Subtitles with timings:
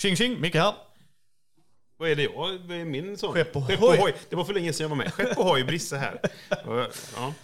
[0.00, 0.74] Tjing tjing, Micke här.
[1.96, 2.32] Vad är det jag?
[2.58, 3.32] Vad är min sån?
[3.32, 4.14] Skepp och hoj.
[4.30, 5.14] Det var för länge sedan jag var med.
[5.14, 6.20] Skepp och hoj, Brisse här.
[7.16, 7.34] Ja.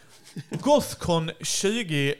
[0.51, 2.15] Gothcon 20...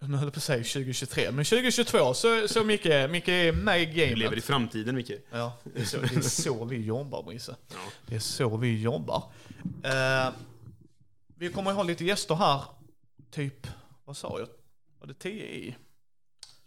[0.00, 3.82] Nu höll jag på att säga 2023, men 2022 så, så Micke, Micke är med
[3.82, 4.44] i Vi lever i gamet.
[4.44, 5.12] framtiden, Micke.
[5.30, 7.56] Ja, det är, så, det är så vi jobbar, Brisse.
[7.68, 7.76] Ja.
[8.06, 9.24] Det är så vi jobbar.
[9.84, 10.32] Eh,
[11.34, 12.62] vi kommer att ha lite gäster här,
[13.30, 13.66] typ,
[14.04, 14.48] vad sa jag?
[15.00, 15.76] Var det 10 i?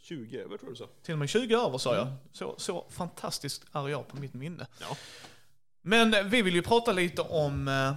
[0.03, 0.87] 20 över tror du så.
[1.03, 2.07] Till och med 20 över sa jag.
[2.31, 4.67] Så, så fantastiskt är jag på mitt minne.
[4.81, 4.97] Ja.
[5.81, 7.95] Men eh, vi vill ju prata lite om eh,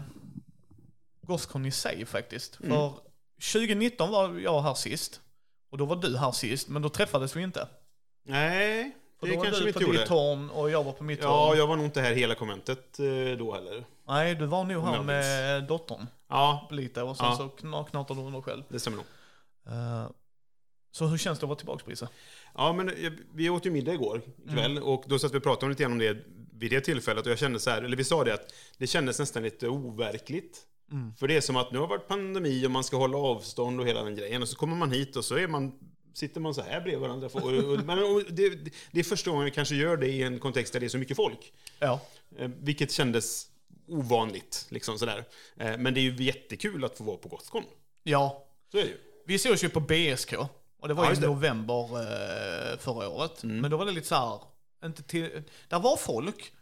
[1.23, 2.59] Gothcon i sig faktiskt.
[2.61, 2.71] Mm.
[2.71, 2.93] För
[3.53, 5.21] 2019 var jag här sist.
[5.71, 7.69] Och då var du här sist, men då träffades vi inte.
[8.23, 10.07] Nej, det då var kanske du vi på inte ditt gjorde.
[10.09, 11.59] torn och jag var på mitt Ja, torn.
[11.59, 13.85] jag var nog inte här hela konventet eh, då heller.
[14.09, 17.37] Nej, du var nog här med dottern Ja, lite och sen Ja.
[17.37, 18.63] så kna- knatade du under själv.
[18.69, 19.07] det stämmer nog.
[19.67, 20.07] Eh,
[20.97, 22.09] så hur känns det att vara tillbaka Brisse?
[22.55, 22.91] Ja, men
[23.35, 24.83] vi åt ju middag igår kväll Mm.
[24.83, 26.17] och då satt vi och pratade lite grann om det
[26.59, 29.19] vid det tillfället och jag kände så här, eller vi sa det att det kändes
[29.19, 30.63] nästan lite overkligt.
[30.93, 31.15] Mm.
[31.15, 33.87] För det är som att nu har varit pandemi och man ska hålla avstånd och
[33.87, 35.73] hela den grejen och så kommer man hit och så är man
[36.15, 37.27] Sitter man så här bredvid varandra.
[37.33, 38.51] Och, och, men, och det,
[38.93, 40.99] det är första gången vi kanske gör det i en kontext där det är så
[40.99, 41.53] mycket folk.
[41.79, 42.01] Ja.
[42.39, 43.47] Eh, vilket kändes
[43.89, 44.67] ovanligt.
[44.69, 45.25] Liksom sådär.
[45.57, 47.63] Eh, men det är ju jättekul att få vara på Gothcon.
[48.03, 48.97] Ja, Så är det ju.
[49.27, 50.35] Vi sågs ju på BSK.
[50.87, 53.43] Och det var Ja, i november eh, förra året.
[53.43, 53.61] Mm.
[53.61, 54.41] Men då var det lite så här,
[54.85, 56.53] inte till, där var folk.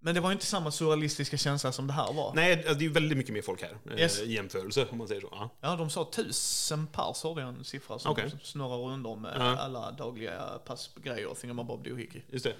[0.00, 2.32] Men det var inte samma surrealistiska känsla som det här var.
[2.34, 3.76] Nej, det är ju väldigt mycket mer folk här.
[3.90, 4.20] eh, Yes.
[4.20, 5.28] I jämförelse, om man säger så.
[5.30, 5.50] Ja.
[5.60, 8.30] Ja, de sa tusen pers, hörde jag en siffra som Okej.
[8.42, 9.56] snurrar runt om med Ja.
[9.56, 12.22] alla dagliga passgrejer, thingamabob doohickey.
[12.28, 12.54] Just det.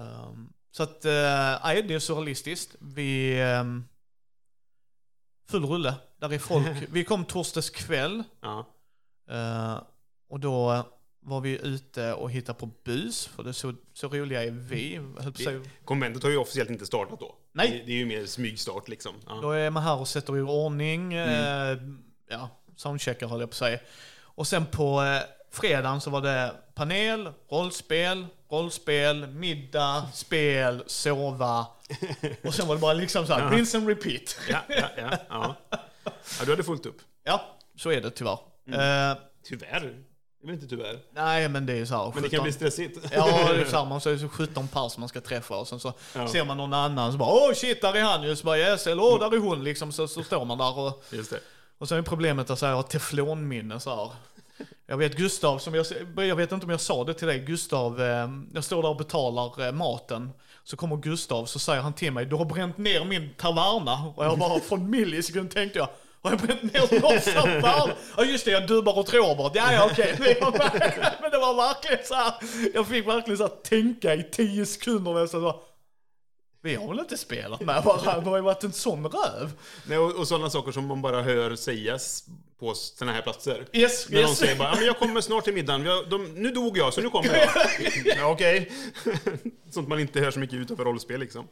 [0.00, 1.12] Um, så att, eh,
[1.64, 2.74] nej, det är surrealistiskt.
[2.80, 3.42] Vi...
[3.60, 3.88] Um,
[5.48, 5.94] full rulle.
[6.20, 6.66] Där är folk.
[6.88, 8.22] Vi kom torsdags kväll.
[8.40, 8.66] Ja.
[9.30, 9.78] Eh,
[10.28, 10.84] och då
[11.20, 15.00] var vi ute och hittade på bus, för det så, så roliga är vi.
[15.84, 17.34] Konventet har ju officiellt inte startat då.
[17.52, 17.82] Nej.
[17.86, 19.14] Det, är ju mer smygstart liksom.
[19.26, 19.38] Ja.
[19.42, 21.78] Då är man här och sätter i ordning, eh,
[22.28, 23.78] ja, soundcheckar höll jag på att säga.
[24.20, 31.66] Och sen på eh, fredagen så var det panel, rollspel, rollspel, middag, spel, sova.
[32.44, 34.38] Och sen var det bara liksom så här, rinse and repeat.
[34.50, 35.56] Ja, ja, ja, ja.
[36.38, 36.98] ja, du hade fullt upp.
[37.24, 38.38] Ja, så är det tyvärr.
[38.66, 39.16] Eh,
[39.48, 40.02] Tyvärr.
[40.46, 40.98] Det är inte tyvärr.
[41.14, 42.12] nej, men det är så här.
[42.14, 42.98] Men det kan 17 bli stressigt.
[43.12, 43.98] Ja, det är.
[44.00, 46.28] Så är det så 17 pers man ska träffa och sen så Ja.
[46.28, 48.36] ser man någon annan så bara åh shit, där är han ju.
[48.36, 49.92] Så bara yes, eller åh, där är hon liksom.
[49.92, 51.40] Så, så står man där och, Just det.
[51.78, 54.10] och sen är problemet att så här, jag har teflonminne så här.
[54.86, 55.86] Jag vet Gustav, som jag,
[56.16, 58.96] jag vet inte om jag sa det till dig, Gustav, eh, jag står där och
[58.96, 60.30] betalar eh, maten.
[60.64, 64.12] Så kommer Gustav, så säger han till mig, du har bränt ner min taverna.
[64.16, 65.88] Och jag bara, från millisekund tänkte jag,
[66.26, 67.92] har jag bränt ner någons taverna?
[68.16, 69.52] Ja just det, jag dubbar åt Robert.
[69.54, 70.16] Ja, ja okej.
[71.20, 72.34] Men det var verkligen så här,
[72.74, 75.10] jag fick verkligen så här tänka i tio sekunder.
[75.14, 75.54] Och jag så bara,
[76.62, 79.50] vi har väl inte spelat med varandra, det har ju varit en sån röv.
[79.86, 82.24] Nej, och, och sådana saker som man bara hör sägas
[82.58, 83.66] på sådana här platser.
[83.72, 84.38] Yes, När de yes.
[84.38, 87.10] säger bara, men jag kommer snart till middagen, har- de, nu dog jag så nu
[87.10, 87.48] kommer jag.
[88.18, 88.72] ja, Okej.
[89.70, 91.48] Sånt man inte hör så mycket utanför rollspel liksom.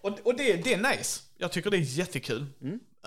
[0.00, 1.20] Och, och det, det är nice.
[1.38, 2.46] Jag tycker det är jättekul.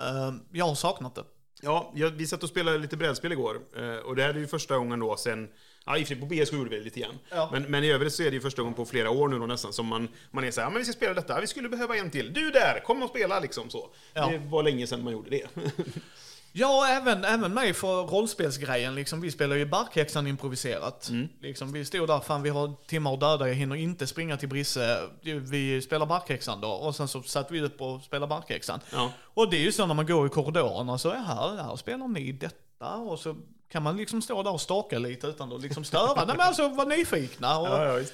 [0.00, 1.24] Eh, jag har saknat det.
[1.62, 3.60] Ja, jag, vi satt och spelade lite brädspel igår.
[3.76, 5.48] eh, Och det här är ju första gången då sen...
[5.86, 7.18] Ja, i på BSK gjorde vi det lite grann.
[7.30, 7.48] Ja.
[7.52, 9.46] Men, men i övrigt så är det ju första gången på flera år nu då
[9.46, 11.96] nästan som man, man är så här, men vi ska spela detta, vi skulle behöva
[11.96, 12.32] en till.
[12.32, 13.90] Du där, kom och spela liksom så.
[14.14, 14.28] Ja.
[14.30, 15.46] Det var länge sedan man gjorde det.
[16.56, 18.94] Ja, även, även mig för rollspelsgrejen.
[18.94, 21.10] Liksom, vi spelar ju Barkhäxan improviserat.
[21.40, 24.48] Liksom, vi stod där, fan vi har timmar att döda, jag hinner inte springa till
[24.48, 25.00] Brisse.
[25.22, 26.68] Vi spelar Barkhäxan då.
[26.68, 28.80] Och sen så satt vi upp och spelade Barkhäxan.
[28.92, 29.10] Ja.
[29.34, 32.08] Och det är ju så när man går i korridorerna så är här, här spelar
[32.08, 32.94] ni detta.
[32.94, 33.36] Och så
[33.68, 36.14] kan man liksom stå där och staka lite utan att liksom störa.
[36.24, 37.58] Nej men alltså vara nyfikna.
[37.58, 38.12] Och, ja, visst.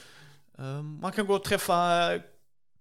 [0.58, 2.10] Eh, Man kan gå och träffa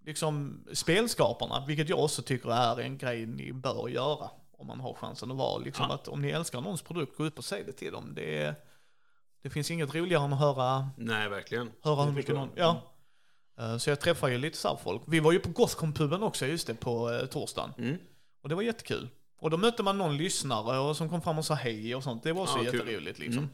[0.05, 4.29] liksom, spelskaparna, vilket jag också tycker är en grej ni bör göra.
[4.59, 5.57] Om man har chansen att vara.
[5.57, 5.95] Liksom, Ja.
[5.95, 8.11] att om ni älskar någons produkt, gå upp och säg det till dem.
[8.15, 8.55] Det, är-
[9.41, 11.71] det finns inget roligare än att höra, Nej, verkligen.
[11.81, 12.49] höra hur mycket någon...
[12.55, 12.81] Ja.
[13.59, 15.01] Eh, Så jag träffar ju lite så folk.
[15.07, 17.73] Vi var ju på Gothcon-puben också, just det, på eh, torsdagen.
[17.77, 17.97] Mm.
[18.41, 19.09] Och det var jättekul.
[19.39, 22.23] Och då mötte man någon lyssnare och som kom fram och sa hej och sånt.
[22.23, 23.43] Det var också Ja, jätteroligt liksom.
[23.43, 23.49] Mm.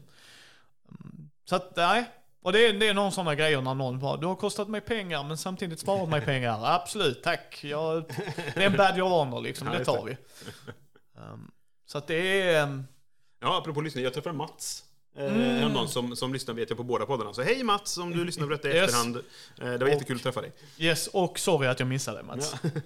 [0.88, 1.30] Mm.
[1.44, 2.04] Så att, nej.
[2.42, 4.80] Och det är, det är någon sådana grejer när någon bara, du har kostat mig
[4.80, 6.60] pengar men samtidigt sparat mig pengar.
[6.74, 7.64] Absolut, tack.
[7.64, 8.04] Jag,
[8.54, 10.16] det är en badge of honor liksom, det tar vi.
[11.18, 11.50] Um,
[11.86, 12.86] så att det är, um,
[13.40, 14.82] Ja, apropå lyssning, jag träffade Mats.
[15.16, 15.72] Eh, Mm.
[15.72, 17.32] Någon som, som lyssnar vet jag på båda poddarna.
[17.34, 18.84] Så hej Mats, om du lyssnar på detta i Yes.
[18.84, 19.16] efterhand.
[19.16, 19.22] Eh,
[19.72, 20.52] det var jättekul att träffa dig.
[20.78, 22.54] yes, och sorry att jag missade Mats.
[22.62, 22.70] Ja.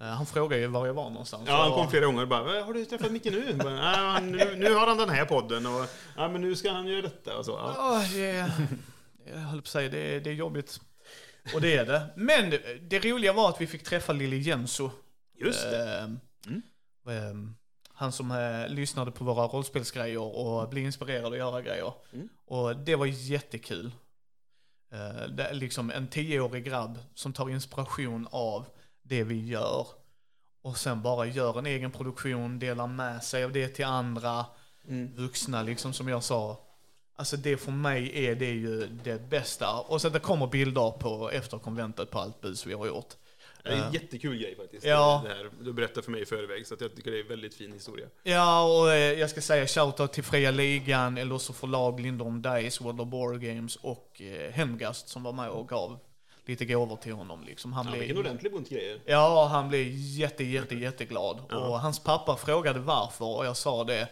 [0.00, 1.44] Eh, han frågade ju var jag var någonstans.
[1.48, 3.54] Ja, han Och- kom flera gånger och bara "Eh, Har du träffat Micke nu?
[3.54, 4.56] Bara, "Ja, nu?
[4.56, 5.86] Nu har han den här podden och
[6.16, 7.50] ja, men nu ska han göra detta och så.
[7.50, 7.74] Ja.
[7.76, 8.50] Ja, det,
[9.32, 10.80] jag höll på att säga, det är, det är jobbigt.
[11.54, 12.06] Och det är det.
[12.16, 14.90] Men det, det roliga var att vi fick träffa Lille Jenso.
[15.38, 15.98] Just det.
[15.98, 16.62] Ehm, Mm.
[17.08, 17.54] ehm,
[18.02, 21.92] han som eh, lyssnade på våra rollspelsgrejer och blev inspirerad att göra grejer.
[22.12, 22.28] Mm.
[22.46, 23.92] Och det var jättekul.
[24.92, 28.64] Eh, det är liksom en tioårig grabb som tar inspiration av
[29.02, 29.86] det vi gör.
[30.62, 34.46] Och sen bara gör en egen produktion, delar med sig av det till andra
[34.88, 35.14] Mm.
[35.16, 36.60] vuxna liksom som jag sa.
[37.16, 39.80] Alltså det för mig är det ju det bästa.
[39.80, 43.14] Och sen det kommer bilder på efter konventet på allt bus vi har gjort.
[43.62, 44.86] Det är en jättekul grej faktiskt.
[44.86, 45.22] Ja.
[45.24, 45.50] Det här.
[45.60, 48.06] Du berättade för mig i förväg, så jag tycker det är en väldigt fin historia.
[48.22, 53.00] Ja, och eh, jag ska säga shoutout till Fria Ligan, Elosso förlag, Lindholm Dice, World
[53.00, 55.98] of Board Games och eh, Hemgast som var med och gav
[56.46, 57.44] lite gåvor till honom.
[57.44, 57.72] Liksom.
[57.72, 59.00] Han Ja, blev, vilken ordentlig bunt grejer.
[59.06, 61.40] ja, han blev jätte, jätte, jätteglad.
[61.52, 64.08] Och hans pappa frågade varför och jag sa det.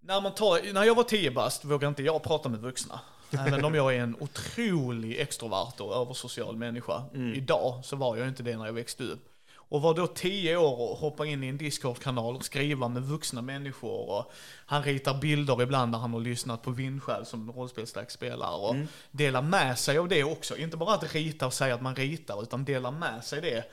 [0.00, 3.00] När, man tar, när jag var 10 bast vågade inte jag prata med vuxna.
[3.46, 7.02] Även om jag är en otrolig extrovert och översocial människa.
[7.34, 9.32] Idag så var jag inte det när jag växte upp.
[9.68, 13.42] Och var då 10 år och hoppa in i en Discord-kanal och skriva med vuxna
[13.42, 14.10] människor.
[14.10, 14.32] Och
[14.66, 18.56] han ritar bilder ibland när han har lyssnat på Vindskäl som rollspelsdags spelar.
[18.56, 18.76] Och
[19.10, 20.56] dela med sig av det också.
[20.56, 23.64] Inte bara att rita och säga att man ritar, utan dela med sig det.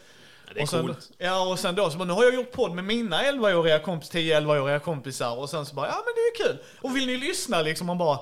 [0.48, 1.12] Ja, det är och sen, coolt.
[1.18, 4.12] Ja, och sen då så bara, nu har jag gjort podd med mina 11-åriga kompis,
[4.12, 5.38] 10-11-åriga kompisar.
[5.38, 6.64] Och sen så bara, ja men det är kul.
[6.82, 7.88] Och vill ni lyssna liksom?
[7.88, 8.20] Man bara,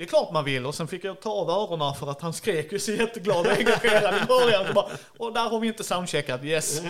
[0.00, 0.66] det är klart man vill.
[0.66, 3.52] Och sen fick jag ta av öronen för att han skrek ju så jätteglad och
[3.52, 4.66] engagerad i början.
[4.66, 6.82] Så bara, och där har vi inte soundcheckat, yes.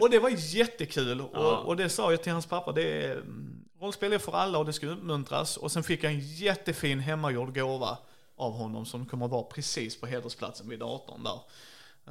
[0.00, 1.20] Och det var jättekul.
[1.20, 4.58] Och, och det sa jag till hans pappa, det är, mm, rollspel är för alla
[4.58, 5.56] och det ska uppmuntras.
[5.56, 7.98] Och sen fick jag en jättefin hemmagjord gåva
[8.36, 11.40] av honom som kommer att vara precis på hedersplatsen vid datorn där.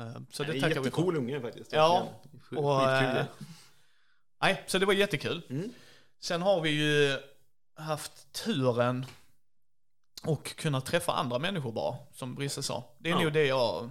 [0.03, 1.73] Eh, Så Det det, är en jättecool unge faktiskt.
[1.73, 2.07] Ja,
[2.49, 3.27] och, det.
[4.41, 5.41] Nej, så det var jättekul.
[5.49, 5.73] Mm.
[6.19, 7.17] Sen har vi ju
[7.75, 9.05] haft turen
[10.23, 12.95] och kunna träffa andra människor bara, som Brisse sa.
[12.99, 13.21] Det är Ja.
[13.23, 13.89] nog det jag...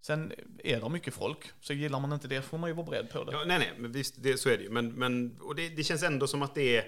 [0.00, 0.32] Sen
[0.64, 3.24] är det mycket folk, så gillar man inte det får man ju vara beredd på
[3.24, 3.32] det.
[3.32, 4.70] Ja, nej, nej, men visst, det, så är det ju.
[4.70, 6.84] Men, men och det, det känns ändå som att det är...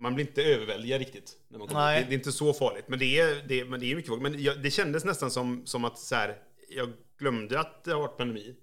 [0.00, 1.36] Man blir inte överväldigad riktigt.
[1.48, 1.94] När man kommer.
[1.94, 2.84] Det, det är inte så farligt.
[2.88, 4.22] Men det är, det, men det är mycket folk.
[4.22, 6.36] Men jag, det kändes nästan som, som att så här,
[6.68, 8.54] jag glömde att det har varit pandemi.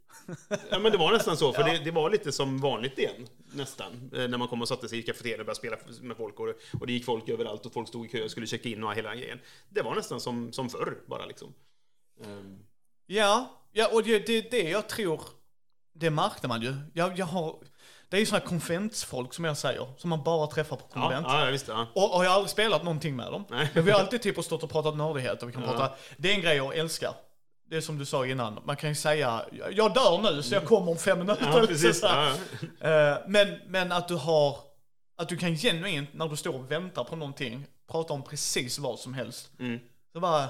[0.70, 1.54] Ja, men det var nästan så.
[1.54, 3.28] För det, det var lite som vanligt igen.
[3.54, 4.12] Nästan.
[4.16, 6.40] Eh, När man kom och satte sig i kafeterian och började spela med folk.
[6.40, 6.48] Och,
[6.80, 8.96] och det gick folk överallt och folk stod i kö och skulle checka in och
[8.96, 9.40] hela grejen.
[9.70, 11.54] Det var nästan som, som förr bara liksom.
[12.24, 12.58] Ehm,
[13.08, 15.22] Ja, ja och det är det, det jag tror,
[15.94, 16.76] det märkte man ju.
[16.94, 17.60] Jag, jag har,
[18.10, 21.02] det är ju sådana här konventsfolk som jag säger, som man bara träffar på ja,
[21.02, 21.26] konvent.
[21.30, 21.68] ja, visst.
[21.68, 21.88] Ja.
[21.96, 23.46] Och och jag har aldrig spelat någonting med dem.
[23.50, 23.70] Nej.
[23.74, 25.46] Men vi har alltid typ stått och pratat nördigheter.
[25.48, 25.72] Vi kan Ja.
[25.72, 27.14] prata, det är en grej jag älskar.
[27.70, 29.42] Det är som du sa innan, man kan ju säga,
[29.72, 31.46] jag dör nu så jag kommer om fem minuter.
[31.46, 31.52] Ja.
[32.82, 34.58] Ja, Eh, men, men att du har,
[35.18, 39.00] att du kan genuint när du står och väntar på någonting, prata om precis vad
[39.00, 39.50] som helst.
[39.60, 39.80] Mm.
[40.14, 40.50] Så bara,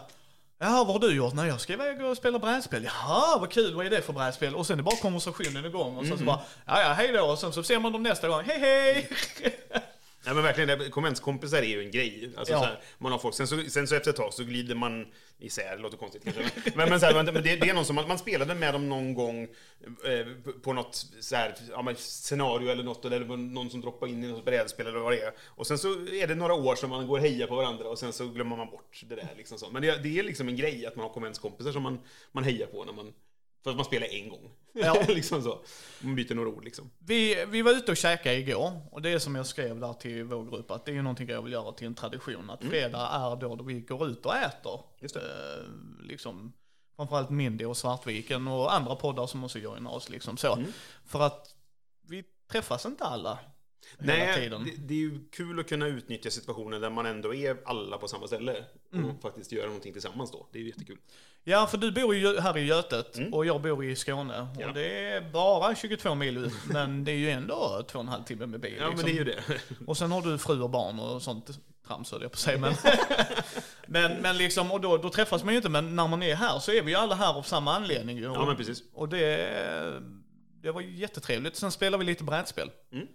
[0.60, 1.34] jaha vad har du gjort?
[1.34, 2.84] Nej jag ska iväg och spela brädspel.
[2.84, 4.56] Jaha vad kul, vad är det för brädspel?
[4.56, 6.26] Och sen är bara konversationen igång och sen så Mm.
[6.26, 7.26] bara, ja ja hej då.
[7.26, 9.10] Och sen så ser man dem nästa gång, hej hej!
[10.26, 12.32] Ja men verkligen, konventskompisar är ju en grej.
[12.38, 12.60] Alltså, Ja.
[12.60, 13.36] här, man har folk.
[13.36, 15.06] Sen, så, sen så efter ett tag så glider man
[15.40, 16.44] isär, det låter konstigt kanske.
[16.76, 18.90] Men, men, så här, men det, det är någon som man, man spelade med dem
[18.90, 19.44] någon gång
[20.06, 24.28] eh, på- något så här, ja, scenario eller något, eller någon som droppade in i
[24.28, 25.34] något brädspel eller vad det är.
[25.46, 28.00] Och sen så är det några år som man går och hejar på varandra och
[28.00, 29.34] sen så glömmer man bort det där.
[29.38, 29.70] Liksom så.
[29.70, 32.00] Men det, det är liksom en grej att man har konventskompisar som man,
[32.32, 33.14] man hejar på när man
[33.66, 34.52] för att man spelar en gång.
[34.74, 35.04] Ja.
[35.08, 35.60] liksom så.
[36.00, 36.92] Man byter några ord liksom.
[37.00, 40.24] Vi, vi var ute och käkade igår och det är som jag skrev där till
[40.24, 42.50] vår grupp att det är ju någonting jag vill göra till en tradition.
[42.50, 44.74] Att fredag är då, då vi går ut och äter.
[44.74, 44.86] Mm.
[45.00, 45.22] Just det.
[45.22, 46.54] Eh, liksom,
[46.96, 50.10] framförallt Mindy och Svartviken och andra poddar som också joinar oss.
[50.10, 50.54] Liksom så.
[50.54, 50.72] Mm.
[51.06, 51.56] För att
[52.08, 53.40] vi träffas inte alla
[53.98, 57.98] Nej, det, det är ju kul att kunna utnyttja situationer där man ändå är alla
[57.98, 58.64] på samma ställe
[58.94, 59.10] Mm.
[59.10, 60.48] och faktiskt göra någonting tillsammans då.
[60.52, 60.98] Det är ju jättekul.
[61.44, 64.36] Ja, för du bor ju här i Götet och jag bor i Skåne.
[64.36, 64.48] Mm.
[64.60, 64.68] Ja.
[64.68, 68.10] Och det är bara 22 mil ut, men det är ju ändå två och en
[68.10, 68.76] halv timme med bil.
[68.78, 69.10] Ja, men liksom.
[69.10, 69.60] det är ju det.
[69.88, 72.58] Och sen har du fru och barn och sånt trams höll jag på att säga.
[72.58, 72.74] Men,
[73.88, 75.70] men, men liksom, och då, då träffas man ju inte.
[75.70, 78.18] Men när man är här så är vi ju alla här av samma anledning.
[78.18, 78.24] ju.
[78.24, 78.84] Ja, men precis.
[78.94, 80.02] Och det,
[80.62, 81.56] det var jättetrevligt.
[81.56, 82.72] Sen spelade vi lite brädspel.
[82.92, 83.08] Mm.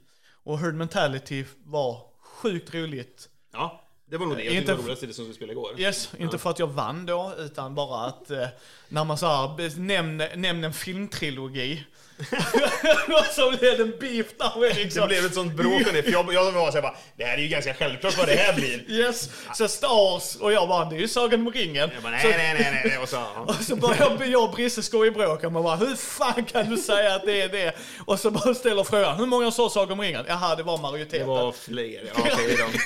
[0.45, 3.29] Och Herd Mentality var sjukt roligt.
[3.53, 4.45] Ja, det var nog det.
[4.45, 5.81] Jag Inte det var f- roligast i det som vi spelade igår.
[5.81, 8.47] Yes, inte för att jag vann då, utan bara att eh,
[8.89, 11.85] när man sa nämn, nämn en filmtrilogi.
[13.19, 14.27] och så blev det en beef
[14.61, 15.03] med liksom.
[15.03, 17.39] Det blev ett sånt bråk om det, för jag, jag var såhär bara, det här
[17.39, 18.91] är ju ganska självklart vad det här blir.
[18.91, 21.91] Yes, så Star Wars och jag bara, det är ju Sagan om ringen.
[21.95, 24.83] Jag bara, nej, så, nej, nej, nej, och så, och så börjar jag och Brisse
[24.83, 27.73] skojbråka, man bara, hur fan kan du säga att det är det?
[28.07, 30.25] Och så bara ställer frågan, hur många sa Sagan om ringen?
[30.29, 31.27] Jaha, det var Det majoriteten.
[31.27, 32.23] var fler, ja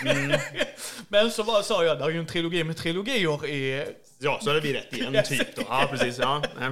[0.05, 0.11] då.
[0.11, 0.39] Mm.
[1.09, 3.87] Men så var, sa jag, det är ju en trilogi med trilogier i...
[4.19, 5.63] Ja, så hade vi rätt igen, typ då.
[5.69, 6.19] Ja, precis.
[6.19, 6.43] Ja.
[6.61, 6.71] Nej,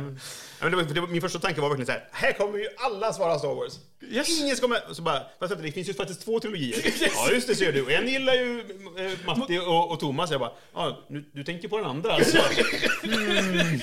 [0.63, 2.69] men det var, det var, min första tanke var verkligen så här, här kommer ju
[2.77, 3.79] alla svara Star Wars.
[4.03, 4.41] Yes.
[4.41, 4.83] Ingen ska med.
[4.93, 6.95] Så bara, fast det finns ju faktiskt två trilogier.
[7.15, 7.95] Ja, just det ser du.
[7.95, 8.61] En gillar ju
[8.99, 10.31] eh, Matti och, och Thomas.
[10.31, 12.39] Jag bara, ja, nu, du tänker på den andra alltså.
[13.05, 13.81] Mm.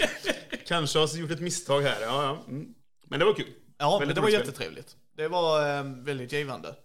[0.67, 2.01] Kanske har gjort ett misstag här.
[2.01, 2.43] Ja, ja.
[2.47, 2.73] Mm.
[3.07, 3.45] Men det var kul.
[3.77, 4.95] Ja, men det var jättetrevligt.
[5.17, 6.75] Det var eh, väldigt givande.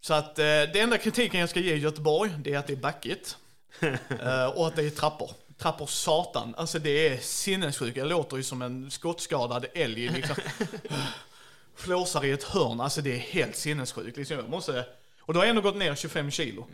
[0.00, 2.76] Så att eh, det enda kritiken jag ska ge Göteborg, det är att det är
[2.76, 3.36] backigt.
[3.80, 5.30] eh, och att det är trappor.
[5.58, 6.54] Trappor satan.
[6.54, 7.96] Alltså det är sinnessjukt.
[7.96, 10.36] Jag låter ju som en skottskadad älg liksom.
[11.76, 12.80] Flåsar i ett hörn.
[12.80, 14.16] Alltså det är helt sinnessjukt.
[14.16, 14.86] Liksom, jag måste...
[15.20, 16.66] Och då har jag ändå gått ner 25 kilo.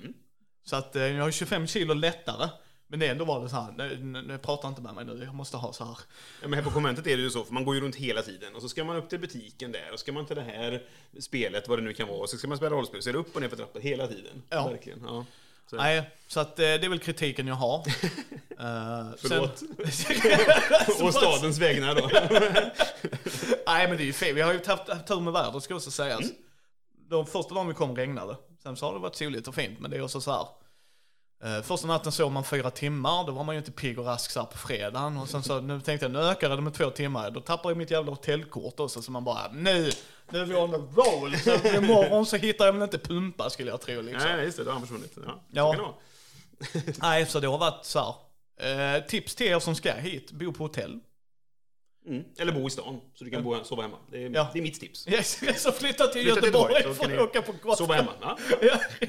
[0.64, 2.48] Så att eh, jag har 25 kilo lättare.
[2.86, 5.34] Men det ändå var det så här, nej, nej, prata inte med mig nu, jag
[5.34, 5.98] måste ha så här.
[6.42, 8.22] Ja, men här på konventet är det ju så, för man går ju runt hela
[8.22, 8.54] tiden.
[8.54, 10.82] Och så ska man upp till butiken där, och ska man till det här
[11.20, 13.02] spelet, vad det nu kan vara, och så ska man spela rollspel.
[13.02, 14.42] Så är det upp och ner för trappor hela tiden.
[14.48, 14.68] Ja.
[14.68, 15.00] Verkligen.
[15.06, 15.24] Ja.
[15.70, 15.76] Så.
[15.76, 17.84] Nej, så att eh, det är väl kritiken jag har.
[18.58, 19.58] Eh, Förlåt.
[19.92, 22.08] sen- och stadens vägnar då.
[23.66, 25.74] Nej men det är ju fel, vi har ju haft haft tur med vädret ska
[25.74, 26.20] också sägas.
[26.20, 26.32] Mm.
[27.08, 29.90] De första dagen vi kom regnade, sen så har det varit soligt och fint men
[29.90, 30.46] det är också så här.
[31.44, 34.34] Eh, första natten sov man fyra timmar, då var man ju inte pigg och rask
[34.34, 35.16] på fredagen.
[35.16, 37.76] Och sen så nu tänkte jag, nu ökar det med två timmar, då tappar jag
[37.76, 39.90] mitt jävla hotellkort också så man bara, nu,
[40.30, 41.36] nu är vi on the roll.
[41.38, 44.30] Så imorgon så hittar jag väl inte pumpa skulle jag tro liksom.
[44.30, 45.12] Nej, just det, då har han försvunnit.
[45.26, 45.74] Ja, Ja.
[46.72, 46.78] Så.
[47.02, 48.14] Nej, så det har varit så här.
[48.96, 51.00] Eh, tips till er som ska hit, bo på hotell.
[52.08, 52.24] Mm.
[52.38, 53.96] Eller bo i stan, så du kan bo, sova hemma.
[54.10, 54.48] Det är, Ja.
[54.52, 55.08] det är mitt tips.
[55.08, 57.78] Yes, så flytta till Flytta till Göteborg Göteborg, så för att åka på Gotland.
[57.78, 58.38] Sova hemma.
[58.62, 58.78] Ja.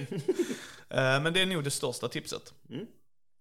[0.89, 2.53] Eh, Men det är nog det största tipset.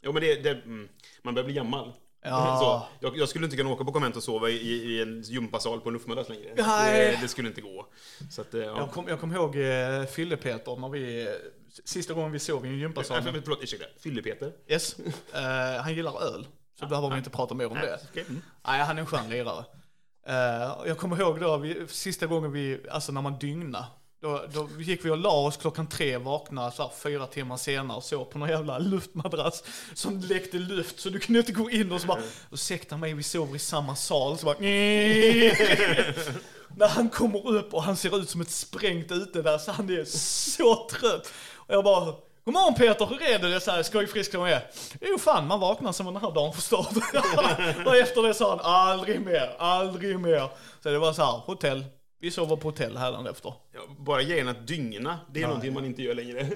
[0.03, 0.89] Jo, men det, det, mm,
[1.23, 1.93] man börjar bli gammal.
[2.23, 2.59] Ja.
[3.01, 5.81] Så, jag, jag skulle inte kunna åka på konvent och sova i, i en gympasal
[5.81, 6.53] på en luftmadrass längre.
[6.57, 7.11] Nej.
[7.11, 7.87] Det, det skulle inte gå.
[8.31, 8.77] Så att, eh, ja.
[8.79, 11.29] Jag kommer kom ihåg eh, Fylle-Peter när vi,
[11.85, 13.25] sista gången vi sov i en gympasal.
[13.25, 13.87] Nej, Förlåt, ursäkta.
[14.01, 14.53] Fylle-Peter.
[14.69, 14.97] Yes.
[15.35, 16.47] Eh, han gillar öl,
[16.79, 18.01] så behöver vi inte prata mer om det.
[18.11, 18.25] Okej.
[18.29, 18.43] Mm.
[18.67, 19.65] Nej, han är en skön lirare.
[20.27, 23.87] Eh, jag kommer ihåg då, vi, sista gången vi, alltså när man dygna.
[24.25, 27.97] Då, då gick vi och la oss klockan tre, vaknade så här, fyra timmar senare
[27.97, 29.65] och sov på någon jävla luftmadrass
[29.95, 32.21] som läckte luft så du kunde inte gå in och så bara,
[32.53, 34.57] ursäkta mig vi sover i samma sal, så bara
[36.77, 39.91] När han kommer upp och han ser ut som ett sprängt ute där så han
[39.91, 41.33] är så trött.
[41.57, 42.05] Och jag bara,
[42.45, 43.49] God morgon Peter, hur är det?
[43.49, 44.67] det är så här, skojfrisk som är.
[45.01, 46.87] Jo fan, man vaknar som den här dagen förstår
[47.87, 50.49] Och efter det sa han, aldrig mer, aldrig mer.
[50.83, 51.85] Så det var så här, hotell.
[52.25, 53.53] Vi sover på hotell hädanefter.
[53.73, 56.43] Ja, bara grejen att dygna, det är någonting man inte gör längre.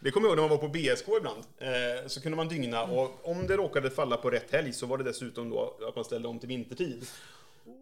[0.00, 1.44] det kommer jag ihåg när man var på BSK ibland.
[1.58, 4.98] Eh, så kunde man dygna och om det råkade falla på rätt helg så var
[4.98, 7.06] det dessutom då att man ställde om till vintertid.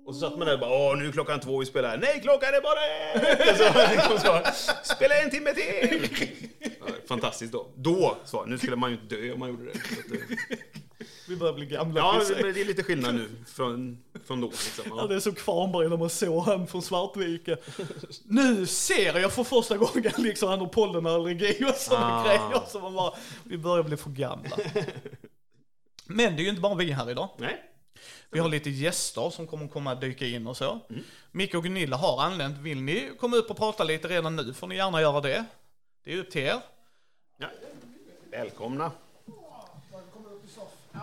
[0.06, 1.96] Och så satt man där och bara åh nu är klockan två vi spelar.
[1.96, 4.10] Nej klockan är bara ett!
[4.10, 6.08] Och så, så, Spela en timme till!
[7.08, 7.66] Fantastiskt då.
[7.74, 9.72] Då, så, nu skulle man ju inte dö om man gjorde det.
[11.28, 12.00] Vi börjar bli gamla.
[12.00, 14.46] ja, men det är lite skillnad nu från, från då.
[14.46, 14.84] Liksom.
[14.88, 15.06] Ja, Ja.
[15.06, 17.56] det är som Kvarnberg när man såg han från Svartvike.
[18.24, 22.24] Nu ser jag för första gången liksom han har pollenallergi och sådana Ah.
[22.24, 22.62] grejer.
[22.68, 23.12] Så man bara,
[23.44, 24.56] vi börjar bli för gamla.
[26.06, 27.28] Men det är ju inte bara vi här idag.
[27.38, 27.62] Nej,
[28.30, 30.80] Vi har lite gäster som kommer komma dyka in och så.
[30.90, 31.02] Mm.
[31.30, 32.58] Micke och Gunilla har anlänt.
[32.58, 35.44] Vill ni komma upp och prata lite redan nu får ni gärna göra det.
[36.04, 36.60] Det är upp till er.
[37.38, 37.46] ja.
[38.30, 38.90] Välkomna.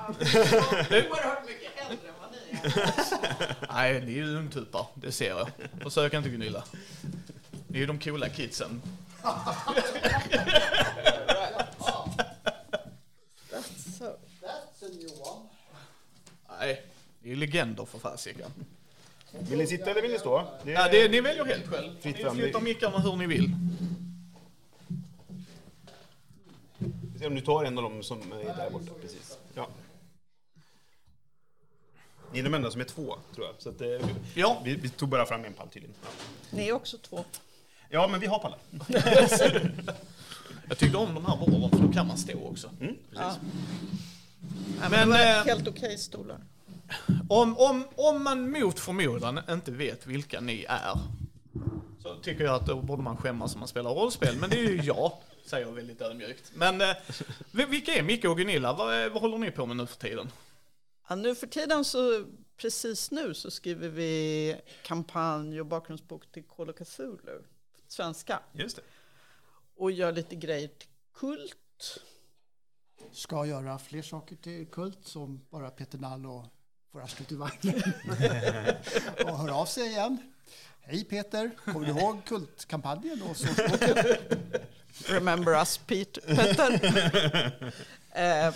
[0.10, 3.56] Oerhört mycket äldre än vad ni är.
[3.74, 4.86] Nej, ni är ju ungtupar.
[4.96, 5.50] Det ser jag.
[5.82, 6.64] Försök inte Gunilla.
[7.68, 8.82] Ni är ju de coola kidsen.
[13.98, 14.04] Så.
[14.42, 15.50] That's a new one.
[16.60, 16.82] Nej,
[17.22, 18.52] ni är legender för fasiken.
[19.40, 20.48] Vill ni sitta eller vill ni stå?
[20.64, 22.00] Det Ja, det, ni väljer helt själv.
[22.02, 23.56] Fritt Ni flyttar mickarna hur ni vill.
[27.14, 28.92] Vi ser om du tar en av dem som är där borta.
[29.02, 29.38] Precis.
[29.54, 29.68] Ja.
[32.34, 33.56] Ni är de enda som är två, tror jag.
[33.60, 34.62] Så att, eh, Ja.
[34.66, 35.96] vi, vi tog bara fram en pall tydligen.
[36.04, 36.08] Ja.
[36.50, 37.26] Ni är också två.
[37.90, 38.60] ja, men vi har pallar.
[40.68, 42.70] Jag tyckte om de här borden för då kan man stå också.
[42.82, 43.40] Mm, precis.
[44.92, 46.38] Men eh, Helt okej stolar.
[47.30, 50.98] om, om, om man mot förmodan inte vet vilka ni är
[52.04, 54.36] så tycker jag att då borde man skämmas om man spelar rollspel.
[54.40, 55.12] Men det är ju jag,
[55.46, 56.52] säger jag väldigt ödmjukt.
[56.56, 56.88] Men eh,
[57.52, 58.74] vil- vilka är Micke och Gunilla?
[58.74, 60.32] Vad, eh, vad håller ni på med nu för tiden?
[61.08, 62.26] Ja, nu för tiden så,
[62.58, 67.42] precis nu så skriver vi kampanj och bakgrundsbok till Call of Cthulhu,
[67.88, 68.40] svenska.
[68.54, 68.82] Just det.
[69.76, 72.00] Och gör lite grejer till Kult.
[73.12, 76.46] Ska göra fler saker till Kult som bara Peter Nall och
[76.92, 77.82] får arslet ur vagnen.
[79.26, 80.18] och hör av sig igen.
[80.82, 83.98] Hej Peter, kommer du ihåg Kultkampanjen och Sårsboken?
[85.08, 86.22] Remember us Peter,
[88.12, 88.54] eh,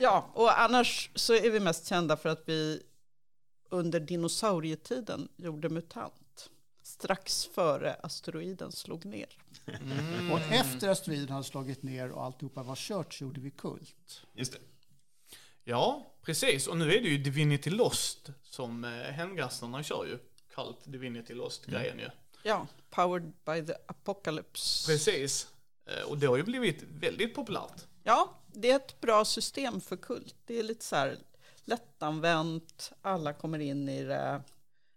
[0.00, 2.82] ja, och annars så är vi mest kända för att vi
[3.68, 6.50] under dinosaurietiden gjorde MUTANT.
[6.82, 9.38] Strax före asteroiden slog ner.
[10.32, 14.22] Och efter asteroiden hade slagit ner och alltihopa var kört så gjorde vi Kult.
[14.32, 14.58] Just det.
[15.64, 16.66] Ja, precis.
[16.66, 20.18] Och nu är det ju Divinity Lost som eh, hemgastarna kör ju.
[20.54, 22.08] Kallt Divinity Lost-grejen ju.
[22.42, 24.86] Ja, powered by the apocalypse.
[24.92, 25.48] Precis.
[25.86, 27.86] Eh, Och det har ju blivit väldigt populärt.
[28.02, 30.36] Ja, det är ett bra system för kult.
[30.44, 31.18] Det är lite så här
[31.64, 34.42] lättanvänt, alla kommer in i det.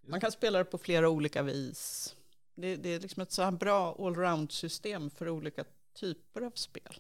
[0.08, 2.16] Man kan spela det på flera olika vis.
[2.56, 7.00] Det, det är liksom ett så här bra allround-system för olika typer av spel.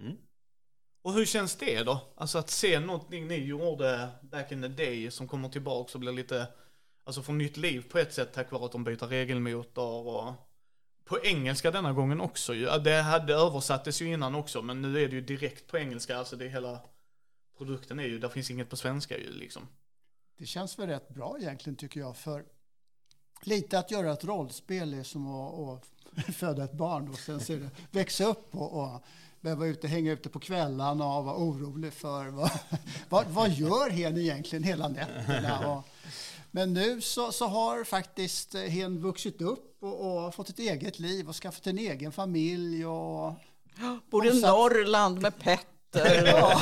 [0.00, 0.16] Mm.
[1.02, 2.00] Och hur känns det då?
[2.14, 6.12] Alltså att se någonting ni gjorde back in the day som kommer tillbaka och blir
[6.12, 6.46] lite,
[7.04, 10.32] alltså får nytt liv på ett sätt tack vare att de byter regelmotor och
[11.08, 15.14] på engelska denna gången också Det hade översattes ju innan också men nu är det
[15.14, 16.80] ju direkt på engelska, alltså det hela
[17.58, 19.68] produkten är ju, där finns inget på svenska ju liksom.
[20.38, 22.16] Det känns väl rätt bra egentligen tycker jag.
[22.16, 22.44] För
[23.42, 27.52] lite att göra ett rollspel är som att, att föda ett barn och sen så
[27.52, 29.04] det växa upp och, och
[29.40, 32.50] behöva ute, hänga ute på kvällarna och vara orolig för vad,
[33.08, 35.68] vad, vad gör hen egentligen hela nätterna.
[35.68, 35.88] Och,
[36.50, 41.28] men nu så, så har faktiskt hen vuxit upp och, och fått ett eget liv
[41.28, 42.86] och skaffat en egen familj.
[42.86, 43.34] Och,
[44.10, 46.44] Bor i Norrland med Petter.
[46.44, 46.52] Och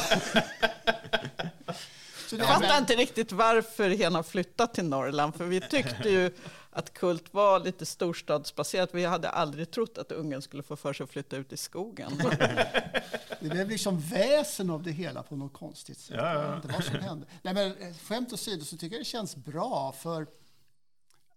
[2.28, 5.34] så jag fattar inte riktigt varför hen har flyttat till Norrland.
[5.34, 6.30] För vi tyckte ju
[6.70, 8.90] att kult var lite storstadsbaserat.
[8.92, 12.12] Vi hade aldrig trott att ungen skulle få för sig att flytta ut i skogen.
[13.40, 16.16] det blev liksom väsen av det hela på något konstigt sätt.
[16.18, 16.60] Ja, ja, ja.
[16.62, 17.26] Det var som hände.
[17.42, 20.26] Nej, men eh, skämt åsido så tycker jag det känns bra för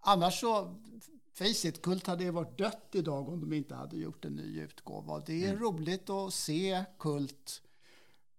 [0.02, 0.76] annars så
[1.40, 4.60] Face it, Kult hade ju varit dött idag om de inte hade gjort en ny
[4.62, 5.20] utgåva.
[5.26, 7.62] Det är roligt att se Kult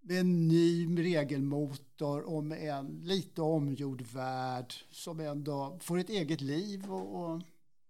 [0.01, 6.41] med en ny regelmotor och med en lite omgjord värld som ändå får ett eget
[6.41, 7.41] liv och, och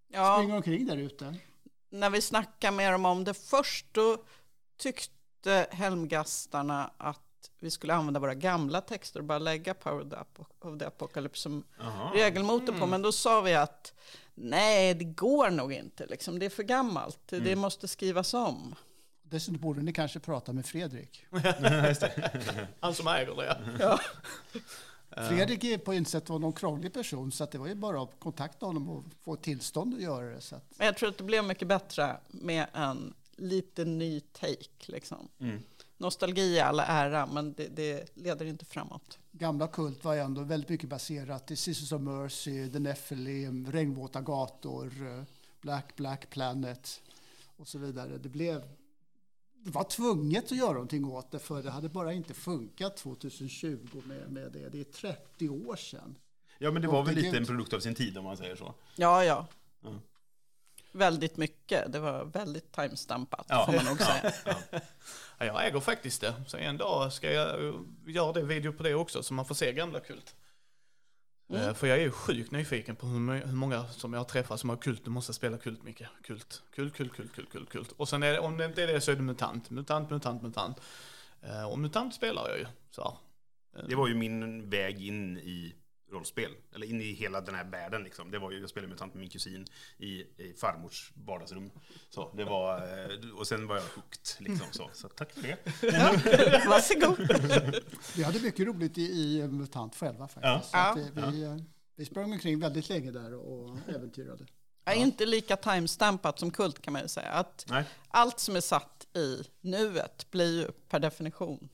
[0.09, 0.37] Ja.
[0.39, 1.35] springer omkring där ute.
[1.91, 4.25] när vi snackade med dem om det först, då
[4.77, 10.25] tyckte helmgastarna att vi skulle använda våra gamla texter och bara lägga Power
[10.61, 12.13] of the Apocalypse som Jaha.
[12.15, 12.87] regelmotor på.
[12.87, 13.95] Men då sa vi att
[14.41, 16.07] nej, det går nog inte.
[16.07, 16.39] Liksom.
[16.39, 17.19] Det är för gammalt.
[17.29, 18.75] Det måste skrivas om.
[19.23, 21.27] Dessutom borde ni kanske prata med Fredrik.
[22.81, 23.59] Han som äger det.
[23.81, 24.01] Ja.
[25.29, 28.11] Fredrik är på insätt var någon krånglig person så att det var ju bara att
[28.19, 30.41] kontakta honom och få tillstånd att göra det.
[30.41, 34.87] Så att, Men jag tror att det blev mycket bättre med en lite ny take.
[34.87, 35.29] Liksom.
[35.41, 35.63] Mm.
[36.01, 39.19] Nostalgi i alla ära, men det, det leder inte framåt.
[39.33, 44.21] gamla Kult var ju ändå väldigt mycket baserat i Sisters of Mercy, The Nephilim, Regnvåta
[44.21, 45.23] gator, eh,
[45.61, 47.01] Black Black Planet
[47.57, 48.19] och så vidare.
[48.19, 48.63] Det blev
[49.65, 54.03] det var tvunget att göra någonting åt det för det hade bara inte funkat 2020
[54.05, 54.69] med, med det.
[54.69, 56.17] Det är 30 år sedan.
[56.59, 58.75] Ja, men det var väl lite en produkt av sin tid om man säger så.
[58.97, 59.47] Ja, ja.
[59.81, 60.01] Ja.
[60.93, 61.93] Väldigt mycket.
[61.93, 63.67] Det var väldigt timestampat, Ja.
[63.67, 64.33] får man nog säga.
[65.39, 66.35] Ja, jag äger faktiskt det.
[66.47, 67.75] Så en dag ska jag
[68.07, 70.35] göra det video på det också så man får se gamla kult.
[71.53, 74.71] Eh, För jag är ju sjukt nyfiken på hur, många som jag har träffat som
[74.71, 76.03] har kult, du måste spela kult Micke.
[76.25, 77.93] Kult, kult, kult, kult, kult, kult, kult.
[77.97, 80.43] Och sen är det, om det inte är det så är det MUTANT, MUTANT, MUTANT,
[80.43, 80.81] MUTANT.
[81.43, 82.67] Eh, Och MUTANT spelar jag ju.
[82.91, 83.87] Så här.
[83.89, 85.75] Det var ju min väg in i
[86.11, 86.51] rollspel.
[86.75, 88.31] Eller in i hela den här världen liksom.
[88.31, 89.67] Det var ju, jag spelade med min kusin
[89.99, 91.71] i, i farmors vardagsrum.
[92.11, 94.91] Så det var, eh, och sen var jag hooked liksom så.
[94.93, 95.57] Så tack för det.
[95.83, 96.13] Ja,
[96.69, 97.19] varsågod.
[98.17, 100.73] Vi hade mycket roligt i, i MUTANT själva faktiskt.
[100.73, 100.93] Ja.
[100.95, 101.57] Så att vi, vi, eh,
[101.97, 104.47] vi sprang omkring väldigt länge där och äventyrade.
[104.85, 107.29] Ja, inte lika timestampat som kult kan man ju säga.
[107.29, 107.85] Att Nej.
[108.09, 111.69] allt som är satt i nuet blir ju per definition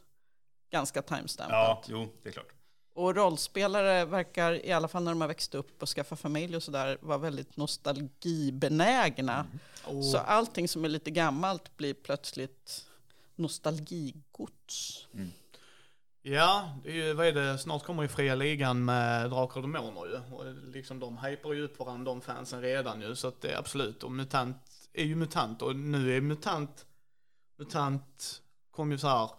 [0.70, 1.84] ganska Ja, timestampat.
[1.88, 2.52] jo, det är klart.
[2.96, 6.62] Och rollspelare verkar, i alla fall när de har växt upp och skaffat familj och
[6.62, 9.46] sådär, vara väldigt nostalgibenägna.
[10.12, 12.86] Så allting som är lite gammalt blir plötsligt
[13.34, 15.06] nostalgigods.
[16.22, 19.62] Ja, det är ju, vad är det, snart kommer ju fria ligan med Drakar och
[19.62, 20.34] Demoner ju.
[20.34, 23.16] Och liksom de hypar ju upp varandra, de fansen redan ju.
[23.16, 24.56] Så att det är absolut, och MUTANT
[24.92, 26.86] är ju MUTANT och nu är MUTANT,
[27.56, 29.30] MUTANT kom ju så här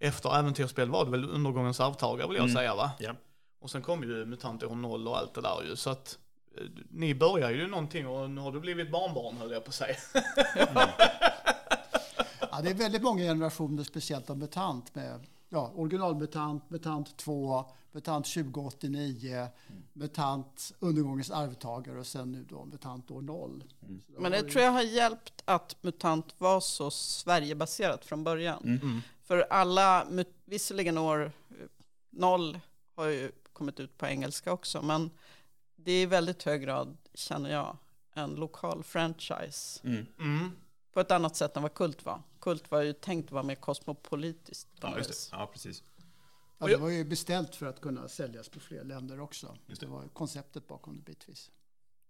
[0.00, 2.54] efter äventyrsspel var det väl undergångens arvtagare vill jag Mm.
[2.56, 2.90] säga va?
[2.98, 3.14] Ja.
[3.60, 5.76] Och sen kom ju MUTANT år 0 och allt det där ju.
[5.76, 6.18] Så att
[6.58, 9.74] eh, ni börjar ju någonting och nu har du blivit barnbarn höll jag på att
[9.74, 9.96] säga.
[12.50, 17.64] Ja, det är väldigt många generationer, speciellt av MUTANT med ja, original MUTANT, MUTANT 2,
[17.92, 19.48] MUTANT 2089,
[19.92, 23.64] MUTANT Undergångens arvtagare och sen nu då MUTANT år 0.
[24.14, 28.62] Så Men det ju- tror jag har hjälpt att MUTANT var så Sverigebaserat från början.
[28.82, 29.00] Mm.
[29.28, 30.06] För alla,
[30.44, 31.32] visserligen år
[32.10, 32.60] 0
[32.94, 35.10] har ju kommit ut på engelska också, men
[35.76, 37.76] det är i väldigt hög grad, känner jag,
[38.12, 39.80] en lokal franchise.
[39.84, 40.06] Mm.
[40.18, 40.50] Mm.
[40.92, 42.22] På ett annat sätt än vad Kult var.
[42.40, 44.68] Kult var ju tänkt att vara mer kosmopolitiskt.
[44.80, 44.98] Ja.
[45.32, 45.82] Ja, precis.
[46.58, 49.56] Ja, det var ju beställt för att kunna säljas på fler länder också.
[49.66, 49.92] Just Det det.
[49.92, 51.50] var konceptet bakom det bitvis.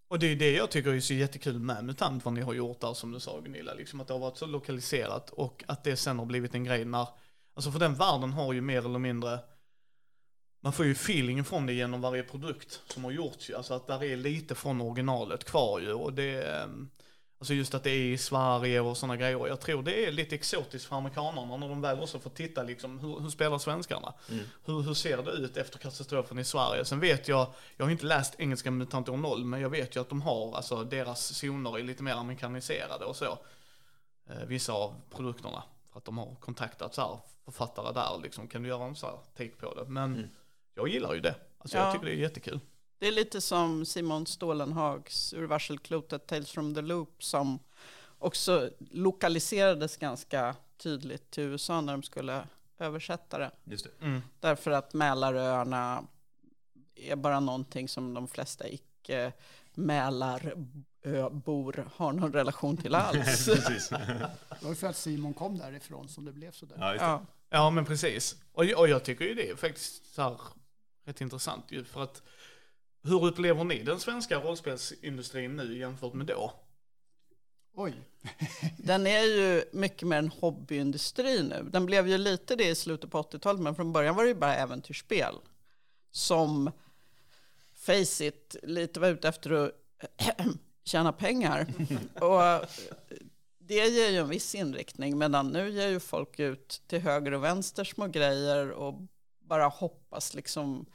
[0.09, 2.81] Och det är det jag tycker är så jättekul med MUTANT, vad ni har gjort
[2.81, 5.97] där som du sa Gunilla, liksom att det har varit så lokaliserat och att det
[5.97, 7.09] sen har blivit en grej när,
[7.55, 9.39] alltså för den världen har ju mer eller mindre,
[10.61, 13.87] man får ju feelingen från det genom varje produkt som har gjorts ju, alltså att
[13.87, 16.91] där är lite från originalet kvar ju och det, ehm,
[17.39, 20.35] alltså just att det är i Sverige och sådana grejer, jag tror det är lite
[20.35, 24.15] exotiskt för amerikanerna när de väl också får titta liksom, hur, hur spelar svenskarna?
[24.65, 26.85] Hur, hur ser det ut efter katastrofen i Sverige?
[26.85, 27.47] Sen vet jag,
[27.77, 30.57] jag har inte läst engelska mutanter om noll, men jag vet ju att de har,
[30.57, 33.39] alltså deras zoner är lite mer amerikaniserade och så.
[34.31, 35.63] Eh, vissa av produkterna.
[35.93, 39.07] För att de har kontaktat så här författare där liksom, kan du göra en så
[39.07, 39.85] här take på det?
[39.91, 40.31] Men
[40.75, 41.35] jag gillar ju det.
[41.59, 41.85] Alltså Ja.
[41.85, 42.61] jag tycker det är jättekul.
[42.99, 47.59] Det är lite som Simon Stålenhags ur varselklotet Tales from the Loop som
[48.19, 52.47] också lokaliserades ganska tydligt till USA när de skulle
[52.79, 53.51] översätta det.
[53.65, 54.05] Just det.
[54.07, 54.23] Mm.
[54.41, 56.05] Därför att Mälaröarna
[56.95, 59.33] är bara någonting som de flesta icke
[61.05, 63.47] Mälaröbor har någon relation till alls.
[63.47, 63.89] precis.
[63.89, 64.31] Det
[64.61, 66.77] var för att Simon kom därifrån som det blev så där.
[66.79, 67.23] Ja, ja.
[67.51, 68.37] Ja men precis.
[68.53, 70.37] Och, jag- och jag tycker ju det är faktiskt så här,
[71.05, 72.23] rätt intressant ju för att
[73.09, 76.53] hur upplever ni den svenska rollspelsindustrin nu jämfört med då?
[77.75, 77.95] Oj,
[78.79, 81.69] Den är ju mycket mer en hobbyindustri nu.
[81.71, 84.35] Den blev ju lite det i slutet på 80-talet, men från början var det ju
[84.35, 85.35] bara äventyrsspel.
[86.11, 86.71] Som,
[87.75, 89.73] face it, lite var ute efter att
[90.85, 91.67] tjäna pengar.
[92.21, 92.69] Och
[93.59, 97.45] det ger ju en viss inriktning, medan nu ger ju folk ut till höger och
[97.45, 98.95] vänster små grejer och
[99.41, 100.87] bara hoppas liksom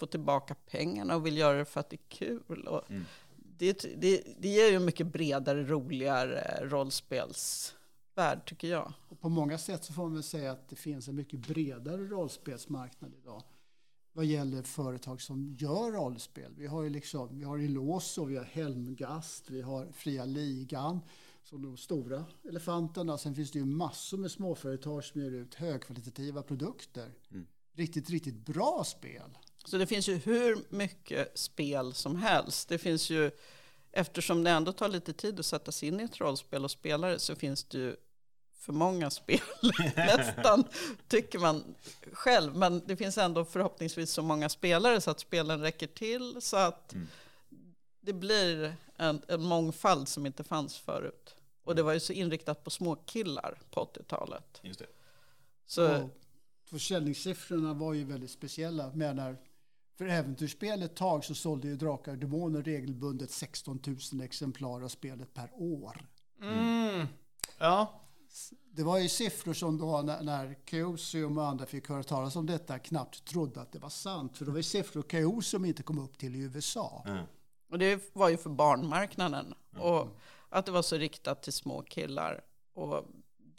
[0.00, 2.66] få tillbaka pengarna och vill göra det för att det är kul.
[2.66, 2.82] Och
[3.58, 8.92] det, det, det ger ju en mycket bredare, roligare rollspelsvärld tycker jag.
[9.08, 12.04] och på många sätt så får man väl säga att det finns en mycket bredare
[12.04, 13.42] rollspelsmarknad idag.
[14.12, 16.54] Vad gäller företag som gör rollspel.
[16.56, 21.00] Vi har ju liksom, vi har Iloso, vi har Helmgast, vi har Fria Ligan
[21.42, 23.18] som de stora elefanterna.
[23.18, 27.12] Sen finns det ju massor med småföretag som ger ut högkvalitativa produkter.
[27.72, 29.38] Riktigt, riktigt bra spel.
[29.64, 32.68] Så det finns ju hur mycket spel som helst.
[32.68, 33.30] Det finns ju,
[33.92, 37.08] eftersom det ändå tar lite tid att sätta sig in i ett rollspel och spela
[37.08, 37.96] det, så finns det ju
[38.60, 39.40] för många spel
[39.96, 40.64] nästan,
[41.08, 41.74] tycker man
[42.12, 42.56] själv.
[42.56, 46.94] Men det finns ändå förhoppningsvis så många spelare så att spelen räcker till, så att
[48.00, 51.34] det blir en, en mångfald som inte fanns förut.
[51.64, 54.60] Och det var ju så inriktat på småkillar på 80-talet.
[54.62, 54.86] Just det.
[55.66, 56.10] Så, Och
[56.64, 58.90] försäljningssiffrorna var ju väldigt speciella.
[58.94, 59.36] Men när,
[60.00, 63.80] för äventyrsspel ett tag så sålde ju Drakar och Demoner regelbundet 16
[64.12, 66.06] 000 exemplar av spelet per år.
[66.42, 67.06] Mm.
[67.58, 68.00] Ja,
[68.70, 72.46] Det var ju siffror som då när, när Chaosium och andra fick höra talas om
[72.46, 74.36] detta knappt trodde att det var sant.
[74.36, 77.04] För det var ju siffror Chaosium inte kom upp till i USA.
[77.06, 77.24] Mm.
[77.70, 79.54] Och det var ju för barnmarknaden.
[79.78, 82.40] Och att det var så riktat till små killar.
[82.74, 83.04] Och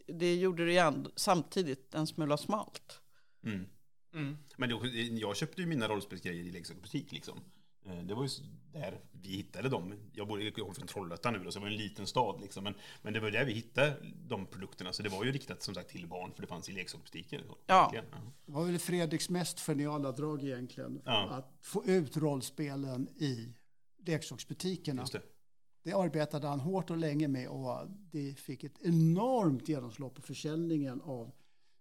[0.07, 2.99] det gjorde det ju ändå, samtidigt en smula smalt.
[3.43, 3.65] Mm.
[4.13, 4.37] Mm.
[4.57, 7.39] Men det, jag köpte ju mina rollspelsgrejer i leksaksbutik liksom.
[7.85, 8.29] Eh, Det var ju
[8.73, 9.93] där vi hittade dem.
[10.13, 12.63] Jag bor kommer från Trollhättan nu då, så det var en liten stad liksom.
[12.63, 13.95] Men, men det var där vi hittade
[14.27, 14.93] de produkterna.
[14.93, 17.43] Så det var ju riktat som sagt till barn, för det fanns i leksaksbutiker.
[17.65, 17.83] Ja.
[17.83, 18.05] Verkligen,
[18.45, 21.01] Det var väl Fredriks mest geniala drag egentligen.
[21.05, 21.29] Ja.
[21.29, 23.53] Att få ut rollspelen i
[24.05, 25.01] leksaksbutikerna.
[25.01, 25.21] Just det.
[25.83, 31.01] Det arbetade han hårt och länge med och det fick ett enormt genomslag på försäljningen
[31.01, 31.31] av...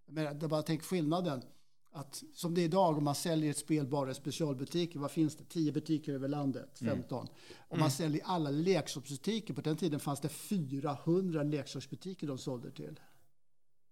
[0.06, 1.42] Jag menar, bara tänk skillnaden.
[1.92, 5.36] Att, som det är idag om man säljer ett spel bara i specialbutiker, vad finns
[5.36, 5.44] det?
[5.44, 7.28] 10 butiker över landet, 15.
[7.68, 12.70] Om man säljer i alla leksaksbutiker, på den tiden fanns det 400 leksaksbutiker de sålde
[12.70, 13.00] till.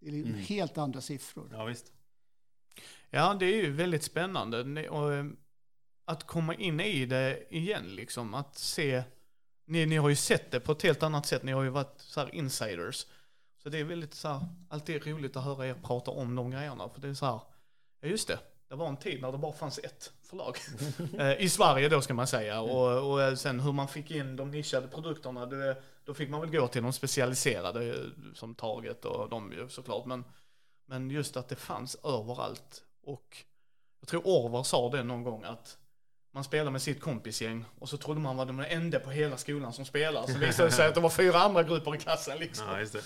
[0.00, 1.48] Det är liksom helt andra siffror.
[1.52, 1.92] Ja, visst.
[3.11, 4.88] Ja, det är ju väldigt spännande.
[4.88, 5.26] Och, eh,
[6.04, 8.34] att komma in i det igen, liksom.
[8.34, 9.02] Att se...
[9.64, 11.42] Ni, ni har ju sett det på ett helt annat sätt.
[11.42, 13.06] Ni har ju varit så här insiders.
[13.62, 16.88] Så det är väldigt så här, alltid roligt att höra er prata om de grejerna.
[16.88, 17.40] För det är så här,
[18.00, 18.38] ja just det.
[18.68, 20.56] Det var en tid när det bara fanns ett förlag.
[21.18, 22.61] Eh, I Sverige då ska man säga.
[22.61, 25.46] Och, och eh, sen hur man fick in de nischade produkterna.
[25.46, 27.94] Det, då fick man väl gå till de specialiserade eh,
[28.34, 30.06] som Target och de ju såklart.
[30.06, 30.24] Men
[30.87, 32.82] Men just att det fanns överallt.
[33.02, 33.37] Och
[34.00, 35.78] jag tror Orvar sa det någon gång att
[36.30, 39.72] man spelade med sitt kompisgäng och så trodde man var den enda på hela skolan
[39.72, 40.32] som spelade.
[40.32, 42.66] Så visade det sig att det var fyra andra grupper i klassen liksom.
[42.68, 43.02] Ja, just det.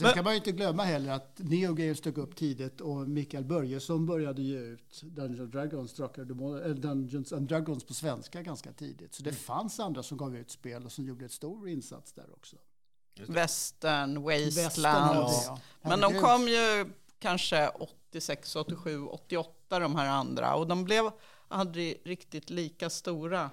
[0.00, 3.08] Sen Men- ska man ju inte glömma heller att Neo Games dök upp tidigt och
[3.08, 6.24] Mikael Börjesson började ge ut Dungeons and Dragons, Drakar
[6.74, 9.14] Dungeons and Dragons på svenska ganska tidigt.
[9.14, 12.32] Så det fanns andra som gav ut spel och som gjorde ett stor insats där
[12.32, 12.56] också.
[13.26, 15.04] Western, Västern Wasteland.
[15.04, 15.60] hade det, ja.
[15.82, 20.54] Men de kom ju kanske 86, 87, 88 de här andra.
[20.54, 21.10] Och de blev
[21.48, 23.50] aldrig riktigt lika stora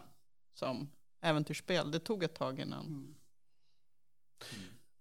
[0.54, 0.90] som
[1.22, 1.92] äventyrsspel.
[1.92, 3.16] Det tog ett tag innan.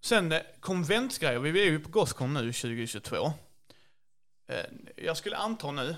[0.06, 3.32] Sen eh, konventsgrejer, vi är ju på Gothcon nu 2022.
[4.48, 4.56] Eh,
[4.96, 5.96] Jag skulle anta nu,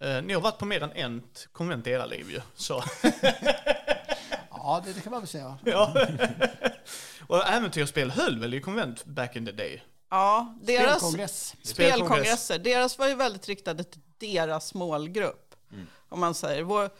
[0.00, 2.40] eh, ni har varit på mer än ett konvent i era liv ju.
[2.54, 2.84] Så,
[4.50, 5.58] Ja, det, det kan man väl säga.
[5.64, 6.06] ja.
[7.26, 9.82] Och äventyrsspel höll väl i konvent back in the day?
[10.10, 11.56] Ja, deras Spelkongress.
[11.62, 15.54] spelkongresser, deras var ju väldigt riktade till deras målgrupp.
[16.08, 16.62] Om man säger.
[16.62, 16.90] Vår,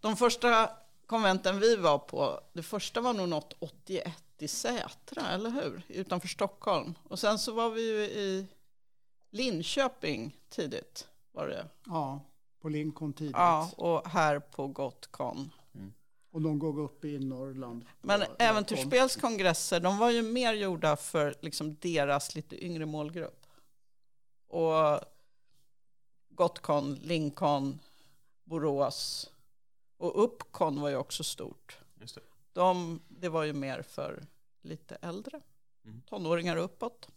[0.00, 0.70] de första
[1.06, 5.82] konventen vi var på, det första var nog något 81 i Sätra, eller hur?
[5.88, 6.94] Utanför Stockholm.
[7.04, 8.46] Och sen så var vi ju i
[9.30, 11.08] Linköping tidigt.
[11.32, 11.68] Var det.
[11.86, 12.20] Ja,
[12.60, 13.36] på Lincoln tidigt.
[13.36, 15.50] Ja, och här på Gotcon.
[16.30, 17.84] Och någon gång uppe i Norrland.
[18.00, 23.46] Men äventyrsspelskongresser, de var ju mer gjorda för liksom deras lite yngre målgrupp.
[24.46, 25.00] Och
[26.28, 27.78] Gotcon, Lincoln,
[28.44, 29.30] Borås
[29.96, 31.78] och Uppcon var ju också stort.
[32.00, 32.20] Just det.
[32.54, 34.26] De, det var ju mer för
[34.62, 35.40] lite äldre,
[35.84, 36.02] Mm.
[36.02, 37.08] tonåringar uppåt.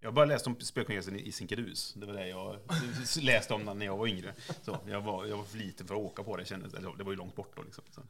[0.00, 1.94] Jag har bara läst om spelkongressen i Zinkadus.
[1.94, 2.58] Det var det jag
[3.22, 4.34] läste om när jag var yngre.
[4.62, 6.44] Så jag, var, jag var för liten för att åka på det.
[6.44, 7.62] Kändes, det var ju långt bort då.
[7.62, 7.84] Liksom.
[7.90, 8.00] Så,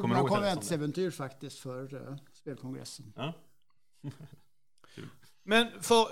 [0.00, 0.16] som det.
[0.28, 3.12] konventsäventyr faktiskt för uh, spelkongressen.
[3.16, 3.32] ja.
[5.42, 6.02] Men för,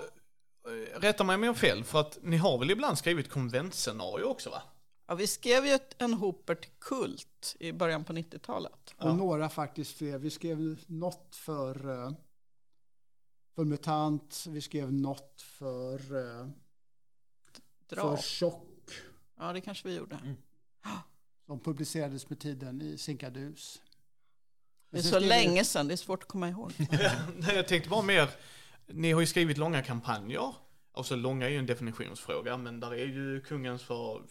[0.65, 4.23] eh, rätta mig om jag har fel, för att ni har väl ibland skrivit konventscenario
[4.23, 4.61] också va?
[5.09, 8.95] Ja, vi skrev ju ett, en hoper till Kult i början på 90-talet.
[8.97, 10.17] Och några faktiskt fler.
[10.17, 12.11] Vi skrev något för, uh,
[13.55, 14.45] för MUTANT.
[14.49, 15.99] Vi skrev något för,
[17.89, 18.17] Dra.
[18.17, 18.91] för Chock.
[19.37, 20.35] Ja, det kanske vi gjorde.
[21.45, 23.81] De publicerades med tiden i Sinkadus.
[24.89, 26.71] Det är så länge sedan, det är svårt att komma ihåg.
[27.37, 28.29] Nej, jag tänkte bara mer,
[28.87, 30.55] ni har ju skrivit långa kampanjer.
[30.91, 34.23] Alltså långa är ju en definitionsfråga, men där är ju kungens för...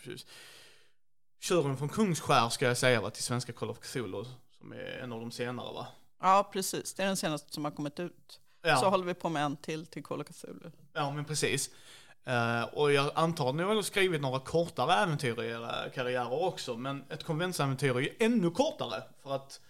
[1.41, 4.25] Tjuren från Kungsskär ska jag säga va, till svenska Call of Cthulhu,
[4.59, 5.87] som är en av de senare va?
[6.21, 6.95] Ja, precis.
[6.95, 8.41] Det är den senaste som har kommit ut.
[8.63, 8.77] Ja.
[8.77, 10.71] Så håller vi på med en till till Call of Cthulhu.
[10.93, 11.71] Ja, men precis.
[12.25, 16.77] Eh, och jag antar att ni har skrivit några kortare äventyr i era karriärer också,
[16.77, 19.03] men ett konventsäventyr är ju ännu kortare.
[19.23, 19.61] För att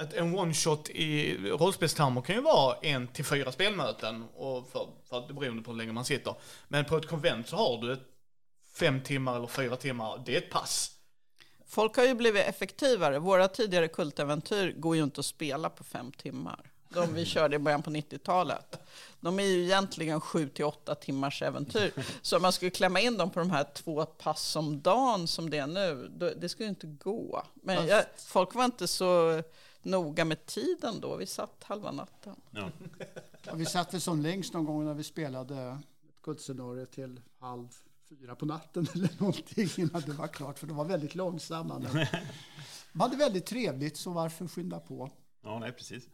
[0.00, 5.18] ett, en one-shot i rollspelstermer kan ju vara en till fyra spelmöten, och för, för
[5.18, 6.34] att det beror på hur länge man sitter.
[6.68, 8.06] Men på ett konvent så har du ett
[8.78, 10.95] fem timmar eller fyra timmar, det är ett pass.
[11.66, 13.18] Folk har ju blivit effektivare.
[13.18, 16.70] Våra tidigare kultäventyr går ju inte att spela på fem timmar.
[16.88, 18.80] De vi körde i början på 90-talet.
[19.20, 21.92] De är ju egentligen sju till åtta timmars äventyr.
[22.22, 25.50] Så om man skulle klämma in dem på de här två pass om dagen som
[25.50, 27.42] det är nu, då, det skulle ju inte gå.
[27.54, 29.42] Men jag, folk var inte så
[29.82, 31.16] noga med tiden då.
[31.16, 32.36] Vi satt halva natten.
[32.50, 32.70] Ja.
[33.46, 37.68] Ja, vi satt väl som längst någon gång när vi spelade ett kultscenario till halv
[38.08, 40.58] fyra på natten eller någonting innan det var klart.
[40.58, 41.78] För de var väldigt långsamma.
[41.92, 42.06] Men
[42.92, 45.10] de hade väldigt trevligt så varför skynda på?
[45.42, 46.08] ja, nej precis.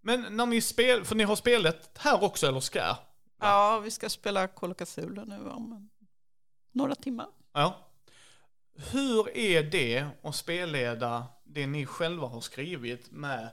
[0.00, 2.96] Men när ni spel, för ni har spelat här också eller ska?
[3.40, 5.90] Ja, vi ska spela Cthulhu nu om
[6.72, 7.26] några timmar.
[7.52, 7.88] Ja.
[8.74, 13.48] Hur är det att spelleda det ni själva har skrivit med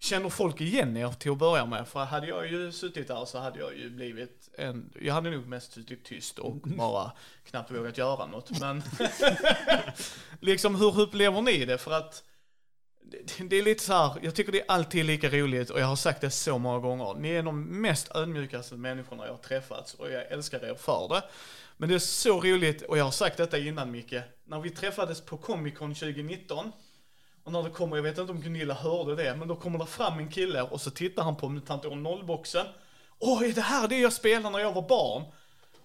[0.00, 1.88] Känner folk igen er till att börja med?
[1.88, 5.46] För hade jag ju suttit där så hade jag ju blivit en, jag hade nog
[5.46, 7.12] mest suttit tyst och bara
[7.44, 8.60] knappt vågat göra något.
[8.60, 8.82] Men
[10.40, 11.78] liksom hur upplever ni det?
[11.78, 12.24] För att
[13.02, 15.86] det, det är lite så här, jag tycker det är alltid lika roligt och jag
[15.86, 17.14] har sagt det så många gånger.
[17.14, 21.22] Ni är de mest ödmjukaste människorna jag har träffats och jag älskar er för det.
[21.76, 25.20] Men det är så roligt, och jag har sagt detta innan Micke, när vi träffades
[25.20, 26.72] på Comic Con 2019
[27.48, 29.86] och när det kommer, jag vet inte om Gunilla hörde det, men då kommer det
[29.86, 32.66] fram en kille och så tittar han på MUTANT år 0-boxen.
[33.18, 35.22] Åh, är det här det jag spelade när jag var barn?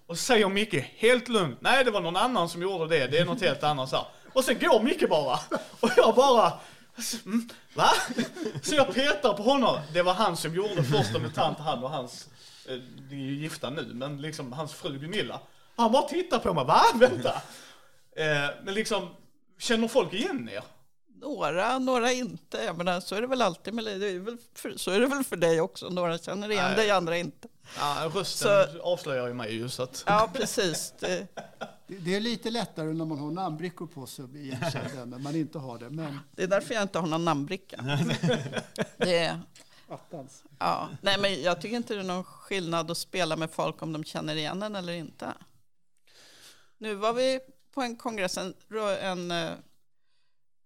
[0.06, 3.18] Och så säger Micke, helt lugnt, nej det var någon annan som gjorde det, det
[3.18, 4.06] är något helt annat så här.
[4.32, 5.38] Och sen går Micke bara.
[5.80, 6.52] Och jag bara,
[6.96, 7.90] alltså, mm, va?
[8.62, 9.78] Så jag petar på honom.
[9.92, 12.28] Det var han som gjorde första MUTANT, han och hans,
[12.68, 12.76] eh,
[13.10, 15.40] de är ju gifta nu, men liksom hans fru Gunilla.
[15.76, 16.82] Han bara tittar på mig, va?
[16.94, 17.42] Vänta.
[18.16, 19.08] Eh, men liksom,
[19.58, 20.62] känner folk igen er?
[21.24, 22.58] Några, några inte.
[22.58, 25.06] Jag menar, så är det väl alltid med det är väl för, Så är det
[25.06, 25.88] väl för dig också.
[25.88, 26.76] Några känner igen Nej.
[26.76, 27.48] dig, andra inte.
[27.78, 30.04] Ja, rösten Så- avslöjar ju mig ju så att...
[30.06, 30.94] Ja, precis.
[30.98, 31.26] Det,
[31.86, 35.58] Det, är lite lättare när man har namnbrickor på sig igenkänd än när man inte
[35.58, 35.90] har det.
[35.90, 37.76] Men det är därför jag inte har någon namnbricka.
[38.96, 39.40] Det är,
[39.88, 40.42] attans.
[40.58, 40.88] ja.
[41.00, 44.04] Nej, men jag tycker inte det är någon skillnad att spela med folk om de
[44.04, 45.32] känner igen en eller inte.
[46.78, 47.40] Nu var vi
[47.74, 48.54] på en kongress, en,
[49.00, 49.50] en eh,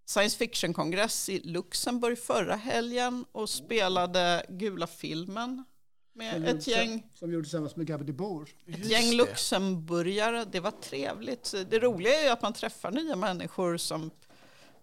[0.09, 5.63] science fiction-kongress i Luxemburg förra helgen och spelade Gula filmen
[6.13, 8.49] med ett gäng Som gjorde tillsammans med Gabi de Boer.
[8.67, 11.53] Ett gäng luxemburgare, det var trevligt.
[11.69, 14.11] Det roliga är ju att man träffar nya människor som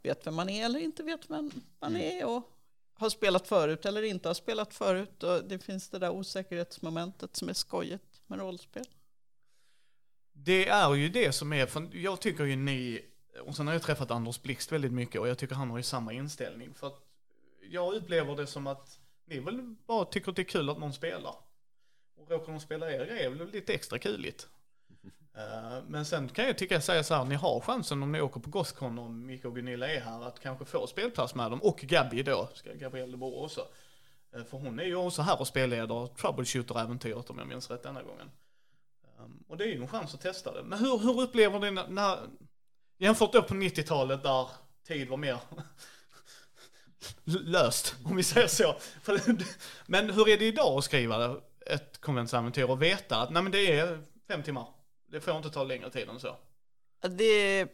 [0.03, 2.51] vet vem man är eller inte vet vem man är och
[2.95, 5.23] har spelat förut eller inte har spelat förut.
[5.23, 8.87] Och det finns det där osäkerhetsmomentet som är skojigt med rollspel.
[10.33, 13.05] Det är ju det som är, för jag tycker ju ni,
[13.41, 15.83] och sen har jag träffat Anders Blixt väldigt mycket och jag tycker han har ju
[15.83, 16.75] samma inställning.
[16.75, 17.01] För att
[17.71, 20.93] jag upplever det som att ni väl bara tycker att det är kul att någon
[20.93, 21.35] spelar.
[22.17, 24.49] Och råkar de spela er är väl lite extra kuligt.
[25.39, 28.41] Eh, Men sen kan jag tycka säga så här, ni har chansen om ni åker
[28.41, 31.63] på Gothcon och Micke och Gunilla är här att kanske få spelplats med dem.
[31.63, 33.69] Och Gabby då, ska Gabrielle de Boer också.
[34.33, 38.03] Eh, För hon är ju också här och spelleder Troubleshooter-äventyret om jag minns rätt denna
[38.03, 38.31] gången.
[39.19, 40.63] Um, och det är ju en chans att testa det.
[40.63, 42.19] Men hur, hur upplever ni när
[42.99, 44.49] jämfört då på 90-talet där
[44.87, 45.39] tid var mer
[47.25, 48.77] löst, om vi säger så.
[49.87, 53.79] Men hur är det idag att skriva ett konventsäventyr och veta att nej men det
[53.79, 54.67] är fem timmar.
[55.07, 56.37] Det får inte ta längre tid än så.
[57.01, 57.67] Det,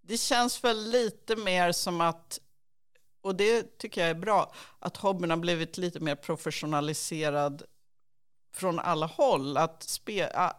[0.00, 2.40] det känns väl lite mer som att,
[3.20, 7.62] och det tycker jag är bra, att hobbyn har blivit lite mer professionaliserad
[8.54, 9.56] från alla håll.
[9.56, 10.52] Att spe,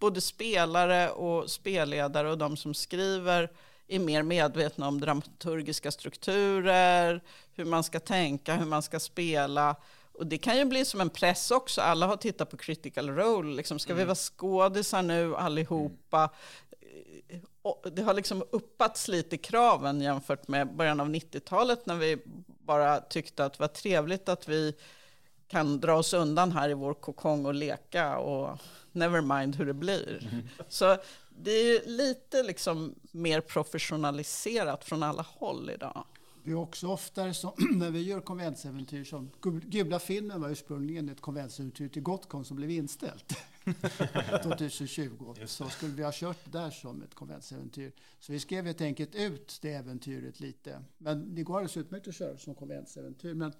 [0.00, 3.50] både spelare och spelledare och de som skriver
[3.88, 7.20] är mer medvetna om dramaturgiska strukturer,
[7.54, 9.76] hur man ska tänka, hur man ska spela.
[10.12, 11.80] Och det kan ju bli som en press också.
[11.80, 13.56] Alla har tittat på critical role.
[13.56, 16.30] Liksom, ska vi vara skådisar nu allihopa?
[17.62, 23.00] Och det har liksom uppats lite kraven jämfört med början av 90-talet när vi bara
[23.00, 24.74] tyckte att det var trevligt att vi
[25.50, 28.58] kan dra oss undan här i vår kokong och leka och
[28.92, 30.42] never mind hur det blir.
[30.68, 30.96] Så
[31.38, 36.04] det är lite liksom mer professionaliserat från alla håll idag.
[36.44, 41.08] Det är också oftare som när vi gör konventsäventyr som Gu- Gula filmen var ursprungligen
[41.08, 43.32] ett konventsäventyr till Gotcon som blev inställt
[44.42, 45.34] 2020.
[45.46, 47.92] Så skulle vi ha kört det där som ett konventsäventyr.
[48.20, 50.82] Så vi skrev helt enkelt ut det äventyret lite.
[50.98, 53.34] Men det går alldeles utmärkt att köra som konventsäventyr.
[53.34, 53.52] Men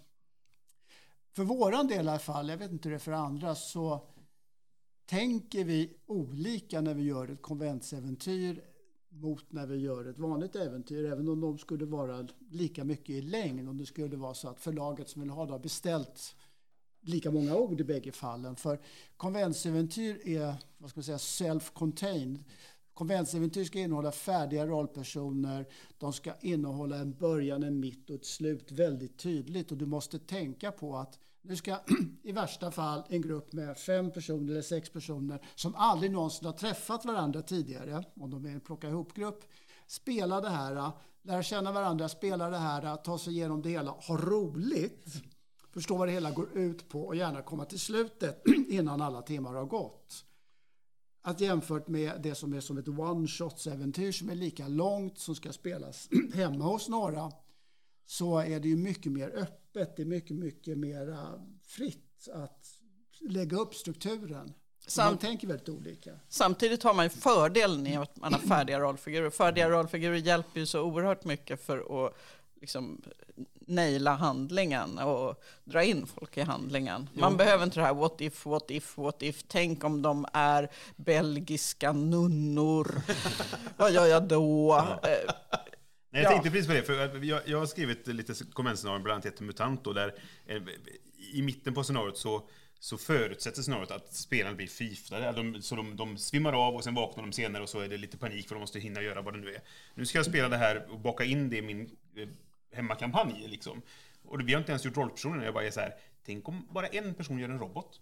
[1.33, 4.09] för våran del i alla fall, jag vet inte hur det är för andra, så
[5.07, 8.65] tänker vi olika när vi gör ett konventsäventyr
[9.09, 13.23] mot när vi gör ett vanligt äventyr, även om de skulle vara lika mycket i
[13.23, 13.69] längd.
[13.69, 16.37] Om det skulle vara så att förlaget som vill ha det har beställt
[17.01, 18.57] lika många ord i bägge fallen.
[18.57, 18.81] För
[19.17, 22.39] konventsäventyr är vad ska man säga, self-contained.
[23.01, 25.67] Konventsäventyr ska innehålla färdiga rollpersoner.
[25.99, 29.73] De ska innehålla en början, en mitt och ett slut väldigt tydligt.
[29.73, 31.79] Och du måste tänka på att nu ska
[32.23, 36.53] i värsta fall en grupp med fem personer eller sex personer som aldrig någonsin har
[36.53, 39.45] träffat varandra tidigare, om de är en plocka ihop-grupp,
[39.87, 40.91] spela det här,
[41.23, 45.23] lära känna varandra, spela det här, ta sig igenom det hela, ha roligt,
[45.71, 49.55] förstå vad det hela går ut på och gärna komma till slutet innan alla timmar
[49.55, 50.25] har gått.
[51.23, 55.53] Att jämfört med det som är som ett one-shots-äventyr som är lika långt som ska
[55.53, 57.33] spelas hemma hos några
[58.07, 59.97] så är det ju mycket mer öppet.
[59.97, 61.17] Det är mycket, mycket mer
[61.63, 62.67] fritt att
[63.21, 64.53] lägga upp strukturen.
[64.87, 66.11] Så man Samt, tänker väldigt olika.
[66.29, 69.31] samtidigt har man ju fördelen i att man har färdiga rollfigurer.
[69.31, 72.17] Färdiga rollfigurer hjälper ju så oerhört mycket för att
[72.61, 73.03] liksom
[73.71, 77.09] naila handlingen och dra in folk i handlingen.
[77.13, 79.43] Man behöver inte det här what if, what if, what if.
[79.49, 83.03] Tänk om de är belgiska nunnor.
[83.77, 84.77] Vad gör jag då?
[84.79, 85.09] Eh,
[86.13, 86.31] Nej, jag Ja.
[86.31, 89.87] tänkte precis på det, för jag, jag har skrivit lite konventscenarion, bland annat ett MUTANT,
[89.87, 90.15] och där
[90.47, 90.63] eh,
[91.33, 92.49] i mitten på scenariot så,
[92.81, 95.33] så förutsätter scenariot att spelarna blir förgiftade.
[95.33, 97.97] De, så de, de svimmar av och sen vaknar de senare och så är det
[97.97, 99.61] lite panik för de måste hinna göra vad det nu är.
[99.95, 101.81] Nu ska jag spela det här och baka in det i min
[102.17, 102.29] eh,
[102.73, 103.83] hemmakampanj liksom.
[104.25, 105.95] Och vi har inte ens gjort rollpersoner, jag bara är så här,
[106.27, 108.01] tänk om bara en person gör en robot.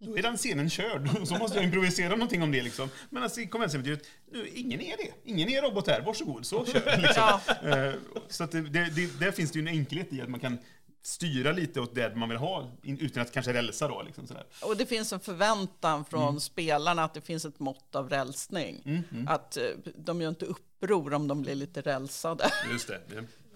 [0.00, 2.88] Då är den scenen körd, så måste jag improvisera någonting om det liksom.
[3.10, 4.02] Men alltså i konventsäventyret,
[4.32, 5.12] nu, ingen är det.
[5.30, 6.96] Ingen är robot här, varsågod, så kör.
[6.96, 7.22] Liksom.
[7.62, 7.86] Ja.
[7.86, 7.94] Eh,
[8.28, 10.58] Så det, det, där finns det ju en enkelhet i att man kan
[11.02, 14.02] styra lite åt det man vill ha, utan att kanske rälsa då.
[14.02, 14.44] Liksom sådär.
[14.62, 16.40] Och det finns en förväntan från Mm.
[16.40, 19.04] spelarna att det finns ett mått av rälsning.
[19.28, 19.62] Att eh,
[19.96, 22.50] de gör inte uppror om de blir lite rälsade.
[22.72, 23.00] Just det.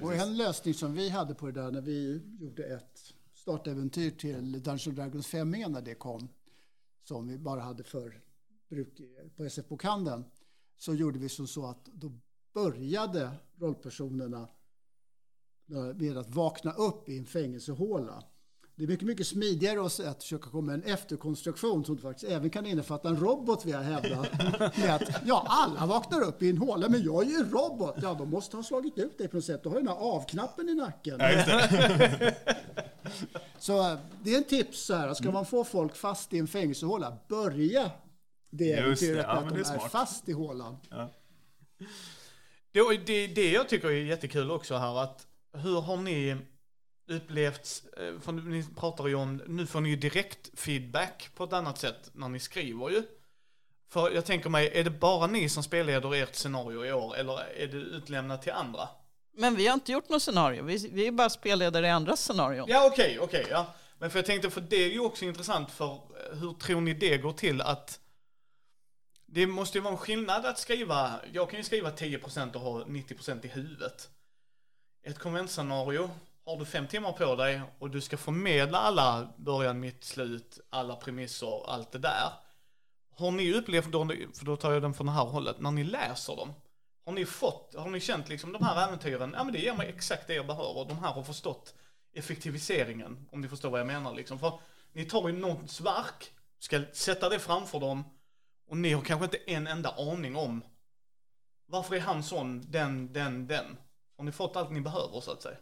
[0.02, 4.52] Och en lösning som vi hade på det där när vi gjorde ett startäventyr till
[4.52, 6.28] Dungeons Dragons 5 när det kom,
[7.04, 8.20] som vi bara hade för
[8.68, 9.00] bruk
[9.36, 10.24] på SF-bokhandeln,
[10.76, 12.12] så gjorde vi som så att då
[12.52, 14.48] började rollpersonerna
[15.94, 18.24] med att vakna upp i en fängelsehåla.
[18.76, 22.66] Det är mycket, mycket smidigare att försöka komma med en efterkonstruktion som faktiskt även kan
[22.66, 24.20] innefatta en robot vill jag hävda.
[24.76, 27.94] Med att, ja, alla vaknar upp i en håla, men jag är ju robot.
[28.02, 29.62] Ja, de måste ha slagit ut dig på något sätt.
[29.62, 31.20] Du har ju den här avknappen i nacken.
[33.58, 37.18] Så det är en tips så här, ska man få folk fast i en fängelsehåla,
[37.28, 37.90] börja
[38.50, 40.76] det äventyret ja, med att de är, är fast i hålan.
[40.90, 41.08] Ja.
[42.72, 46.36] Det, det, det jag tycker är jättekul också här, att hur har ni
[47.12, 51.52] upplevt, eh, för ni pratar ju om, nu får ni ju direkt feedback på ett
[51.52, 53.02] annat sätt när ni skriver ju.
[53.88, 57.38] För jag tänker mig, är det bara ni som spelleder ert scenario i år eller
[57.56, 58.88] är det utlämnat till andra?
[59.34, 62.66] Men vi har inte gjort något scenario, vi, vi är bara spelledare i andra scenarion.
[62.68, 63.74] Ja okej, okay, okej, okay, ja.
[63.98, 66.94] Men för jag tänkte, för det är ju också intressant för eh, hur tror ni
[66.94, 68.00] det går till att
[69.26, 72.84] det måste ju vara en skillnad att skriva, jag kan ju skriva 10% och ha
[72.84, 74.10] 90% i huvudet.
[75.02, 76.10] Ett konventscenario
[76.44, 80.96] har du fem timmar på dig och du ska förmedla alla början, mitt, slut, alla
[80.96, 82.32] premisser, allt det där.
[83.16, 85.84] Har ni upplevt, då, för då tar jag den från det här hållet, när ni
[85.84, 86.52] läser dem,
[87.04, 89.88] har ni fått, har ni känt liksom de här äventyren, ja men det ger mig
[89.88, 91.74] exakt det jag behöver, de här har förstått
[92.14, 94.38] effektiviseringen, om ni förstår vad jag menar liksom.
[94.38, 94.60] För
[94.92, 98.04] ni tar ju någons verk, ska sätta det framför dem,
[98.68, 100.64] och ni har kanske inte en enda aning om
[101.66, 103.76] varför är han sån, den, den, den.
[104.16, 105.56] Har ni fått allt ni behöver så att säga?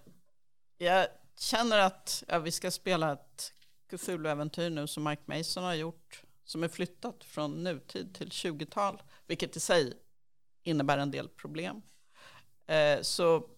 [0.83, 3.53] Jag känner att ja, vi ska spela ett
[3.91, 6.23] Cthulhu-äventyr nu som Mike Mason har gjort.
[6.45, 9.03] Som är flyttat från nutid till 20-tal.
[9.27, 9.99] Vilket i sig
[10.63, 11.83] innebär en del problem.
[12.67, 13.49] Eh, så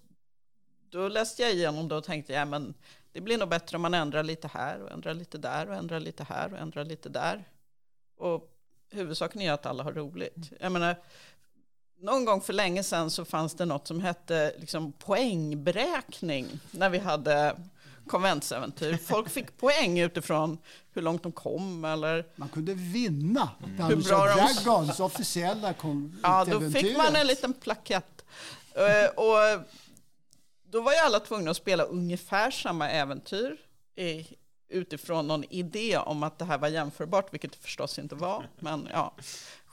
[0.90, 2.74] då läste jag igenom det och tänkte, ja men
[3.12, 6.00] det blir nog bättre om man ändrar lite här och ändrar lite där och ändrar
[6.00, 7.48] lite här och ändrar lite där.
[8.16, 8.58] Och
[8.90, 10.52] huvudsaken är att alla har roligt.
[10.60, 10.96] Jag menar,
[12.02, 16.98] någon gång för länge sedan så fanns det något som hette liksom poängberäkning när vi
[16.98, 17.56] hade
[18.06, 18.96] konventsäventyr.
[18.96, 20.58] Folk fick poäng utifrån
[20.92, 22.26] hur långt de kom eller...
[22.36, 23.86] Man kunde vinna mm.
[23.88, 25.02] hur bra Dragons de...
[25.02, 25.74] officiella
[26.22, 28.24] Ja, då fick man en liten plakett.
[28.74, 29.64] Eh, och
[30.64, 33.56] då var ju alla tvungna att spela ungefär samma äventyr
[34.68, 38.48] utifrån någon idé om att det här var jämförbart, vilket det förstås inte var.
[38.58, 39.14] Men ja,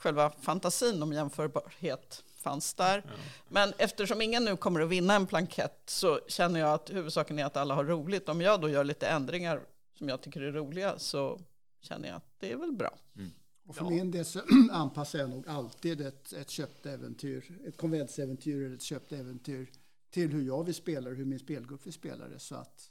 [0.00, 3.02] själva fantasin om jämförbarhet fanns där.
[3.06, 3.12] Ja.
[3.48, 7.44] Men eftersom ingen nu kommer att vinna en plankett så känner jag att huvudsaken är
[7.44, 8.28] att alla har roligt.
[8.28, 9.60] Om jag då gör lite ändringar
[9.94, 11.40] som jag tycker är roliga så
[11.80, 12.98] känner jag att det är väl bra.
[13.16, 13.30] Mm.
[13.66, 13.90] Och för ja.
[13.90, 14.40] min del så
[14.70, 19.70] anpassar jag nog alltid ett, ett köpt äventyr, ett konventsäventyr eller ett köpt äventyr
[20.10, 22.38] till hur jag vill spela och hur min spelgrupp vill spela det.
[22.38, 22.90] Så att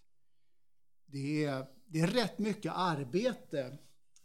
[1.06, 3.78] det är, det är rätt mycket arbete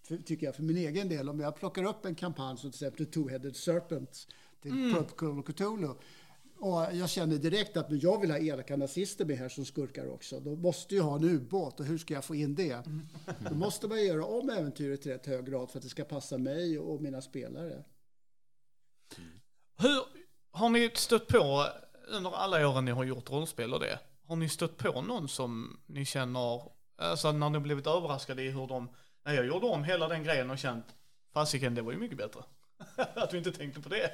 [0.05, 1.29] för, tycker jag, för min egen del.
[1.29, 4.27] Om jag plockar upp en kampanj som till exempel Two-Headed Serpent
[4.63, 4.95] till mm.
[4.95, 5.95] Purple Cthulhu
[6.59, 10.41] och jag känner direkt att jag vill ha elaka nazister med här som skurkar också.
[10.41, 12.87] Då måste jag ha en ubåt och hur ska jag få in det?
[12.87, 13.09] Mm.
[13.51, 16.39] Då måste man göra om äventyret i rätt hög grad för att det ska passa
[16.39, 17.85] mig och mina spelare.
[19.77, 20.03] Hur
[20.51, 21.67] har ni stött på
[22.09, 23.99] under alla åren ni har gjort rollspel och det?
[24.27, 26.63] Har ni stött på någon som ni känner,
[26.97, 28.89] alltså när ni blivit överraskade i hur de
[29.25, 30.87] Nej, jag gjorde om hela den grejen och känt,
[31.33, 32.43] fasiken det var ju mycket bättre.
[32.97, 34.11] att vi inte tänkte på det.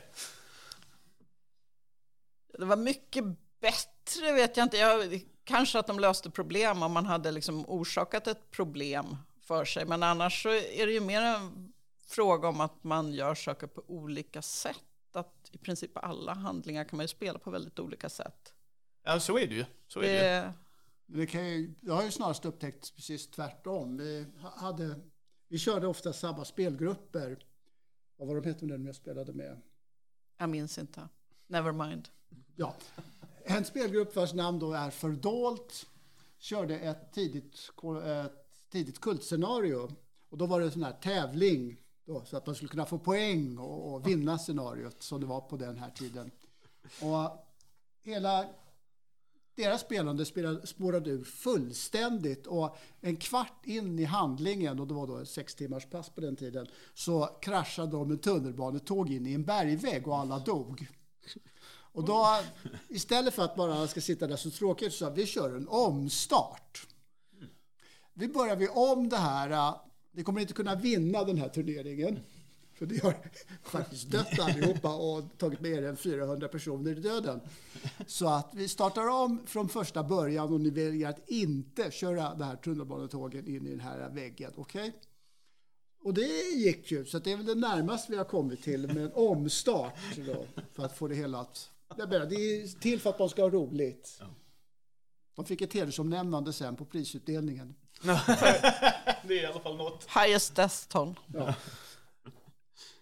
[2.59, 3.25] Det var mycket
[3.61, 4.77] bättre vet jag inte.
[4.77, 9.85] Jag, kanske att de löste problem om man hade liksom orsakat ett problem för sig.
[9.85, 11.73] Men annars så är det ju mer en
[12.07, 14.77] fråga om att man gör saker på olika sätt.
[15.13, 18.55] Att i princip alla handlingar kan man ju spela på väldigt olika sätt.
[19.03, 19.65] Ja, så är det ju.
[19.89, 20.53] Så är det, det
[21.11, 21.17] ju.
[21.17, 23.97] Det kan ju, jag har ju snarast upptäckt precis tvärtom.
[23.97, 25.01] Vi, hade,
[25.49, 27.45] vi körde ofta samma spelgrupper.
[28.17, 29.61] Vad var de hette nu jag spelade med?
[30.39, 31.09] Jag minns inte.
[31.47, 32.09] Never mind.
[32.57, 32.75] Ja.
[33.45, 35.87] En spelgrupp vars namn då är Fördolt
[36.39, 37.71] körde ett tidigt,
[38.05, 39.89] ett tidigt kultscenario.
[40.29, 42.99] Och då var det en sån här tävling då, så att man skulle kunna få
[42.99, 46.31] poäng och, och vinna scenariot som det var på den här tiden.
[47.03, 47.47] Och
[48.03, 48.49] hela
[49.55, 50.25] deras spelande
[50.65, 55.55] spårade ur fullständigt och en kvart in i handlingen, och det var då ett sex
[55.55, 60.19] timmars pass på den tiden, så kraschade de med tunnelbanetåg in i en bergvägg och
[60.19, 60.87] alla dog.
[61.93, 62.41] Och då,
[62.89, 66.87] istället för att bara ska sitta där så tråkigt, så sa vi kör en omstart.
[68.15, 69.75] Vi börjar vi om det här.
[70.13, 72.21] Vi kommer inte kunna vinna den här turneringen.
[72.81, 73.15] För det har
[73.63, 77.41] faktiskt dött allihopa och tagit mer än 400 personer i döden.
[78.07, 82.45] Så att vi startar om från första början och ni väljer att inte köra det
[82.45, 84.53] här tunnelbanetågen in i den här väggen.
[84.57, 84.89] Okej?
[84.89, 84.93] Okay?
[86.03, 86.27] Och det
[86.57, 89.99] gick ju, så det är väl det närmaste vi har kommit till med en omstart
[90.17, 91.71] då, för att få det hela att...
[91.97, 94.21] Det är till för att man ska ha roligt.
[95.35, 97.75] De fick ett hedersomnämnande sen på prisutdelningen.
[99.23, 100.07] det är i alla fall något.
[100.15, 101.15] Highest death toll.
[101.35, 101.55] Ja.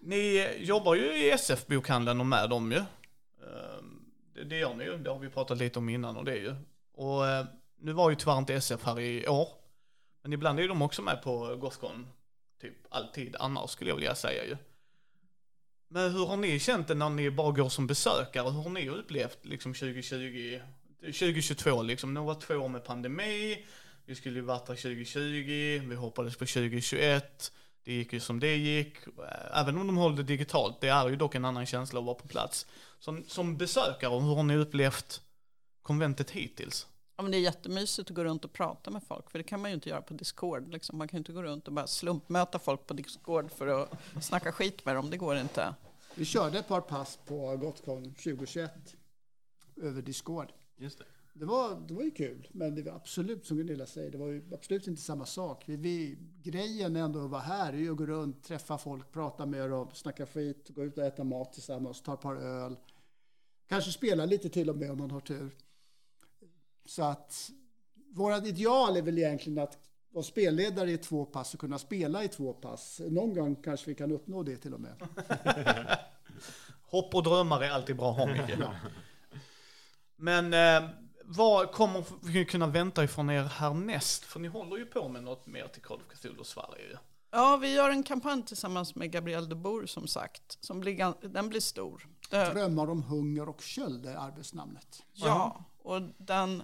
[0.00, 2.78] Ni jobbar ju i SF-bokhandeln och med dem ju.
[2.78, 4.04] Ehm,
[4.44, 6.54] det gör ni ju, det har vi pratat lite om innan och det är ju.
[6.92, 7.46] Och eh,
[7.80, 9.48] nu var ju tyvärr inte SF här i år.
[10.22, 12.06] Men ibland är ju de också med på Gothcon.
[12.60, 14.56] Typ alltid annars skulle jag vilja säga ju.
[15.88, 18.50] Men hur har ni känt det när ni bara går som besökare?
[18.50, 20.60] Hur har ni upplevt liksom 2020,
[21.00, 22.14] 2022 liksom?
[22.14, 23.66] Nu var två år med pandemi.
[24.04, 27.52] Vi skulle ju varit här 2020, vi hoppades på 2021.
[27.88, 28.96] Det gick ju som det gick.
[29.52, 32.14] Även om de håller det digitalt, det är ju dock en annan känsla att vara
[32.14, 32.66] på plats.
[32.98, 35.20] Som, som besökare, hur har ni upplevt
[35.82, 36.86] konventet hittills?
[37.16, 39.60] Ja, men det är jättemysigt att gå runt och prata med folk, för det kan
[39.60, 40.72] man ju inte göra på Discord.
[40.72, 40.98] Liksom.
[40.98, 43.90] Man kan inte gå runt och bara slumpmöta folk på Discord för att
[44.24, 45.74] snacka skit med dem, det går inte.
[46.14, 48.70] Vi körde ett par pass på Gotcon 2021
[49.76, 50.52] över Discord.
[50.76, 51.04] Just det.
[51.38, 54.26] Det var, det var ju kul, men det var absolut, som Gunilla säger, det var
[54.26, 55.64] ju absolut inte samma sak.
[55.66, 59.46] Vi, vi, grejen ändå att vara här är ju att gå runt, träffa folk, prata
[59.46, 62.76] med dem, snacka skit, gå ut och äta mat tillsammans, ta ett par öl.
[63.68, 65.56] Kanske spela lite till och med om man har tur.
[66.84, 67.50] Så att
[68.14, 69.78] vårt ideal är väl egentligen att
[70.10, 73.00] vara spelledare i två pass och kunna spela i två pass.
[73.08, 74.94] Någon gång kanske vi kan uppnå det till och med.
[76.82, 78.58] Hopp och drömmar är alltid bra att ha, Micke.
[80.16, 80.90] Men eh,
[81.30, 84.24] vad kommer vi kunna vänta ifrån er härnäst?
[84.24, 86.98] För ni håller ju på med något mer till Call of Cthulhu Sverige.
[87.30, 90.58] Ja, vi gör en kampanj tillsammans med Gabrielle de Boer som sagt.
[90.60, 92.08] Som blir, den blir stor.
[92.30, 95.02] Drömmar om hunger och köld är arbetsnamnet.
[95.12, 96.62] Ja, och den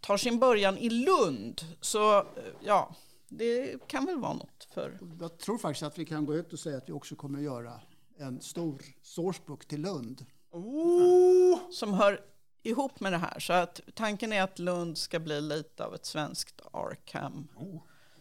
[0.00, 1.60] tar sin början i Lund.
[1.80, 2.26] Så
[2.60, 2.94] ja,
[3.28, 4.98] det kan väl vara något för...
[5.20, 7.44] Jag tror faktiskt att vi kan gå ut och säga att vi också kommer att
[7.44, 7.80] göra
[8.18, 10.26] en stor sourcebook till Lund.
[10.50, 11.70] Oh!
[11.70, 12.20] Som hör
[12.64, 13.40] ihop med det här.
[13.40, 17.48] Så att tanken är att Lund ska bli lite av ett svenskt Arkham.
[17.56, 17.80] Oh.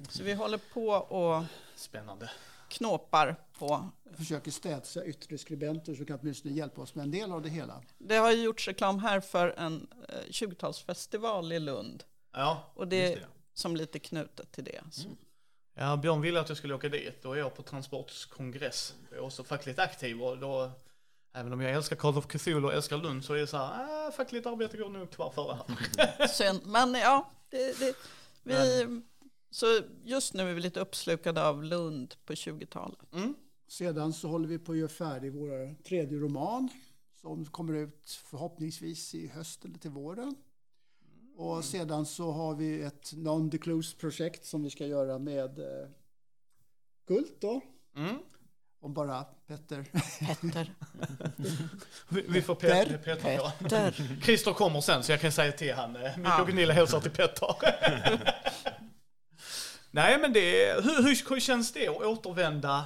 [0.09, 1.43] Så vi håller på och
[1.75, 2.31] Spännande.
[2.69, 3.89] knåpar på.
[4.17, 7.81] Försöker städsa yttre skribenter som kan åtminstone hjälpa oss med en del av det hela.
[7.97, 9.87] Det har ju gjorts reklam här för en
[10.29, 12.03] 20-talsfestival eh, i Lund.
[12.31, 14.81] Ja, och det, är som lite knutet till det.
[15.05, 15.17] Mm.
[15.73, 17.21] Ja, Björn ville att jag skulle åka dit.
[17.21, 18.95] Då är jag på Transports kongress.
[19.09, 20.71] Jag är också fackligt aktiv och då
[21.33, 24.07] Även om jag älskar Call of Cthulhu och älskar Lund så är det så här,
[24.07, 26.27] äh, fackligt arbete går nog tyvärr före här.
[26.33, 27.95] Synd, men ja, det, det,
[28.43, 29.03] vi, men.
[29.49, 29.65] så
[30.03, 32.99] just nu är vi lite uppslukade av Lund på 20-talet.
[33.13, 33.35] Mm.
[33.67, 36.69] Sedan så håller vi på att göra färdig vår tredje roman
[37.21, 40.35] som kommer ut förhoppningsvis i höst eller till våren.
[41.35, 45.89] Och sedan så har vi ett non-declose-projekt som vi ska göra med eh,
[47.07, 47.61] Kult då.
[47.95, 48.17] Mm.
[48.83, 49.85] Om bara Petter.
[50.19, 50.73] Petter.
[52.09, 52.97] vi, vi får Petter.
[52.97, 53.51] Petter.
[53.59, 54.21] Petter.
[54.23, 55.95] Christer kommer sen så jag kan säga till han.
[55.95, 57.55] Eh, Micke och Gunilla hälsar till Petter.
[59.91, 62.85] Nej men det, hur, hur, hur känns det att återvända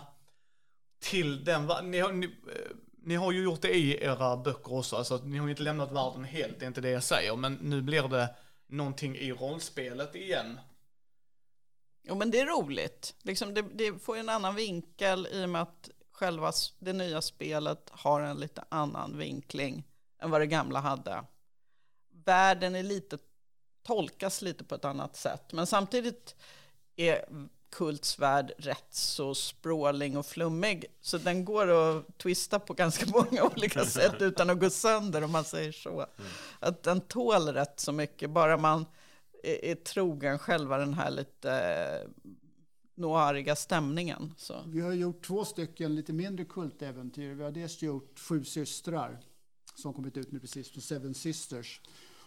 [1.00, 2.30] till den, ni har, ni,
[3.04, 5.92] ni har ju gjort det i era böcker också, alltså ni har ju inte lämnat
[5.92, 8.30] världen helt, det är inte det jag säger, men nu blir det
[8.68, 10.60] någonting i rollspelet igen.
[12.08, 15.62] Jo men det är roligt, liksom det, det får en annan vinkel i och med
[15.62, 19.84] att själva det nya spelet har en lite annan vinkling
[20.20, 21.24] än vad det gamla hade.
[22.26, 23.18] Världen är lite,
[23.84, 26.36] tolkas lite på ett annat sätt, men samtidigt
[26.96, 27.26] är
[27.70, 30.86] Kults värld rätt så språling och flummig.
[31.02, 35.32] Så den går att twista på ganska många olika sätt utan att gå sönder om
[35.32, 35.90] man säger så.
[35.90, 36.32] Mm.
[36.60, 38.86] Att den tål rätt så mycket, bara man
[39.44, 42.34] är, är trogen själva den här lite eh,
[42.96, 44.34] noiriga stämningen.
[44.38, 44.64] Så.
[44.68, 47.34] Vi har gjort två stycken lite mindre kultäventyr.
[47.34, 49.20] Vi har dels gjort Sju systrar
[49.76, 51.82] som kommit ut nu precis på Seven Sisters.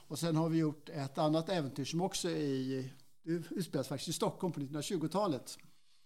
[0.08, 2.90] Och sen har vi gjort ett annat äventyr som också är i,
[3.22, 5.58] det utspelas faktiskt i Stockholm på 1920-talet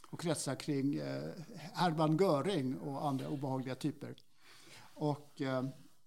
[0.06, 1.30] och kretsar kring eh,
[1.72, 4.14] Hermann Göring och andra obehagliga typer.
[4.94, 5.64] Och eh,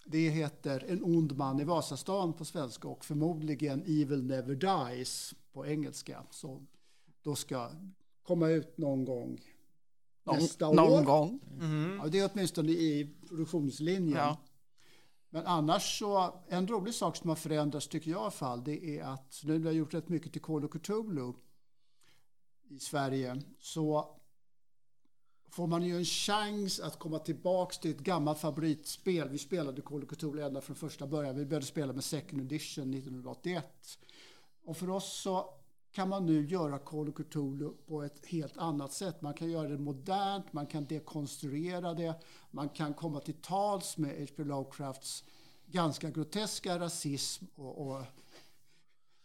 [0.09, 5.67] det heter En ond man i Vasastan på svenska och förmodligen Evil Never Dies på
[5.67, 6.23] engelska.
[6.29, 6.65] Så
[7.21, 7.71] då ska
[8.23, 9.41] komma ut någon gång
[10.23, 11.03] någon, nästa någon år.
[11.03, 11.39] gång.
[11.59, 11.99] Mm.
[12.03, 14.17] Ja, det är åtminstone i produktionslinjen.
[14.17, 14.37] Ja.
[15.29, 18.99] Men annars så, en rolig sak som har förändrats tycker jag i alla fall, det
[18.99, 21.33] är att nu när vi har gjort rätt mycket till Call of Cthulhu
[22.69, 24.16] i Sverige så
[25.49, 29.29] får man ju en chans att komma tillbaks till ett gammalt favoritspel.
[29.29, 31.35] Vi spelade Call of Cthulhu ända från första början.
[31.35, 33.99] Vi började spela med Second Edition 1981.
[34.63, 35.49] Och för oss så
[35.91, 39.21] kan man nu göra Call of Cthulhu på ett helt annat sätt.
[39.21, 42.15] Man kan göra det modernt, man kan dekonstruera det,
[42.51, 44.43] man kan komma till tals med H.P.
[44.43, 45.23] Lovecrafts
[45.65, 48.03] ganska groteska rasism och, och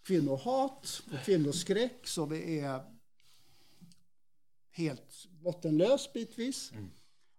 [0.02, 2.80] kvinnohat och kvinnoskräck som är
[4.72, 6.72] helt bottenlös bitvis.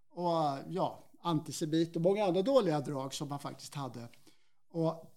[0.10, 4.08] Och ja, antisemit och många andra dåliga drag som man faktiskt hade.
[4.70, 5.14] Och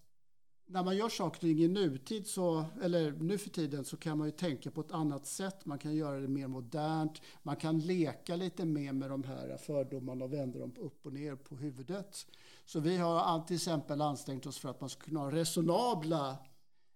[0.69, 4.17] när man gör saker och ting i nutid, så, eller nu för tiden, så kan
[4.17, 5.65] man ju tänka på ett annat sätt.
[5.65, 7.21] Man kan göra det mer modernt.
[7.43, 11.35] Man kan leka lite mer med de här fördomarna och vända dem upp och ner
[11.35, 12.25] på huvudet.
[12.65, 16.37] Så vi har till exempel ansträngt oss för att man ska kunna ha resonabla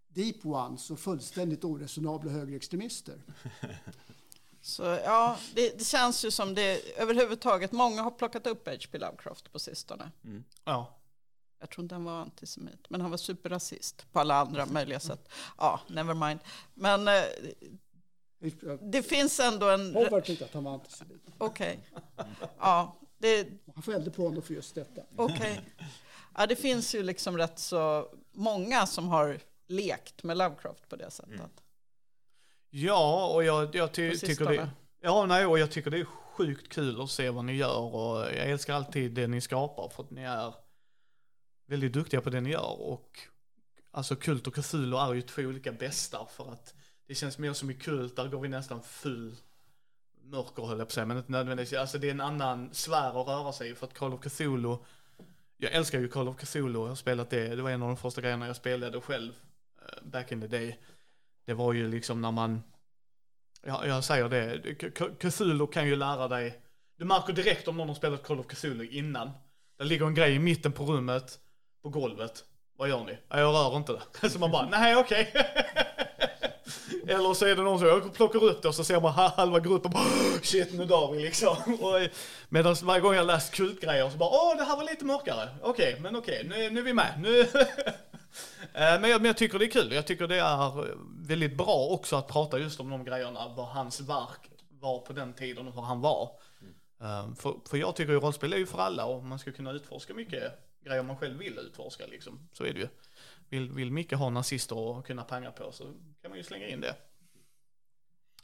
[0.08, 3.24] deep ones och fullständigt oresonabla högerextremister.
[4.62, 8.98] Så ja, det, det känns ju som det överhuvudtaget, många har plockat upp H.P.
[8.98, 10.12] Lovecraft på sistone.
[10.64, 10.98] Ja.
[11.60, 15.30] Jag tror inte han var antisemit, men han var superrasist på alla andra möjliga sätt.
[15.58, 16.40] Ja, never mind.
[16.74, 17.24] Men eh,
[18.82, 19.96] det finns ändå en...
[19.96, 21.22] Howard tyckte att han var antisemit.
[21.38, 21.80] Okej.
[22.60, 25.02] Ja, det, Han elda på honom för just detta.
[25.16, 25.62] Okej.
[26.38, 31.12] Ja, det finns ju liksom rätt så många som har lekt med Lovecraft på det
[31.12, 31.64] sättet.
[32.72, 34.70] Ja, och jag, jag ty, tycker det...
[35.02, 38.20] Ja, nej, och jag tycker det är sjukt kul att se vad ni gör och
[38.20, 40.54] jag älskar alltid det ni skapar för att ni är
[41.66, 43.20] väldigt duktiga på det ni gör och
[43.92, 46.74] alltså Kult och Cthulhu är ju två olika bästar för att
[47.08, 49.36] det känns mer som i Kult, där går vi nästan full
[50.24, 53.28] mörker höll jag på säga, men inte nödvändigtvis, alltså det är en annan sfär att
[53.28, 54.78] röra sig för att Call of Cthulhu,
[55.58, 57.98] jag älskar ju Call of Cthulhu, jag har spelat det, det var en av de
[57.98, 59.34] första grejerna jag spelade själv
[59.82, 60.80] eh, back in the day.
[61.46, 62.64] Det var ju liksom när man,
[63.66, 64.76] ja, jag säger det,
[65.20, 66.62] Cthulhu kan ju lära dig,
[66.98, 69.32] du märker direkt om någon har spelat Call of Cthulhu innan.
[69.78, 71.40] Det ligger en grej i mitten på rummet,
[71.84, 72.44] på golvet.
[72.78, 73.18] Vad gör ni?
[73.30, 74.30] Jag rör inte det.
[74.30, 75.34] Så man bara, nej okej.
[77.08, 79.60] Eller så är det någon som jag plockar upp det och så ser man halva
[79.60, 80.04] gruppen bara,
[80.42, 81.56] shit nu dör vi liksom.
[82.50, 85.50] Medan varje gång jag läst kultgrejer så bara, åh det här var lite mörkare.
[85.62, 87.14] Okej, men okej, nu, nu är vi med.
[87.22, 87.48] Nu.
[88.62, 89.92] Eh, men, jag, men jag tycker det är kul.
[89.92, 90.96] Jag tycker det är
[91.28, 95.34] väldigt bra också att prata just om de grejerna, vad hans verk var på den
[95.34, 96.30] tiden och vad han var.
[97.02, 99.72] Eh, För, för jag tycker ju rollspel är ju för alla och man ska kunna
[99.72, 100.54] utforska mycket
[100.86, 102.50] grejer man själv vill utforska liksom.
[102.54, 102.88] Så är det ju.
[103.50, 105.84] Vill, vill Micke ha nazister och kunna panga på så
[106.22, 106.96] kan man ju slänga in det.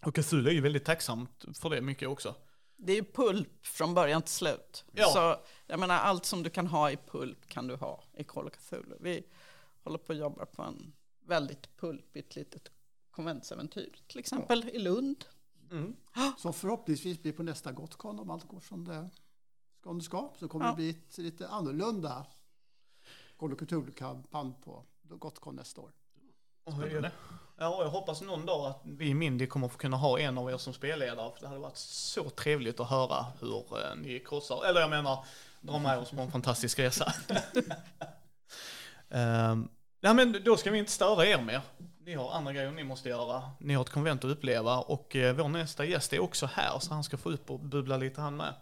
[0.05, 2.35] Och Cthulhu är ju väldigt tacksamt för det mycket också.
[2.75, 4.85] Det är ju pulp från början till slut.
[4.91, 5.05] Ja.
[5.07, 5.35] Så
[5.67, 8.53] jag menar, allt som du kan ha i pulp kan du ha i Call of
[8.53, 8.97] Cthulhu.
[8.99, 9.23] Vi
[9.87, 10.93] håller på att jobba på en
[11.25, 12.71] väldigt pulpigt litet
[13.11, 13.95] konventsäventyr.
[14.07, 15.25] Till exempel i Lund.
[16.37, 19.09] Som förhoppningsvis blir på nästa Gotcon om allt går som det
[19.79, 19.89] ska.
[19.89, 20.33] Om det ska.
[20.39, 20.71] Så kommer Ja.
[20.71, 22.25] det bli ett lite annorlunda
[23.37, 25.91] Call of Cthulhu-kampanj på Gotcon nästa år.
[26.63, 27.11] Spännande.
[27.57, 30.49] Ja, jag hoppas någon dag att vi i Mindy kommer få kunna ha en av
[30.51, 31.31] er som spelledare.
[31.33, 35.25] För det hade varit så trevligt att höra hur eh, ni krossar, eller jag menar,
[35.61, 37.13] dra med oss på en fantastisk resa.
[39.09, 39.69] um,
[40.01, 41.61] ja, men då ska vi inte störa er mer.
[42.05, 43.51] Ni har andra grejer ni måste göra.
[43.59, 46.93] Ni har ett konvent att uppleva och eh, vår nästa gäst är också här så
[46.93, 48.53] han ska få upp och bubbla lite han med.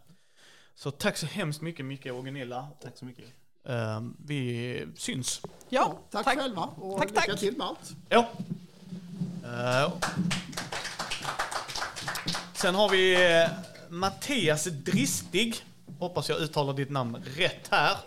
[0.75, 2.67] Så tack så hemskt mycket Micke och Gunilla.
[2.83, 3.25] Tack så mycket.
[3.67, 5.41] Ehm, vi syns.
[5.69, 7.39] Ja, Tack, själva och Tack, lycka tack.
[7.39, 7.91] till med allt.
[8.09, 8.29] Ja.
[9.43, 9.93] Eh,
[12.53, 13.49] sen har vi eh,
[13.89, 15.55] Mattias Dristig.
[15.99, 17.97] Hoppas jag uttalar ditt namn rätt här.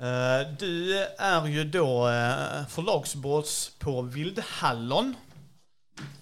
[0.00, 5.16] Eh, du är ju då uh, förlagsboss på Vildhallon.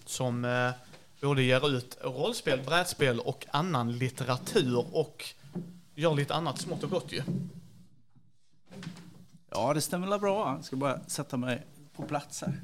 [0.05, 0.71] Som eh,
[1.21, 5.25] både ger ut rollspel, brädspel och annan litteratur och
[5.95, 7.23] gör lite annat smått och gott ju.
[9.51, 10.55] Ja, det stämmer väl bra.
[10.57, 11.67] Jag ska bara sätta mig
[11.97, 12.63] på plats här.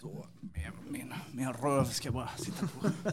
[0.00, 2.90] Så, med min, min röv ska jag bara sitta på,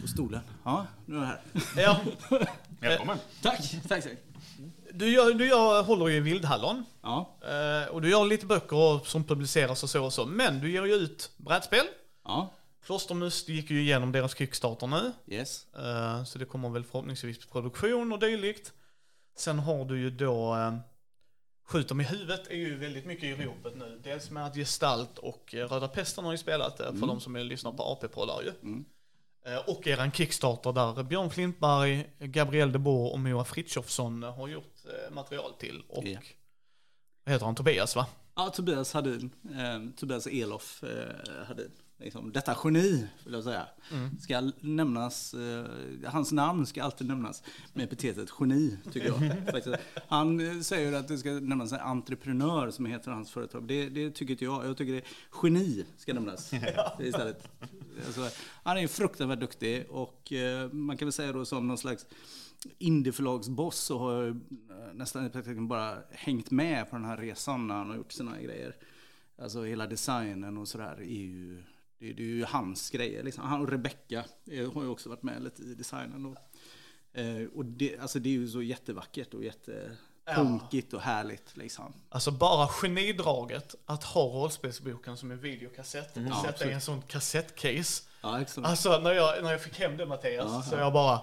[0.00, 0.40] på stolen.
[0.64, 1.40] Ja, nu är jag här.
[1.76, 2.00] Ja.
[2.80, 3.18] Välkommen.
[3.42, 4.25] Tack, tack, tack.
[4.98, 6.84] Du, gör, du gör, håller ju i Vildhallon.
[7.02, 10.26] Ja, Eh, och du gör lite böcker som publiceras och så och så.
[10.26, 11.86] Men du ger ju ut brädspel.
[12.24, 12.52] ja,
[12.84, 15.12] Klostermust gick ju igenom deras Kickstarter nu.
[15.26, 15.66] yes.
[15.74, 18.72] Eh, så det kommer väl förhoppningsvis produktion och dylikt.
[19.36, 20.74] Sen har du ju då eh,
[21.68, 24.00] Skjuter med huvudet är ju väldigt mycket i ropet nu.
[24.04, 27.72] Dels med att Gestalt och Röda Pesten har ju spelat det för de som lyssnar
[27.72, 28.52] på AP-poddar ju.
[28.62, 28.84] Mm.
[29.46, 34.74] Eh, och eran Kickstarter där Björn Flintberg, Gabriel de Boer och Moa Frithiofsson har gjort
[34.84, 35.82] eh, material till.
[35.88, 36.04] Och
[37.24, 37.54] vad heter han?
[37.54, 38.06] Tobias va?
[38.34, 41.70] Ja, Tobias Hadin, eh, Tobias Elof eh, Hadin.
[41.98, 44.18] Liksom, detta geni, vill jag säga, Mm.
[44.18, 45.66] ska nämnas, eh,
[46.04, 47.42] hans namn ska alltid nämnas
[47.74, 49.42] med epitetet geni, tycker jag.
[49.52, 49.76] Faktiskt.
[50.08, 53.68] Han eh, säger att det ska nämnas en entreprenör som heter hans företag.
[53.68, 54.66] Det, det tycker inte jag.
[54.66, 55.02] Jag tycker det
[55.42, 56.52] geni ska nämnas
[57.00, 57.48] istället.
[58.06, 58.28] Alltså,
[58.62, 62.06] han är fruktansvärt duktig och eh, man kan väl säga då som någon slags
[62.78, 67.66] indieförlagsboss så har jag eh, nästan i praktiken bara hängt med på den här resan
[67.66, 68.76] när han har gjort sina grejer.
[69.42, 71.62] Alltså hela designen och sådär är ju,
[71.98, 73.22] det, det är ju hans grejer.
[73.22, 73.44] Liksom.
[73.44, 74.24] Han och Rebecca
[74.74, 76.26] har ju också varit med lite i designen.
[76.26, 76.36] Och,
[77.20, 81.56] eh, och det, alltså det är ju så jättevackert och jättepunkigt och härligt.
[81.56, 81.92] Liksom.
[82.08, 87.02] Alltså bara genidraget att ha rollspelsboken som en videokassett och Ja, sätta i en sån
[87.02, 88.02] kassettcase.
[88.20, 88.44] Ja.
[88.62, 90.80] Alltså när jag, när jag fick hem det Mattias, Ja, så ja.
[90.80, 91.20] jag bara...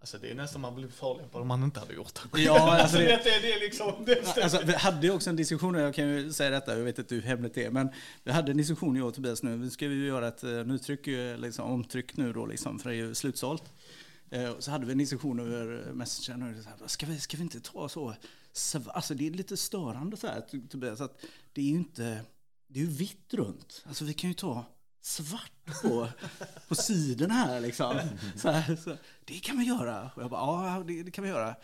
[0.00, 2.40] Alltså det är nästan man blir förolämpad om man inte hade gjort det.
[2.42, 4.04] Ja, alltså det- det, det, är liksom...
[4.06, 6.84] Det, Alltså, vi hade ju också en diskussion, och jag kan ju säga detta, jag
[6.84, 7.88] vet inte hur hemligt det är, men
[8.24, 11.06] vi hade en diskussion jag och Tobias nu, vi ska ju göra ett eh, nytryck,
[11.06, 13.64] eh, liksom, omtryck nu då, liksom, för det är ju slutsålt.
[14.30, 17.42] Eh, så hade vi en diskussion över Messenger, och så här, ska, vi, ska vi
[17.42, 18.14] inte ta så,
[18.88, 21.20] alltså det är lite störande så här, Tobias, att
[21.52, 22.20] det är ju inte,
[22.68, 24.64] det är ju vitt runt, alltså vi kan ju ta
[25.00, 26.08] svart på,
[26.68, 27.98] på sidorna här liksom.
[28.36, 30.10] Så här, så, det kan vi göra.
[30.14, 31.54] Och jag bara, ja det, det kan vi göra.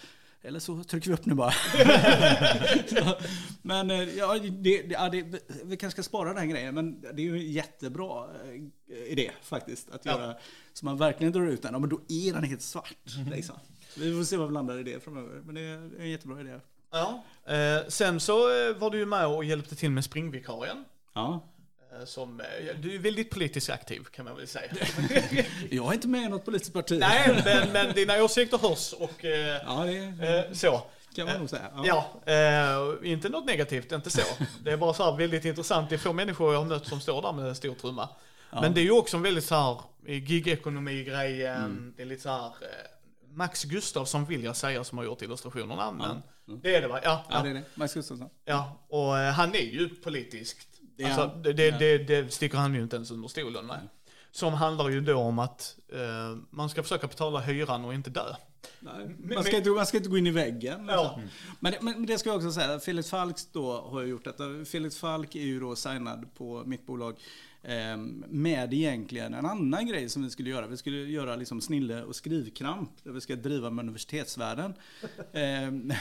[0.47, 1.53] Eller så trycker vi upp nu bara.
[2.87, 3.17] Så,
[3.63, 5.25] men eh, ja, det, ja, det,
[5.65, 8.25] vi kanske ska spara den här grejen, men det är ju en jättebra
[8.89, 9.91] eh, idé faktiskt.
[9.91, 10.13] Att Ja.
[10.13, 10.35] göra
[10.73, 11.73] så man verkligen drar ut den.
[11.73, 12.95] Ja, men då är den helt svart.
[13.31, 13.57] Liksom.
[13.95, 15.41] Så Vi får se vad vi landar i det framöver.
[15.45, 16.61] Men det är en jättebra idé.
[16.91, 17.25] ja.
[17.55, 18.35] eh, sen så
[18.69, 20.85] eh, var du ju med och hjälpte till med springvikarien.
[21.15, 21.45] Ja.
[21.99, 22.47] Eh, Som, eh,
[22.81, 24.71] du är väldigt politiskt aktiv kan man väl säga.
[25.71, 26.97] Jag är inte med i något politiskt parti.
[27.01, 30.83] Nej, men, men dina åsikter hörs och eh, Ja, det så.
[31.17, 31.71] kan man nog säga.
[31.85, 34.23] Ja, eh, inte något negativt, inte så.
[34.65, 35.89] Det är bara så här väldigt intressant.
[35.91, 38.09] Det är få människor jag har mött som står där med en stor trumma.
[38.51, 39.81] Men det är ju också en väldigt så här
[40.21, 41.95] gig-ekonomi-grejen.
[41.97, 42.53] Det är lite så här
[43.33, 45.93] Max Gustafsson vill jag säga som har gjort illustrationerna.
[45.93, 46.23] Men
[46.61, 47.01] det är det va?
[47.03, 47.63] Ja, Ja, ja, det är det.
[47.75, 48.29] Max Gustafsson.
[48.45, 48.79] ja.
[48.89, 50.69] och han är ju politiskt.
[50.97, 51.79] Det är Alltså, det, det, Ja.
[51.79, 53.89] det, det sticker han ju inte ens under stolen med.
[54.33, 58.35] Som handlar ju då om att eh, man ska försöka betala hyran och inte dö.
[58.81, 60.87] Nej, man, ska inte, man ska inte gå in i väggen.
[60.89, 61.03] Ja.
[61.03, 61.31] Liksom.
[61.61, 64.45] Men, det- men det ska jag också säga, Felix Falks då har ju gjort detta.
[64.67, 67.17] Felix Falk är ju då signad på mitt bolag
[67.63, 67.97] eh,
[68.29, 70.67] med egentligen en annan grej som vi skulle göra.
[70.67, 74.75] Vi skulle göra liksom snille och skrivkramp där vi ska driva med universitetsvärlden.
[75.33, 75.41] Eh,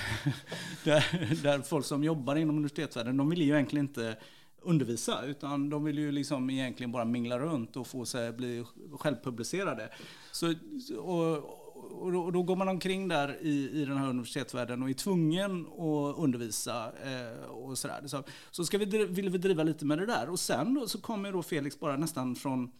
[0.83, 4.17] där, där folk som jobbar inom universitetsvärlden, de vill ju egentligen inte
[4.63, 8.65] undervisa utan de vill ju liksom egentligen bara mingla runt och få sig bli
[8.99, 9.89] självpublicerade.
[10.31, 10.53] Så,
[10.97, 11.63] och,
[12.01, 14.93] och, då, och då går man omkring där i, i den här universitetsvärlden och är
[14.93, 18.07] tvungen att undervisa eh, och sådär.
[18.07, 20.29] Så, så ska vi, vill vi driva lite med det där.
[20.29, 22.71] Och sen då, så kommer då Felix bara nästan från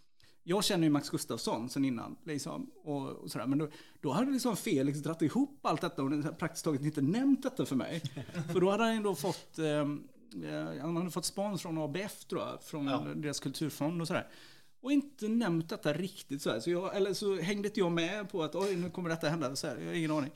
[0.44, 2.16] jag känner ju Max Gustafsson sen innan.
[2.24, 3.46] Liksom, och, och sådär.
[3.46, 3.70] Men då,
[4.02, 7.76] då hade liksom Felix dratt ihop allt detta och praktiskt taget inte nämnt detta för
[7.76, 8.02] mig.
[8.54, 9.86] för då hade han ju då fått, eh,
[10.82, 13.08] han hade fått spons från ABF tror jag, från Ja.
[13.16, 14.28] deras kulturfond och sådär.
[14.82, 16.60] Och inte nämnt detta riktigt så här.
[16.60, 19.56] Så, jag, eller så hängde inte jag med på att oj, nu kommer detta hända.
[19.56, 20.32] Så här, jag har ingen aning.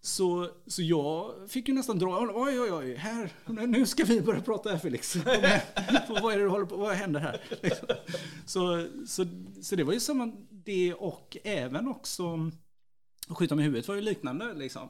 [0.00, 3.32] Så, så jag fick ju nästan dra, oj oj oj, här,
[3.66, 5.16] nu ska vi börja prata här Felix.
[6.22, 7.40] vad är det du håller på, vad händer här?
[7.62, 7.88] Liksom.
[8.46, 9.26] Så, så,
[9.62, 12.50] så det var ju samma det och även också
[13.28, 14.88] skjuta med huvudet var ju liknande liksom.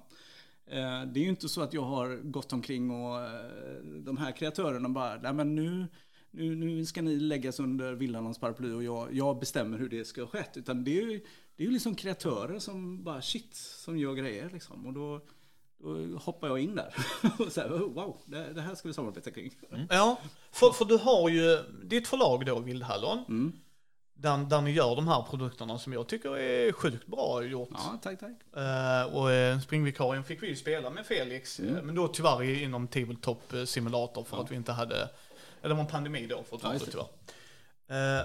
[0.67, 4.33] Eh, Det är ju inte så att jag har gått omkring och eh, de här
[4.33, 5.87] kreatörerna bara, nej men nu,
[6.31, 10.21] nu, nu ska ni läggas under villarnas paraply och jag, jag bestämmer hur det ska
[10.23, 10.57] ha skett.
[10.57, 11.21] Utan det är ju,
[11.57, 14.87] det är liksom kreatörer som bara shit, som gör grejer liksom.
[14.87, 15.21] Och då,
[15.79, 16.95] då hoppar jag in där.
[17.39, 19.51] och här, oh, wow, det, det här ska vi samarbeta kring.
[19.91, 20.21] Ja,
[20.53, 23.53] för, för du har ju ditt förlag då, Vildhallon.
[24.15, 27.69] Där, där ni gör de här produkterna som jag tycker är sjukt bra gjort.
[27.73, 28.57] Ja, tack, tack.
[28.57, 32.89] Eh, och uh, springvikarien fick vi ju spela med Felix, eh, men då tyvärr inom
[32.89, 36.79] Tabletop Simulator för att vi inte hade, eller det var en pandemi då för Ja,
[36.79, 38.21] tyvärr.
[38.21, 38.25] Eh,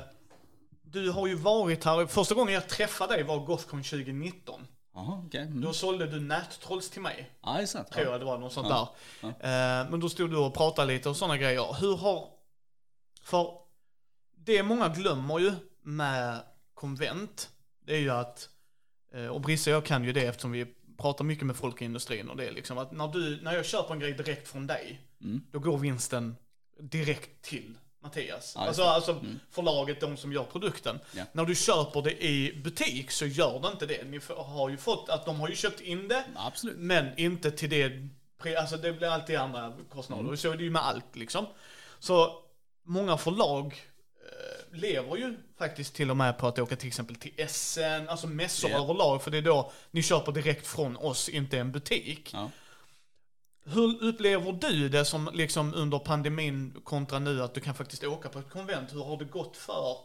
[0.81, 4.67] du har ju varit här, första gången jag träffade dig var Gothcon 2019.
[4.93, 5.41] Jaha, okej.
[5.41, 5.61] Mm.
[5.61, 7.31] Då sålde du nättrolls till mig.
[7.41, 7.91] Ja, är sant.
[7.91, 8.95] Tror jag det var, något sånt Ja.
[9.21, 9.29] där.
[9.29, 11.75] Eh, men då stod du och pratade lite och sådana grejer.
[11.79, 12.27] Hur har...
[13.21, 13.51] För
[14.35, 15.53] det många glömmer ju
[15.87, 16.39] med
[16.73, 17.49] konvent,
[17.85, 18.49] det är ju att,
[19.13, 20.65] eh, och Brisse och jag kan ju det eftersom vi
[20.97, 23.65] pratar mycket med folk i industrin och det är liksom att när, du, när jag
[23.65, 25.41] köper en grej direkt från dig, Mm.
[25.51, 26.35] då går vinsten
[26.79, 28.53] direkt till Mattias.
[28.55, 29.21] Ja, alltså alltså
[29.51, 30.99] förlaget, de som gör produkten.
[31.15, 31.23] Ja.
[31.31, 34.03] När du köper det i butik så gör det inte det.
[34.03, 36.77] Ni har ju fått, att de har ju köpt in det, Absolut.
[36.77, 38.09] men inte till det,
[38.57, 40.23] alltså det blir alltid andra kostnader.
[40.23, 40.37] Mm.
[40.37, 41.45] Så är det ju med allt liksom.
[41.99, 42.43] Så
[42.83, 43.75] många förlag,
[44.71, 48.69] lever ju faktiskt till och med på att åka till exempel till SN, alltså mässor
[48.71, 48.83] Ja.
[48.83, 52.29] överlag, för det är då ni köper direkt från oss, inte en butik.
[52.33, 52.51] Ja.
[53.65, 58.29] Hur upplever du det som liksom under pandemin kontra nu att du kan faktiskt åka
[58.29, 58.93] på ett konvent?
[58.93, 59.97] Hur har det gått för,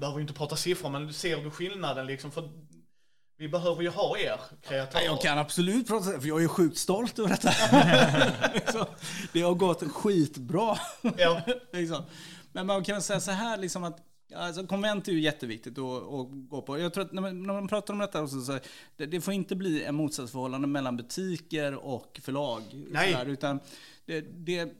[0.00, 2.30] behöver inte prata siffror, men ser du skillnaden liksom?
[2.32, 2.50] För
[3.36, 5.04] vi behöver ju ha er kreatörer.
[5.04, 7.50] Jag kan absolut prata för jag är sjukt stolt över detta.
[8.54, 8.86] Liksom,
[9.32, 10.78] det har gått skitbra.
[11.16, 11.40] Ja.
[11.72, 12.04] liksom.
[12.52, 16.28] Men man kan säga så här liksom att Alltså, konvent är ju jätteviktigt att, att
[16.30, 16.78] gå på.
[16.78, 18.58] Jag tror att när man, när man pratar om detta också, så
[18.96, 22.62] det, det får inte bli en motsatsförhållande mellan butiker och förlag.
[22.90, 23.12] Nej.
[23.12, 23.60] Sådär, utan
[24.06, 24.72] det, det,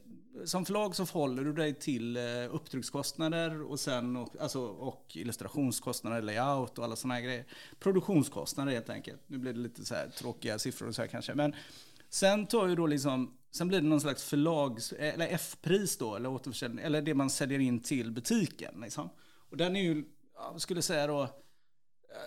[0.44, 6.22] som förlag så förhåller du dig till eh, upptryckskostnader och, sen, och, alltså, och illustrationskostnader,
[6.22, 7.44] layout och alla sådana här grejer.
[7.78, 9.20] Produktionskostnader helt enkelt.
[9.26, 11.34] Nu blir det lite så här tråkiga siffror och så här kanske.
[11.34, 11.54] Men
[12.08, 16.28] sen tar ju då liksom, sen blir det någon slags förlags, eller F-pris då, eller
[16.28, 18.80] återförsäljning, eller det man säljer in till butiken.
[18.80, 19.08] Liksom.
[19.50, 21.28] Och den är ju, jag skulle säga då, eh,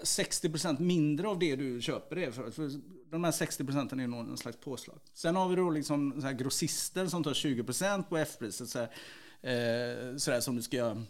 [0.03, 2.51] 60% mindre av det du köper det för.
[2.51, 2.71] för
[3.11, 4.99] de här 60% är ju någon slags påslag.
[5.13, 8.69] Sen har vi då liksom så här grossister som tar 20% på F-priset.
[8.69, 8.89] Så här,
[9.41, 11.03] eh, så där, som du ska göra.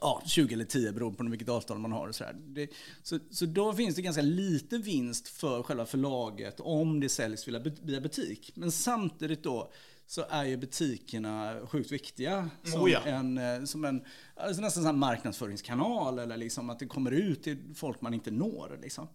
[0.00, 2.08] Ja, 20 eller 10 beroende på vilket avtal man har.
[2.08, 2.24] Och så.
[2.46, 2.70] Det,
[3.02, 7.58] så, så då finns det ganska lite vinst för själva förlaget om det säljs via
[7.82, 8.52] via butik.
[8.54, 9.72] Men samtidigt då
[10.06, 13.00] så är ju butikerna sjukt viktiga som Oh ja.
[13.04, 17.74] en, eh, som en alltså nästan en marknadsföringskanal eller liksom att det kommer ut till
[17.74, 18.78] folk man inte når.
[18.82, 19.08] Liksom.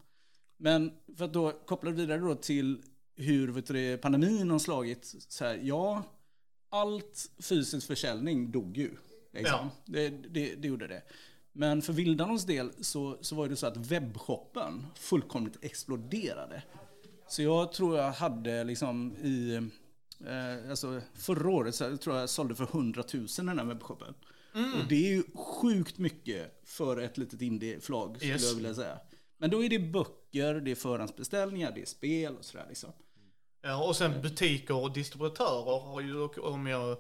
[0.58, 2.82] Men för att då koppla vidare då till
[3.16, 5.16] hur vet du, pandemin har slagit.
[5.28, 6.04] Så här, ja,
[6.70, 8.92] allt fysisk försäljning dog ju.
[9.34, 9.60] Liksom.
[9.60, 9.70] Ja.
[9.86, 11.02] Det, det, det gjorde det.
[11.52, 16.64] Men för Vildanons del så, så var det så att webbshoppen fullkomligt exploderade.
[17.28, 19.56] Så jag tror jag hade liksom i,
[20.26, 24.14] eh, alltså förra året så tror jag jag sålde för 100 000 den här webbshoppen.
[24.54, 28.48] Och det är ju sjukt mycket för ett litet indieförlag skulle Yes.
[28.50, 29.00] jag vilja säga.
[29.38, 32.90] Men då är det böcker, det är förhandsbeställningar, det är spel och sådär liksom.
[33.62, 36.98] Ja, och sen butiker och distributörer har ju, om jag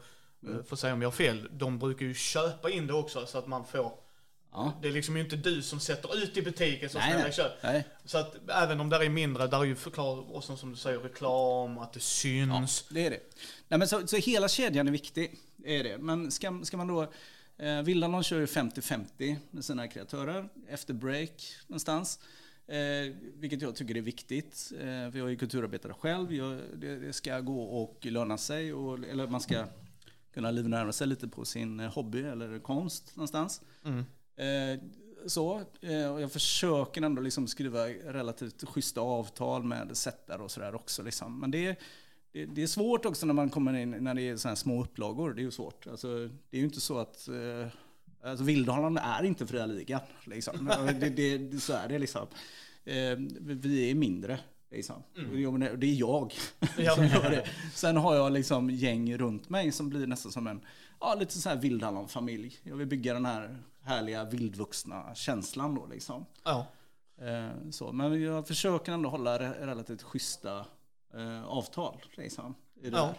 [0.50, 3.38] eh, får säga om jag har fel, de brukar ju köpa in det också så
[3.38, 3.92] att man får
[4.54, 4.74] Ja.
[4.82, 7.52] Det är liksom inte du som sätter ut i butiken som Nej, nej.
[7.64, 7.88] Nej.
[8.06, 11.00] Så att även om det är mindre, där är ju förklar, och som, du säger,
[11.00, 12.86] reklam, att det syns.
[12.90, 13.20] Det är det.
[13.68, 15.40] Nej, men så, så hela kedjan är viktig.
[15.66, 15.98] Är det.
[15.98, 17.08] Men ska, ska man då...
[17.58, 22.20] Eh, Villanon kör ju 50-50 med sina kreatörer efter break någonstans.
[22.68, 24.72] Eh, vilket jag tycker är viktigt.
[24.80, 26.34] Eh, för jag är kulturarbetare själv.
[26.34, 28.74] Jag, det, det ska gå och löna sig.
[28.74, 29.66] Och, eller man ska
[30.34, 33.62] kunna livnära sig lite på sin eh, hobby eller konst någonstans.
[34.36, 34.80] Eh,
[35.26, 40.76] så, eh, och jag försöker ändå liksom skriva relativt schyssta avtal med sättare och sådär
[40.76, 41.04] också.
[41.04, 41.40] Liksom.
[41.40, 41.76] Men det är,
[42.32, 44.84] det, det är svårt också när man kommer in när det är sådana här små
[44.84, 45.34] upplagor.
[45.34, 45.88] Det är ju svårt.
[45.88, 46.18] Alltså,
[46.50, 47.28] det är ju inte så att...
[47.28, 47.68] Eh,
[48.24, 50.02] alltså Vildholland är inte fria ligan.
[50.24, 50.72] Liksom.
[51.00, 52.28] det, det, det, så är det liksom.
[52.86, 54.40] Eh, vi är mindre.
[54.74, 55.04] Liksom.
[55.32, 56.34] Och jag- Det är jag
[56.78, 56.96] Ja.
[56.96, 57.48] som gör det.
[57.74, 60.62] Sen har jag liksom gäng runt mig som blir nästan som en
[61.00, 62.60] ja, lite så här Vildhallon-familj.
[62.64, 66.26] Jag vill bygga den här härliga vildvuxna känslan då liksom.
[66.44, 66.66] Ja.
[67.22, 67.92] Eh, så.
[67.92, 70.66] Men jag försöker ändå hålla re- relativt schyssta
[71.14, 72.56] eh, avtal liksom.
[72.82, 73.04] I det Ja.
[73.06, 73.14] där.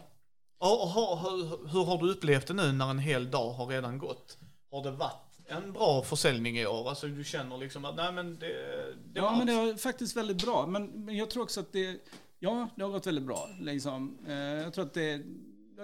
[0.59, 4.39] Och, hur, hur har du upplevt det nu när en hel dag har redan gått?
[4.71, 6.89] Har det varit en bra försäljning i år?
[6.89, 8.47] Alltså du känner liksom att nej men det,
[9.13, 10.67] det Ja, men det var faktiskt väldigt bra.
[10.67, 12.01] Men, men jag tror också att det,
[12.39, 13.49] ja, det har gått väldigt bra.
[13.61, 14.19] Liksom.
[14.27, 15.17] Eh, jag tror att det,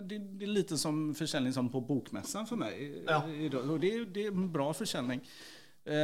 [0.03, 3.03] det, det är lite som försäljning som på bokmässan för mig.
[3.07, 3.29] Ja.
[3.31, 3.71] eh.
[3.71, 5.21] Och det, är- det är en bra försäljning.
[5.85, 5.95] Eh,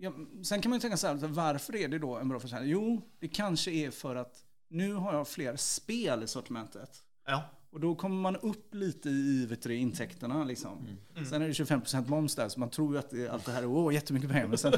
[0.00, 0.12] ja,
[0.44, 2.70] sen kan man ju tänka så här, varför är det då en bra försäljning?
[2.72, 7.02] Jo, det kanske är för att nu har jag fler spel i sortimentet.
[7.26, 7.42] Ja.
[7.70, 10.44] Och då kommer man upp lite i vet du, intäkterna.
[10.44, 10.88] Liksom.
[11.30, 13.62] Sen är det 25% moms där, så man tror ju att det, allt det här
[13.62, 14.46] är åh, jättemycket pengar.
[14.46, 14.72] Men sen,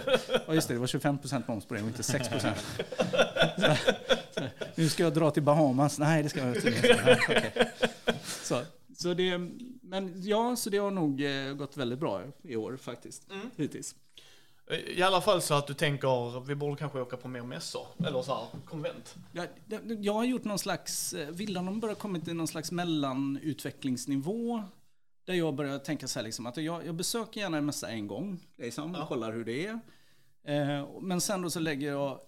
[0.47, 2.55] ja just det, det var 25% moms på det och inte 6%.
[3.57, 3.75] Så,
[4.35, 4.41] så,
[4.75, 5.99] nu ska jag dra till Bahamas.
[5.99, 7.19] Nej, det ska jag inte.
[7.29, 7.73] Okej.
[8.43, 8.63] Så,
[8.97, 9.39] så det,
[9.83, 13.27] men ja, så det har nog eh, gått väldigt bra i år faktiskt.
[13.57, 13.95] Hittills.
[14.77, 17.87] I alla fall så att du tänker, vi borde kanske åka på mer mässor.
[18.07, 19.15] Eller så här, konvent.
[19.33, 19.47] Jag,
[20.01, 24.63] jag- har gjort någon slags, eh, Villan har börjat kommit till någon slags mellanutvecklingsnivå.
[25.25, 28.07] Där jag börjar tänka så här liksom, att jag, jag besöker gärna en mässa en
[28.07, 29.79] gång, liksom, och kollar hur det är.
[30.45, 32.21] Eh, men sen då så lägger jag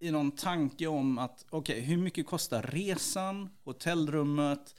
[0.00, 4.74] i någon tanke om att, okej, hur mycket kostar resan, hotellrummet,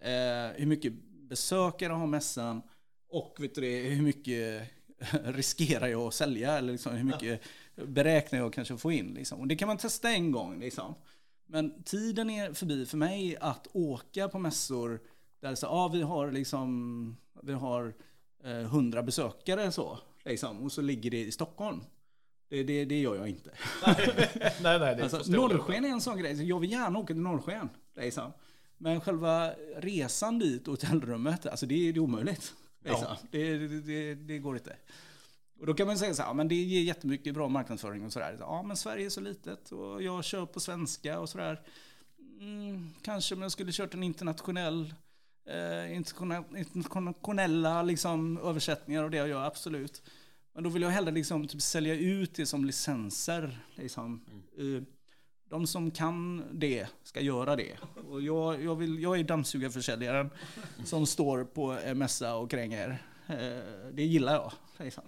[0.00, 0.92] eh, hur mycket
[1.28, 2.62] besökare har mässan
[3.08, 4.68] och vet du det, hur mycket
[5.24, 7.40] riskerar jag att sälja eller liksom, hur mycket
[7.74, 9.14] beräknar jag kanske få in.
[9.14, 9.40] Liksom.
[9.40, 10.60] Och det kan man testa en gång.
[10.60, 10.94] Liksom.
[11.46, 15.00] Men tiden är förbi för mig att åka på mässor
[15.40, 17.94] där så, ja, vi har liksom, vi har
[18.44, 19.98] eh, 100 besökare så.
[20.24, 21.80] Liksom, och så ligger det i Stockholm.
[22.48, 23.50] Det, det, det gör jag inte.
[23.86, 23.98] nej,
[24.62, 25.32] nej, det är Alltså.
[25.32, 26.48] Norrsken är en sån grej.
[26.48, 27.68] Jag vill gärna åka till Norrsken.
[27.96, 28.32] Liksom.
[28.78, 32.54] Men själva resan dit och hotellrummet, alltså det, är- det är omöjligt.
[32.84, 33.16] Liksom.
[33.30, 34.76] Det, det, det, det går inte.
[35.60, 38.12] Och då kan man säga så här, ja, men det ger jättemycket bra marknadsföring och
[38.12, 38.36] sådär.
[38.40, 41.60] Ja, men Sverige är så litet och jag kör på svenska och sådär.
[42.40, 44.94] Mm, kanske om jag skulle kört en internationell,
[45.46, 45.96] eh,
[46.62, 50.02] internationella, liksom, översättningar av det jag gör, absolut.
[50.54, 53.58] Men då vill jag hellre liksom, typ, sälja ut det som licenser.
[53.74, 54.24] Liksom.
[54.58, 54.82] Eh,
[55.52, 57.72] De som kan det ska göra det.
[58.10, 60.30] Och jag, jag, vill, jag är dammsugarförsäljaren
[60.84, 63.02] som står på en mässa och kränger.
[63.28, 63.36] Eh,
[63.92, 64.52] Det gillar jag.
[64.78, 65.02] Liksom.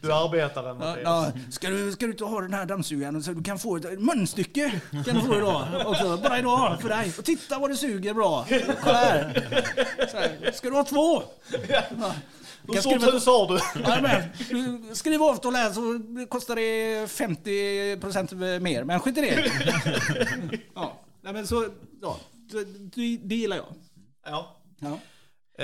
[0.00, 1.32] Du arbetar den Ja.
[1.50, 4.80] Ska, du, ska du inte ha den här dammsugaren så du kan få ett munstycke?
[4.90, 6.16] Kan du få idag också.
[6.16, 7.12] Bara idag för dig.
[7.18, 8.46] Och titta vad det suger bra.
[8.82, 9.48] Kolla här.
[10.14, 10.52] Här.
[10.52, 11.22] Ska du ha två?
[11.68, 12.14] Ja.
[12.78, 13.48] Stort skriva- hus har
[14.88, 14.94] du?
[14.94, 18.84] Skriver avtal här så kostar det 50% mer.
[18.84, 19.52] Men skit i det.
[20.74, 21.68] Ja, Nej, men så,
[22.02, 22.20] ja.
[22.32, 23.66] Det, det, det gillar jag.
[24.24, 24.60] Ja.
[24.80, 24.98] Ja.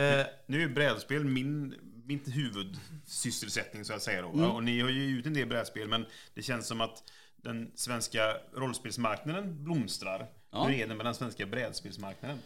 [0.00, 4.28] Eh, Nu är brädspel min, min huvudsysselsättning så att säga då.
[4.28, 4.50] Mm.
[4.50, 7.02] Och ni har ju ut en del brädspel men det känns som att
[7.36, 8.20] den svenska
[8.56, 10.26] rollspelsmarknaden blomstrar.
[10.52, 10.64] Ja.
[10.64, 12.38] Hur är det med den svenska brädspelsmarknaden?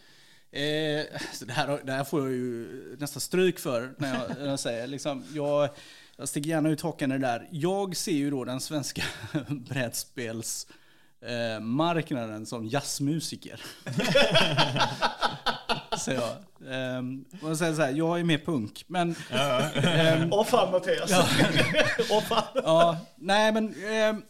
[0.53, 4.48] Eh, så det, här, det här får jag ju nästan stryk för när jag, när
[4.48, 4.86] jag säger.
[4.86, 5.68] Liksom, jag,
[6.16, 7.48] jag sticker gärna ut hakan i det där.
[7.51, 9.03] Jag ser ju då den svenska
[9.48, 10.66] brädspels
[11.26, 13.61] eh, som jazzmusiker.
[15.98, 16.36] Säger jag.
[16.72, 18.84] Ehm, och jag säger så här, jag är mer punk.
[18.86, 19.14] Men
[20.32, 21.11] Åh fan Mattias.
[22.11, 22.44] Åh fan.
[22.55, 24.22] ja, nej men ehm,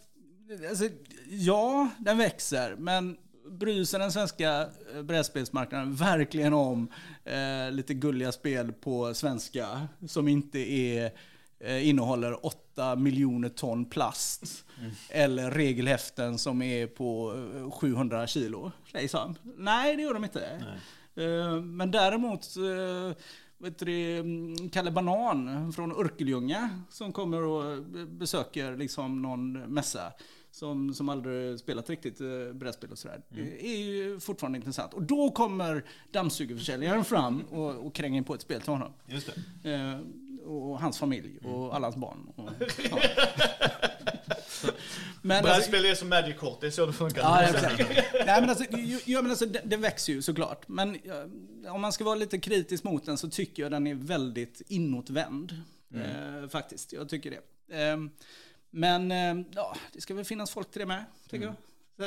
[0.69, 0.89] alltså,
[1.29, 2.75] ja, den växer.
[2.75, 3.17] Men
[3.51, 6.87] bryr sig den svenska eh, brädspelsmarknaden verkligen om
[7.25, 11.11] eh, lite gulliga spel på svenska som inte är
[11.59, 14.65] eh, innehåller 8 miljoner ton plast.
[15.09, 18.71] Eller regelhäften som är på eh, 700 kilo.
[18.93, 19.35] Liksom.
[19.57, 20.45] Nej, det gör de inte.
[21.15, 23.17] Eh, Men däremot eh,
[23.57, 30.11] vet du, mm, Kalle Banan från Örkelljunga som kommer och be- besöker liksom någon mässa
[30.51, 33.21] som, som aldrig spelat riktigt eh, brädspel och sådär.
[33.29, 34.93] Det är ju fortfarande intressant.
[34.93, 38.93] Och då kommer dammsugarförsäljaren fram och, och kränger in på ett spel till honom.
[39.07, 39.29] Just
[39.63, 39.71] det.
[39.71, 39.99] Eh,
[40.45, 42.31] och hans familj och alla hans barn.
[42.35, 42.49] Och,
[42.91, 42.99] ja.
[45.21, 47.21] Men alltså, Brädspel är som Magic-kort, det är så det funkar.
[47.21, 47.89] Ja, exakt.
[48.25, 48.65] Nej, men alltså,
[49.05, 50.67] ju, men alltså, den, den växer ju såklart.
[50.67, 51.25] Men ja,
[51.71, 55.61] om man ska vara lite kritisk mot den så tycker jag den är väldigt inåtvänd.
[55.93, 57.81] Eh, faktiskt, jag tycker det.
[57.81, 57.97] Eh,
[58.71, 61.55] men eh, ja, det ska väl finnas folk till det med, tycker jag.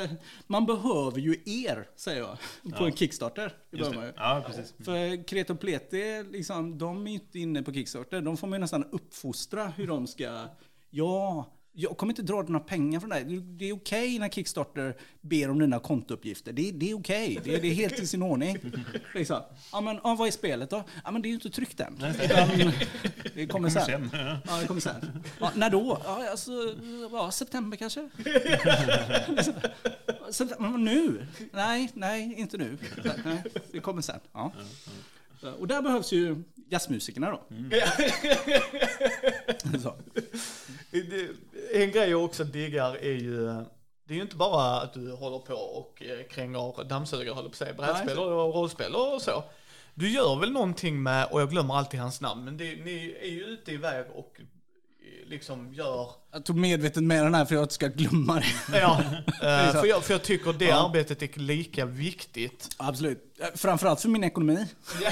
[0.09, 0.15] Så,
[0.47, 2.37] Man behöver ju er, säger jag,
[2.77, 3.57] på en Kickstarter.
[3.71, 4.05] Just det.
[4.05, 4.13] ju.
[4.15, 4.73] Ja, precis.
[4.85, 8.21] För Kreto Pleti, liksom, de är ju inte inne på Kickstarter.
[8.21, 10.47] De får man ju nästan uppfostra hur de ska...
[10.89, 11.45] Ja,
[11.77, 13.23] jag kommer inte dra några pengar från dig.
[13.23, 16.53] Det Det är okej när Kickstarter ber om dina kontouppgifter.
[16.53, 17.39] Det, det är okej.
[17.43, 18.57] Det, det är helt i sin ordning.
[19.13, 19.41] Liksom.
[19.71, 20.83] Ja, men ja, vad är spelet då?
[21.03, 21.99] Ja, men det är ju inte tryckt än.
[23.35, 24.09] Det kommer sen.
[24.13, 24.59] ja.
[24.61, 25.23] Det kommer sen.
[25.39, 26.01] Ja, när då?
[26.05, 26.51] Ja, alltså,
[27.11, 28.09] ja, september kanske?
[30.77, 31.27] Nu?
[31.53, 32.77] Nej, nej, inte nu.
[33.25, 34.19] Nej, det kommer sen.
[34.33, 34.51] Ja.
[35.59, 37.41] Och där behövs ju jazzmusikerna då.
[39.83, 39.95] Så.
[40.91, 41.29] Det-
[41.75, 43.45] En grej jag också diggar är ju,
[44.07, 47.63] det är ju inte bara att du håller på och eh, kränger dammsugare, håller på
[47.63, 49.43] att brädspel och rollspel och så.
[49.93, 53.27] Du gör väl någonting med, och jag glömmer alltid hans namn, men det, ni är
[53.29, 57.57] ju ute iväg och eh, liksom gör, Jag tog medvetet med den här för att
[57.57, 58.45] jag inte ska glömma det.
[58.79, 60.85] ja, eh, för, jag, för jag tycker det Ja.
[60.85, 62.69] arbetet är lika viktigt.
[62.77, 63.37] Absolut.
[63.55, 64.65] Framförallt för min ekonomi.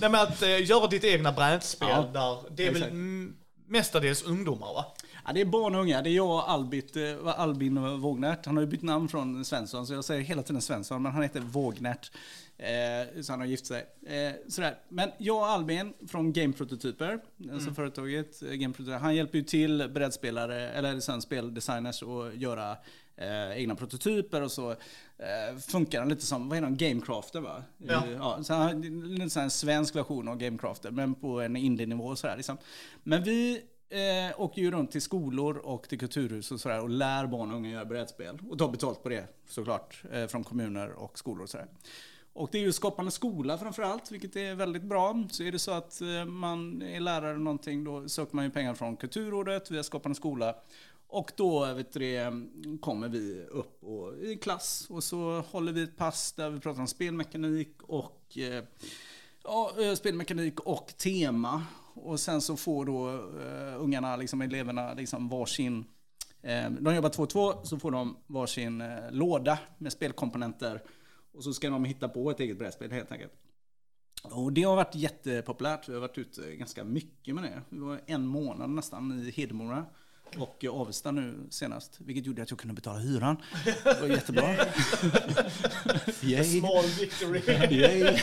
[0.00, 2.92] Nej men att göra ditt egna brädspel Ja, där, det är väl exakt.
[2.92, 3.36] mm,
[3.70, 4.84] mestadels ungdomar va?
[5.26, 6.02] Ja, det är barn och unga.
[6.02, 8.46] Det är jag och Albit, eh, Albin Vågnärt.
[8.46, 11.22] Han har ju bytt namn från Svensson, så jag säger hela tiden Svensson, men han
[11.22, 12.10] heter Vågnärt.
[12.58, 13.86] Eh, så han har gift sig.
[14.06, 14.78] Eh, sådär.
[14.88, 17.18] Men jag och Albin från Game Prototyper,
[17.52, 22.76] alltså företaget eh, Game Prototyper, han hjälper ju till brädspelare, eller sen speldesigners att göra
[23.20, 27.62] eh, egna prototyper och så eh, funkar han lite som, vad heter han, Gamecrafter va?
[27.78, 28.06] Ja.
[28.06, 28.80] Eh, ja, så han,
[29.14, 32.58] lite så en svensk version av Gamecrafter, men på en indie-nivå och sådär liksom.
[33.02, 37.26] Men vi eh, åker ju runt till skolor och till kulturhus och sådär och lär
[37.26, 38.38] barn och unga göra brädspel.
[38.50, 41.66] Och tar betalt på det såklart, eh, från kommuner och skolor och sådär.
[42.32, 45.24] Och det är ju Skapande skola framförallt, vilket är väldigt bra.
[45.30, 48.74] Så är det så att eh, man är lärare någonting, då söker man ju pengar
[48.74, 50.54] från Kulturrådet via Skapande skola.
[51.12, 52.30] Och då vet du, eh,
[52.80, 56.80] kommer vi upp och, i klass och så håller vi ett pass där vi pratar
[56.80, 58.64] om spelmekanik och eh,
[59.44, 61.66] Ja, eh, spelmekanik och tema.
[61.94, 65.84] Och sen så får då uh, ungarna, liksom, eleverna, liksom varsin...
[66.44, 70.82] Uh, de jobbar två och två, så får de varsin uh, låda med spelkomponenter.
[71.32, 73.32] Och så ska de hitta på ett eget brädspel helt enkelt.
[74.22, 75.88] Och det har varit jättepopulärt.
[75.88, 77.62] Vi har varit ute ganska mycket med det.
[77.68, 79.86] Vi var en månad nästan i Hedemora
[80.38, 82.00] och Avesta nu senast.
[82.00, 83.36] Vilket gjorde att jag kunde betala hyran.
[83.64, 84.54] Det var jättebra.
[86.22, 86.60] Yay.
[86.60, 87.42] Small victory.
[87.70, 88.18] Yay.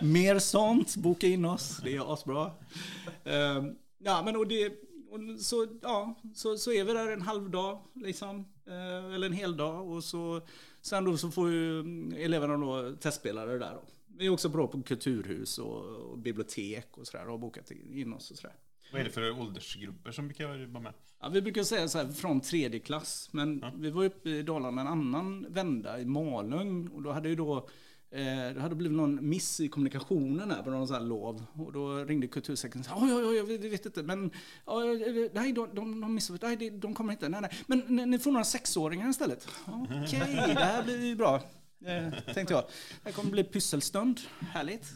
[0.00, 1.80] Mer sånt, boka in oss.
[1.84, 2.50] Det är asbra.
[3.24, 4.66] Um, ja, men och det,
[5.10, 8.38] och så, ja, så, så är vi där en halv dag, liksom.
[8.68, 9.88] Uh, eller en hel dag.
[9.88, 10.40] Och så,
[10.82, 11.80] sen då så får ju
[12.16, 13.72] eleverna då testspelare där.
[13.72, 13.82] Då.
[14.16, 17.24] Vi är också bra på kulturhus och, och bibliotek och sådär.
[17.24, 18.56] Och har bokat in oss och sådär.
[18.92, 20.92] Vad är det för åldersgrupper som brukar vara med?
[21.20, 23.28] Ja, vi brukar säga så här från tredje klass.
[23.32, 23.72] Men ja.
[23.76, 26.88] vi var uppe i Dalarna en annan vända i Malung.
[26.88, 27.56] Och då hade ju då
[28.10, 31.44] eh, det hade blivit någon miss i kommunikationen här på någon sån här lov.
[31.54, 33.02] Och då ringde kultursekreteraren.
[33.02, 34.02] Oj, oj, oj, jag vet inte.
[34.02, 34.30] Men
[35.32, 36.38] nej, de, de, de missade.
[36.48, 37.28] Nej, de kommer inte.
[37.28, 37.50] Nej, nej.
[37.66, 39.48] Men ni får några sexåringar istället.
[39.66, 41.42] Okej, okay, det här blir ju bra.
[41.86, 42.64] Eh, tänkte jag.
[43.04, 44.20] Det kommer bli pysselstund.
[44.40, 44.92] Härligt.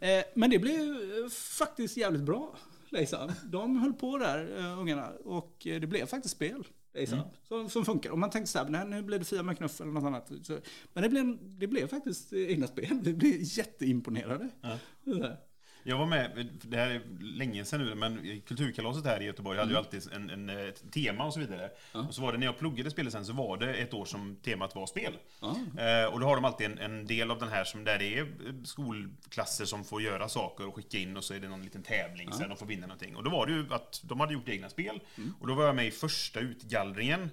[0.00, 0.98] Eh, men det blev
[1.30, 2.56] faktiskt jävligt bra.
[2.96, 3.32] Liksom.
[3.44, 5.08] De höll på där, uh, ungarna.
[5.24, 6.66] Och uh, det blev faktiskt spel.
[6.94, 7.30] Liksom, mm.
[7.42, 8.10] som, som funkar.
[8.10, 10.32] Och man tänkte så här, nej, nu blir det Fia med knuff eller något annat.
[10.42, 10.58] Så,
[10.92, 13.00] men det blev, det blev faktiskt egna spel.
[13.02, 14.48] Vi blev jätteimponerade.
[14.60, 14.78] Ja.
[15.88, 19.70] Jag var med, det här är länge sedan nu, men Kulturkalaset här i Göteborg hade
[19.70, 19.84] ju mm.
[19.84, 21.70] alltid en, en, ett tema och så vidare.
[21.92, 22.00] Ja.
[22.00, 24.36] Och så var det, när jag pluggade spelet sen, så var det ett år som
[24.36, 25.12] temat var spel.
[25.40, 25.56] Ja.
[25.82, 28.18] Eh, och då har de alltid en, en, del av den här som där det
[28.18, 28.26] är
[28.64, 32.32] skolklasser som får göra saker och skicka in och så är det någon liten tävling,
[32.32, 33.16] så de får vinna någonting.
[33.16, 35.00] Och då var det ju att de hade gjort egna spel.
[35.16, 35.34] Mm.
[35.40, 37.30] Och då var jag med i första utgallringen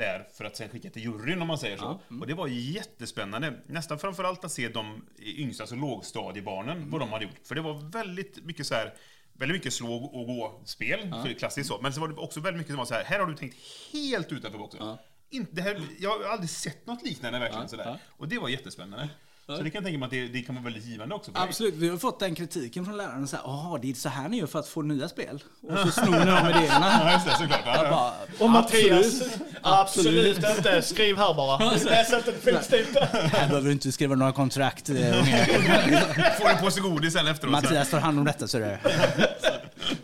[0.00, 1.84] där för att sen skicka till juryn om man säger så.
[1.84, 2.20] Ja, mm.
[2.20, 3.54] Och det var jättespännande.
[3.66, 6.90] Nästan framförallt att se de yngsta, alltså lågstadiebarnen, mm.
[6.90, 7.40] vad de hade gjort.
[7.44, 8.94] För det var väldigt mycket så här,
[9.32, 11.22] väldigt mycket slå och gå-spel, ja.
[11.22, 11.80] för klassiskt så.
[11.82, 13.56] Men så var det också väldigt mycket som var så här, här har du tänkt
[13.92, 14.86] helt utanför boxen.
[14.86, 14.98] Ja.
[15.30, 17.98] Inte, här, jag har aldrig sett något liknande verkligen ja, sådär.
[18.06, 19.08] Och det var jättespännande.
[19.56, 21.30] Så det kan jag tänka mig att det, det kan vara väldigt givande också.
[21.34, 23.28] Absolut, vi har fått den kritiken från läraren.
[23.28, 25.42] Så här, det är så här ni gör för att få nya spel.
[25.62, 26.90] Och så snor ni de idéerna.
[27.00, 27.60] Ja, just det, såklart.
[27.64, 27.90] Ja, ja.
[27.90, 29.22] Bara, och Mattias,
[29.62, 30.36] absolut.
[30.36, 30.82] inte.
[30.82, 31.70] Skriv här bara.
[31.84, 32.96] Läs inte fiktivt.
[33.12, 34.88] Här behöver du inte skriva några kontrakt.
[34.88, 34.96] Eh,
[36.40, 37.52] Får en påse godis sen efteråt.
[37.52, 38.78] Mattias tar hand om detta, så det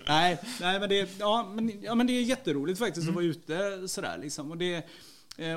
[0.06, 3.10] nej, nej men, det, ja, men, ja, men det är jätteroligt faktiskt mm.
[3.10, 4.18] att vara ute sådär.
[4.18, 4.50] Liksom.
[4.50, 4.86] Och det,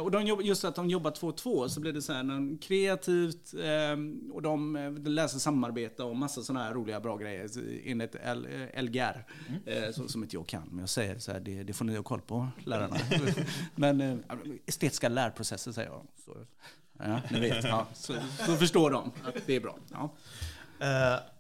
[0.02, 2.58] och de jobb, just att de jobbar två och två så blir det så här
[2.62, 7.50] kreativt eh, och de, eh, de läser samarbete och massa sådana här roliga bra grejer
[7.86, 9.26] enligt L, LGR.
[9.48, 9.62] Mm.
[9.66, 11.96] Eh, så, som inte jag kan, men jag säger så här, det, det får ni
[11.96, 12.98] ha koll på, lärarna.
[13.76, 14.18] men eh,
[14.66, 16.08] estetiska lärprocesser säger jag.
[16.26, 16.32] Så,
[17.00, 17.64] ja, ni vet.
[17.64, 18.14] Ja, så,
[18.46, 19.78] så förstår de att det är bra.
[19.92, 20.10] Ja.
[20.82, 21.39] Uh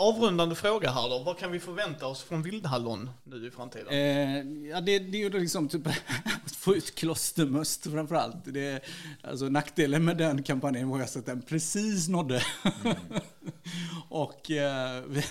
[0.00, 1.18] avrundande fråga här då.
[1.18, 3.88] Vad kan vi förvänta oss från Vildhallon nu i framtiden?
[3.88, 5.86] Eh, ja, det, det är ju liksom typ
[6.46, 8.36] att få ut klostermust framförallt.
[8.44, 8.84] Det,
[9.22, 12.42] alltså nackdelen med den kampanjen var att den precis nådde.
[12.84, 12.96] Mm.
[14.08, 15.22] och eh, vi,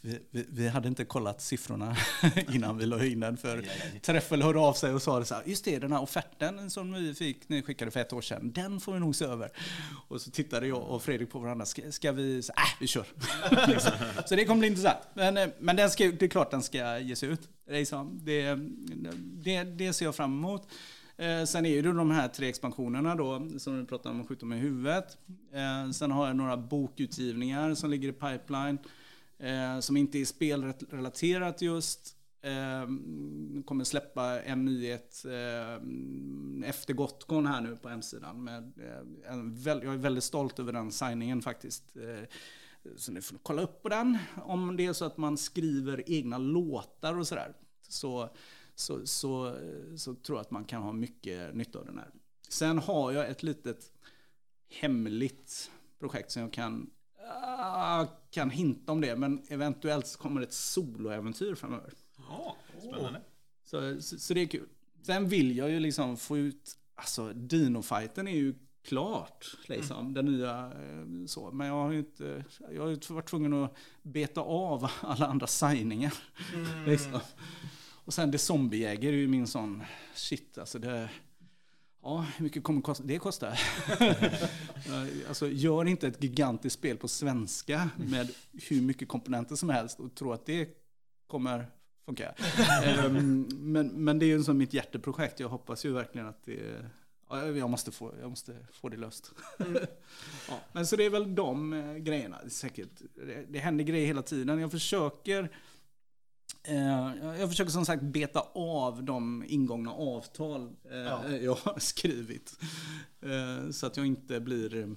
[0.00, 1.96] vi, vi, hade inte kollat siffrorna
[2.52, 3.36] innan vi la in den.
[3.36, 3.64] För
[4.02, 6.92] Träffel hörde av sig och sa det så här, just det, den här offerten som
[6.92, 9.50] vi fick, ni skickade för ett år sedan, den får vi nog se över.
[10.08, 13.06] Och så tittade jag och Fredrik på varandra, ska, ska vi, så, äh, vi kör
[14.26, 14.98] så det kommer bli intressant.
[15.14, 17.48] Men, eh, men den ska, det är klart den ska ges ut.
[17.70, 18.58] Liksom, det,
[19.44, 20.68] det, det ser jag fram emot.
[21.16, 24.52] Eh, sen är det de här tre expansionerna då, som vi pratade om, Skjut dem
[24.52, 25.18] i huvudet.
[25.52, 28.78] Eh, sen har jag några bokutgivningar som ligger i pipeline.
[29.38, 32.16] Eh, som inte är spelrelaterat just.
[32.42, 32.88] Eh,
[33.64, 38.44] kommer släppa en nyhet eh, efter Gotcon här nu på hemsidan.
[38.44, 41.96] Med, eh, en väl, jag är väldigt stolt över den signingen faktiskt.
[41.96, 42.28] Eh,
[42.96, 44.18] så ni får kolla upp på den.
[44.44, 47.52] Om det är så att man skriver egna låtar och sådär.
[47.88, 48.30] Så,
[48.74, 49.56] så, så,
[49.96, 52.10] så tror jag att man kan ha mycket nytta av den här.
[52.48, 53.92] Sen har jag ett litet
[54.68, 56.90] hemligt projekt som jag kan,
[57.20, 59.16] uh, kan hinta om det.
[59.16, 61.92] Men eventuellt kommer ett soloäventyr framöver.
[62.28, 63.20] Ja, spännande.
[63.64, 64.68] Så, så, så, det är kul.
[65.02, 68.54] Sen vill jag ju liksom få ut, alltså Dino-fighten är ju
[68.86, 70.14] klart, liksom, mm.
[70.14, 71.50] den nya eh, så.
[71.50, 76.14] Men jag har ju inte, jag har varit tvungen att beta av alla andra signingar.
[76.54, 76.84] Mm.
[76.84, 77.20] liksom.
[78.04, 79.82] Och sen det zombiejäger är ju min sån,
[80.14, 81.10] shit alltså det,
[82.02, 83.48] ja hur mycket kommer det kosta?
[85.28, 88.30] alltså gör inte ett gigantiskt spel på svenska med
[88.68, 90.68] hur mycket komponenter som helst och tro att det
[91.26, 91.66] kommer
[92.06, 92.34] funka.
[93.06, 96.90] um, men, men det är ju som mitt hjärteprojekt, jag hoppas ju verkligen att det
[97.30, 99.32] jag, måste få, jag måste få det löst.
[100.48, 102.38] ja, men så det är väl de eh, grejerna.
[102.48, 104.58] Säkert, det, det händer grejer hela tiden.
[104.58, 105.50] Jag försöker
[106.62, 111.28] eh, jag försöker som sagt beta av de ingångna avtal eh, Ja.
[111.40, 112.58] jag har skrivit.
[113.20, 114.96] Eh, så att jag inte blir...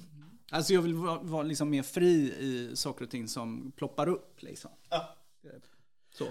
[0.52, 4.42] Alltså jag vill vara, vara liksom mer fri i saker och ting som ploppar upp.
[4.42, 4.72] Liksom.
[4.90, 5.16] Ja.
[6.12, 6.28] Så.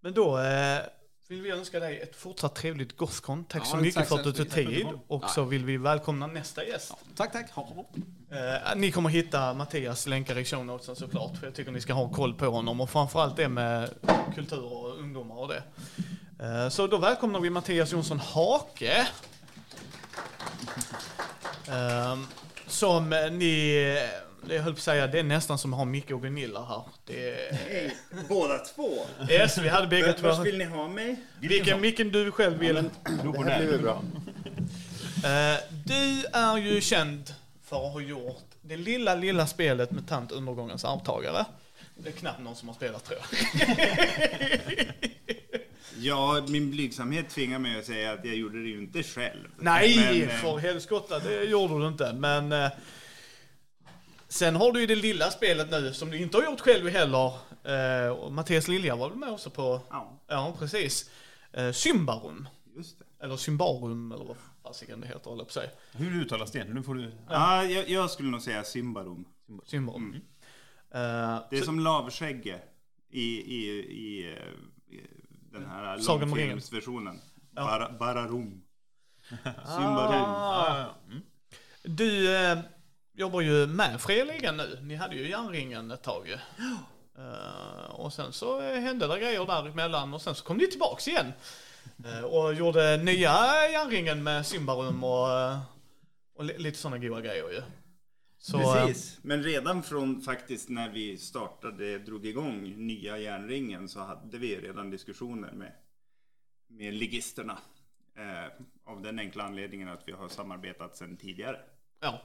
[0.00, 0.80] Men då eh,
[1.28, 3.44] vill vi önska dig ett fortsatt trevligt Gothcon.
[3.44, 4.84] Tack Ja, så mycket tack för att du tog tid.
[4.86, 6.94] Tack Och så vill vi välkomna nästa gäst.
[7.16, 7.50] Tack, tack.
[7.50, 7.84] Ha.
[8.30, 11.36] Eh, ni kommer hitta Mattias länkar i show notesen såklart.
[11.36, 12.80] För jag tycker ni ska ha koll på honom.
[12.80, 13.90] Och framförallt det med
[14.34, 15.62] kultur och ungdomar och det.
[16.44, 19.08] Eh, så då välkomnar vi Mattias Jonsson Hake.
[21.68, 22.18] Eh,
[22.66, 23.96] som ni,
[24.48, 26.82] jag höll på att säga, det är nästan som att ha Micke och Gunilla här.
[27.04, 27.96] Det är, Hej,
[28.28, 29.06] båda två.
[29.30, 30.28] yes, vi hade bägge två.
[30.28, 31.16] Vart vill ni ha mig?
[31.40, 32.74] Vilken, vilken du själv vill.
[32.74, 34.02] Det här blir bra.
[35.24, 37.34] Eh, du är ju känd
[37.64, 41.44] för att ha gjort det lilla, lilla spelet med Tant Undergångens arvtagare.
[41.96, 44.86] Det är knappt någon som har spelat tror jag.
[46.00, 49.48] Ja, min blygsamhet tvingar mig att säga att jag gjorde det ju inte själv.
[49.56, 52.12] Nej, Men, eh, för helskotta, det gjorde du inte.
[52.12, 52.68] Men eh,
[54.28, 57.32] sen har du ju det lilla spelet nu som du inte har gjort själv heller.
[57.64, 61.10] Eh, och Mattias Lilja var väl med också på, Ja, ja precis.
[61.52, 63.04] Eh, Symbarum, just det.
[63.24, 65.70] eller Symbarum eller vad fasiken det heter, håller på säga.
[65.92, 66.64] Hur uttalas det?
[66.64, 67.12] Nu får du...
[67.30, 69.24] Ja, jag, jag skulle nog säga Symbarum.
[69.64, 70.02] Symbarum.
[70.04, 70.14] Mm.
[71.34, 72.58] Eh, Det är så- som lavskägge
[73.10, 74.26] i, i, i,
[74.96, 75.00] i
[75.52, 77.20] den här långfilmsversionen.
[77.54, 77.62] Ja.
[77.64, 78.62] Bara, Bararum.
[79.66, 80.22] Symbarum.
[80.24, 80.84] Ah.
[81.82, 82.58] Du eh,
[83.18, 84.78] jobbar ju med Fria Ligan nu.
[84.82, 86.34] Ni hade ju järnringen ett tag ju.
[87.18, 91.32] Eh, och sen så hände det grejer däremellan och sen så kom ni tillbaks igen.
[92.04, 93.30] Eh, och gjorde nya
[93.70, 95.58] järnringen med Symbarum och, eh,
[96.34, 97.62] och li- lite sådana goa grejer ju.
[98.40, 104.38] Så, Precis, men redan från faktiskt när vi startade, drog igång nya järnringen så hade
[104.38, 105.72] vi redan diskussioner med,
[106.68, 107.58] med ligisterna.
[108.16, 108.52] Eh,
[108.92, 111.60] av den enkla anledningen att vi har samarbetat sedan tidigare.
[112.00, 112.22] ja,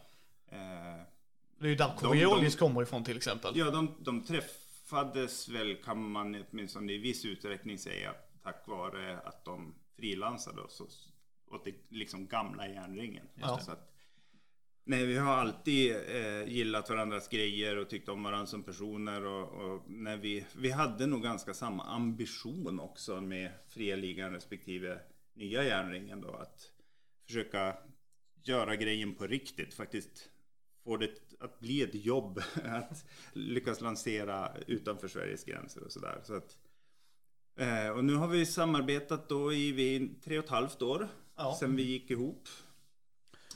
[1.59, 3.51] det är ju där Coriolis kommer ifrån till exempel.
[3.55, 8.13] ja, de, de träffades väl kan man åtminstone i viss utsträckning säga
[8.43, 13.25] tack vare att de frilansade oss och- åt det liksom gamla järnringen.
[13.35, 13.59] Ja.
[13.59, 13.89] Så att,
[14.85, 19.25] Nej, vi har alltid eh, gillat varandras grejer och tyckt om varandra som personer.
[19.25, 24.99] Och, och när vi, vi hade nog ganska samma ambition också med fria ligan respektive
[25.33, 26.31] nya järnringen då.
[26.33, 26.71] Att
[27.25, 27.77] försöka
[28.43, 29.73] göra grejen på riktigt.
[29.73, 30.29] Faktiskt
[30.83, 32.41] få det att bli ett jobb.
[32.65, 36.21] Att lyckas lansera utanför Sveriges gränser och sådär.
[36.23, 36.57] Så att,
[37.57, 41.07] eh, och nu har vi samarbetat då i vi, tre och ett halvt år.
[41.35, 41.57] Ja.
[41.59, 42.47] Sen vi gick ihop.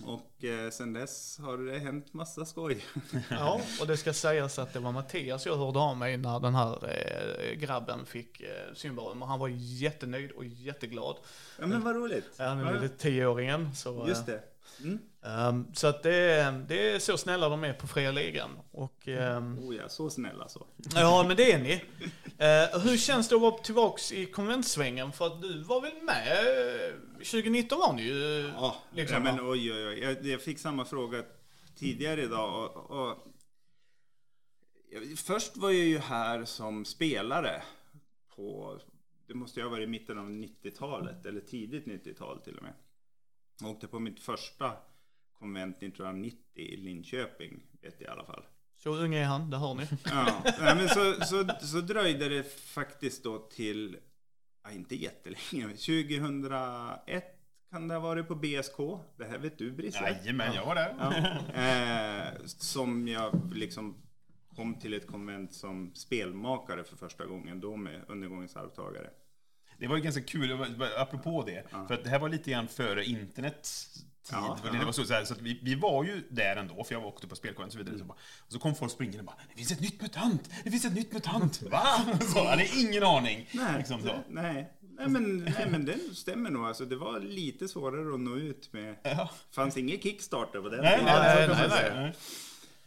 [0.05, 2.85] Och eh, sen dess har det hänt massa skoj.
[3.29, 6.55] Ja, och det ska sägas att det var Mattias jag hörde av mig när den
[6.55, 11.15] här eh, grabben fick eh, Symbarum och han var jättenöjd och jätteglad.
[11.59, 12.35] Ja men vad roligt.
[12.37, 13.75] Ja, den Ja, lille tioåringen.
[13.75, 14.43] Så, Just det.
[14.83, 14.99] Mm.
[15.27, 18.49] Ehm, så att det, det är så snälla de är på fria ligan.
[18.71, 20.67] Och, ehm, Oh ja, så snälla så.
[20.95, 21.83] ja, men det är ni.
[22.39, 25.11] Eh, hur känns det att vara tillbaks i konventsvängen?
[25.11, 26.37] För att du var väl med?
[26.89, 28.51] eh, 2019 var ni ju.
[28.55, 29.99] Ja, liksom, ja men oj oj oj.
[29.99, 31.23] Jag, jag fick samma fråga
[31.75, 32.75] tidigare idag.
[32.75, 33.17] Och, och,
[35.17, 37.61] först var jag ju här som spelare
[38.35, 38.79] på,
[39.27, 42.73] det måste ju ha varit i mitten av 90-talet eller tidigt 90-tal till och med.
[43.61, 44.71] Jag åkte på mitt första
[45.39, 48.43] konvent 1990 i Linköping, vet jag i alla fall.
[48.77, 49.87] Så ung är han, det hör ni.
[50.05, 53.97] Ja, nej, men så, så, så dröjde det faktiskt då till,
[54.63, 57.33] ja, inte jättelänge, 2001
[57.71, 58.77] kan det ha varit på BSK.
[59.17, 60.03] Det här vet du Brisse?
[60.03, 60.95] Jajamän, jag var där.
[60.99, 61.61] Ja.
[61.61, 63.95] Eh, som jag liksom
[64.55, 69.09] kom till ett konvent som spelmakare för första gången då med undergångens arvtagare.
[69.77, 71.69] Det var ju ganska kul, apropå det.
[71.87, 73.95] För att det här var lite grann före internets
[74.27, 74.37] tid.
[74.41, 77.05] Ja, det var så, så, här, så vi, vi var ju där ändå, för jag
[77.05, 77.99] åkte på spelkonvent och så vidare.
[77.99, 80.49] Så, bara, och så kom folk springande och bara Det finns ett nytt mutant!
[80.63, 81.61] Det finns ett nytt mutant!
[81.71, 81.85] Va?
[82.21, 83.49] Så, jag hade ingen aning.
[83.51, 84.73] Nej, Liksom det, nej.
[84.99, 86.65] Nej, men, nej men det stämmer nog.
[86.65, 88.95] Alltså, det var lite svårare att nå ut med.
[89.03, 89.29] Ja.
[89.51, 92.13] fanns ingen Kickstarter på den Nej, nej, nej, man nej, säga.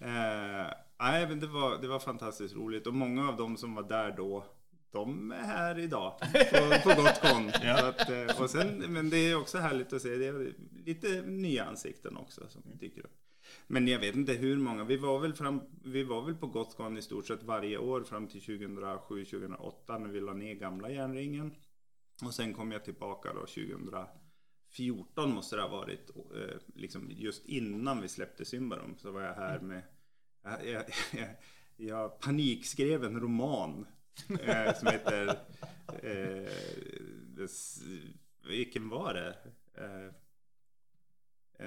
[0.01, 3.83] Eh, nej, men det var, det var fantastiskt roligt och många av dem som var
[3.83, 4.45] där då,
[4.93, 6.19] de är här idag
[6.51, 7.51] på, på gott kon.
[7.63, 7.95] Ja.
[8.15, 10.55] Eh, och sen, men det är också härligt att se, det är
[10.87, 13.17] lite nya ansikten också som dyker upp.
[13.67, 16.99] Men jag vet inte hur många, vi var väl, fram, vi var väl på Gotcon
[16.99, 21.55] i stort sett varje år fram till 2007-2008 när vi la ner gamla järnringen.
[22.25, 23.47] Och sen kom jag tillbaka då
[24.71, 26.11] 14 måste det ha varit.
[26.17, 29.83] eh, Liksom just innan vi släppte Symbarom så var jag här med...
[30.43, 31.29] Jag, jag, jag,
[31.77, 33.87] jag panikskrev en roman
[34.41, 35.27] eh, som heter...
[36.03, 36.51] Eh,
[38.49, 39.37] vilken var det?
[39.75, 40.07] Eh,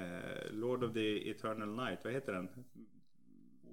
[0.01, 2.49] eh, Lord of the Eternal Night, vad heter den?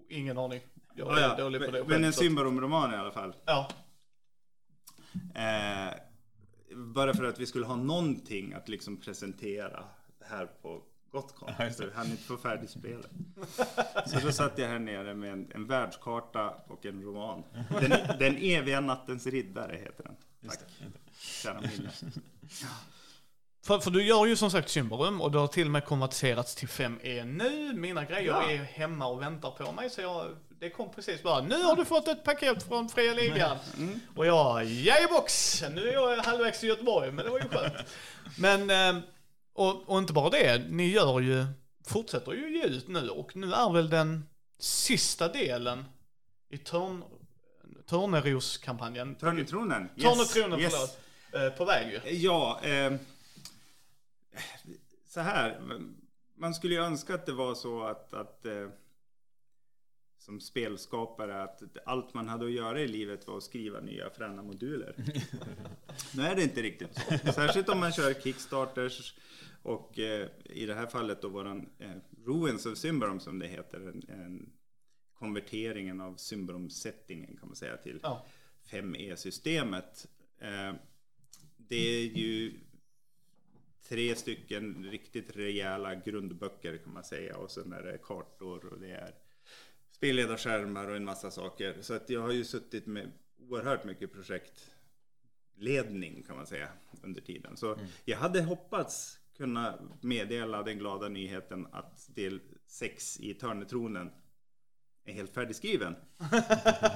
[0.09, 0.61] Ingen aning.
[0.95, 1.37] Jag Ah, är ja.
[1.37, 3.35] dålig på det Men en Symbarom-roman i alla fall.
[3.45, 3.69] Ja.
[5.35, 5.95] Eh,
[6.77, 9.85] bara för att vi skulle ha någonting att liksom presentera
[10.21, 11.49] här på Gotcon.
[11.77, 13.11] så vi hann inte få färdigt spelet.
[14.07, 17.43] Så då satt jag här nere med en, en världskarta och en roman.
[17.81, 20.17] Den, den eviga nattens riddare heter den.
[20.49, 20.59] Tack.
[21.21, 21.91] Kära minne.
[23.63, 26.55] För, för du gör ju som sagt Symbarum och det har till och med konverterats
[26.55, 27.73] till 5E nu.
[27.75, 28.51] Mina grejer Ja.
[28.51, 30.27] är hemma och väntar på mig så jag,
[30.59, 31.43] det kom precis bara.
[31.43, 33.57] Nu har du fått ett paket från Fria Ligan.
[34.17, 35.63] Och jag, jajebox!
[35.75, 37.75] Nu är jag halvvägs till Göteborg, men det var ju skönt.
[38.39, 39.03] Men, eh,
[39.53, 41.47] och, och inte bara det, ni gör ju,
[41.87, 44.25] fortsätter ju ge ut nu och nu är väl den
[44.59, 45.85] sista delen
[46.49, 47.05] i Törn,
[47.87, 49.15] Törneros-kampanjen.
[49.15, 49.89] Törnetronen.
[49.89, 50.73] Törnetronen, yes.
[50.73, 50.99] förlåt.
[51.33, 52.17] Eh, på väg ju.
[52.17, 52.93] Ja, eh,
[55.07, 55.61] så här.
[56.35, 58.69] Man skulle ju önska att det var så att, att eh,
[60.31, 64.43] som spelskapare att allt man hade att göra i livet var att skriva nya fräna
[64.43, 64.95] moduler.
[66.15, 67.33] nu är det inte riktigt så.
[67.33, 69.15] Särskilt om man kör Kickstarters
[69.63, 71.91] och eh, i det här fallet då våran eh,
[72.27, 73.81] Ruins of Symbarom som det heter.
[73.81, 74.53] En, en
[75.15, 78.27] konverteringen av Symbarom-settingen kan man säga till Ja.
[78.71, 80.09] 5E-systemet.
[80.39, 80.75] Eh,
[81.57, 82.61] det är ju
[83.89, 88.91] tre stycken riktigt rejäla grundböcker kan man säga och sen är det kartor och det
[88.91, 89.15] är
[90.01, 91.77] spelledarskärmar och en massa saker.
[91.81, 96.69] Så att jag har ju suttit med oerhört mycket projektledning kan man säga
[97.03, 97.57] under tiden.
[97.57, 104.11] Så jag hade hoppats kunna meddela den glada nyheten att del 6 i Törnetronen
[105.05, 105.97] är helt färdigskriven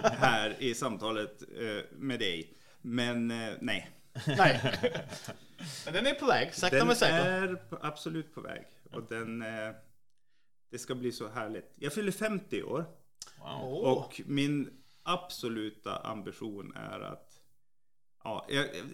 [0.03, 2.59] här i samtalet eh, med dig.
[2.81, 3.91] Men eh, nej,
[4.27, 4.75] Nej.
[5.85, 7.27] Men den är på väg, sakta den men säkert.
[7.27, 8.65] är på, absolut på väg.
[8.93, 9.71] Och den, eh,
[10.75, 11.73] det ska bli så härligt.
[11.77, 12.85] Jag fyller 50 år.
[13.41, 13.93] Åh.
[13.93, 14.71] Och min
[15.03, 17.41] absoluta ambition är att
[18.25, 18.47] Ja,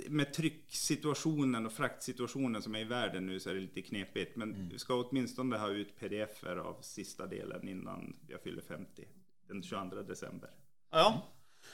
[0.09, 4.36] med trycksituationen och fraktsituationen som är i världen nu så är det lite knepigt.
[4.36, 9.09] Men vi ska åtminstone ha ut pdf-er av sista delen innan jag fyller 50.
[9.48, 10.51] Den 22 december.
[10.90, 11.23] Ja.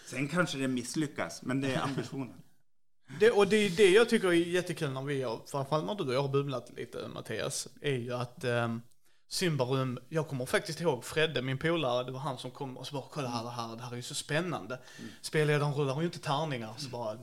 [0.07, 2.43] Sen kanske det misslyckas, men det är ambitionen.
[3.21, 6.05] Det, och det är det jag tycker är jättekul när vi har, framförallt när du
[6.05, 8.83] och jag har bubblat lite Mattias, är ju att um,
[9.29, 12.95] Symbarum, jag kommer faktiskt ihåg Fredde, min polare, det var han som kom och så
[12.95, 14.79] bara kolla här, det här, det här är ju så spännande.
[15.23, 17.19] Spelledaren rullar ju inte tärningar, så bara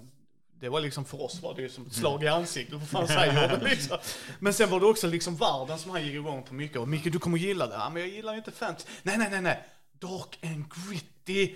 [0.60, 3.08] det var liksom för oss var det ju som ett slag i ansiktet, vad fan
[3.08, 3.98] säger du liksom?
[4.40, 7.12] Men sen var det också liksom världen som han gick igång på mycket och Micke
[7.12, 8.88] du kommer gilla det, ja, men jag gillar inte fantasy.
[9.04, 9.64] Nej nej nej nej,
[10.00, 11.56] dark and gritty,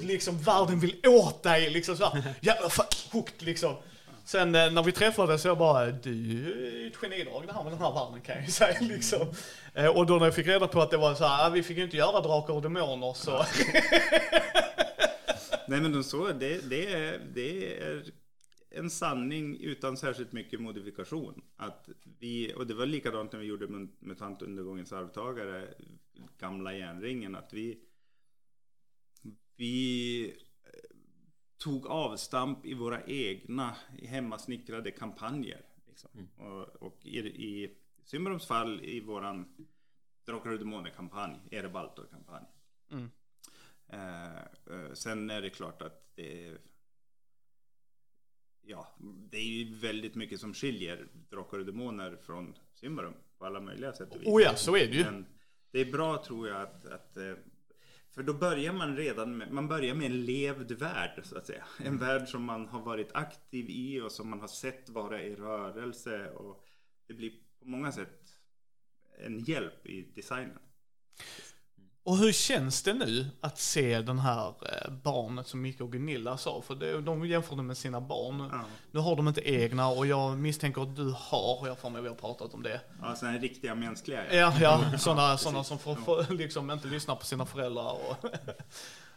[0.00, 2.34] liksom världen vill åt dig liksom så här.
[2.40, 3.76] Jävla fan, hooked liksom.
[4.28, 6.52] Sen eh, när vi träffades så jag bara, du
[6.84, 9.32] är ett genidrag det här med den här världen kan jag ju säga liksom.
[9.74, 11.62] Eh, och då när jag fick reda på att det var så här, ah, vi
[11.62, 13.30] fick ju inte göra drakar och demoner så.
[15.68, 18.04] Nej men de så, det, det, är, det är
[18.70, 21.42] en sanning utan särskilt mycket modifikation.
[21.56, 21.88] Att
[22.18, 25.68] vi, och det var likadant när vi gjorde Mut- Mutantundergångens arvtagare,
[26.38, 27.78] gamla järnringen, att vi,
[29.56, 30.34] vi
[31.58, 35.62] tog avstamp i våra egna hemmasnickrade kampanjer.
[35.86, 36.28] Liksom.
[36.36, 39.68] Och, och i, i Symbaroms fall i våran
[40.24, 42.44] Drakar och Demoner-kampanj, Erebaltor-kampanj.
[43.88, 46.58] Eh, eh, sen är det klart att det
[48.70, 48.88] Ja,
[49.30, 53.92] det är ju väldigt mycket som skiljer Drakar och Demoner från Symbarum på alla möjliga
[53.92, 54.28] sätt och vis.
[54.28, 55.04] Oh ja, så är det ju.
[55.04, 55.26] Men
[55.70, 57.32] det är bra tror jag att, att eh,
[58.18, 61.64] för då börjar man redan med, man börjar med en levd värld så att säga.
[61.78, 65.34] En värld som man har varit aktiv i och som man har sett vara i
[65.34, 66.68] rörelse och
[67.06, 67.30] det blir
[67.60, 68.38] på många sätt
[69.18, 70.58] en hjälp i designen.
[72.08, 76.36] Och hur känns det nu att se den här eh, barnet som Micke och Gunilla
[76.36, 76.62] sa?
[76.62, 78.48] För de jämförde med sina barn.
[78.52, 78.64] Ja.
[78.90, 82.08] Nu har de inte egna och jag misstänker att du har, jag får mig vi
[82.08, 82.80] har pratat om det.
[83.02, 84.34] Ja, sådana riktiga mänskliga.
[84.34, 87.92] Ja, ja sådana såna som får, får, liksom inte lyssnar på sina föräldrar.
[87.92, 88.16] Och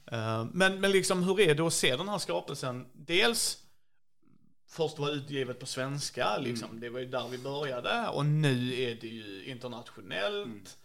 [0.06, 2.86] Eh, men, men liksom hur är det att se den här skapelsen?
[2.94, 3.58] Dels
[4.68, 8.08] först var utgivet på svenska, liksom, det var ju där vi började.
[8.08, 10.78] Och nu är det ju internationellt.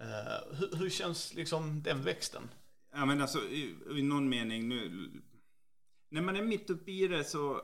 [0.00, 2.48] Eh, hur, hur känns liksom den växten?
[2.92, 5.10] Ja men alltså i, i någon mening nu.
[6.08, 7.62] När man är mitt uppe i det så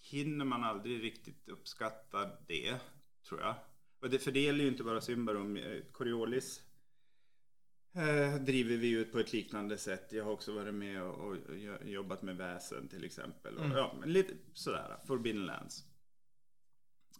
[0.00, 2.76] hinner man aldrig riktigt uppskatta det.
[3.28, 3.54] tror jag.
[4.00, 5.56] Och det, för det gäller ju inte bara Symbarom.
[5.56, 6.62] eh, Coriolis
[7.94, 10.12] eh, driver vi ut på ett liknande sätt.
[10.12, 13.56] Jag har också varit med och, och jo- jobbat med väsen till exempel.
[13.58, 15.84] Och, ja, men lite sådär, Forbidden Lands.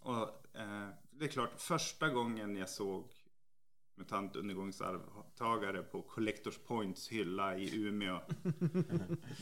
[0.01, 3.12] Och eh, det är klart, första gången jag såg
[3.97, 8.21] MUTANT undergångsarvtagare på Collectors Points hylla i Umeå.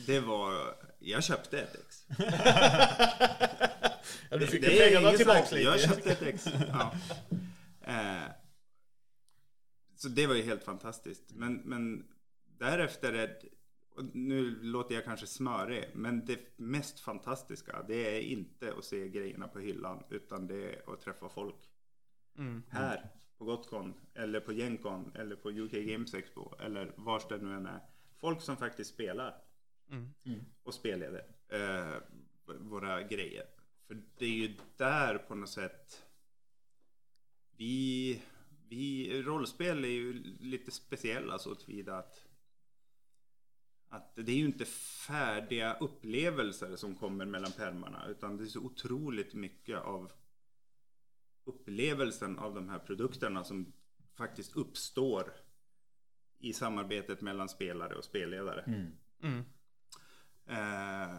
[0.05, 2.05] Det var, jag köpte ett ex.
[4.29, 5.61] Ja, du fick Det är pengarna tillbaks snack.
[5.61, 5.87] Jag lite.
[5.87, 6.47] köpte ett ex.
[6.69, 6.93] Ja.
[7.81, 8.29] Eh,
[9.95, 11.31] så det var ju helt fantastiskt.
[11.33, 12.05] Men, men
[12.57, 13.37] därefter är
[14.13, 19.47] nu låter jag kanske smörig, men det mest fantastiska det är inte att se grejerna
[19.47, 21.69] på hyllan utan det är att träffa folk.
[22.37, 22.63] Mm.
[22.69, 23.11] Här
[23.43, 27.65] på Gotcon eller på Gencon eller på UK Games Expo eller vars det nu än
[27.65, 27.79] är.
[28.17, 29.41] Folk som faktiskt spelar
[29.89, 30.45] Mm.
[30.63, 31.95] och spelleder eh,
[32.45, 33.45] våra grejer.
[33.87, 36.03] För det är ju där på något sätt
[37.57, 38.21] vi,
[38.69, 42.25] vi rollspel är ju lite speciella så tillvida att
[43.89, 44.65] att det är ju inte
[45.07, 50.11] färdiga upplevelser som kommer mellan pärmarna utan det är så otroligt mycket av
[51.45, 53.73] upplevelsen av de här produkterna som
[54.17, 55.33] faktiskt uppstår
[56.39, 58.61] i samarbetet mellan spelare och spelledare.
[59.21, 59.43] Mm.
[60.45, 61.17] Eh,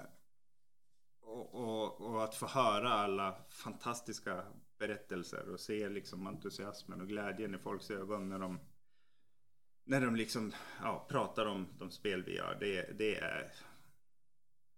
[1.20, 4.44] och, och, och att få höra alla fantastiska
[4.78, 8.60] berättelser och se liksom entusiasmen och glädjen i folks ögon när de
[9.84, 10.52] när de liksom
[10.82, 12.56] ja, pratar om de spel vi gör.
[12.60, 13.52] Det, det, är,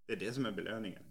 [0.06, 1.02] det är det som är belöningen.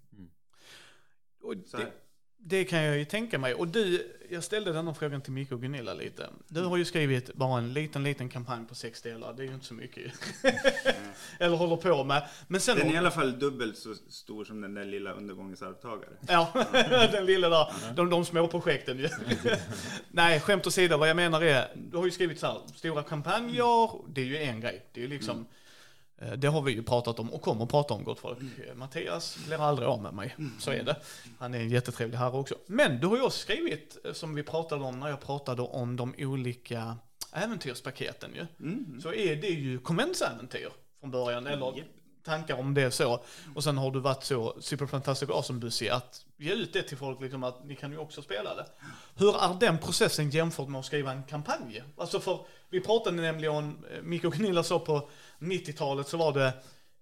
[1.40, 1.92] Och Så det, här.
[2.38, 3.54] Det kan jag ju tänka mig.
[3.54, 6.28] Och du, jag ställde den frågan till Micke och Gunilla lite.
[6.48, 9.32] Du har ju skrivit bara en liten, liten kampanj på sex delar.
[9.32, 10.10] Det är ju inte så mycket ju.
[11.38, 12.28] Eller håller på med.
[12.48, 12.78] Men sen...
[12.78, 16.12] Den är i alla fall dubbelt så stor som den där lilla undergångens arvtagare.
[16.28, 16.66] Ja,
[17.12, 17.66] den lilla där.
[17.94, 19.08] De, de små projekten ju.
[20.10, 23.90] Nej, skämt åsido, vad jag menar är, du har ju skrivit så här, stora kampanjer,
[24.08, 24.86] det är ju en grej.
[24.92, 25.46] Det är ju liksom, eh,
[26.36, 28.38] det har vi ju pratat om och kommer att prata om gott folk.
[28.38, 30.96] Eh, Mattias blir aldrig av med mig, så är det.
[31.38, 32.54] Han är en jättetrevlig herre också.
[32.66, 35.96] Men du har ju också skrivit, eh, som vi pratade om när jag pratade om
[35.96, 36.96] de olika
[37.32, 38.46] äventyrspaketen ju.
[39.00, 40.68] Så är det ju konventsäventyr
[41.00, 41.86] från början, eller Japp.
[42.26, 43.20] Tankar om det så.
[43.54, 47.20] Och sen har du varit så superfantastisk awesome bussy att ge ut det till folk,
[47.20, 48.66] liksom att ni kan ju också spela det.
[49.14, 51.82] Hur är den processen jämfört med att skriva en kampanj?
[51.96, 52.40] Alltså för,
[52.70, 55.08] vi pratade nämligen om, eh, Micke och Gunilla sa på
[55.38, 56.52] 90-talet så var det,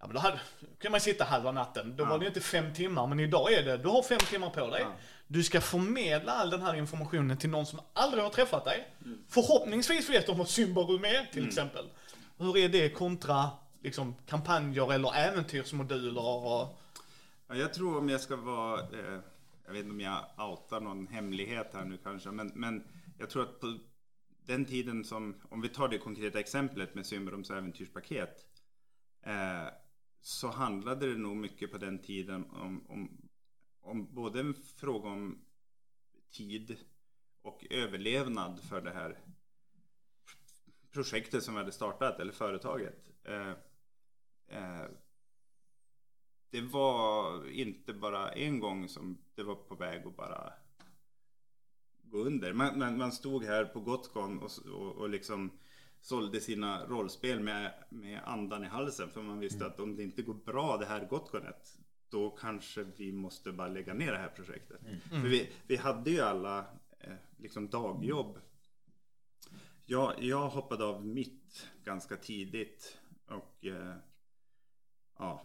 [0.01, 1.97] ja men då hade, kunde man sitta halva natten.
[1.97, 4.67] Då var det inte fem timmar, men idag är det, du har fem timmar på
[4.67, 4.87] dig.
[5.27, 8.89] Du ska förmedla all den här informationen till någon som aldrig har träffat dig.
[9.29, 11.85] Förhoppningsvis vet de vad Symbarum är, till exempel.
[12.39, 13.51] Hur är det kontra
[13.85, 16.47] liksom, kampanjer eller äventyrsmoduler?
[16.47, 16.79] Och,
[17.47, 19.21] Ja, jag tror om jag ska vara, eh,
[19.65, 22.85] jag vet inte om jag outar någon hemlighet här nu kanske, men, men
[23.19, 23.79] jag tror att på
[24.47, 28.47] den tiden som, om vi tar det konkreta exemplet med Symbaroms äventyrspaket,
[29.23, 29.69] eh,
[30.21, 33.29] så handlade det nog mycket på den tiden om, om,
[33.81, 35.45] om både en fråga om
[36.31, 36.77] tid
[37.43, 39.19] och överlevnad för det här
[40.93, 43.11] projektet som vi hade startat, eller företaget.
[43.25, 43.53] Eh,
[44.49, 44.85] Eh,
[46.51, 50.53] det var inte bara en gång som det var på väg att bara
[52.03, 52.53] gå under.
[52.53, 55.51] Man, man, man stod här på Gotcon och, och, och liksom
[56.01, 59.11] sålde sina rollspel med, med andan i halsen.
[59.11, 63.13] För man visste att om det inte går bra det här Gotconet då kanske vi
[63.13, 64.81] måste bara lägga ner det här projektet.
[65.09, 66.59] För vi, vi hade ju alla
[67.01, 68.39] eh, liksom dagjobb.
[69.87, 73.95] Jag, jag hoppade av mitt ganska tidigt och eh,
[75.19, 75.43] ja,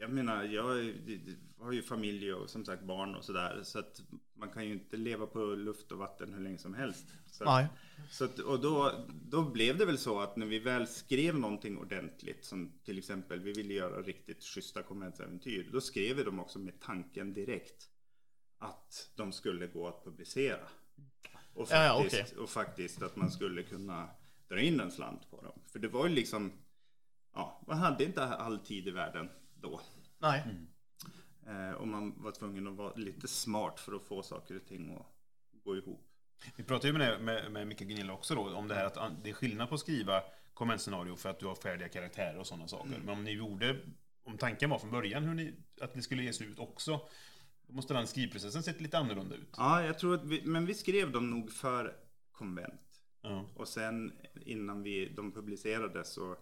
[0.00, 0.64] jag menar, jag
[1.58, 3.60] har ju familj och som sagt barn och sådär.
[3.62, 4.02] Så att
[4.34, 7.06] man kan ju inte leva på luft och vatten hur länge som helst.
[7.30, 7.66] Så, Nej.
[8.10, 11.78] så att, och då, då blev det väl så att när vi väl skrev någonting
[11.78, 16.58] ordentligt, som till exempel vi ville göra riktigt schyssta konventsäventyr, då skrev vi dem också
[16.58, 17.88] med tanken direkt
[18.58, 20.68] att de skulle gå att publicera.
[21.54, 24.08] Och Ja, ja, faktiskt, och faktiskt att man skulle kunna
[24.48, 25.60] dra in en slant på dem.
[25.66, 26.52] För det var ju liksom,
[27.34, 29.80] ja, man hade inte all tid i världen då.
[30.18, 30.44] nej.
[31.46, 34.94] Eh, och man var tvungen att vara lite smart för att få saker och ting
[34.94, 35.06] att
[35.64, 36.06] gå ihop.
[36.56, 39.30] Vi pratade ju med, med, med Micke Gunilla också då, om det här att det
[39.30, 40.22] är skillnad på att skriva
[40.54, 42.98] konventscenario för att du har färdiga karaktärer och sådana saker.
[43.04, 43.80] Men om ni gjorde,
[44.24, 47.00] om tanken var från början hur ni, att det skulle ges ut också,
[47.66, 49.54] då måste den skrivprocessen sett lite annorlunda ut.
[49.56, 51.96] Ja, jag tror att vi, men vi skrev dem nog för
[52.32, 53.02] konvent.
[53.22, 53.46] Ja.
[53.54, 56.36] Och sen innan vi, de publicerades så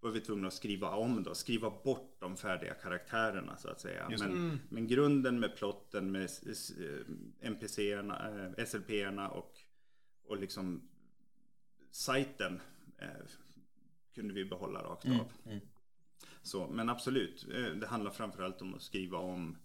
[0.00, 4.10] var vi tvungna att skriva om då, skriva bort de färdiga karaktärerna så att säga.
[4.10, 4.30] Just det.
[4.30, 7.06] Men, men grunden med plotten med s- eh,
[7.50, 9.52] NPC-erna, eh, SLP-erna och,
[10.24, 10.88] och liksom
[11.90, 12.60] sajten
[12.98, 13.08] eh,
[14.14, 15.32] kunde vi behålla rakt Mm, av.
[16.42, 19.56] Så, men absolut, eh, det handlar framförallt om att skriva om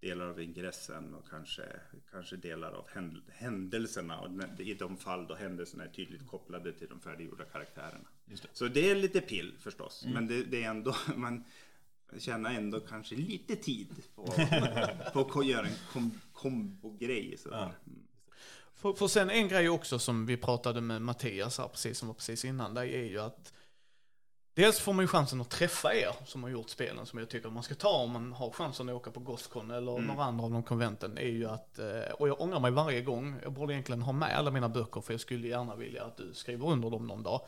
[0.00, 1.80] delar av ingressen och kanske,
[2.10, 7.00] kanske delar av händ- händelserna i de fall då händelserna är tydligt kopplade till de
[7.00, 8.08] färdiggjorda karaktärerna.
[8.26, 8.48] Det.
[8.52, 11.44] Så det är lite pill förstås, men det, det är ändå, man
[12.18, 14.22] tjänar ändå kanske lite tid på,
[15.24, 17.36] på att göra en kom, kombogrej.
[17.38, 17.62] sådär.
[17.86, 18.02] Mm.
[18.74, 22.14] För, för sen en grej också som vi pratade med Mattias här precis som var
[22.14, 23.52] precis innan, det är ju att
[24.56, 27.50] Dels får man ju chansen att träffa er som har gjort spelen som jag tycker
[27.50, 30.50] man ska ta om man har chansen att åka på Gothcon eller några andra av
[30.50, 34.02] de konventen är ju att, eh, och jag ångrar mig varje gång, jag borde egentligen
[34.02, 37.06] ha med alla mina böcker för jag skulle gärna vilja att du skriver under dem
[37.06, 37.40] någon dag.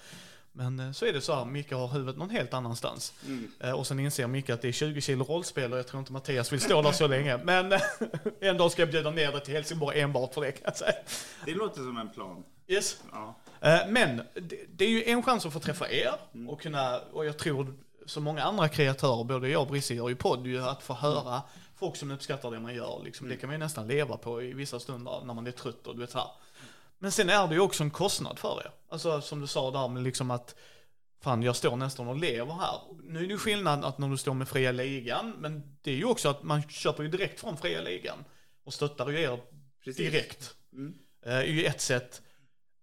[0.53, 3.13] Men eh, så är det så här, Micke har huvudet någon helt annanstans.
[3.61, 6.13] Eh, Och sen inser Micke att det är 20 kilo rollspel och jag tror inte
[6.13, 7.37] Mattias vill stå där så länge.
[7.45, 7.81] Men eh,
[8.41, 10.93] en dag ska jag bjuda ner dig till Helsingborg enbart för det kan jag säga.
[11.45, 12.45] Det låter som en plan.
[12.67, 12.97] Yes.
[13.13, 13.35] Ja.
[13.61, 16.13] Eh, Men det, det är ju en chans att få träffa er
[16.49, 17.75] och kunna, och jag tror
[18.07, 21.43] så många andra kreatörer, både jag och Brisse gör ju podd, ju att få höra
[21.77, 23.01] folk som uppskattar det man gör.
[23.05, 23.29] Liksom.
[23.29, 25.95] Det kan man ju nästan leva på i vissa stunder när man är trött och
[25.95, 26.29] du vet så här.
[26.99, 28.71] Men sen är det ju också en kostnad för er.
[28.89, 30.55] Alltså som du sa där med liksom att
[31.21, 32.81] Fan, jag står nästan och lever här.
[33.03, 35.97] Nu är det ju skillnad att när du står med fria ligan, men det är
[35.97, 38.25] ju också att man köper ju direkt från fria ligan
[38.65, 39.41] och stöttar ju er
[39.85, 39.97] Precis.
[39.97, 40.55] direkt.
[40.73, 40.95] Mm.
[41.27, 42.23] Eh, är ju ett sätt.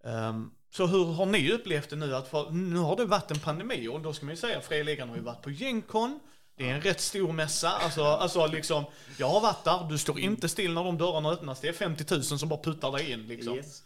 [0.03, 2.15] Ehm, så hur har ni upplevt det nu?
[2.15, 4.65] Att för, nu har det varit en pandemi och då ska man ju säga att
[4.65, 6.19] Fria Ligan har ju varit på Gencon.
[6.57, 7.69] Det är en rätt stor mässa.
[7.69, 8.85] Alltså, alltså liksom,
[9.17, 11.59] jag har varit där, du står inte still när de dörrarna öppnas.
[11.59, 13.55] Det är 50 000 som bara puttar dig in liksom.
[13.55, 13.83] Yes.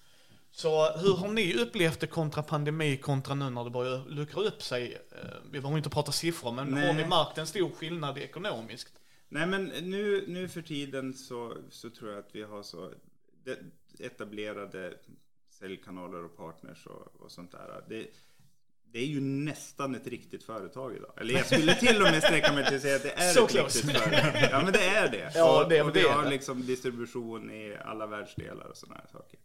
[0.51, 4.61] Så hur har ni upplevt det kontra pandemi kontra nu när det börjar luckra upp
[4.61, 4.93] sig?
[5.11, 5.17] Eh,
[5.51, 6.87] Vi behöver inte prata siffror, men Nej.
[6.87, 8.93] har ni märkt en stor skillnad ekonomiskt?
[9.29, 12.91] Nej men nu, nu för tiden så, så tror jag att vi har så
[13.43, 13.57] de-
[14.05, 14.93] etablerade
[15.49, 17.83] säljkanaler och partners och, och sånt där.
[17.89, 18.07] Det,
[18.91, 21.11] det är ju nästan ett riktigt företag idag.
[21.17, 23.43] Eller jag skulle till och med sträcka mig till att säga att det är So
[23.45, 23.77] ett close.
[23.79, 24.49] riktigt företag.
[24.51, 25.31] Ja men det är det.
[25.35, 26.29] Ja, och, det- och det vi är har det.
[26.29, 29.39] liksom distribution i alla världsdelar och sådana här saker.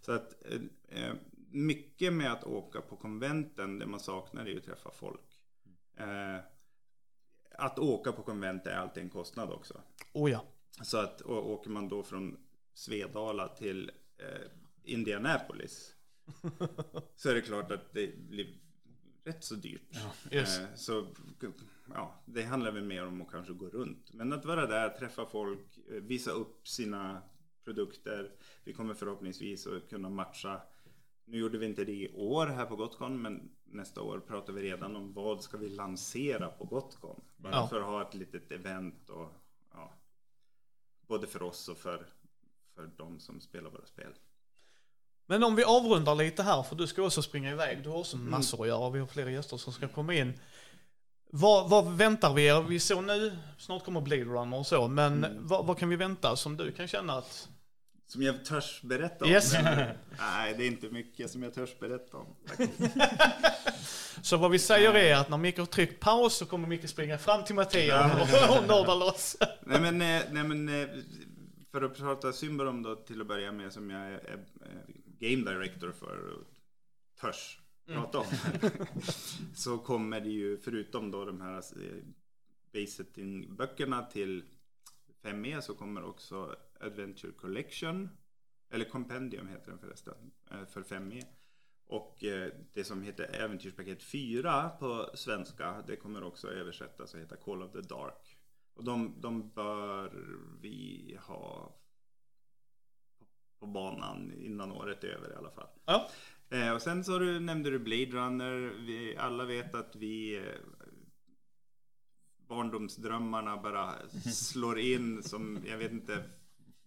[0.00, 1.14] Så att eh, eh,
[1.50, 5.40] mycket med att åka på konventen, det man saknar är ju att träffa folk.
[5.96, 6.38] Eh,
[7.58, 9.80] att åka på konvent är alltid en kostnad också.
[10.12, 10.44] Oh ja.
[10.82, 12.36] Så att och, åker man då från
[12.74, 14.50] Svedala till eh,
[14.82, 15.94] Indianapolis
[17.16, 18.58] så är det klart att det blir
[19.24, 19.96] rätt så dyrt.
[20.30, 20.58] Yes.
[20.58, 21.06] Eh, så
[21.94, 24.12] ja, det handlar väl mer om att kanske gå runt.
[24.12, 27.22] Men att vara där, träffa folk, eh, visa upp sina
[27.64, 28.30] produkter.
[28.64, 30.60] Vi kommer förhoppningsvis att kunna matcha.
[31.24, 34.62] Nu gjorde vi inte det i år här på Gotcon, men nästa år pratar vi
[34.62, 37.20] redan om vad ska vi lansera på Gotcon.
[37.36, 37.68] Bara Ja.
[37.68, 39.32] för att ha ett litet event och
[39.72, 39.92] ja,
[41.06, 42.06] både för oss och för,
[42.74, 44.12] för de som spelar våra spel.
[45.26, 47.82] Men om vi avrundar lite här, för du ska också springa iväg.
[47.82, 48.90] Du har också massor att göra.
[48.90, 50.32] Vi har flera gäster som ska komma in.
[51.30, 52.62] Vad, vad väntar vi er?
[52.62, 56.36] Vi såg nu, snart kommer Blade Runner och så, men vad, vad kan vi vänta
[56.36, 57.48] som du kan känna att...
[58.06, 59.30] Som jag törs berätta om.
[59.30, 59.52] Yes.
[60.18, 62.36] Nej, det är inte mycket som jag törs berätta om.
[64.22, 67.18] Så vad vi säger är att när Micke har tryckt paus så kommer Micke springa
[67.18, 69.36] fram till Mattias och, och loss.
[69.66, 70.88] nej, men, eh, nej men eh,
[71.72, 74.44] för att prata Symbarom då till att börja med som jag är, är
[75.18, 76.44] game director för och
[77.20, 78.26] törs prata om.
[79.54, 82.04] så kommer det ju förutom då de här eh,
[82.72, 83.04] base
[83.48, 84.44] böckerna till
[85.22, 88.08] 5e så kommer också Adventure Collection
[88.70, 90.14] eller Compendium heter den förresten
[90.50, 91.24] eh, för 5e.
[91.86, 97.36] Och eh, det som heter Äventyrspaket 4 på svenska det kommer också översättas och heta
[97.36, 98.38] Call of the Dark.
[98.74, 100.12] Och de, de bör
[100.60, 101.74] vi ha
[103.58, 105.68] på banan innan året är över i alla fall.
[105.84, 106.08] Ja.
[106.48, 108.74] Eh, och sen så du, nämnde du Blade Runner.
[108.86, 110.42] Vi alla vet att vi
[112.48, 116.24] barndomsdrömmarna bara slår in som, jag vet inte,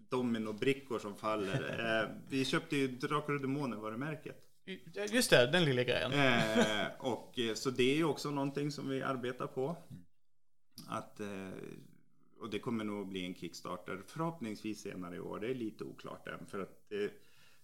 [0.10, 2.04] dominobrickor som faller.
[2.04, 4.48] Eh, vi köpte ju Drakar och Demoner varumärket.
[5.10, 6.12] Just det, den lilla grejen.
[6.12, 9.78] Eh, och eh, så det är ju också någonting som vi arbetar på.
[10.88, 11.50] Att, eh,
[12.40, 15.40] och det kommer nog bli en Kickstarter förhoppningsvis senare i år.
[15.40, 17.12] Det är lite oklart än för att det,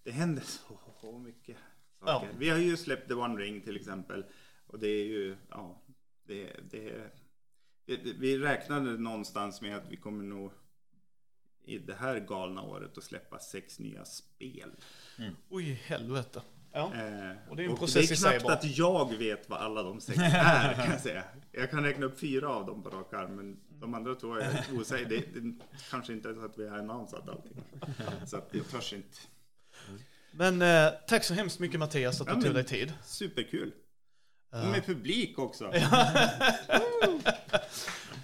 [0.04, 0.44] det händer
[1.02, 1.58] så mycket
[2.00, 2.28] saker.
[2.28, 2.38] Ja.
[2.38, 4.26] Vi har ju släppt The One Ring till exempel.
[4.68, 5.82] Och det är ju, ja,
[6.24, 7.12] det, det,
[7.86, 10.52] det, vi räknade någonstans med att vi kommer nog
[11.66, 14.72] i det här galna året att släppa sex nya spel.
[15.50, 16.42] Oj, helvete.
[16.76, 16.92] Ja.
[16.94, 18.54] Eh, Och det är en och process det är knappt bara.
[18.54, 21.24] att jag vet vad alla de sex är kan jag säga.
[21.52, 24.64] Jag kan räkna upp fyra av dem på rak arm, men de andra två är
[24.74, 25.10] osäker.
[25.10, 25.54] Det, det
[25.90, 27.64] kanske inte är så att vi har annonsat allting.
[28.26, 29.18] Så att jag törs inte.
[30.32, 32.94] Men eh, tack så hemskt mycket Mattias att du Ja, tog dig tid.
[33.04, 33.72] Superkul.
[34.50, 35.74] Och med publik också.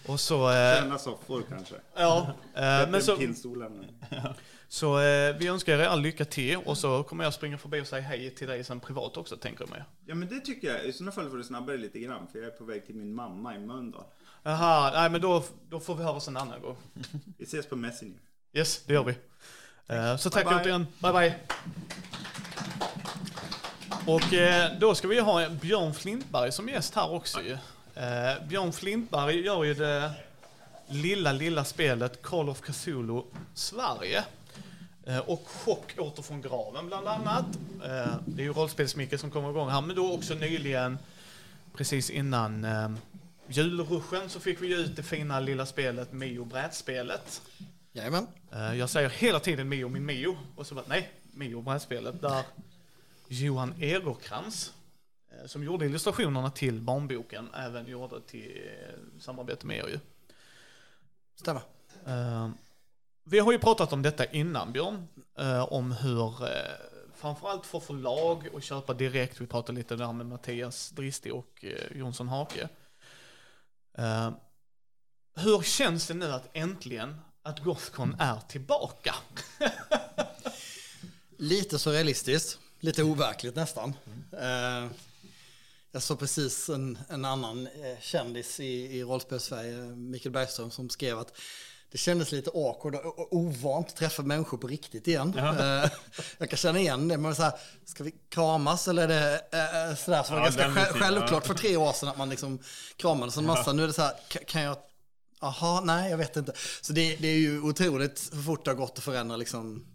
[0.09, 1.75] Och så, eh, Sköna soffor kanske.
[1.95, 3.83] ja, eh, men så, Pinnstolarna.
[4.67, 7.87] så eh, vi önskar er all lycka till och så kommer jag springa förbi och
[7.87, 9.83] säga hej till dig sen privat också tänker jag mig.
[10.05, 10.85] Ja men det tycker jag.
[10.85, 12.27] I sådana fall får du snabbare lite grann.
[12.31, 14.03] För jag är på väg till min mamma i Mölndal.
[14.43, 16.75] Jaha, nej men då, då får vi höra oss en annan gång.
[17.37, 18.17] Vi ses på Messenger.
[18.53, 19.15] Yes, det gör vi.
[19.87, 20.61] Eh, Så tack Bye, bye.
[20.63, 20.87] återigen.
[20.99, 21.35] Bye bye.
[24.07, 27.57] Och eh, då ska vi ha Björn Flintberg som gäst här också ju.
[27.99, 30.11] Eh, Björn Flintberg gör ju det
[30.87, 33.21] lilla, lilla spelet Call of Cthulhu
[33.53, 34.23] Sverige.
[35.05, 37.45] Eh, Och Chock åter från graven bland annat.
[37.83, 40.97] Eh, Det är ju rollspelsmicke som kommer igång här, men då också nyligen,
[41.73, 42.89] precis innan eh,
[43.47, 47.41] julruschen, så fick vi ju ut det fina lilla spelet Mio brädspelet.
[47.93, 48.27] Jajamän.
[48.53, 52.43] Eh, Jag säger hela tiden Mio min Mio och så bara nej, Mio brädspelet där
[53.27, 54.73] Johan Egerkrans
[55.45, 59.99] som gjorde illustrationerna till barnboken även gjorde till eh, samarbete med er ju.
[61.35, 61.61] Stämmer.
[62.07, 62.49] Eh,
[63.23, 65.07] Vi har ju pratat om detta innan Björn,
[65.39, 66.49] eh, om hur eh,
[67.15, 71.97] framförallt för förlag och köpa direkt, vi pratade lite där med Mattias Dristi och eh,
[71.97, 72.69] Jonsson Hake.
[73.97, 74.31] Eh,
[75.35, 79.15] Hur känns det nu att äntligen att Gothcon är tillbaka?
[81.37, 82.59] Lite surrealistiskt.
[82.79, 83.93] Lite overkligt nästan.
[84.31, 84.87] Eh,
[85.91, 91.19] jag såg precis en, en annan eh, kändis i, i rollspel-Sverige, Mikael Bergström, som skrev
[91.19, 91.33] att
[91.91, 95.33] det kändes lite awkward och ovant att träffa människor på riktigt igen.
[95.37, 95.89] Eh,
[96.37, 97.53] jag kan känna igen det, men så här,
[97.85, 99.35] ska vi kramas eller är det
[99.91, 101.47] eh, sådär som var Ja, ganska sj- rutinen, självklart ja.
[101.47, 102.59] för tre år sedan att man liksom
[102.95, 103.73] kramades en massa.
[103.73, 104.77] Nu är det så här, ka- kan jag
[105.41, 106.53] Jaha, nej jag vet inte.
[106.81, 109.85] Så det, det är ju otroligt hur fort det har gått att förändra liksom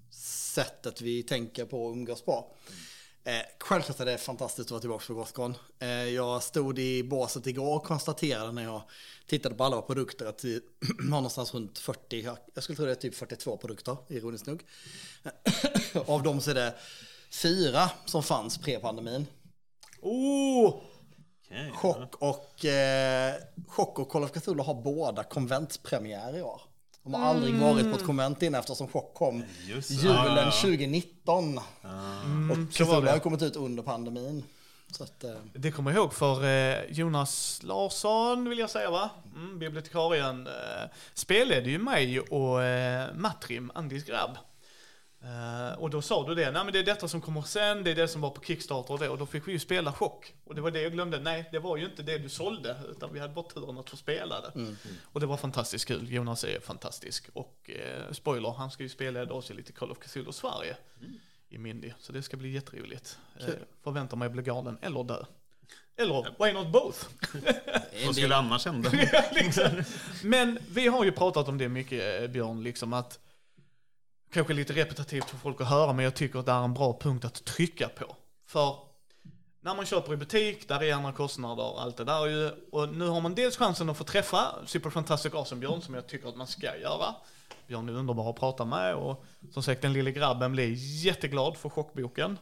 [0.54, 2.54] sättet vi tänker på och umgås på.
[3.26, 5.54] Eh, självklart är det fantastiskt att vara tillbaka på Gothcon.
[5.78, 8.82] Eh, jag stod i båset igår och konstaterade när jag
[9.26, 10.60] tittade på alla produkter att vi
[10.98, 12.22] har någonstans runt 40,
[12.54, 14.62] jag- skulle tro det är typ 42 produkter, ironiskt nog.
[16.06, 16.74] Av dem så är det
[17.42, 19.26] fyra som fanns pre-pandemin.
[20.02, 20.74] Oh!
[21.74, 23.34] Chock och, eh,
[23.68, 26.62] Chock och Call of Cthulhu har båda konventpremiär i år.
[27.04, 30.44] De har aldrig varit på ett konvent innan eftersom Chock kom Just julen Ja, ja,
[30.44, 30.50] ja.
[30.50, 31.60] 2019.
[31.84, 34.44] Mm, och så var Cthulhu har kommit ut under pandemin.
[34.90, 39.10] Så att, eh, Det kommer jag ihåg för eh, Jonas Larsson vill jag säga va?
[39.36, 40.46] Mm, bibliotekarien.
[40.46, 40.52] Eh,
[41.14, 44.30] spelade ju mig och eh, Matrim, Andis grabb.
[45.24, 47.90] Eh, och då sa du det, nej men det är detta som kommer sen, det
[47.90, 49.08] är det som var på Kickstarter och det.
[49.08, 50.34] Och då fick vi ju spela chock.
[50.44, 53.12] Och det var det jag glömde, nej det var ju inte det du sålde, utan
[53.12, 54.76] vi hade bara turen att få spela det.
[55.02, 57.28] Och det var fantastiskt kul, Jonas är fantastisk.
[57.32, 60.76] Och eh, spoiler, han ska ju spela oss i lite Call of Cthulhu Sverige.
[61.48, 63.18] I Mindy, så det ska bli jätteroligt.
[63.40, 63.46] Eh,
[63.84, 65.24] förväntar mig bli galen eller dö.
[65.96, 66.98] Eller why not both?
[68.06, 68.90] Vad skulle annars hända?
[69.32, 69.82] liksom.
[70.22, 73.18] Men vi har ju pratat om det mycket eh, Björn, liksom att
[74.34, 76.98] kanske lite repetitivt för folk att höra, men jag tycker att det är en bra
[77.00, 78.16] punkt att trycka på.
[78.46, 78.76] För
[79.60, 82.50] när man köper i butik, där är andra kostnader, allt det där ju.
[82.72, 86.06] Och nu har man dels chansen att få träffa Super Fantastic Awesome Björn, som jag
[86.06, 87.14] tycker att man ska göra.
[87.66, 90.74] Björn är underbar att prata med och som sagt den lille grabben blir
[91.04, 92.38] jätteglad för chockboken.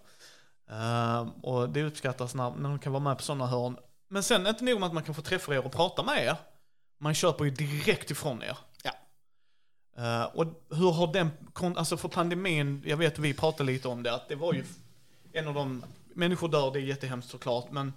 [0.70, 3.76] Uh, och det uppskattas när, när de kan vara med på sådana hörn.
[4.08, 6.36] Men sen inte nog med att man kan få träffa er och prata med er.
[6.98, 8.58] Man köper ju direkt ifrån er.
[9.98, 11.30] Uh, och hur har den,
[11.76, 14.64] alltså för pandemin, jag vet att vi pratade lite om det, att det var ju
[15.32, 17.92] en av de, människor dör, det är jättehemskt såklart, men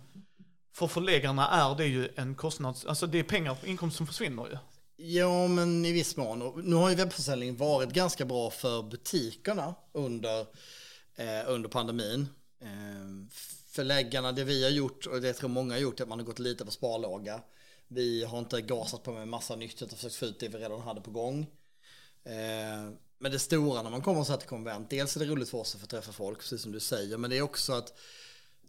[0.73, 4.57] för förläggarna är det ju en kostnads, alltså det är pengar, inkomst som försvinner ju.
[4.97, 6.61] Ja, men i viss mån.
[6.63, 10.39] Nu har ju webbförsäljning varit ganska bra för butikerna under,
[11.15, 12.27] eh, under pandemin.
[12.61, 13.35] Eh,
[13.67, 16.19] förläggarna, det vi har gjort och det jag tror många har gjort är att man
[16.19, 17.41] har gått lite på sparlåga.
[17.87, 20.81] Vi har inte gasat på med massa nytt utan försökt få ut det vi redan
[20.81, 21.47] hade på gång.
[22.25, 25.49] Eh, men det stora när man kommer så här till konvent, dels är det roligt
[25.49, 27.93] för oss att få träffa folk, precis som du säger, men det är också att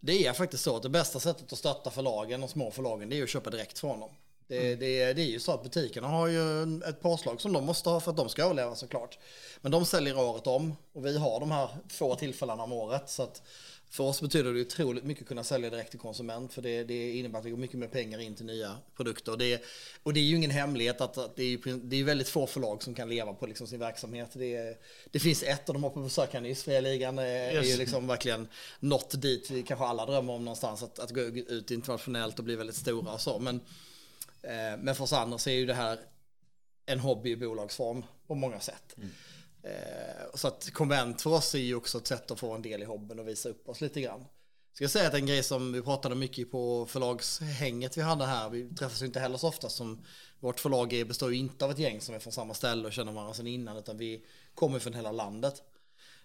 [0.00, 3.18] det är faktiskt så att det bästa sättet att stötta förlagen och små förlagen det
[3.18, 4.10] är att köpa direkt från dem.
[4.48, 7.88] Det, det, det är ju så att butikerna har ju ett påslag som de måste
[7.88, 9.18] ha för att de ska överleva såklart.
[9.60, 13.10] Men de säljer året om och vi har de här få tillfällena om året.
[13.10, 13.42] Så att
[13.90, 17.12] För oss betyder det otroligt mycket att kunna sälja direkt till konsument för det, det
[17.12, 19.32] innebär att vi går mycket mer pengar in till nya produkter.
[19.32, 19.62] Och det,
[20.02, 22.46] och det är ju ingen hemlighet att, att det, är, ju- det är väldigt få
[22.46, 24.30] förlag som kan leva på liksom sin verksamhet.
[24.32, 24.80] Det,
[25.10, 27.68] det finns ett och de har på besök här nyss, Fria Ligan, är, är ju
[27.68, 27.78] Yes.
[27.78, 28.48] liksom verkligen
[28.80, 32.56] nått dit vi kanske alla drömmer om någonstans, att, att gå ut internationellt och bli
[32.56, 33.38] väldigt stora och så.
[33.38, 33.56] Men,
[34.42, 35.98] eh, men för oss andra så är ju det här
[36.86, 38.96] en hobby i bolagsform på många sätt.
[38.98, 39.04] Eh,
[39.66, 42.82] Eh, så att konvent för oss är ju också ett sätt att få en del
[42.82, 44.24] i hobbyn och visa upp oss lite grann.
[44.72, 48.50] Ska jag säga att en grej som vi pratade mycket på förlagshänget vi hade här,
[48.50, 50.04] vi träffas ju inte heller så ofta som
[50.40, 52.92] vårt förlag är, består ju inte av ett gäng som är från samma ställe och
[52.92, 54.24] känner varandra sedan innan, utan vi
[54.54, 55.62] kommer från hela landet.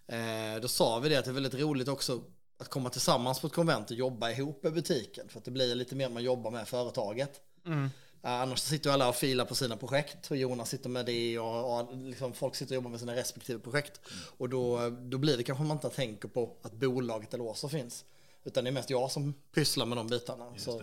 [0.08, 2.22] Eh, då sa vi det att det är väldigt roligt också
[2.58, 5.76] att komma tillsammans på ett konvent och jobba ihop i butiken, för att det blir
[5.76, 7.42] lite mer man jobbar med företaget.
[7.66, 7.90] Mm.
[8.22, 11.80] Annars sitter ju alla och filar på sina projekt och Jonas sitter med det och,
[11.80, 14.02] och liksom folk sitter och jobbar med sina respektive projekt.
[14.38, 18.06] Och då, då blir det kanske man inte tänker på att bolaget eller så finns.
[18.44, 20.54] Utan det är mest jag som pysslar med de bitarna.
[20.58, 20.82] Så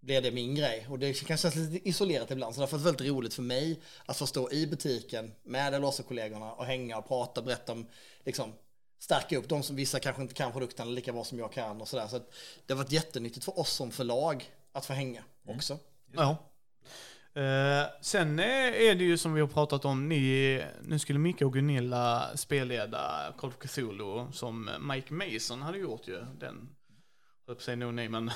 [0.00, 0.86] blir det min grej.
[0.90, 2.54] Och det kan kännas lite isolerat ibland.
[2.54, 6.52] Så därför är det väldigt roligt för mig att få stå i butiken med Elosa-kollegorna
[6.52, 7.86] och hänga och prata, berätta om,
[8.24, 8.52] liksom,
[8.98, 11.88] stärka upp de som vissa kanske inte kan produkterna lika bra som jag kan och
[11.88, 12.06] sådär.
[12.06, 12.32] Så att
[12.66, 15.78] det har varit jättenyttigt för oss som förlag att få hänga också.
[16.12, 16.36] Ja.
[17.34, 18.46] Eh, sen eh,
[18.88, 23.34] är det ju som vi har pratat om, ni, nu skulle Micke och Gunilla spelleda
[23.38, 26.24] Call of Cthulhu som Mike Mason hade gjort ju.
[26.38, 26.68] Den,
[27.46, 28.30] höll på ni men.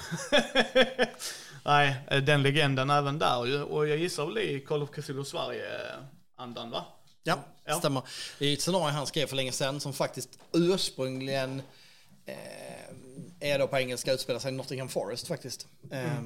[1.64, 3.62] Nej, eh, den legenden även där ju.
[3.62, 6.84] Och jag gissar väl i Call of Cthulhu Sverige-andan va?
[7.22, 7.74] Ja, Ja.
[7.74, 8.02] stämmer.
[8.38, 11.62] Det är ett scenario han skrev för länge sedan som faktiskt ursprungligen
[12.26, 15.66] eh, är då på engelska utspelar sig i Nottingham Forest faktiskt.
[15.90, 16.22] Eh,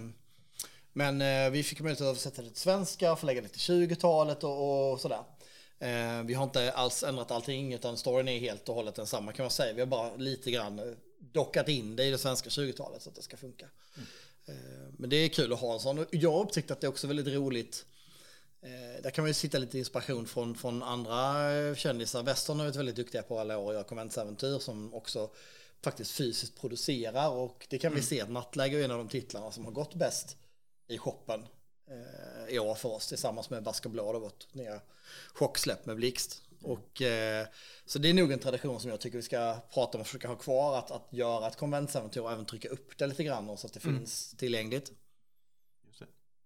[0.93, 4.93] men eh, vi fick möjlighet att översätta det till svenska, förlägga det till 20-talet och,
[4.93, 5.23] och sådär.
[5.79, 9.43] Eh, vi har inte alls ändrat allting utan storyn är helt och hållet densamma kan
[9.43, 9.73] man säga.
[9.73, 10.85] Vi har bara lite grann eh,
[11.19, 13.67] dockat in det i det svenska 20-talet så att det ska funka.
[14.47, 14.55] Eh,
[14.99, 16.07] men det är kul att ha en sån.
[16.11, 17.87] Jag har upptäckt att det är också väldigt roligt
[18.63, 22.23] Eh, där kan man ju sitta lite inspiration från, från andra eh, kändisar.
[22.23, 25.31] Western har varit väldigt duktiga på alla år göra konventsäventyr som också
[25.83, 29.53] faktiskt fysiskt producerar och det kan vi se att Nattläge är en av de titlarna
[29.53, 30.37] som har gått bäst
[30.91, 31.47] i shoppen
[31.91, 34.81] eh, i år för oss tillsammans med Bask och Blå, vårt nya
[35.33, 36.43] chocksläpp med Blixt.
[36.63, 37.47] Och, eh,
[37.85, 40.29] så det är nog en tradition som jag tycker vi ska prata om och försöka
[40.29, 43.67] ha kvar, att, att göra ett konventsäventyr och även trycka upp det lite grann så
[43.67, 44.93] att det finns tillgängligt.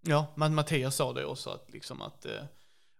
[0.06, 2.44] Ja, men Mattias sa det också att liksom att eh,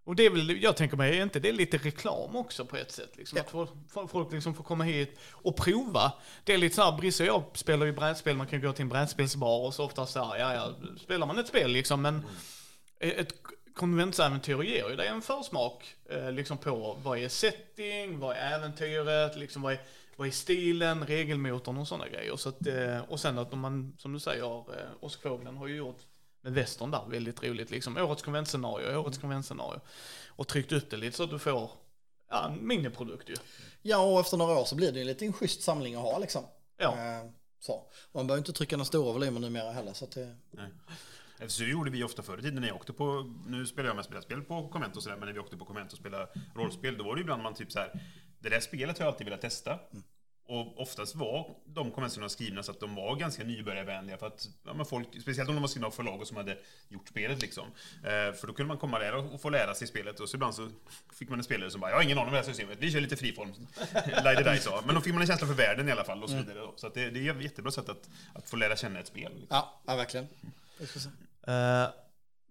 [0.05, 2.91] och det är väl, jag tänker mig, är inte det lite reklam också på ett
[2.91, 3.17] sätt?
[3.17, 6.13] Liksom, Att få- få- folk liksom får komma hit och prova.
[6.43, 8.81] Det är lite så här, Brisse och jag spelar ju brädspel, man kan gå till
[8.83, 12.25] en brädspelsbar och så ofta så här, ja, ja, spelar man ett spel liksom, men
[12.99, 13.33] ett
[13.73, 19.35] konventsäventyr ger ju dig en försmak eh, liksom på vad är setting, vad är äventyret,
[19.37, 19.79] liksom vad är,
[20.15, 22.35] vad är stilen, regelmotorn och sådana grejer.
[22.35, 25.67] Så att, eh, och sen att om man, som du säger, eh, Oskar Fåglen har
[25.67, 25.99] ju gjort
[26.45, 27.97] med västern där, väldigt roligt liksom.
[27.97, 29.81] Årets konventscenario, årets konventscenario.
[30.27, 31.71] Och tryckt upp det lite så att du får
[32.29, 33.35] ja, en miniprodukt ju.
[33.81, 36.43] Ja, och efter några år så blir det en liten schysst samling att ha liksom.
[36.77, 36.91] Ja.
[36.91, 37.83] Eh, så.
[38.11, 39.93] Man behöver inte trycka några stora volymer numera heller.
[39.93, 40.69] Så att det, Nej.
[41.47, 44.23] Så gjorde vi ofta förr i tiden när jag åkte på, nu spelar jag mest
[44.23, 47.03] spel på konvent och sådär, men när vi åkte på konvent och spelade rollspel, då
[47.03, 48.01] var det ibland man typ så här,
[48.39, 49.79] det där spelet har jag alltid velat testa.
[50.47, 54.73] Och oftast var de konventionerna skrivna så att de var ganska nybörjarvänliga för att, ja,
[54.73, 56.57] men folk, speciellt om de var skrivna av förlag som hade
[56.89, 57.67] gjort spelet liksom.
[58.03, 60.55] Eh, för då kunde man komma där och, få lära sig spelet och så ibland
[60.55, 60.69] så
[61.13, 62.91] fick man en spelare som bara, jag har ingen aning om det här systemet, vi
[62.91, 63.53] kör lite friform.
[63.93, 64.81] Ja.
[64.85, 66.59] Men då fick man en känsla för världen i alla fall och så vidare.
[66.59, 66.73] då.
[66.75, 69.31] Så att det, det är ett jättebra sätt att, att få lära känna ett spel.
[69.31, 69.47] Liksom.
[69.49, 70.27] ja, ja, verkligen.
[71.47, 71.89] Eh,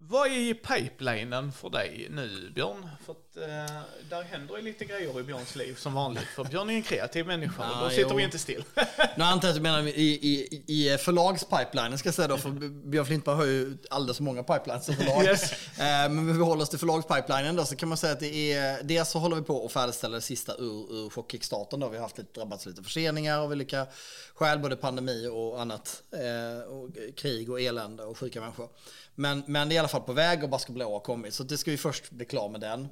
[0.09, 2.89] vad är i pipelinen för dig nu, Björn?
[3.07, 6.25] För att uh, där händer ju lite grejer i Björns liv som vanligt.
[6.37, 8.17] För Björn är en kreativ människa och då sitter jo.
[8.17, 8.65] vi inte still.
[9.17, 9.91] Nu antar jag att du menar i,
[10.23, 12.51] i, i förlagspipelinen ska jag säga då, för
[12.91, 15.25] Björn Flintberg har ju alldeles för många pipelines som förlag.
[15.25, 15.53] Yes.
[15.53, 18.83] Eh, Men vi håller oss till förlagspipelinen då, så kan man säga att det är,
[18.83, 21.89] dels så håller vi på att färdigställa det sista ur, ur chockkickstarten då.
[21.89, 23.87] Vi har haft lite, drabbats lite förseningar av olika
[24.35, 26.03] skäl, både pandemi och annat.
[26.13, 28.69] Eh, och krig och elände och sjuka människor.
[29.15, 31.35] Men, men det är i alla fall på väg och Bask och Blå har kommit,
[31.35, 32.83] så det ska vi först bli klar med den.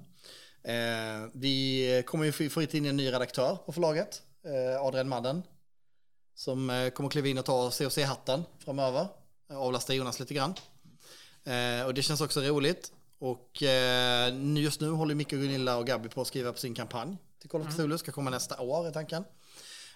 [0.65, 5.43] Eh, vi kommer ju få- in en ny redaktör på förlaget, eh, Adrian Madden.
[6.35, 9.07] Som eh, kommer kliva in och ta COC-hatten framöver.
[9.51, 10.55] Eh, Avlasta Jonas lite grann.
[11.45, 12.93] Eh, och det känns också roligt.
[13.19, 17.17] Och eh, just nu håller Micke, Gunilla och Gabby på att skriva på sin kampanj
[17.41, 17.99] till Call of Cthulhu.
[17.99, 19.25] Ska komma nästa år är tanken.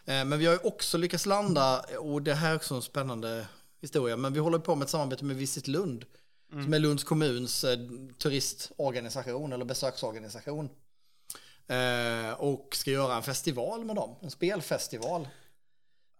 [0.04, 3.46] Eh, men vi har ju också lyckats landa, och det här är också en spännande
[3.80, 6.04] historia, men vi håller på med ett samarbete med Visit Lund.
[6.50, 7.78] Som är Lunds kommuns eh,
[8.18, 10.68] turistorganisation eller besöksorganisation.
[11.66, 15.28] Eh, och ska göra en festival med dem, en spelfestival.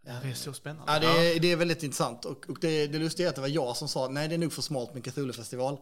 [0.00, 0.92] Det är så spännande.
[0.92, 2.24] Ja, det, är, det är väldigt intressant.
[2.24, 4.38] Och, och det, det lustiga är att det var jag som sa nej det är
[4.38, 5.78] nog för smalt med Cthulhu-festival.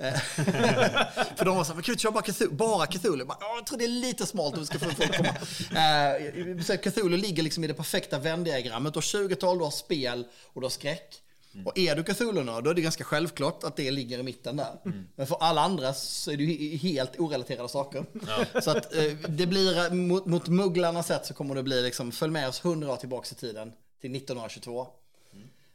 [0.00, 0.14] Eh,
[1.36, 2.54] för de var så här, kan vi inte köra bara Cthulhu?
[2.56, 3.18] Bara Cthulhu?
[3.18, 5.28] Jag, bara, "Ja, jag tror det är lite smalt om vi ska få folk komma.
[5.28, 8.92] Eh, så Cthulhu ligger liksom i det perfekta vändiagrammet.
[8.94, 11.22] Du har 20-tal, du har spel och du har skräck.
[11.64, 14.78] Och är du Cthulhu-nörd då är det ganska självklart att det ligger i mitten där.
[15.16, 18.04] Men för alla andra så är det ju helt orelaterade saker.
[18.60, 22.32] Så att eh, det blir, mot, mot mugglarnas sätt så kommer det bli liksom, följ
[22.32, 24.86] med oss 100 år tillbaka i tiden till 1922.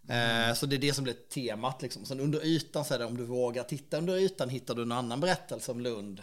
[0.10, 2.06] Eh, så det är det som blir temat liksom.
[2.06, 4.92] Sen under ytan så är det om du vågar titta under ytan hittar du en
[4.92, 6.22] annan berättelse om Lund.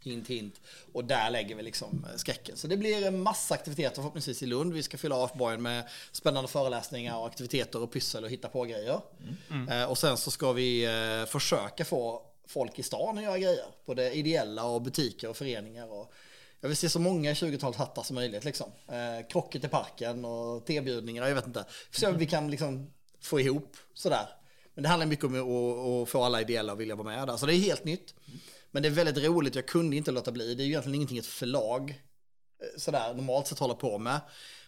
[0.00, 0.60] Hint hint.
[0.92, 2.56] Och där lägger vi liksom eh, skräcken.
[2.56, 4.72] Så det blir en massa aktiviteter förhoppningsvis i Lund.
[4.72, 9.00] Vi ska fylla avborgen med spännande föreläsningar och aktiviteter och pyssel och hitta på grejer.
[9.70, 10.88] Eh, och sen så ska vi
[11.28, 13.64] försöka få folk i stan att göra grejer.
[13.86, 15.92] Både ideella och butiker och föreningar.
[15.92, 16.12] Och
[16.60, 18.44] jag vill se så många 20-talshattar som möjligt.
[18.44, 18.70] Liksom.
[18.88, 21.64] Eh, krocket i parken och tebjudningar, jag vet inte.
[22.06, 22.90] Om vi kan liksom
[23.22, 24.28] få ihop sådär.
[24.74, 27.36] Men det handlar mycket om att, få alla ideella att vilja vara med där.
[27.36, 28.14] Så det är helt nytt.
[28.70, 30.54] Men det är väldigt roligt, jag kunde inte låta bli.
[30.54, 34.20] Det är ju egentligen ingenting ett förlag eh, sådär normalt sett håller på med.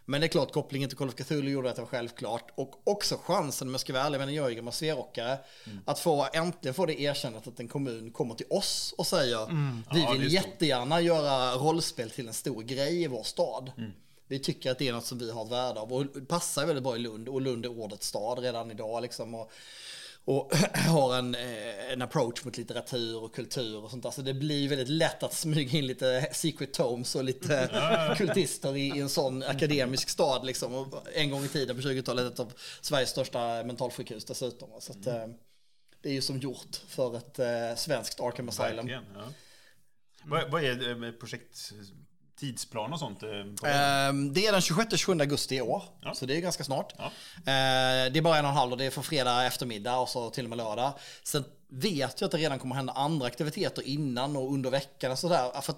[0.06, 2.50] Men det är klart, kopplingen till Call of Cthulhu gjorde att det var självklart.
[2.54, 5.38] Och också chansen, om jag ska vara ärlig, men jag är ju gammal sverockare,
[5.84, 9.46] att få äntligen få det erkännandet att en kommun kommer till oss och säger
[9.94, 13.72] vi Ja, vill jättegärna göra rollspel till en stor grej i vår stad.
[14.28, 16.84] Vi tycker att det är något som vi har ett värde av och passar väldigt
[16.84, 19.34] bra i Lund och Lund är ordets stad redan idag liksom.
[19.34, 19.50] Och,
[20.24, 24.10] och har en, eh, en approach mot litteratur och kultur och sånt där.
[24.10, 27.70] Så det blir väldigt lätt att smyga in lite secret tomes och lite
[28.16, 30.74] kultister i, i en sån akademisk stad liksom.
[30.74, 34.68] Och en gång i tiden på 20-talet ett av Sveriges största mentalsjukhus dessutom.
[34.78, 35.26] Så att, eh,
[36.02, 38.76] det är ju som gjort för ett eh, svenskt Arkham Asylum.
[38.76, 39.24] Verkligen, ja.
[40.24, 41.72] Vad, vad är projekt,
[42.36, 43.22] tidsplan och sånt?
[43.22, 43.28] eh,
[43.62, 43.68] det?
[43.70, 46.14] Ehm, Det är den 26-27 augusti i år, Ja.
[46.14, 46.92] så det är ganska snart.
[46.98, 47.04] Ja.
[47.04, 50.08] Eh, Det är bara en och en halv och det är för fredag eftermiddag och
[50.08, 50.92] så till och med lördag.
[51.24, 55.18] Sen vet jag att det redan kommer hända andra aktiviteter innan och under veckan och
[55.18, 55.60] sådär.
[55.60, 55.74] För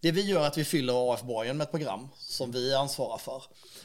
[0.00, 3.42] det vi gör är att vi fyller AF-borgen med ett program som vi ansvarar för.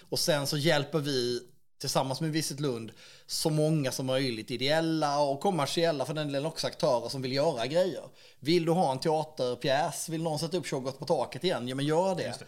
[0.09, 1.41] Och sen så hjälper vi
[1.79, 2.91] tillsammans med Visit Lund
[3.25, 7.67] så många som möjligt, ideella och kommersiella för den delen också aktörer som vill göra
[7.67, 8.03] grejer.
[8.39, 11.85] Vill du ha en teaterpjäs, vill någon sätta upp Tjoggott på taket igen, ja men
[11.85, 12.43] gör det.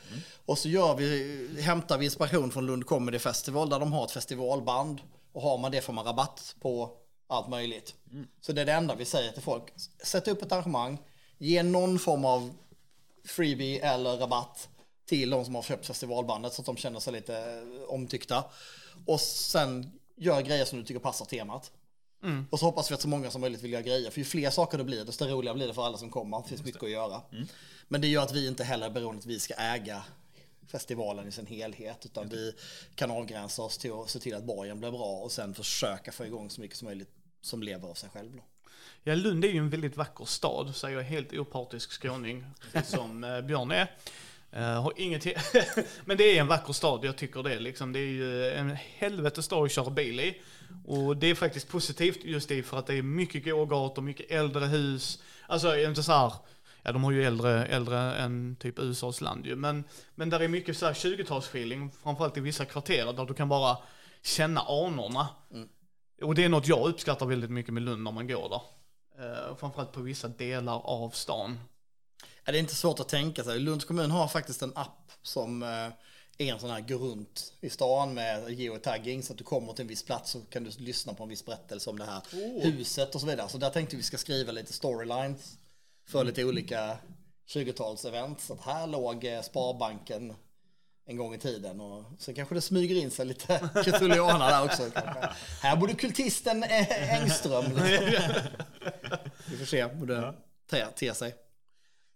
[0.45, 4.11] Och så gör vi, hämtar vi inspiration från Lund Comedy Festival där de har ett
[4.11, 5.01] festivalband
[5.33, 6.89] och har man det får man rabatt på
[7.27, 7.95] allt möjligt.
[8.41, 9.63] Så det är det enda vi säger till folk.
[10.03, 10.97] Sätt upp ett arrangemang,
[11.37, 12.53] ge någon form av
[13.25, 14.69] freebie eller rabatt
[15.05, 18.43] till de som har köpt festivalbandet så att de känner sig lite omtyckta.
[19.05, 21.71] Och sen gör grejer som du tycker passar temat.
[22.49, 24.11] Och så hoppas vi att så många som möjligt vill göra grejer.
[24.11, 26.41] För ju fler saker det blir, desto roligare blir det för alla som kommer.
[26.41, 27.21] Det finns mycket att göra.
[27.87, 30.03] Men det gör att vi inte heller är beroende att vi ska äga
[30.67, 32.05] festivalen i sin helhet.
[32.05, 32.53] Utan vi
[32.95, 36.25] kan avgränsa oss till att se till att borgen blir bra och sen försöka få
[36.25, 37.11] igång så mycket som möjligt
[37.41, 38.31] som lever av sig själv.
[38.35, 38.43] Då.
[39.03, 43.23] Ja, Lund är ju en väldigt vacker stad, säger jag helt opartisk skåning, precis som
[43.23, 43.91] eh, Björn är.
[44.51, 45.25] Eh, har inget
[46.05, 47.59] Men det är en vacker stad, jag tycker det.
[47.59, 47.93] Liksom.
[47.93, 50.41] Det är ju en helvetes stad att köra bil i.
[50.85, 54.65] Och det är faktiskt positivt just det för att det är mycket gågator, mycket äldre
[54.65, 55.23] hus.
[55.47, 56.33] Alltså inte så här,
[56.81, 59.55] ja de har ju äldre, äldre än typ USAs land ju.
[59.55, 59.83] Men,
[60.15, 63.77] men där är mycket så här 20-talsfeeling, framförallt i vissa kvarter där du kan bara
[64.23, 65.27] känna anorna.
[66.21, 68.61] Och det är något jag uppskattar väldigt mycket med Lund när man går där.
[69.25, 71.59] Uh, framförallt på vissa delar av stan.
[72.45, 73.59] Ja, det är inte svårt att tänka sig.
[73.59, 75.89] Lunds kommun har faktiskt en app som eh,
[76.37, 79.81] är en sån här gå runt i stan med geotagging så att du kommer till
[79.81, 82.21] en viss plats så kan du lyssna på en viss berättelse om det här
[82.61, 83.49] huset och så vidare.
[83.49, 85.57] Så där tänkte vi ska skriva lite storylines
[86.07, 86.97] för lite olika
[87.47, 88.35] 20-talsevent.
[88.39, 90.33] Så att här låg eh, Sparbanken
[91.05, 94.91] en gång i tiden och sen kanske det smyger in sig lite Cthulhuana där också.
[94.91, 95.29] Kanske.
[95.61, 97.63] Här borde kultisten eh, Engström.
[97.63, 97.85] Liksom.
[99.45, 100.33] Vi får se hur det
[100.95, 101.35] ter sig.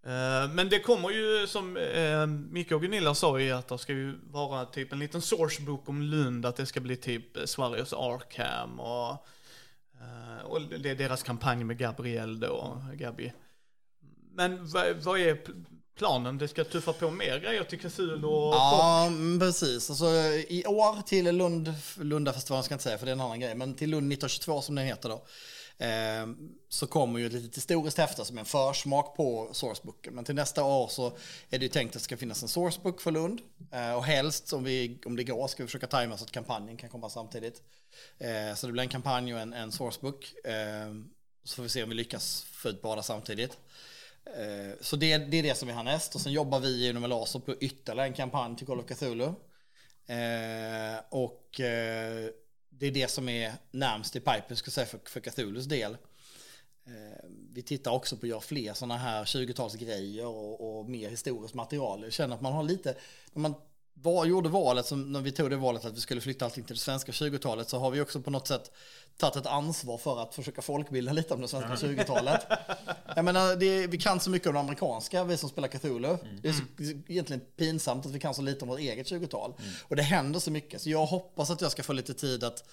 [0.06, 3.94] Eh, Men det kommer ju som uh, Micke och Gunilla sa ju att det ska
[3.94, 7.94] ju vara typ en liten sourcebok om Lund, att det ska bli typ eh, Sveriges
[7.94, 9.12] Arkham och,
[10.02, 13.34] eh, och det är deras kampanj med Gabriel då, Gabi.
[14.34, 15.38] Men vad, vad är
[15.98, 16.38] planen?
[16.38, 19.90] Det ska tuffa på mer grejer till Cthulhu och Ja, precis.
[19.90, 20.06] Alltså,
[20.48, 23.56] I år till Lund, Lundafestivalen ska jag inte säga för det är en annan grej,
[23.56, 25.26] men till Lund 1922 som den heter då.
[25.78, 26.38] Ehm,
[26.70, 30.16] så kommer ju ett litet historiskt häfte som är en försmak på sourcebooken.
[30.16, 31.08] Men till nästa år så
[31.50, 33.42] är det ju tänkt att det ska finnas en sourcebook för Lund.
[33.72, 36.78] Ehm, och helst, om, vi, om det går, ska vi försöka tajma så att kampanjen
[36.78, 37.62] kan komma samtidigt.
[38.20, 40.34] Ehm, så det blir en kampanj och en, en sourcebook.
[41.44, 43.58] Så får vi se om vi lyckas få ut båda samtidigt.
[44.82, 46.16] Så det, det är det som vi har näst.
[46.16, 49.34] Och sen jobbar vi inom Elaso på ytterligare en kampanj till Call of Cthulhu.
[51.10, 52.30] Och eh,
[52.80, 55.98] det är det som är närmst i pipen, ska säga, för, för Cthulhus del.
[56.88, 61.54] Eh, vi tittar också på att göra fler sådana här 20-talsgrejer och, och mer historiskt
[61.54, 62.04] material.
[62.04, 62.96] Jag känner att man har lite,
[63.34, 63.56] när man
[64.02, 66.76] var, gjorde valet, som, när vi tog det valet att vi skulle flytta allting till
[66.76, 68.72] det svenska 20-talet, så har vi också på något sätt
[69.18, 72.42] tagit ett ansvar för att försöka folkbilda lite om det svenska 20-talet.
[73.16, 76.18] Jag menar, det, vi kan så mycket om det amerikanska, vi som spelar Cthulhu.
[76.42, 76.64] Det är så,
[77.08, 79.54] egentligen pinsamt att vi kan så lite om vårt eget 20-tal.
[79.84, 82.64] Och det händer så mycket, så jag hoppas att jag ska få lite tid att,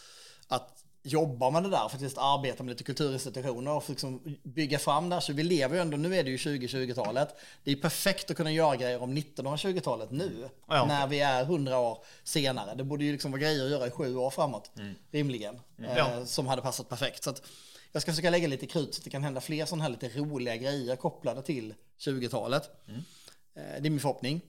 [0.48, 5.14] att jobba med det där, faktiskt arbeta med lite kulturinstitutioner och liksom bygga fram det
[5.16, 5.20] här.
[5.20, 7.28] Så vi lever ju ändå, nu är det ju 2020-talet.
[7.64, 10.84] Det är perfekt att kunna göra grejer om 1920-talet nu, Ja.
[10.86, 12.74] när vi är 100 år senare.
[12.74, 14.70] Det borde ju liksom vara grejer att göra i sju år framåt,
[15.10, 16.26] rimligen, eh, Ja.
[16.26, 17.22] som hade passat perfekt.
[17.24, 17.42] Så att
[17.92, 20.08] jag ska försöka lägga lite krut så att det kan hända fler sådana här lite
[20.08, 22.70] roliga grejer kopplade till 20-talet.
[22.88, 23.02] Eh,
[23.54, 24.40] det är min förhoppning.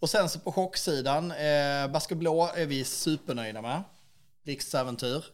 [0.00, 3.82] Och sen så på chocksidan, eh, Basker Blå är vi supernöjda med.
[4.44, 5.24] Riksäventyr.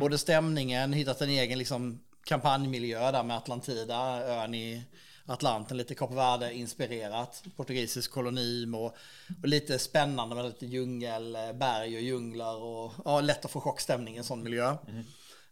[0.00, 4.84] Både stämningen, hittat en egen liksom, kampanjmiljö där med Atlantida, ön i
[5.26, 7.42] Atlanten, lite Kap Verde-inspirerat.
[7.56, 8.96] Portugisisk koloni och,
[9.42, 13.60] och lite spännande med lite djungel, eh, berg och djunglar och ja, lätt att få
[13.60, 14.76] chockstämning i en sån miljö.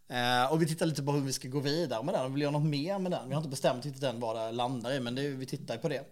[0.07, 2.41] Eh, och vi tittar lite på hur vi ska gå vidare med den och vill
[2.41, 3.27] göra något mer med den.
[3.27, 5.89] Vi har inte bestämt riktigt än vad det landar i, men det, vi tittar på
[5.89, 6.03] det.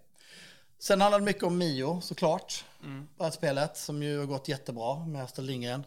[0.79, 2.65] Sen handlar det mycket om Mio såklart.
[2.83, 3.31] Mm.
[3.31, 5.83] spelet som ju har gått jättebra med Astrid Lindgren.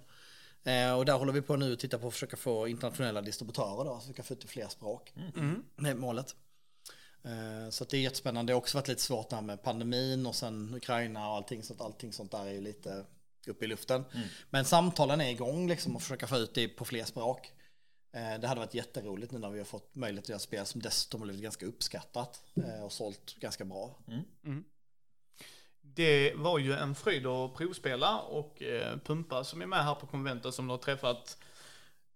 [0.64, 3.84] Eh, och där håller vi på nu att titta på att försöka få internationella distributörer
[3.84, 5.12] då, så vi kan få ut fler språk.
[5.76, 6.34] Det är målet.
[7.22, 8.50] Eh, så att det är jättespännande.
[8.50, 11.62] Det har också varit lite svårt där med pandemin och sen Ukraina och allting.
[11.62, 13.04] Så att allting sånt där är ju lite
[13.46, 14.04] uppe i luften.
[14.50, 17.52] Men samtalen är igång liksom och försöka få ut det på fler språk.
[18.12, 20.82] Eh, Det hade varit jätteroligt nu när vi har fått möjlighet att göra spel som
[20.82, 22.42] dessutom har blivit ganska uppskattat
[22.84, 23.98] och sålt ganska bra.
[25.94, 30.06] Det var ju en fröjd att provspela och eh, Pumpa som är med här på
[30.06, 31.38] konventet som du har träffat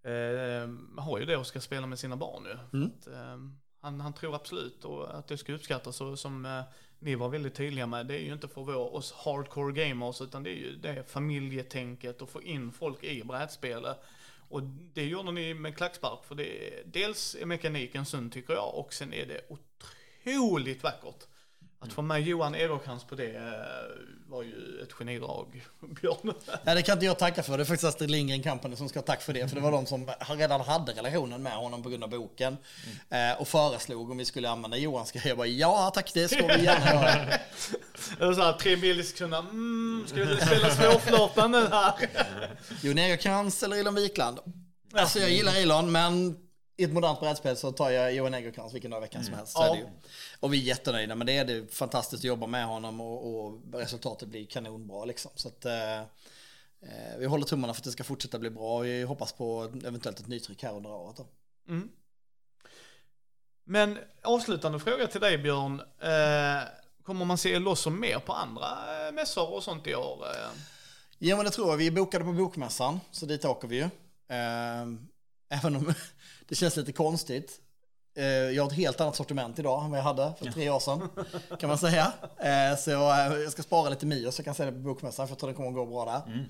[0.03, 2.79] eh, har ju det och ska spela med sina barn ju.
[2.79, 2.91] Mm.
[2.99, 3.39] Att, eh,
[3.81, 6.63] han, han tror absolut och att det ska uppskattas och som eh,
[6.99, 10.43] ni var väldigt tydliga med, det är ju inte för vår, oss hardcore gamers utan
[10.43, 14.01] det är ju det familjetänket och få in folk i brädspelet.
[14.49, 18.93] Och det gjorde ni med klackspark för det dels är mekaniken sund tycker jag och
[18.93, 21.27] sen är det otroligt vackert.
[21.85, 23.43] Att få med Johan Ederkrans på det eh,
[24.27, 25.65] var ju ett genidrag,
[26.01, 26.35] Björn.
[26.63, 27.57] Nej, det kan inte jag tacka för.
[27.57, 29.49] Det är faktiskt Astrid Lindgren Company som ska ha tack för det.
[29.49, 32.57] För det var de som redan hade relationen med honom på grund av boken.
[33.11, 35.29] Eh, och föreslog om vi skulle använda Johans grejer.
[35.29, 37.27] Jag bara, ja tack, det ska vi gärna göra.
[38.19, 41.93] Det var såhär tre millisekunder, mm, ska vi spela svårflörtan nu här?
[42.83, 44.39] Jon Egerkrans eller Elon Wikland.
[44.93, 46.37] Alltså jag gillar Elon, men
[46.77, 49.53] i ett modernt brädspel så tar jag Johan Egerkrans vilken dag i veckan som helst.
[49.53, 49.77] Så Ja.
[49.77, 49.87] ju.
[50.41, 51.45] Och vi är jättenöjda med det.
[51.45, 55.31] Det är fantastiskt att jobba med honom och, och resultatet blir kanonbra liksom.
[55.35, 55.99] Så att, eh,
[56.81, 58.79] eh, vi håller tummarna för att det ska fortsätta bli bra.
[58.79, 61.17] Vi hoppas på eventuellt ett nytryck här under året.
[61.17, 61.27] Då.
[61.69, 61.89] Mm.
[63.65, 65.81] Men avslutande fråga till dig Björn.
[65.81, 66.69] Eh,
[67.03, 68.67] kommer man se loss som mer på andra
[69.07, 70.27] eh, mässor och sånt i år?
[70.27, 70.51] Eh?
[71.19, 71.77] Ja men det tror jag.
[71.77, 73.83] Vi är bokade på Bokmässan, så dit åker vi ju.
[74.29, 74.87] Eh,
[75.49, 75.95] även om
[76.49, 77.61] det känns lite konstigt.
[78.17, 80.81] Eh, jag har ett helt annat sortiment idag än vad jag hade för tre år
[80.81, 81.09] sedan,
[81.61, 82.13] kan man säga.
[82.39, 85.33] Eh, så eh, jag ska spara lite Mio så jag kan det på Bokmässan, för
[85.33, 86.47] jag tror det kommer att gå bra där.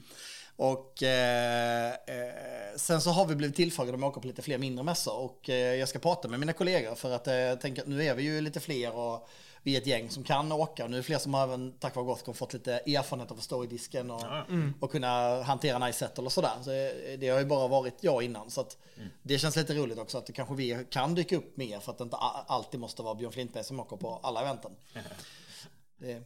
[0.57, 4.59] Och eh, eh, sen så har vi blivit tillfrågade om att åka på lite fler
[4.59, 8.05] mindre mässor och jag ska prata med mina kollegor för att jag tänker att nu
[8.05, 9.29] är vi ju lite fler och
[9.65, 11.97] vi är ett gäng som kan åka nu är det fler som har även tack
[11.97, 14.23] vare Gothcon fått lite erfarenhet av att stå i disken och,
[14.81, 16.53] och kunna hantera nice settle och sådär.
[16.63, 18.77] Så eh, det har ju bara varit jag innan så att
[19.23, 22.05] det känns lite roligt också att kanske vi kan dyka upp mer för att det
[22.05, 24.73] inte alltid måste vara Björn Flintberg som åker på alla eventen.
[25.97, 26.23] Det,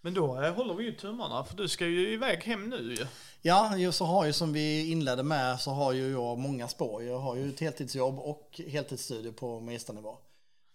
[0.00, 3.06] Men då eh, håller vi ju tummarna för du ska ju iväg hem nu ju.
[3.42, 7.02] Ja, ju så har ju som vi inledde med så har ju jag många spår.
[7.02, 10.18] Jag har ju ett heltidsjobb och heltidsstudier på magisternivå.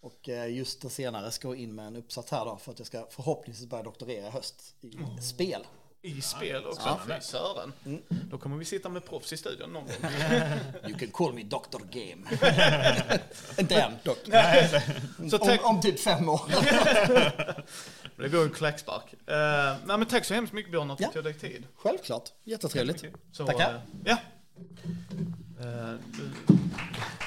[0.03, 2.80] Och eh, just det senare ska jag in med en uppsats här då för att
[2.80, 5.67] jag ska förhoppningsvis börja doktorera i höst i spel.
[6.01, 6.99] I spel också, Ja.
[7.07, 7.73] fy Sören.
[8.09, 9.93] Då kommer vi sitta med proffs i studion någon gång.
[10.89, 11.80] You can call me Dr.
[11.91, 12.27] Game.
[13.57, 14.17] Inte än dock.
[15.31, 16.41] Så Om, om typ fem år.
[18.21, 19.13] det går en klackspark.
[19.13, 19.27] Uh,
[19.85, 21.09] nej men tack så hemskt mycket Björn att du Ja.
[21.11, 21.63] tog dig tid.
[21.75, 23.03] Självklart, jättetrevligt.
[23.31, 23.73] Så, Tackar.
[23.73, 24.17] eh, ja.
[25.57, 27.22] Vi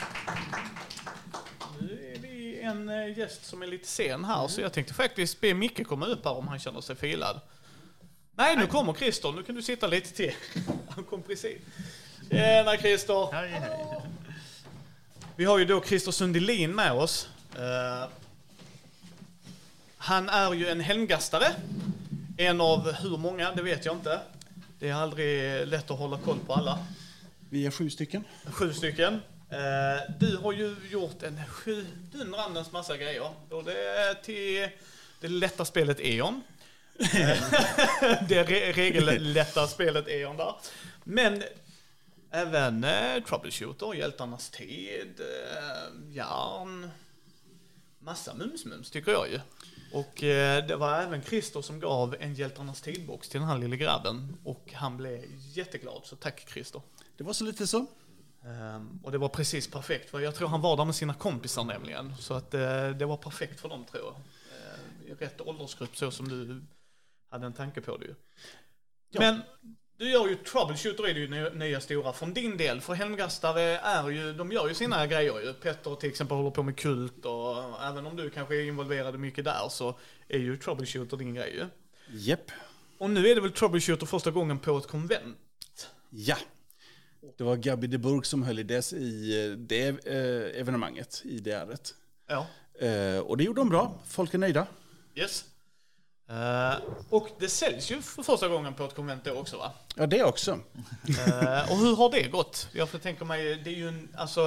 [2.66, 6.06] en eh, gäst som är lite sen här, så jag tänkte faktiskt be Micke komma
[6.06, 7.40] upp här om han känner sig filad.
[8.34, 9.32] Nej, nu kommer Christer.
[9.32, 10.32] Nu kan du sitta lite till.
[10.88, 11.58] Han kom precis.
[12.30, 13.32] Tjena Christer!
[13.32, 14.02] Hej, hej.
[15.36, 17.28] Vi har ju då Christer Sundelin med oss.
[17.54, 18.08] Eh,
[19.96, 21.46] han är ju en helmgastare.
[22.36, 24.20] En av hur många, det vet jag inte.
[24.78, 26.78] Det är aldrig lätt att hålla koll på alla.
[27.50, 28.24] Vi är sju stycken.
[28.50, 29.20] Sju stycken.
[29.50, 33.30] Eh, Du har ju gjort en sjudundrandens massa grejer.
[33.50, 33.74] Både
[34.22, 34.68] till
[35.20, 36.42] det lätta spelet E.ON.
[38.28, 40.54] det re- regellätta spelet E.ON där.
[41.04, 41.42] Men
[42.30, 46.90] även eh, Troubleshooter, Hjältarnas tid, eh, Järn.
[47.98, 49.40] Massa mums-mums tycker jag ju.
[49.92, 53.76] Och eh, det var även Christer som gav en Hjältarnas tidbox till den här lille
[53.76, 54.36] grabben.
[54.44, 56.82] Och han blev jätteglad, så tack Christer.
[57.16, 57.86] Det var så lite så.
[58.46, 61.64] Ehm, och det var precis perfekt, för jag tror han var där med sina kompisar
[61.64, 62.16] nämligen.
[62.16, 64.14] Så att eh, det var perfekt för dem tror jag.
[64.14, 66.62] Uh, I rätt åldersgrupp så som du
[67.30, 68.14] hade en tanke på det ju.
[69.18, 69.40] Men
[69.98, 72.80] du gör ju Troubleshooter är det ju nya, stora från din del.
[72.80, 75.52] För hemgastare är ju, de gör ju sina grejer ju.
[75.52, 79.44] Petter till exempel håller på med kult och även om du kanske är involverad mycket
[79.44, 79.98] där så
[80.28, 81.66] är ju Troubleshooter din grej ju.
[82.18, 82.50] Japp.
[82.98, 85.90] Och nu är det väl Troubleshooter första gången på ett konvent?
[86.10, 86.36] Ja.
[87.36, 91.38] Det var Gabi de Burg som höll i det, i eh, det eh, evenemanget, i
[91.38, 91.94] det äret.
[92.28, 92.46] Ja.
[92.86, 93.98] Eh, och det gjorde de bra.
[94.06, 94.66] Folk är nöjda.
[95.14, 95.44] Yes.
[96.28, 96.74] Eh,
[97.10, 99.72] och det säljs ju för första gången på ett konvent då också va?
[99.96, 100.52] Ja, det också.
[101.70, 102.68] Och hur har det gått?
[102.72, 104.40] Jag får tänka mig, det är ju en, alltså...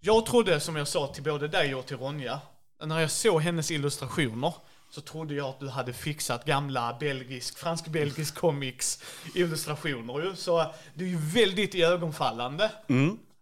[0.00, 2.40] jag trodde, som jag sa till både dig och till Ronja,
[2.84, 4.54] när jag såg hennes illustrationer
[4.96, 9.02] så trodde jag att du hade fixat gamla belgisk, fransk-belgisk comics
[9.34, 10.36] illustrationer ju.
[10.36, 12.70] Så det är ju väldigt iögonfallande.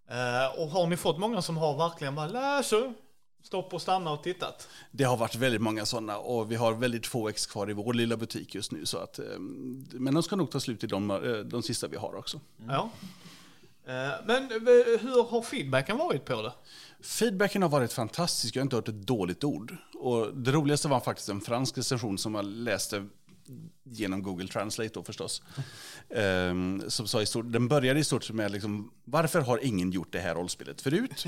[0.08, 2.94] Eh, och har ni fått många som har verkligen bara läser,
[3.42, 4.68] stopp och stanna och tittat?
[4.90, 7.94] Det har varit väldigt många sådana och vi har väldigt få ex kvar i vår
[7.94, 8.86] lilla butik just nu.
[8.86, 9.24] Så att, eh,
[9.92, 12.40] men de ska nog ta slut i de, eh, de sista vi har också.
[12.68, 12.90] Ja.
[13.86, 14.50] Eh, men
[15.00, 16.52] hur har feedbacken varit på det?
[17.04, 19.76] Feedbacken har varit fantastisk, jag har inte hört ett dåligt ord.
[19.94, 23.06] Och det roligaste var faktiskt en fransk recension som jag läste
[23.82, 25.42] genom Google Translate då förstås.
[26.10, 30.12] Ehm, som sa i stort, den började i stort med liksom, varför har ingen gjort
[30.12, 31.24] det här rollspelet förut?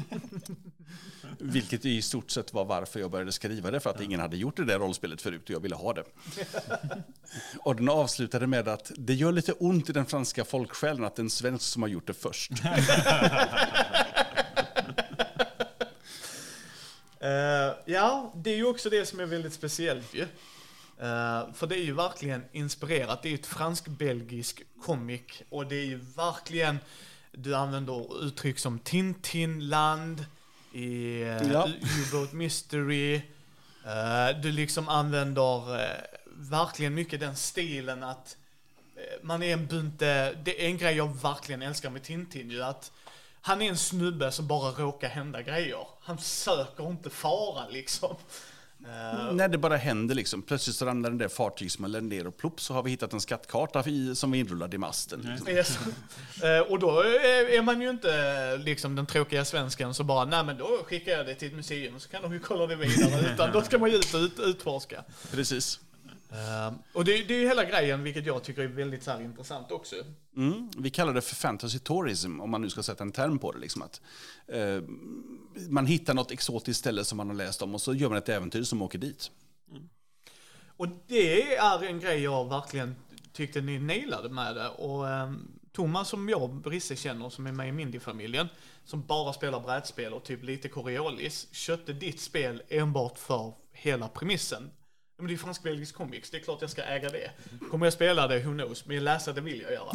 [1.38, 4.56] Vilket i stort sett var varför jag började skriva det, för att ingen hade gjort
[4.56, 6.04] det där rollspelet förut och jag ville ha det.
[7.58, 11.20] och den avslutade med att det gör lite ont i den franska folksjälen att det
[11.20, 12.52] är en svensk som har gjort det först.
[17.20, 20.22] Eh, ja, det är ju också det som är väldigt speciellt ju.
[20.98, 23.22] Eh, för det är ju verkligen inspirerat.
[23.22, 26.78] Det är ju ett fransk-belgisk comic och det är ju verkligen,
[27.32, 30.24] du använder uttryck som Tintinland,
[30.72, 31.68] i uh, Ja.
[31.68, 33.14] U-Boat Mystery.
[33.84, 35.62] Eh, du liksom använder
[36.26, 38.36] verkligen mycket den stilen att
[39.22, 42.92] man är en bunte, det är en grej jag verkligen älskar med Tintin ju att
[43.46, 45.86] han är en snubbe som bara råkar hända grejer.
[46.00, 48.16] Han söker inte fara liksom.
[48.84, 50.42] Eh, När det bara händer liksom.
[50.42, 53.82] Plötsligt så ramlar den där fartygsmällen ner och plopp så har vi hittat en skattkarta
[53.86, 55.20] i, som var inrullad i masten.
[55.20, 55.48] Liksom.
[55.48, 55.78] Yes.
[56.42, 60.44] Eh, och då är är man ju inte liksom den tråkiga svensken som bara, nej
[60.44, 63.30] men då skickar jag det till ett museum så kan de ju kolla det vidare.
[63.34, 65.04] Utan då ska man ju ut och ut, utforska.
[65.30, 65.80] Precis.
[66.32, 69.72] Eh, och det, det är ju hela grejen, vilket jag tycker är väldigt så intressant
[69.72, 69.96] också.
[70.36, 70.70] Mm.
[70.78, 73.58] Vi kallar det för fantasy tourism, om man nu ska sätta en term på det.
[73.58, 74.00] Liksom att,
[74.46, 74.82] eh,
[75.68, 78.28] man hittar något exotiskt ställe som man har läst om och så gör man ett
[78.28, 79.30] äventyr som åker dit.
[80.76, 82.96] Och det är en grej jag verkligen
[83.32, 84.68] tyckte ni nailade med det.
[84.68, 88.48] Och ehm, Thomas som jag och Brisse känner, som är med i Mindy-familjen,
[88.84, 94.70] som bara spelar brädspel och typ lite Coriolis, köpte ditt spel enbart för hela premissen.
[95.18, 97.30] Men det är fransk-belgisk comics, det är klart jag ska äga det.
[97.70, 99.92] Kommer jag spela det, who knows, men läsa det vill jag göra.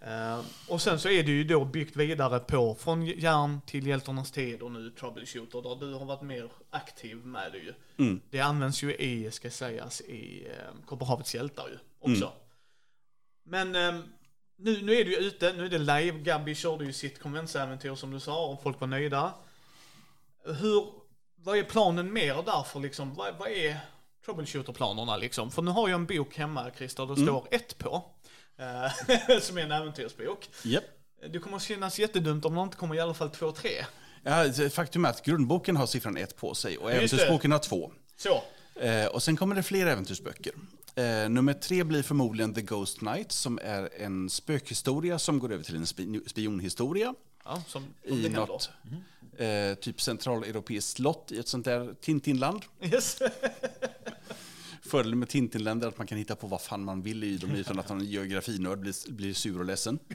[0.00, 4.30] Ehm, och sen så är det ju då byggt vidare på, från järn till hjältarnas
[4.30, 7.74] tid och nu troubleshooter, där du har varit mer aktiv med det ju.
[8.30, 11.78] Det används ju i, ska sägas, i eh, Kopparhavets hjältar ju
[12.12, 12.32] också.
[13.42, 14.02] Men ehm,
[14.56, 16.18] nu, nu är det ju ute, nu är det live.
[16.18, 19.34] Gabby körde ju sitt konventsäventyr som du sa och folk var nöjda.
[20.44, 20.86] Hur,
[21.36, 23.14] vad är planen mer därför liksom?
[23.14, 23.78] Vad, vad är
[24.24, 25.50] troubleshooter-planerna liksom?
[25.50, 28.04] För nu har jag en bok hemma Christer, det står ett på.
[28.58, 30.48] eh, som är en äventyrsbok.
[30.64, 30.84] Yep.
[31.30, 33.70] Det kommer att kännas jättedumt om det inte kommer i alla fall två, tre.
[34.22, 37.92] Ja, faktum är att grundboken har siffran ett på sig och äventyrsboken har två.
[38.16, 38.42] Så.
[38.80, 40.52] Eh, och sen kommer det fler äventyrsböcker.
[40.94, 45.64] Eh, nummer tre blir förmodligen The Ghost Knight som är en spökhistoria som går över
[45.64, 47.14] till en spi- spionhistoria.
[47.44, 48.60] Ja, som, som I det händer.
[49.38, 52.62] Eh, typ centraleuropeiskt slott i ett sånt där Tintinland.
[52.82, 53.18] Yes.
[54.82, 57.50] Fördelen med Tintinländer är att man kan hitta på vad fan man vill i dem
[57.50, 59.98] utan att någon geografinörd blir, blir sur och ledsen.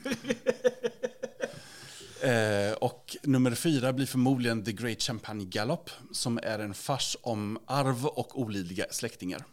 [2.22, 7.60] Eh, och nummer fyra blir förmodligen The Great Champagne Gallop som är en fars om
[7.66, 9.44] arv och olidliga släktingar.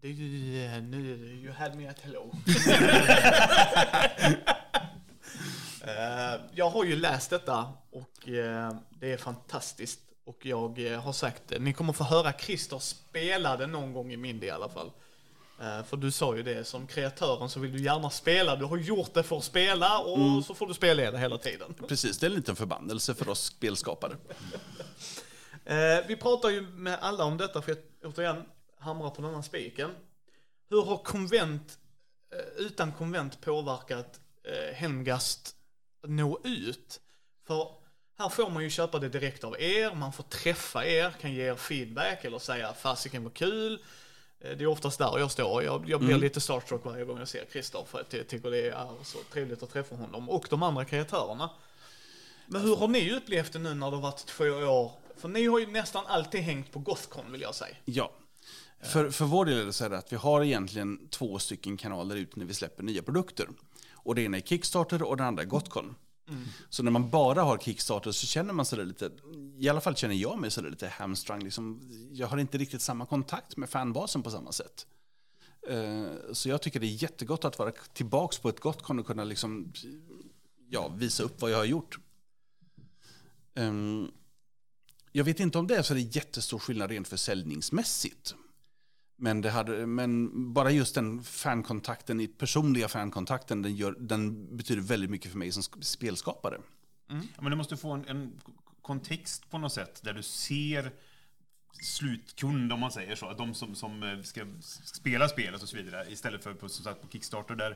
[0.00, 0.98] Det är ju, nu,
[1.44, 2.34] you had me at hello.
[5.84, 10.00] Eh, jag har ju läst detta och det är fantastiskt.
[10.24, 14.12] Och jag eh, har sagt det, ni kommer få höra Christer spela det någon gång
[14.12, 14.92] i Mindy i alla fall.
[15.60, 18.56] Eh, För du sa ju det, som kreatören så vill du gärna spela.
[18.56, 21.74] Du har gjort det för att spela och så får du spela det hela tiden.
[21.88, 24.16] Precis, det är en liten förbannelse för oss spelskapare.
[25.64, 28.44] Eh, vi pratar ju med alla om detta för att återigen
[28.78, 29.90] hamra på den här spiken.
[30.68, 31.78] Hur har konvent,
[32.32, 35.56] eh, utan konvent påverkat eh, Hemgast
[36.06, 37.00] nå ut?
[37.46, 37.68] För
[38.20, 41.42] här får man ju köpa det direkt av er, man får träffa er, kan ge
[41.42, 43.82] er feedback eller säga fasiken var kul.
[44.40, 45.62] Eh, Det är oftast där jag står.
[45.62, 49.18] Jag, jag blir lite starstruck varje gång jag ser att jag tycker det är så
[49.32, 51.50] trevligt att träffa honom och de andra kreatörerna.
[52.46, 54.92] Men hur har ni upplevt det nu när det har varit två år?
[55.16, 57.76] För ni har ju nästan alltid hängt på Gothcon vill jag säga.
[57.84, 58.12] Ja.
[58.82, 62.16] För, för vår del är det så här att vi har egentligen två stycken kanaler
[62.16, 63.48] ut när vi släpper nya produkter.
[63.92, 65.46] Och det ena är Kickstarter och det andra är
[66.30, 66.44] Mm.
[66.68, 69.10] Så när man bara har Kickstarter så känner man sig där lite,
[69.58, 71.44] i alla fall känner jag mig sådär lite hamstrung.
[71.44, 71.80] Liksom,
[72.12, 74.86] jag har inte riktigt samma kontakt med fanbasen på samma sätt.
[75.68, 79.24] Eh, så jag tycker det är jättegott att vara tillbaks på ett gott och kunna
[79.24, 79.72] liksom,
[80.68, 81.98] ja, visa upp vad jag har gjort.
[83.54, 84.10] Ehm,
[85.12, 88.34] jag vet inte om det är så det är jättestor skillnad rent försäljningsmässigt.
[89.22, 95.10] Men, det hade, men bara just den fankontakten, personliga fankontakten, den, gör, den betyder väldigt
[95.10, 96.58] mycket för mig som sk- spelskapare.
[97.08, 98.40] Ja, men du måste få en, en
[98.82, 100.92] kontext på något sätt där du ser
[101.82, 103.32] slutkund, om man säger så.
[103.32, 104.46] De som, som eh, ska
[104.84, 106.06] spela spelet och så vidare.
[106.12, 107.74] Istället för på, som sagt, på Kickstarter där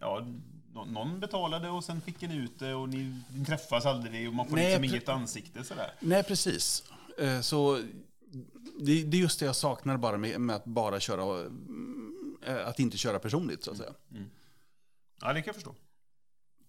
[0.00, 0.26] ja,
[0.74, 4.48] nå- någon betalade och sen fick ni ut det och ni, träffas aldrig och man
[4.48, 5.90] får Nej, liksom inget ansikte sådär.
[6.00, 6.82] Nej, precis.
[7.18, 7.82] Eh, Så
[8.78, 11.50] det, det är just det jag saknar bara med, med att bara köra,
[12.46, 13.94] eh, att inte köra personligt så att säga.
[15.20, 15.74] Ja, det kan jag förstå.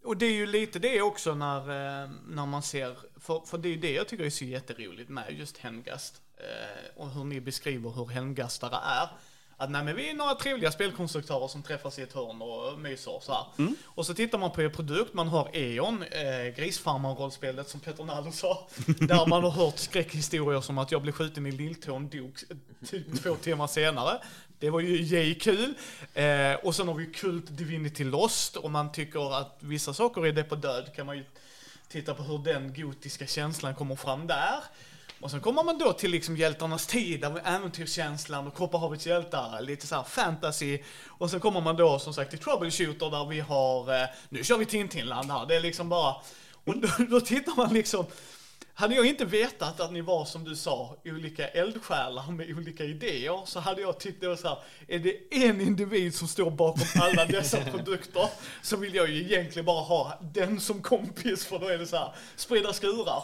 [0.03, 3.67] Och det är ju lite det också när, eh, när man ser, för, för det
[3.67, 6.21] är ju det jag tycker är så jätteroligt med just Hemgast.
[6.37, 9.09] Eh, och hur ni beskriver hur hemgastare är.
[9.57, 13.19] Att nej, men vi är några trevliga spelkonstruktörer som träffas i ett hörn och myser
[13.21, 13.45] så här.
[13.85, 18.31] Och så tittar man på er produkt, man har E.ON, eh, Grisfarmaren-rollspelet som Peter Naller
[18.31, 18.67] sa.
[18.85, 22.57] där man har hört skräckhistorier som att jag blev skjuten i lilltån, dog eh,
[22.87, 24.21] typ två timmar senare.
[24.59, 25.73] Det var ju yay kul.
[26.13, 28.57] Eh, och sen har vi Kult Divinity Lost.
[28.57, 31.23] Om man tycker att vissa saker är det på död kan man ju
[31.87, 34.59] titta på hur den gotiska känslan kommer fram där.
[35.19, 39.87] Och sen kommer man då till liksom hjältarnas tid, där äventyrskänslan och Kopparhavets hjältar, lite
[39.87, 40.79] så här fantasy.
[41.07, 44.57] Och sen kommer man då som sagt till Troubleshooter där vi har, eh, nu kör
[44.57, 46.15] vi Tintinland här, det är liksom bara,
[46.63, 48.05] och då, då tittar man liksom,
[48.73, 53.45] hade jag inte vetat att ni var som du sa, olika eldsjälar med olika idéer
[53.45, 57.01] så hade jag tyckt det var så här, är det en individ som står bakom
[57.01, 58.29] alla dessa produkter
[58.61, 61.97] så vill jag ju egentligen bara ha den som kompis för då är det så
[61.97, 63.23] här, spridda skurar.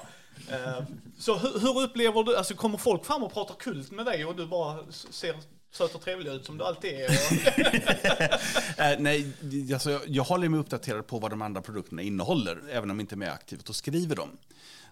[0.50, 0.84] Eh,
[1.18, 4.36] Så hur, hur upplever du, alltså kommer folk fram och pratar kult med dig och
[4.36, 5.36] du bara ser
[5.72, 7.10] söt och trevlig ut som du alltid är?
[8.78, 9.34] Eh, nej,
[9.74, 13.04] alltså, jag, jag håller mig uppdaterad på vad de andra produkterna innehåller, även om jag
[13.04, 14.30] inte är med aktivt och skriver dem.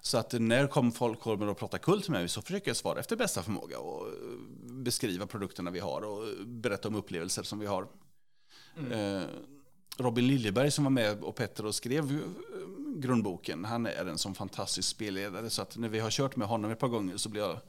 [0.01, 2.99] Så att när kom folk kommer och pratar kult med mig så försöker jag svara
[2.99, 4.13] efter bästa förmåga och eh,
[4.71, 7.87] beskriva produkterna vi har och berätta om upplevelser som vi har.
[8.91, 9.21] Eh,
[9.97, 12.21] Robin Liljeberg som var med och Petter och skrev
[12.95, 16.71] grundboken, han är en sån fantastisk spelledare så att när vi har kört med honom
[16.71, 17.59] ett par gånger så blir jag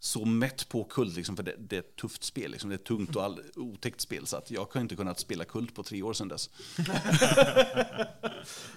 [0.00, 2.50] så mätt på kult, liksom, för det, det är ett tufft spel.
[2.50, 2.70] Liksom.
[2.70, 5.44] Det är ett tungt och all, otäckt spel, så att jag har inte kunnat spela
[5.44, 6.50] kult på tre år sedan dess.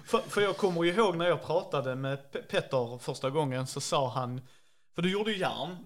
[0.06, 4.10] för, för jag kommer ihåg när jag pratade med Pe- Petter första gången så sa
[4.10, 4.42] han,
[4.96, 5.78] för du gjorde ju järn.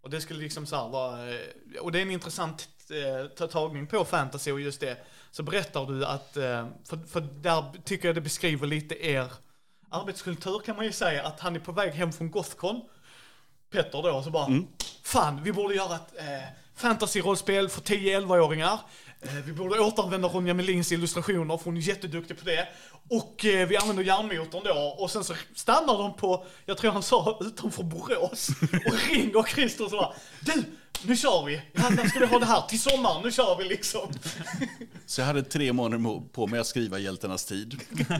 [0.00, 1.18] Och det skulle liksom så här vara,
[1.80, 4.96] och det är en intressant eh, ta- tagning på fantasy och just det.
[5.32, 9.32] Så berättar du att, eh, för, för där tycker jag det beskriver lite er
[9.92, 12.80] arbetskultur kan man ju säga, att han är på väg hem från Gothcon.
[13.70, 14.62] Petter då, så bara,
[15.02, 18.78] fan vi borde göra ett eh, fantasy-rollspel för 10-11-åringar.
[19.20, 22.68] Eh, vi borde återanvända Ronja Melins illustrationer, för hon är jätteduktig på det.
[23.08, 27.02] Och eh, vi använder järnmotorn då, och sen så stannar de på, jag tror han
[27.02, 28.48] sa utanför Borås,
[28.86, 30.64] och ringer Christer och så bara, du,
[31.04, 31.62] nu kör vi!
[31.72, 32.62] När ska vi ha det här?
[32.68, 34.12] Till sommaren, nu kör vi liksom.
[35.06, 37.80] Så jag hade tre månader på mig att skriva Hjältarnas tid.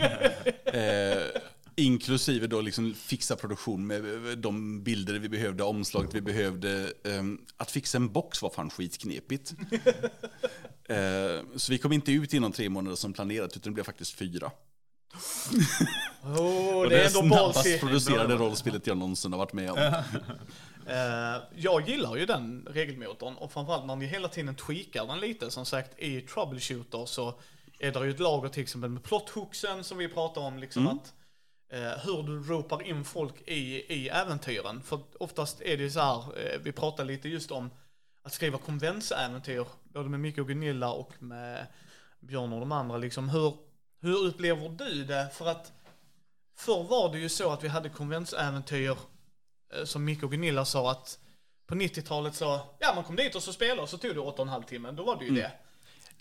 [0.64, 1.40] eh,
[1.76, 6.92] inklusive då liksom fixa produktion med eh, de bilder vi behövde, omslaget vi behövde.
[7.04, 7.22] Eh,
[7.56, 9.52] att fixa en box var fan skitknepigt.
[10.88, 14.12] eh, så vi kom inte ut inom tre månader som planerat, utan det blev faktiskt
[14.12, 14.50] fyra.
[16.22, 17.78] Oh, Och det är ändå snabbast ballsy.
[17.78, 19.78] producerade rollspelet jag någonsin har varit med om.
[20.86, 25.50] Eh, jag gillar ju den regelmotorn och framförallt när ni hela tiden tweakar den lite.
[25.50, 27.34] Som sagt i Troubleshooter så
[27.78, 30.58] är det ju ett lager till exempel med plothooksen som vi pratar om.
[30.58, 31.14] Liksom att
[31.68, 34.82] eh, hur du ropar in folk i, i äventyren.
[34.82, 37.70] För oftast är det ju så här, eh, vi pratar lite just om
[38.22, 39.66] att skriva konventsäventyr.
[39.84, 41.66] Både med Micke och Gunilla och med
[42.20, 42.96] Björn och de andra.
[42.96, 43.54] Liksom, hur,
[44.00, 45.28] hur upplever du det?
[45.32, 45.72] För att
[46.56, 48.96] förr var det ju så att vi hade konventsäventyr
[49.84, 51.18] som Micke och Gunilla sa att
[51.66, 54.64] på 90-talet så, ja man kom dit och så spelade och så tog det 8,5
[54.64, 55.52] timmar, då var det ju det.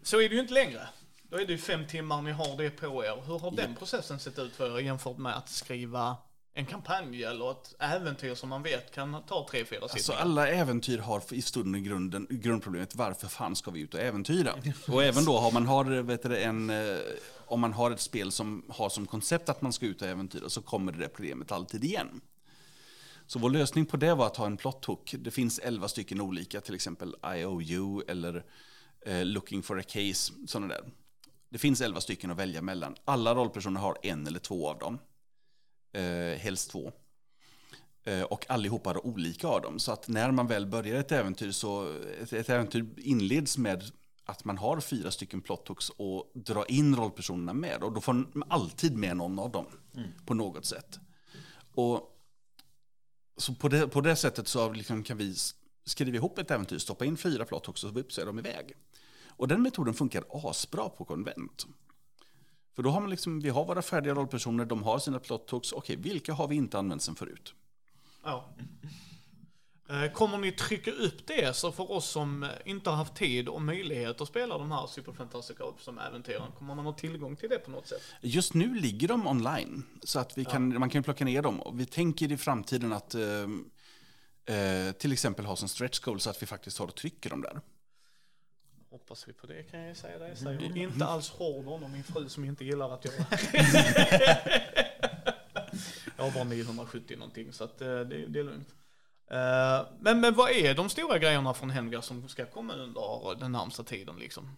[0.04, 0.88] Så är det ju inte längre.
[1.24, 3.24] Då är det ju fem timmar ni har det på er.
[3.28, 6.18] Hur har den processen sett ut för er jämfört med att skriva
[6.54, 10.22] en kampanj eller ett äventyr som man vet kan ta tre, fyra Alltså sittningar?
[10.22, 14.54] alla äventyr har i stunden grunden, grundproblemet varför fan ska vi ut och äventyra?
[14.88, 16.98] Och även då har man har, vet du, en, eh,
[17.46, 20.50] om man har ett spel som har som koncept att man ska ut och äventyra
[20.50, 22.22] så kommer det problemet alltid igen.
[23.32, 25.16] Så vår lösning på det var att ha en plot hook.
[25.20, 28.46] Det finns elva stycken olika, till exempel IOU eller
[29.06, 30.84] eh, Looking for a case, sådana där.
[31.50, 32.96] Det finns elva stycken att välja mellan.
[33.06, 35.00] Alla rollpersoner har en eller två av dem.
[35.92, 36.92] Eh, helst två.
[38.04, 39.80] Eh, och allihopa har olika av dem.
[39.80, 43.84] Så att när man väl börjar ett äventyr så, ett, ett äventyr inleds med
[44.26, 47.84] att man har fyra stycken plot hooks och drar in rollpersonerna med.
[47.84, 49.66] Och då får man alltid med någon av dem
[50.26, 51.00] på något sätt.
[51.74, 52.11] Och
[53.42, 55.36] så på det, på det sättet så liksom kan vi
[55.86, 58.74] skriva ihop ett äventyr, stoppa in fyra plot också, och så är de iväg.
[59.28, 61.68] Och den metoden funkar asbra på konvent.
[62.74, 65.72] För då har man liksom, vi har våra färdiga rollpersoner, de har sina plot hooks.
[65.72, 67.54] Okej, vilka har vi inte använt sen förut?
[68.24, 68.50] Ja.
[69.92, 73.62] Eh, Kommer ni trycka upp det så för oss som inte har haft tid och
[73.62, 77.60] möjlighet att spela de här Super Fantastic som äventyren, kommer man ha tillgång till det
[77.60, 78.02] på något sätt?
[78.22, 81.62] Just nu ligger de online, så att vi kan, man kan plocka ner dem.
[81.62, 83.22] Och vi tänker i framtiden att eh,
[84.56, 87.42] eh, till exempel ha som stretch goal så att vi faktiskt har och trycker dem
[87.42, 87.62] där.
[88.90, 90.28] Hoppas vi på det kan jag säga det.
[90.28, 93.16] Jag säger inte alls hård om min fru som inte gillar att göra.
[96.18, 98.68] jag har bara 970 någonting så att eh, det, det är lugnt.
[99.32, 103.52] Eh, Men, men vad är de stora grejerna från Hengar som ska komma under den
[103.52, 104.58] närmsta tiden liksom?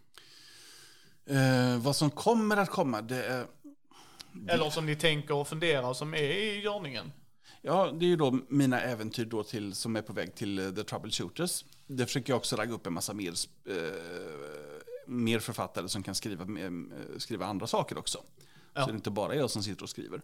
[1.25, 3.45] Eh, vad som kommer att komma, det är...
[4.47, 7.11] Eller som ni tänker och funderar som är i görningen?
[7.61, 10.71] Ja, det är ju då mina äventyr då till, som är på väg till eh,
[10.71, 11.65] The Troubleshooters.
[11.87, 13.33] Det försöker jag också ragga upp en massa mer,
[13.69, 13.75] eh,
[15.07, 16.71] mer författare som kan skriva, eh,
[17.17, 18.23] skriva andra saker också.
[18.73, 18.81] Ja.
[18.81, 20.21] Så det är inte bara jag som sitter och skriver.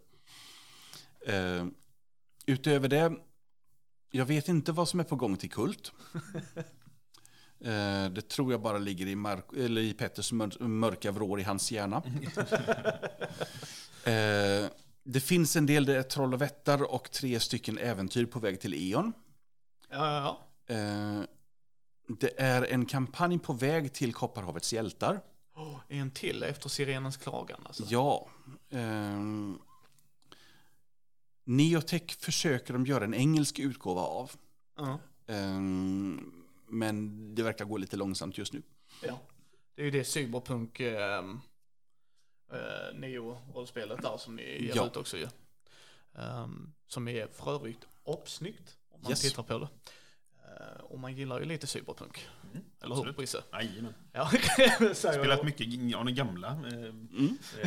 [1.26, 1.66] Eh,
[2.46, 3.14] utöver det,
[4.11, 5.91] jag vet inte vad som är på gång till Kult.
[7.61, 11.44] Eh, det tror jag bara ligger i, Mark, eller i Petters mör, mörka vrår i
[11.44, 11.98] hans hjärna.
[14.03, 14.69] eh,
[15.03, 18.61] det finns en del det är troll och vättar och tre stycken äventyr på väg
[18.61, 19.14] till E.ON.
[19.90, 20.76] Ja, ja, ja.
[20.76, 21.22] Eh,
[22.19, 25.22] det är en kampanj på väg till Kopparhavets hjältar.
[25.56, 27.84] Oh, en till efter Sirenens klagan alltså.
[27.88, 28.30] Ja.
[31.50, 34.32] Neotech försöker de göra en engelsk utgåva av.
[34.78, 35.00] Ja.
[35.28, 36.34] Ehm,
[36.68, 38.62] men det verkar gå lite långsamt just nu.
[39.04, 39.20] Ja.
[39.76, 41.18] Det är ju det Cyberpunk eh,
[42.52, 44.88] eh, Neo-rollspelet där som ni ger Ja.
[44.88, 45.28] ut också ju.
[46.16, 49.22] Ehm, som är för övrigt apsnyggt om man Yes.
[49.22, 49.68] tittar på det.
[50.46, 52.28] Eh, och man gillar ju lite Cyberpunk.
[52.54, 53.18] Eller hur absolut.
[53.18, 53.44] Brisse?
[53.52, 53.94] Jajamän.
[54.12, 54.30] Ja,
[54.94, 55.46] Spelat jag.
[55.46, 56.86] mycket ja, den gamla eh,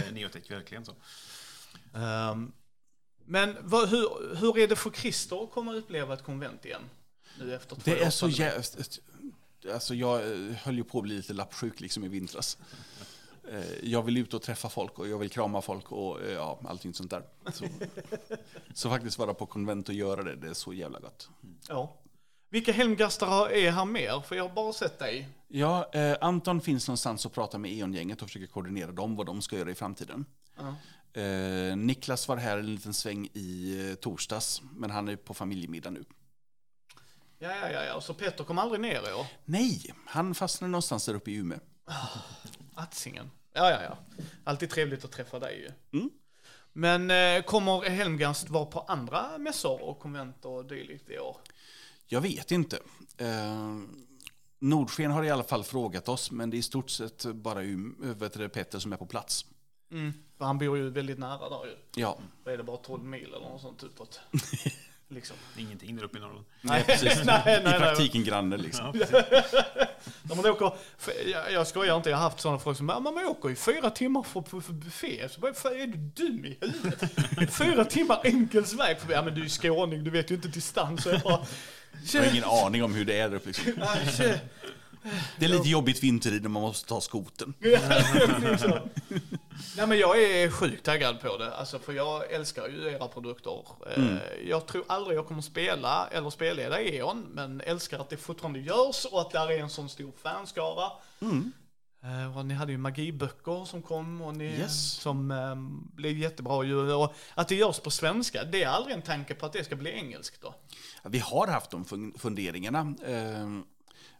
[0.06, 0.94] eh, Neotech, verkligen så.
[1.94, 2.52] Ehm,
[3.26, 6.82] men vad, hur, hur är det för Christer att komma och uppleva ett konvent igen?
[7.38, 8.44] Nu efter två Det år är så pandemi?
[8.44, 9.00] jävligt...
[9.72, 12.58] Alltså jag eh, höll ju på att bli lite lappsjuk liksom i vintras.
[13.50, 16.60] Eh, Jag vill ut och träffa folk och jag vill krama folk och eh, ja,
[16.64, 17.22] allting sånt där.
[17.52, 17.64] Så,
[18.74, 21.28] så faktiskt vara på konvent och göra det, det är så jävla gott.
[21.68, 21.96] Ja.
[22.48, 24.20] Vilka helmgastar är här mer?
[24.20, 25.28] För jag har bara sett dig.
[25.48, 29.42] Ja, eh, Anton finns någonstans och pratar med E.ON-gänget och försöker koordinera dem, vad de
[29.42, 30.24] ska göra i framtiden.
[30.56, 30.74] Ja.
[31.14, 35.90] Eh, Niklas var här en liten sväng i eh, torsdags, men han är på familjemiddag
[35.90, 36.04] nu.
[37.38, 38.00] Ja, ja, ja, ja.
[38.00, 39.26] Så Petter kom aldrig ner i år?
[39.44, 41.58] Nej, han fastnade någonstans där uppe i Umeå.
[42.74, 43.30] Atsingen.
[43.52, 43.98] Ja, ja, ja.
[44.44, 45.98] Alltid trevligt att träffa dig ju.
[45.98, 46.10] Mm.
[46.72, 51.36] Men eh, kommer Helmgast vara på andra mässor och konvent och dylikt i år?
[52.06, 52.78] Jag vet inte.
[53.16, 53.78] Eh,
[54.58, 57.96] Nordsken har i alla fall frågat oss, men det är i stort sett bara um,
[58.18, 59.46] vet du, Petter som är på plats.
[59.90, 60.12] Mm.
[60.42, 62.02] För han bor ju väldigt nära där ju.
[62.02, 64.20] Ja, Vad är det, bara 12 mil eller något sånt utåt?
[65.08, 65.36] Liksom.
[65.56, 66.44] Ingenting där uppe i Norrland.
[66.60, 67.22] Nej, precis.
[67.24, 67.78] nej, nej, I nej.
[67.78, 68.86] praktiken granne liksom.
[70.22, 70.72] När man åker,
[71.32, 73.90] jag, jag skojar inte, jag har haft sådana folk som "Men man åker i fyra
[73.90, 75.28] timmar för, för, för buffé.
[75.28, 77.54] Så bara, "Fan, är du dum i huvudet?
[77.54, 79.14] fyra timmar enkels väg förbi.
[79.14, 81.02] Ja men du är ju skåning, du vet ju inte distans.
[81.02, 81.46] Så jag bara,
[82.12, 83.46] Jag har ingen aning om hur det är där uppe.
[83.46, 83.72] Liksom.
[85.38, 87.54] Det är lite jobbigt vintertid när man måste ta skoten.
[89.76, 93.64] Nej men jag är sjukt taggad på det, alltså, för jag älskar ju era produkter.
[93.96, 94.16] Eh,
[94.48, 99.04] Jag tror aldrig jag kommer spela eller spelleda E.ON, men älskar att det fortfarande görs
[99.04, 100.90] och att där är en sån stor fanskara.
[102.04, 104.92] Eh, och ni hade ju magiböcker som kom och ni, Yes.
[104.92, 105.54] som eh,
[105.96, 106.92] blev jättebra ju.
[106.92, 109.76] Och att det görs på svenska, det är aldrig en tanke på att det ska
[109.76, 110.54] bli engelskt då.
[111.04, 112.94] Vi har haft de fun- funderingarna.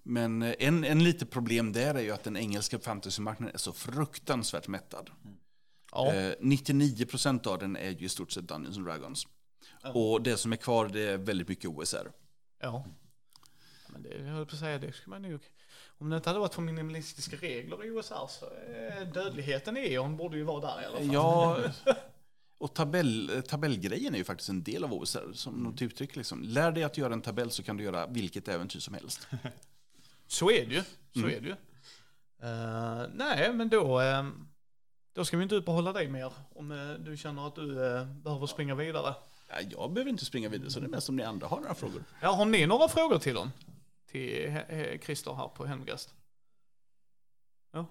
[0.05, 3.73] Eh, Men en, en lite problem där är ju att den engelska fantasymarknaden är så
[3.73, 5.11] fruktansvärt mättad.
[5.93, 6.15] Ja.
[6.15, 9.27] Eh, 99% av den är ju i stort sett Dungeons and Dragons.
[9.95, 12.11] Och det som är kvar det är väldigt mycket OSR.
[12.61, 12.85] Ja.
[13.89, 15.41] Men det, jag höll på att säga, det skulle man nog...
[15.99, 20.17] Om det inte hade varit för minimalistiska regler i USA så eh, dödligheten i E.ON
[20.17, 21.13] borde ju vara där i alla fall.
[21.13, 21.59] Ja,
[22.59, 25.33] och tabell, tabellgrejen är ju faktiskt en del av OSR.
[25.33, 26.43] Som något uttryck liksom.
[26.43, 29.29] Lär dig att göra en tabell så kan du göra vilket äventyr som helst.
[30.33, 30.83] Så är det ju.
[31.21, 31.57] Så är det ju.
[32.43, 34.27] Eh, nej, men då, eh,
[35.13, 38.47] då ska vi inte uppehålla dig mer om eh, du känner att du eh, behöver
[38.47, 39.15] springa vidare.
[39.49, 41.75] Ja, jag behöver inte springa vidare så det är mest om ni andra har några
[41.75, 42.05] frågor.
[42.21, 43.51] Ja, har ni några frågor till dem?
[44.07, 44.59] Till
[45.03, 46.15] Christer här på Hemgast?
[47.73, 47.87] Ja.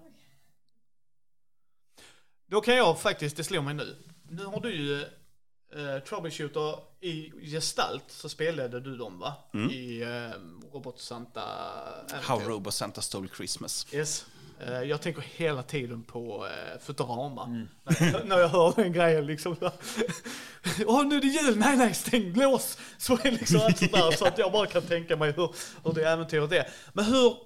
[2.46, 3.96] Då kan jag faktiskt, det slår mig nu.
[4.28, 5.06] Nu har du ju
[5.76, 9.34] eh, Troubleshooter i gestalt, så spelade du dem va?
[9.70, 10.08] I eh,
[10.72, 11.42] Robot Santa...
[12.22, 13.86] How Robot Santa Stole Christmas.
[13.92, 14.26] Yes.
[14.66, 17.66] Eh, jag tänker hela tiden på uh, Futurama.
[17.84, 19.56] När, jag, när jag hör den grejen liksom.
[20.86, 22.78] Åh nu är det jul, nej nej stäng, lås.
[22.98, 24.10] Så är liksom allt sånt där.
[24.10, 25.54] Så att jag bara kan tänka mig hur,
[25.84, 26.68] hur det äventyret är.
[26.92, 27.36] Men hur...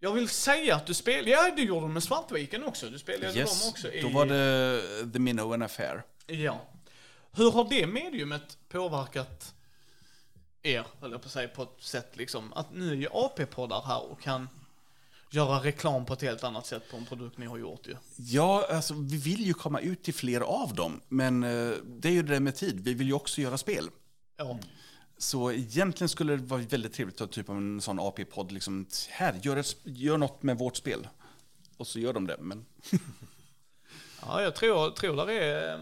[0.00, 2.86] Jag vill säga att du spelade, ja du gjorde det med Svartviken också.
[2.86, 4.00] Du spelade dem Yes, också i...
[4.00, 6.02] då var det The Minnow and Affair.
[6.28, 6.60] Ja.
[7.32, 9.54] Hur har det mediumet påverkat
[10.62, 13.82] er, höll jag på att säga, på ett sätt liksom, att ni är ju AP-poddar
[13.86, 14.48] här och kan
[15.30, 17.96] göra reklam på ett helt annat sätt på en produkt ni har gjort ju.
[18.16, 22.12] Ja, alltså vi vill ju komma ut till fler av dem, men eh, det är
[22.12, 22.80] ju det där med tid.
[22.80, 23.90] Vi vill ju också göra spel.
[24.36, 24.58] Ja.
[25.18, 28.86] Så egentligen skulle det vara väldigt trevligt att ha typ av en sån AP-podd, liksom,
[29.08, 31.08] här, gör, ett, gör något med vårt spel.
[31.76, 32.66] Och så gör de det, men
[34.22, 35.80] Ja, jag tror, tror där är,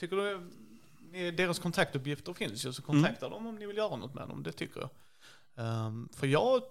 [0.00, 0.50] tycker du,
[1.12, 4.42] ni- deras kontaktuppgifter finns ju, så kontakta dem om ni vill göra något med dem,
[4.42, 4.90] det tycker jag.
[5.56, 6.62] Ehm, för jag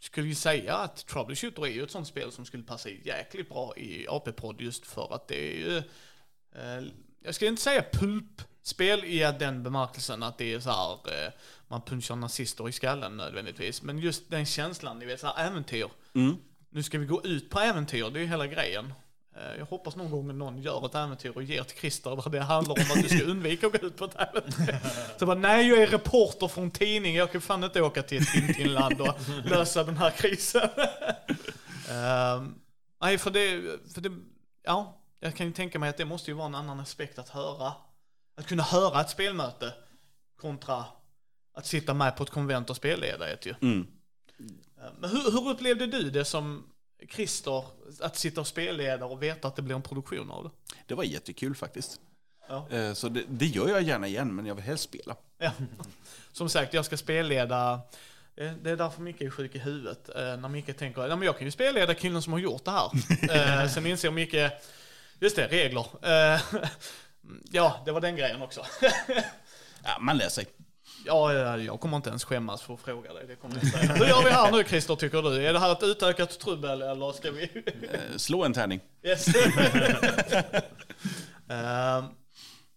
[0.00, 3.76] skulle ju säga att Troubleshooter är ju ett sånt spel som skulle passa jäkligt bra
[3.76, 5.76] i AP-podd just för att det är ju,
[6.52, 6.88] eh,
[7.22, 11.32] jag skulle inte säga pulpspel i den bemärkelsen att det är så här, eh,
[11.68, 15.90] man punchar nazister i skallen nödvändigtvis, men just den känslan, ni vet så här äventyr.
[16.70, 18.92] Nu ska vi gå ut på äventyr, det är ju hela grejen.
[19.36, 22.40] Eh, Jag hoppas någon gång någon gör ett äventyr och ger till Christer där det
[22.40, 24.78] handlar om att du ska undvika att gå ut på ett äventyr.
[25.18, 28.28] Så bara, nej jag är reporter från tidning, jag kan fan inte åka till ett
[28.32, 30.68] Tintinland och lösa den här krisen.
[31.90, 32.54] Ehm,
[33.00, 33.62] nej för det,
[33.94, 34.12] för det,
[34.62, 37.28] ja, jag kan ju tänka mig att det måste ju vara en annan aspekt att
[37.28, 37.72] höra,
[38.36, 39.72] att kunna höra ett spelmöte
[40.40, 40.84] kontra
[41.54, 43.54] att sitta med på ett konvent och spelleda ett ju.
[43.62, 43.86] mm.
[44.98, 46.64] Men hur, hur upplevde du det som
[47.08, 47.64] Christer,
[48.00, 50.50] att sitta och spelleda och veta att det blir en produktion av det?
[50.86, 52.00] det var jättekul faktiskt.
[52.48, 52.68] Ja.
[52.70, 55.16] Eh, Så det, det gör jag gärna igen, men jag vill helst spela.
[55.38, 55.50] Ja.
[56.32, 57.80] Som sagt, jag ska spelleda,
[58.36, 60.08] eh, det är därför Micke är sjuk i huvudet.
[60.08, 63.68] Eh, När Micke tänker, men jag kan ju spelleda killen som har gjort det här.
[63.68, 64.34] Sen inser Micke,
[65.20, 65.86] just det, regler.
[67.50, 68.64] Ja, det var den grejen också.
[69.82, 70.46] Ja, man lär sig.
[71.06, 73.26] Ja, jag kommer inte ens skämmas för att fråga dig.
[73.26, 73.92] Det kommer jag inte säga.
[73.94, 75.46] Hur gör vi här nu Christer, tycker du?
[75.46, 77.42] Är det här ett utökat trubbel eller ska vi...
[77.92, 78.80] Eh, Slå en tärning.
[79.02, 79.26] Yes.
[81.48, 82.04] Ehm,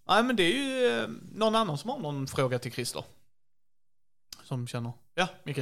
[0.07, 3.03] nej men det är ju eh, någon annan som har någon fråga till Christer.
[4.43, 4.91] Som känner.
[5.15, 5.57] Ja, Micke.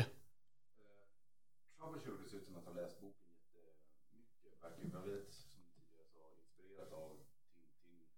[1.79, 4.63] Troubleshooter ser ut som att ha läst boken jättemycket.
[4.63, 7.09] Verkar ju väldigt, som du tidigare sa, inspirerad av
[7.53, 8.15] Tintin och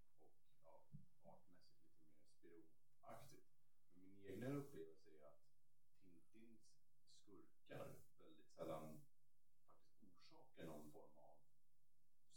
[0.66, 0.74] ja,
[1.32, 3.48] artmässigt lite mer Spirou-aktigt.
[3.94, 5.42] Men min egna upplevelse är att
[6.04, 6.62] Tintins
[7.22, 8.86] skurkar väldigt sällan
[9.68, 11.34] faktiskt orsakar någon form av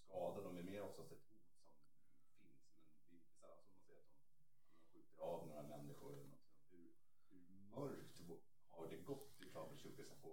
[0.05, 0.39] skada.
[0.47, 3.83] De är mer oftast ett hot som finns, men det är inte sällan som man
[3.87, 4.19] ser att de,
[4.65, 6.45] de skjuter av några människor eller något.
[6.51, 6.65] sånt.
[6.73, 6.87] Hur,
[7.31, 7.41] hur
[7.77, 8.17] mörkt
[8.77, 10.31] har det gått i Troubleshooters på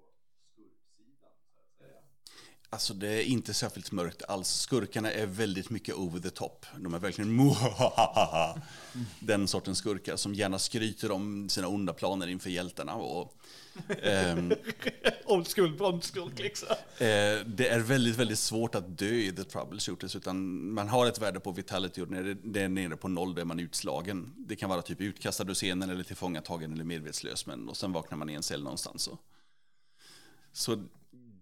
[0.51, 1.99] skurksidan, så att säga?
[2.73, 4.47] Alltså det är inte särskilt mörkt alls.
[4.49, 6.65] Skurkarna är väldigt mycket over the top.
[6.79, 8.61] De är verkligen muhahaha.
[9.19, 12.93] Den sortens skurkar som gärna skryter om sina onda planer inför hjältarna.
[12.95, 13.33] Och,
[14.03, 14.53] ehm,
[15.25, 16.67] Old school Bondskurk liksom.
[16.97, 20.15] Eh, det är väldigt, väldigt svårt att dö i The Troubleshooters.
[20.15, 23.41] Utan man har ett värde på vitality och när det- är nere på noll då
[23.41, 24.33] är man utslagen.
[24.37, 27.45] Det kan vara typ utkastad ur scenen eller tillfångatagen eller medvetslös.
[27.45, 29.03] Men, och sen vaknar man i en cell någonstans.
[29.03, 29.17] Så,
[30.53, 30.83] så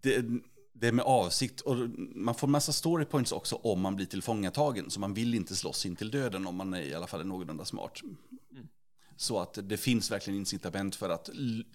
[0.02, 0.26] det,
[0.74, 1.62] det är med avsikt.
[1.62, 1.76] Och
[2.16, 4.90] man får massa story points också om man blir tillfångatagen.
[4.90, 7.24] Så man vill inte slåss in till döden om man är i alla fall är
[7.24, 8.02] någorlunda smart.
[9.18, 11.30] Så att det finns verkligen incitament för att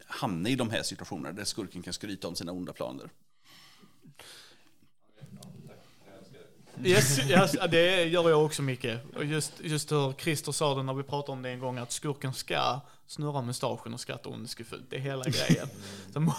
[0.06, 3.10] hamna i de här situationerna där skurken kan skryta om sina onda planer.
[6.84, 8.86] Yes, yes, det gör jag också Micke.
[9.16, 11.92] Och just, just hur Christer sa det när vi pratade om det en gång, att
[11.92, 14.86] skurken ska snurra mustaschen och skratta ondskefullt.
[14.90, 15.68] Det är hela grejen.
[16.12, 16.32] Så,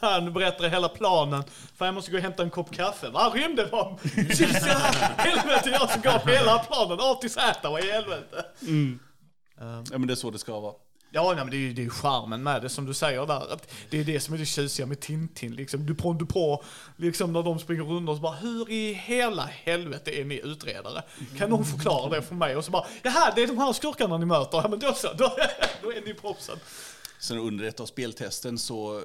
[0.00, 1.44] han berättar hela planen.
[1.74, 3.10] Fan jag måste gå och hämta en kopp kaffe.
[3.10, 3.98] Vad rymde var?
[5.22, 8.44] Helvete, jag som gav hela planen A till Z, vad i helvete?
[9.58, 10.74] Ja, men det är så det ska vara.
[11.14, 13.52] Ja, nej, men det är ju det är charmen med det som du säger där.
[13.52, 15.54] Att det är det som är det tjusiga med Tintin.
[15.54, 16.62] Liksom, Du på, du på,
[16.96, 21.02] liksom när de springer runt och så bara, hur i hela helvete är ni utredare?
[21.38, 22.56] Kan någon förklara det för mig?
[22.56, 24.58] Och så bara, jaha, det är de här skurkarna ni möter.
[24.58, 25.36] Ja, men då så, då,
[25.82, 26.58] då är ni proffsen.
[27.18, 29.02] Sen under ett av speltesten så,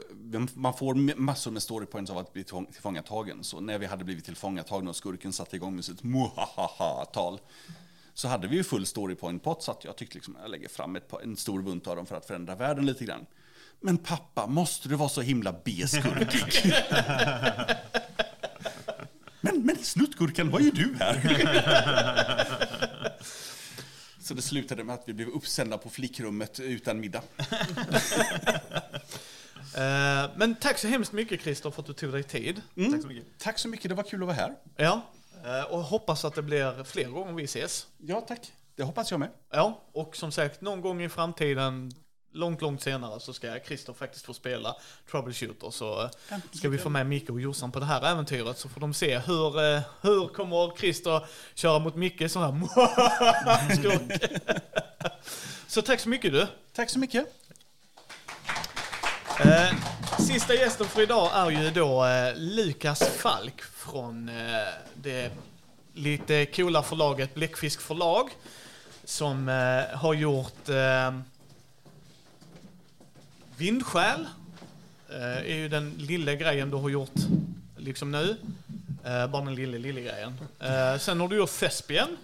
[0.53, 3.43] man får massor med story points av att bli tillfångatagen.
[3.43, 7.39] Så när vi hade blivit tillfångatagna och skurken satte igång med sitt muhahaha-tal
[8.19, 10.69] så hade vi ju full story point pot så att jag tyckte liksom jag lägger
[10.69, 13.25] fram ett, en stor bunt av dem för att förändra världen lite grann.
[13.79, 16.73] Men pappa, måste du vara så himla B-skurkig?
[19.41, 21.17] men, men snuttgurkan, vad gör du här?
[24.19, 27.21] så det slutade med att vi blev uppsända på flickrummet utan middag.
[29.69, 32.61] Eh, men tack så hemskt mycket Christer för att du tog dig tid.
[32.91, 33.25] Tack så mycket.
[33.37, 34.55] Tack så mycket, det var kul att vara här.
[34.75, 35.05] Ja,
[35.69, 37.87] och hoppas att det blir fler gånger vi ses.
[37.97, 38.51] Ja, tack.
[38.75, 39.29] Det hoppas jag med.
[39.51, 41.91] Ja, och som sagt, någon gång i framtiden,
[42.33, 44.75] långt, långt senare, så ska Christer faktiskt få spela
[45.11, 45.69] Troubleshooter.
[45.69, 48.81] Så eh, ska vi få med Micke och Jossan på det här äventyret, så får
[48.81, 51.25] de se hur, eh, hur kommer Christer
[51.55, 54.41] köra mot Micke sån här skurk.
[55.67, 56.47] Så tack så mycket du.
[56.73, 57.25] Tack så mycket.
[59.39, 59.73] Eh,
[60.19, 63.61] sista gästen för idag är ju då eh, Lukas Falk
[63.91, 65.31] från eh, det
[65.93, 68.29] lite coola förlaget Bläckfisk förlag.
[69.03, 71.19] Som eh, har gjort eh,
[73.57, 74.27] Vindskäl Vindsjäl.
[75.11, 77.19] Är ju den lilla grejen du har gjort
[77.77, 78.37] liksom nu.
[79.03, 80.37] Bara den lilla, lilla grejen.
[80.99, 82.17] Sen har du gjort Fespien,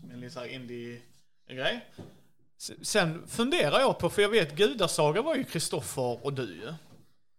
[0.00, 1.86] Som är en liten indie-grej.
[2.82, 6.74] Sen funderar jag på, för jag vet Gudasaga var ju Kristoffer och du.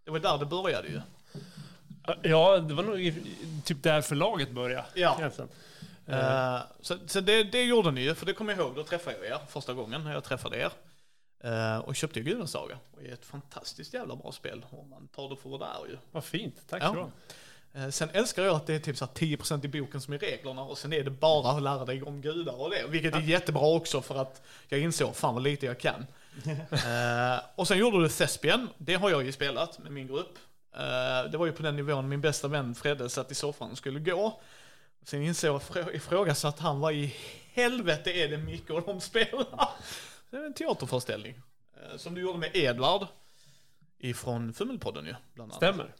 [0.06, 1.02] Det var där det började ju.
[2.22, 3.14] Ja, det var nog
[3.66, 4.86] typ där förlaget började.
[4.96, 5.16] Ja.
[5.20, 5.50] egentligen.
[6.08, 9.18] Eh, så så det, det gjorde ni ju, för det kommer jag ihåg, då träffade
[9.18, 10.72] jag er första gången när jag träffade er.
[11.44, 12.78] Eh, och köpte ju Gudasaga.
[12.92, 15.66] Och det är ett fantastiskt jävla bra spel, om man tar det för vad det
[15.66, 15.98] är ju.
[16.12, 16.94] Vad fint, tack Ja.
[16.94, 17.10] så ha.
[17.86, 20.18] Eh, Sen älskar jag att det är typ så här 10% i boken som är
[20.18, 22.86] reglerna och sen är det bara att lära dig om gudar och det.
[22.88, 26.06] Vilket är jättebra också för att jag insåg fan vad lite jag kan.
[27.56, 30.38] Och sen gjorde du Thespian, det har jag ju spelat med min grupp.
[30.74, 33.78] Eh, det var ju på den nivån min bästa vän Fredde satt i soffan och
[33.78, 34.42] skulle gå.
[35.04, 37.16] Sen insåg jag frå- ifrågasatt han vad i
[37.54, 39.70] helvete är det Micke och de spelar.
[40.30, 41.40] Det är en teaterföreställning.
[41.92, 43.08] eh, Som du gjorde med Edvard.
[44.04, 45.56] Ifrån Fummelpodden ju, bland annat.
[45.58, 45.94] Stämmer.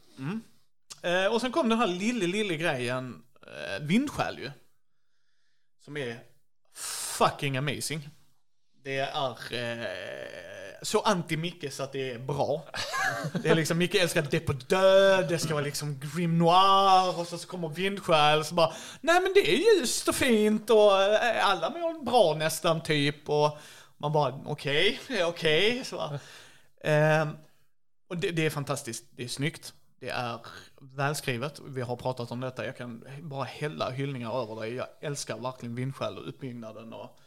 [1.02, 3.22] Eh, och sen kom den här lilla, lilla grejen,
[3.80, 4.50] Vindsjäl ju.
[5.84, 6.18] Som är
[7.18, 8.08] fucking amazing.
[8.82, 9.12] Det är
[10.82, 12.64] så anti-Micke så att det är bra.
[13.42, 17.26] Det är liksom, Micke älskar det på död, det ska vara liksom grim noir och
[17.26, 21.48] så, så kommer Vindsjäl så bara, nej men det är ljust och fint och eh,
[21.48, 23.58] alla mår bra nästan typ och
[23.96, 25.84] man bara, okej, okay, okej.
[25.84, 26.18] så.
[26.84, 27.28] Ehm,
[28.08, 30.38] och det, det är fantastiskt, det är snyggt, det är
[30.80, 34.74] välskrivet, vi har pratat om detta, jag kan bara hälla hyllningar över dig.
[34.74, 37.18] Jag älskar verkligen Vindsjäl och uppbyggnaden och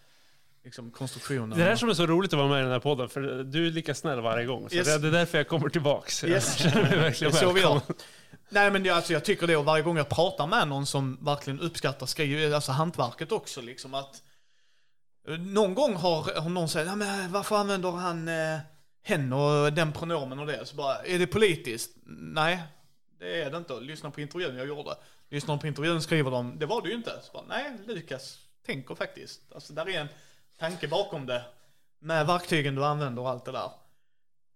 [0.66, 1.50] liksom konstruktionen.
[1.50, 3.10] Det är det här som är så roligt att vara med i den här podden,
[3.10, 4.70] för du är lika snäll varje gång.
[4.70, 4.86] Så Yes.
[4.88, 6.24] det, det är därför jag kommer tillbaks.
[6.24, 6.60] Yes.
[6.64, 7.82] Jag känner mig verkligen så vi gör.
[8.50, 11.18] Nej men det, alltså, jag tycker det och varje gång jag pratar med någon som
[11.26, 14.22] verkligen uppskattar skriv, alltså hantverket också liksom att
[15.28, 18.60] eh, någon gång har, har någon sagt, "Ja, men varför använder han eh,
[19.04, 20.66] hen och den pronomen och det?
[20.66, 21.92] Så bara, är det politiskt?
[22.06, 22.60] Nej,
[23.20, 23.74] det är det inte.
[23.80, 24.96] Lyssna på intervjun jag gjorde.
[25.30, 27.12] Lyssna på intervjun skriver de, det var det ju inte.
[27.24, 29.42] Så bara, nej, Lukas tänker faktiskt.
[29.56, 30.08] Alltså där är en
[30.58, 31.46] tanke bakom det.
[32.00, 33.72] Med verktygen du använder och allt det där.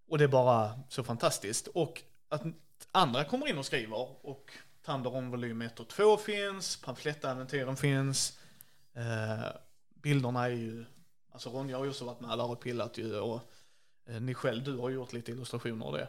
[0.09, 1.67] Och det är bara så fantastiskt.
[1.67, 2.43] Och att
[2.91, 4.51] andra kommer in och skriver och
[4.85, 8.39] Thunderon volym 1 och 2 finns, pamflettäventyren finns.
[8.95, 9.47] Eh,
[10.01, 10.85] bilderna är ju,
[11.31, 13.41] alltså Ronja har ju också varit med där och pillat ju och
[14.09, 16.07] eh, ni själv, du har gjort lite illustrationer av det.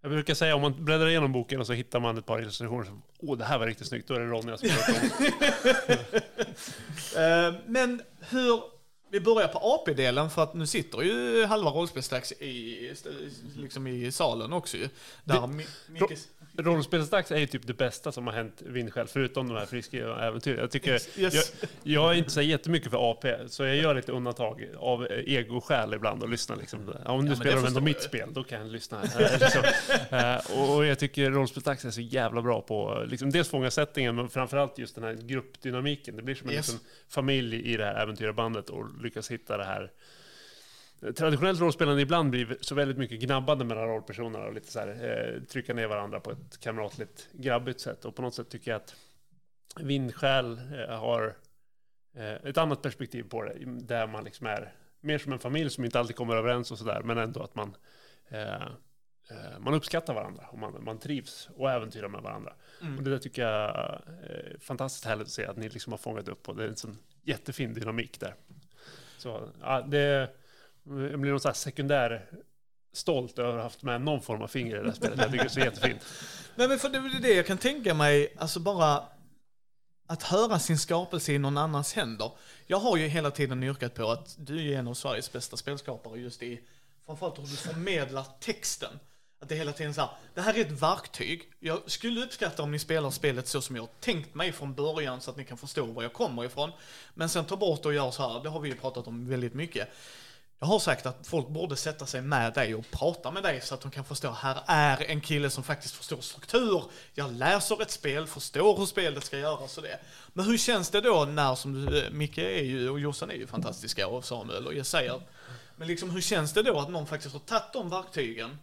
[0.00, 2.84] Jag brukar säga om man bläddrar igenom boken och så hittar man ett par illustrationer
[2.84, 5.18] som åh det här var riktigt snyggt, då är det Ronja som har gjort
[7.14, 7.60] dem.
[7.66, 8.62] Men hur,
[9.10, 12.94] vi börjar på AP-delen för att nu sitter ju halva rollspelsdags i,
[13.56, 14.88] liksom i salen också ju.
[15.24, 16.18] Där Det- Mi- Micke,
[16.58, 20.58] Rollspelsdags är ju typ det bästa som har hänt Vindskäl, förutom de här friska äventyren.
[20.60, 21.16] Jag tycker, Yes.
[21.20, 25.94] jag, jag är inte så jättemycket för AP, så jag gör lite undantag av egoskäl
[25.94, 26.94] ibland och lyssnar liksom.
[27.04, 29.02] Ja, om nu men spelar de ändå mitt spel, då kan jag lyssna.
[29.02, 29.62] Liksom.
[30.76, 34.78] Och, jag tycker rollspelsdags är så jävla bra på, liksom, dels fånga settingen, men framförallt
[34.78, 36.16] just den här gruppdynamiken.
[36.16, 36.68] Det blir som en Yes.
[36.68, 39.90] liten familj i det här äventyrarbandet och lyckas hitta det här
[41.00, 45.42] Traditionellt rollspelande ibland blir så väldigt mycket gnabbande mellan rollpersonerna och lite så här, eh,
[45.42, 48.04] trycka ner varandra på ett kamratligt, grabbigt sätt.
[48.04, 48.94] Och på något sätt tycker jag att
[49.80, 51.36] Vindskäl eh, har
[52.14, 55.84] eh, ett annat perspektiv på det, där man liksom är mer som en familj som
[55.84, 57.76] inte alltid kommer överens och sådär, men ändå att man,
[58.28, 58.62] eh,
[59.30, 62.52] eh, man uppskattar varandra och man, man trivs och äventyrar med varandra.
[62.98, 66.28] Och det där tycker jag är fantastiskt härligt att se att ni liksom har fångat
[66.28, 68.34] upp och det är en sån jättefin dynamik där.
[69.18, 70.30] Så ja, det
[70.88, 72.30] jag blir någon så här sekundär
[72.92, 75.18] stolt över att ha haft med någon form av finger i det här spelet.
[75.18, 76.04] Jag tycker det är så jättefint.
[76.54, 79.02] Nej men för det är det jag kan tänka mig, alltså bara
[80.06, 82.30] att höra sin skapelse i någon annans händer.
[82.66, 86.20] Jag har ju hela tiden yrkat på att du är en av Sveriges bästa spelskapare
[86.20, 86.60] just i
[87.06, 88.98] framförallt hur du förmedlar texten.
[89.40, 91.52] Att det hela tiden så här, det här är ett verktyg.
[91.58, 95.20] Jag skulle uppskatta om ni spelar spelet så som jag har tänkt mig från början
[95.20, 96.70] så att ni kan förstå var jag kommer ifrån.
[97.14, 99.54] Men sen ta bort och gör så här, det har vi ju pratat om väldigt
[99.54, 99.88] mycket.
[100.60, 103.74] Jag har sagt att folk borde sätta sig med dig och prata med dig så
[103.74, 106.84] att de kan förstå, här är en kille som faktiskt förstår struktur.
[107.14, 110.00] Jag läser ett spel, förstår hur spelet ska göras och det.
[110.32, 113.34] Men hur känns det då när, som du, eh, Micke är ju, och Jossan är
[113.34, 115.20] ju fantastiska, och Samuel och Jesaja.
[115.76, 118.58] Men liksom hur känns det då att någon faktiskt har tagit de verktygen,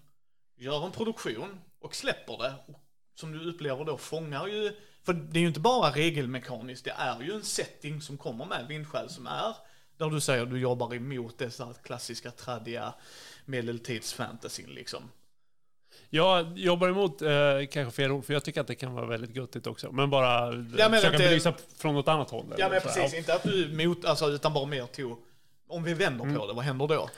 [0.58, 2.80] gör en produktion och släpper det, och
[3.16, 7.22] som du upplever då fångar ju, för det är ju inte bara regelmekaniskt, det är
[7.22, 9.56] ju en setting som kommer med Vindskäl som är
[9.98, 12.94] där du säger att du jobbar emot dessa klassiska tradiga
[13.46, 15.04] medeltidsfantasyn liksom.
[16.10, 17.30] Jag jobbar emot eh,
[17.72, 19.92] kanske fel ord, för jag tycker att det kan vara väldigt göttigt också.
[19.92, 22.46] Men bara eh, men försöka att det- belysa från något annat håll.
[22.58, 25.18] Ja men precis, inte att du är emot, alltså, utan bara mer tog,
[25.68, 27.10] om vi vänder på det, vad händer då?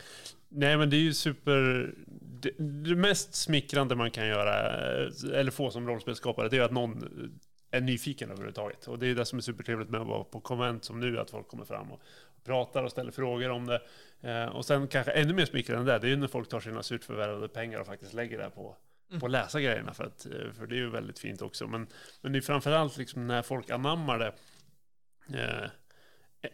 [0.49, 1.93] Nej, men det är ju super...
[2.41, 4.67] Det, det mest smickrande man kan göra,
[5.03, 7.03] eh, eller få som rollspelsskapare, det är att någon
[7.71, 8.87] är nyfiken överhuvudtaget.
[8.87, 11.29] Och det är det som är supertrevligt med att vara på konvent som nu, att
[11.31, 12.01] folk kommer fram och
[12.47, 13.81] pratar och ställer frågor om det.
[14.21, 16.59] Eh, och sen kanske ännu mer smickrande än det, det är ju när folk tar
[16.59, 18.75] sina surt förvärvade pengar och faktiskt lägger det på,
[19.19, 21.67] på att läsa grejerna, för, att, eh, för det är ju väldigt fint också.
[21.67, 21.87] Men,
[22.21, 24.33] men det är framförallt liksom när folk anammar det
[25.33, 25.69] eh,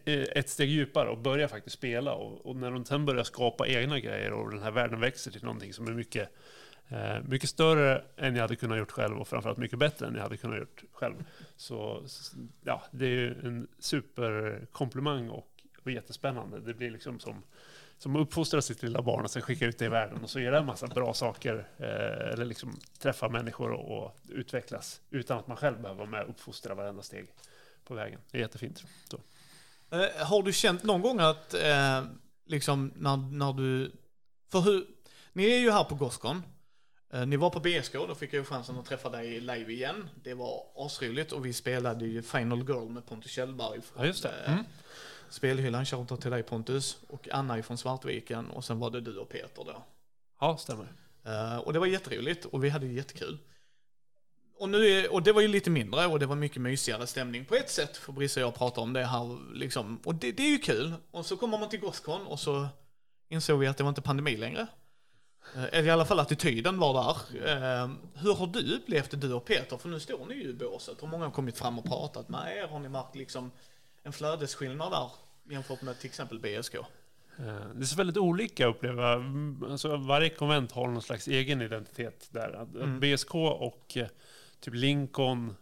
[0.04, 2.14] e, ett steg djupare och börjar faktiskt spela.
[2.14, 5.44] Och, och när de sen börjar skapa egna grejer och den här världen växer till
[5.44, 6.28] någonting som är mycket,
[6.88, 10.22] eh, mycket större än jag hade kunnat gjort själv och framförallt mycket bättre än jag
[10.22, 11.24] hade kunnat gjort själv.
[11.56, 12.06] Så
[12.64, 15.48] ja, det är ju en superkomplimang och,
[15.84, 16.60] och jättespännande.
[16.60, 17.42] Det blir liksom som,
[17.98, 20.40] som att uppfostra sitt lilla barn och sen skicka ut det i världen och så
[20.40, 21.68] gör det en massa bra saker.
[21.76, 26.22] Eh, eller liksom träffa människor och, och utvecklas utan att man själv behöver vara med
[26.22, 27.26] och uppfostra varenda steg
[27.84, 28.20] på vägen.
[28.30, 28.84] Det är jättefint.
[29.10, 29.20] Så.
[29.96, 32.04] Eh, har du känt någon gång att, eh,
[32.46, 33.92] liksom när, när du,
[34.52, 34.86] för hur,
[35.32, 36.42] ni är ju här på Gothcon,
[37.12, 40.08] eh, ni var på BSK, då fick jag ju chansen att träffa dig live igen.
[40.22, 43.80] Det var asroligt och vi spelade ju Final Girl med Pontus Kjellberg.
[43.96, 44.34] Ja, just det.
[44.46, 44.64] Eh, Mm.
[45.34, 49.28] Spelhyllan, shoutout till dig Pontus, och Anna från Svartviken och sen var det du och
[49.28, 49.84] Peter då.
[50.40, 50.86] Ja, stämmer.
[51.24, 53.38] Eh, och det var jätteroligt och vi hade ju jättekul.
[54.58, 57.44] Och, nu är, och det var ju lite mindre och det var mycket mysigare stämning
[57.44, 57.96] på ett sätt.
[57.96, 60.00] För Brisse och jag pratar om det här liksom.
[60.04, 60.94] Och det, det är ju kul.
[61.10, 62.68] Och så kommer man till Gothcon och så
[63.28, 64.66] insåg vi att det var inte pandemi längre.
[65.56, 67.46] Eh, Eller i alla fall attityden var där.
[67.48, 69.76] Eh, Hur har du upplevt det, du och Peter?
[69.76, 72.56] För nu står ni ju i båset och många har kommit fram och pratat med
[72.56, 72.66] er.
[72.68, 73.50] Har ni märkt liksom
[74.02, 75.10] en flödesskillnad där
[75.50, 76.74] jämfört med till exempel BSK?
[76.74, 76.84] Eh,
[77.74, 79.12] Det är så väldigt olika att uppleva.
[79.12, 82.66] Mm, Alltså, varje konvent har någon slags egen identitet där.
[82.82, 83.00] Mm.
[83.00, 84.06] BSK och eh,
[84.60, 85.54] typ Lincoln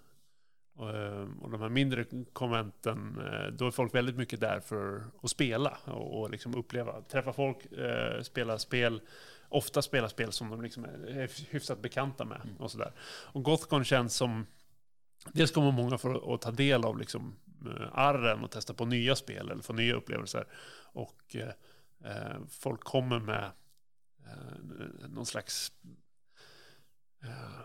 [0.77, 3.21] och, eh, och de här mindre konventen,
[3.53, 7.59] då är folk väldigt mycket där för att spela och, liksom uppleva, träffa folk,
[8.23, 9.01] spela spel,
[9.49, 12.93] ofta spela spel som de liksom är hyfsat bekanta med och sådär.
[13.05, 14.47] Och Gothcon känns som,
[15.33, 17.37] dels kommer många för att ta del av liksom
[17.67, 20.47] Eh, arren och testa på nya spel eller få nya upplevelser.
[20.93, 21.49] Och eh,
[22.11, 23.51] eh folk kommer med
[24.27, 25.73] eh, någon slags...
[27.23, 27.63] Eh,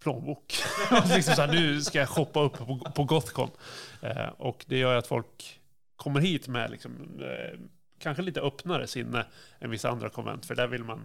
[0.00, 0.54] plånbok.
[1.14, 3.50] Liksom så här, nu ska jag shoppa upp på, på Gothcon.
[4.02, 5.60] Eh, och det gör ju att folk
[5.96, 7.58] kommer hit med liksom, eh,
[7.98, 9.26] kanske lite öppnare sinne
[9.58, 10.46] än vissa andra konvent.
[10.46, 11.04] För där vill man eh,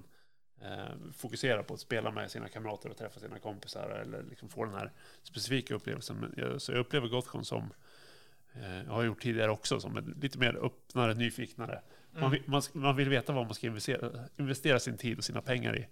[1.14, 4.74] fokusera på att spela med sina kamrater och träffa sina kompisar eller liksom få den
[4.74, 4.92] här
[5.24, 6.36] specifika upplevelsen.
[6.58, 7.74] Så jag upplever Gothcon som
[8.54, 11.82] eh, jag har gjort tidigare också, som en lite mer öppnare, nyfiknare.
[12.12, 15.42] Man, vill, man, man vill veta vad man ska investera, investera sin tid och sina
[15.42, 15.88] pengar i.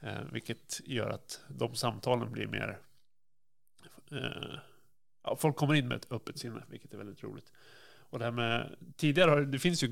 [0.00, 2.78] Eh, vilket gör att de samtalen blir mer...
[4.12, 4.58] Eh,
[5.22, 7.52] ja, folk kommer in med ett öppet sinne, vilket är väldigt roligt.
[8.10, 8.76] Och det här med...
[8.96, 9.88] Tidigare har det finns ju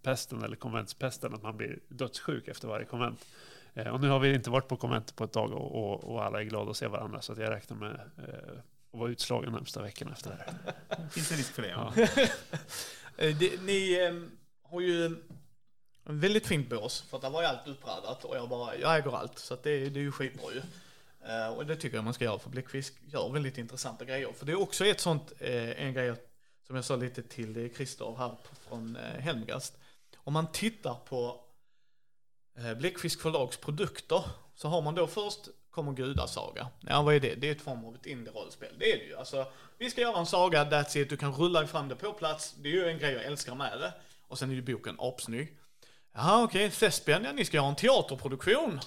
[0.00, 3.26] Gothcon-pesten eller konventspesten, att man blir dödssjuk efter varje konvent.
[3.74, 6.24] Eh, och nu har vi inte varit på konvent på ett tag och, och, och
[6.24, 8.58] alla är glada att se varandra, så att jag räknar med eh,
[8.92, 11.08] att vara utslagen närmsta veckorna efter det här.
[11.10, 11.68] Finns en risk för det?
[11.68, 11.92] Ja.
[13.16, 14.12] Eh, det, ni eh,
[14.70, 15.06] har ju
[16.04, 18.96] en väldigt fint bås, för att där var ju allt uppradat och jag bara, jag
[18.96, 20.62] äger allt, så det, det är ju skitbra ju.
[21.28, 24.32] Eh, och det tycker jag man ska göra, för Bläckfisk gör väldigt intressanta grejer.
[24.32, 26.14] För det är också ett sånt, eh, en grej
[26.70, 28.36] som jag sa lite till Christer här
[28.68, 29.79] från eh, Helmgast.
[30.24, 31.40] Om man tittar på
[32.58, 34.24] eh, Bläckfisk förlags produkter,
[34.54, 36.68] så har man då först kommer Gudasaga.
[36.80, 37.34] Ja, vad är det?
[37.34, 38.74] Det är ett form av ett indie-rollspel.
[38.78, 39.16] Det är det ju.
[39.16, 39.46] Alltså,
[39.78, 41.10] vi ska göra en saga, that's it.
[41.10, 42.54] Du kan rulla fram det på plats.
[42.58, 43.92] Det är ju en grej jag älskar med det.
[44.28, 45.56] Och sen är ju boken apsnygg.
[46.12, 46.66] Jaha, okej.
[46.66, 46.70] Okay.
[46.70, 48.80] Thespian, ja, ni ska göra en teaterproduktion.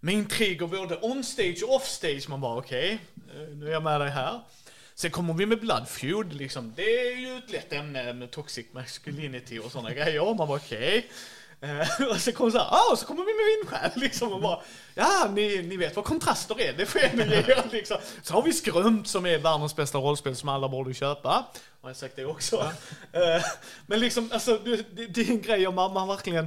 [0.00, 2.28] Med intriger både on stage och off stage.
[2.28, 4.40] Man bara, okej, okay, nu är jag med dig här.
[4.98, 6.72] Sen kommer vi med Blood Feud, liksom.
[6.76, 10.24] Det är ju ett lätt ämne med toxic masculinity och sådana grejer.
[10.24, 11.10] Man bara, okej.
[11.60, 11.80] Okay.
[11.80, 14.60] Eh, och så kommer så här, ah, så kommer vi med vindskäl liksom och bara,
[14.94, 17.08] ja ni, ni vet vad kontraster är, det får ge
[17.72, 17.96] liksom.
[18.22, 21.46] Så har vi Skrömt som är världens bästa rollspel som alla borde köpa.
[21.80, 22.72] Har jag sagt det också?
[23.12, 23.42] Eh,
[23.86, 26.46] men liksom, alltså det, det är en grej om man, verkligen,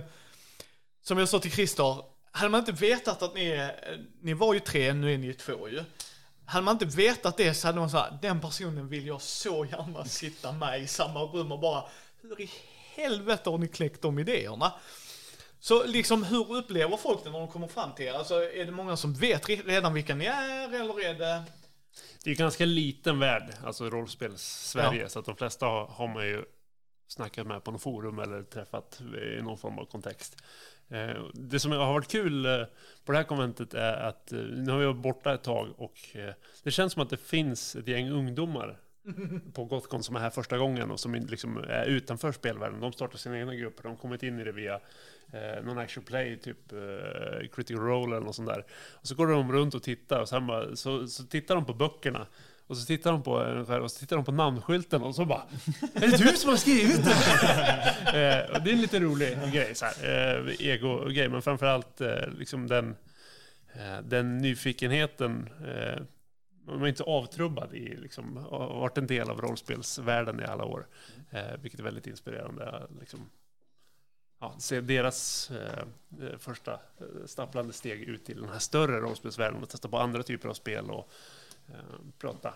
[1.04, 4.60] som jag sa till Christer, hade man inte vetat att ni är, ni var ju
[4.60, 5.84] tre, nu är ni ju två ju.
[6.50, 10.06] Hade man inte vetat det så hade man sagt, den personen vill jag så gärna
[10.06, 11.84] sitta med i samma rum och bara,
[12.22, 12.50] hur i
[12.96, 14.74] helvete har ni kläckt de idéerna?
[15.60, 18.14] Så liksom hur upplever folk det när de kommer fram till er?
[18.14, 21.44] Alltså är det många som vet re- redan vilka ni är eller är det?
[22.24, 26.24] Det är ju ganska liten värld, alltså rollspels-Sverige, så att de flesta har, har man
[26.24, 26.46] ju
[27.08, 29.02] snackat med på något forum eller träffat
[29.40, 30.36] i någon form av kontext.
[30.90, 32.64] Eh, Det som har varit kul eh,
[33.06, 35.98] på det här konventet är att eh, nu har vi varit borta ett tag och
[36.64, 38.80] det känns som att det finns ett gäng ungdomar
[39.54, 42.80] på Gothcon som är här första gången och som liksom är utanför spelvärlden.
[42.80, 44.80] De startar sina egna grupper, de har kommit in i det via
[45.34, 48.66] eh, någon action play, typ eh, critical role eller något sånt där.
[48.94, 51.74] Och så går de runt och tittar och sen bara, så, så tittar de på
[51.74, 52.28] böckerna
[52.70, 55.44] och så tittar de på en och så tittar de på namnskylten och så bara
[55.94, 57.12] Är det du som har skrivit det?
[58.48, 62.28] eh, och det är en lite rolig grej, så här, eh, ego-grej, men framförallt eh,
[62.38, 62.96] liksom den,
[63.74, 66.04] eh, den nyfikenheten eh,
[66.66, 70.88] man är inte avtrubbad i, liksom, har varit en del av rollspelsvärlden i alla år.
[71.30, 72.88] Eh, vilket är väldigt inspirerande.
[73.00, 73.30] Liksom,
[74.40, 75.84] ja, se deras eh,
[76.22, 80.24] eh första eh, stapplande steg ut i den här större rollspelsvärlden och testa på andra
[80.24, 81.12] typer av spel och
[81.74, 81.80] eh,
[82.18, 82.54] prata,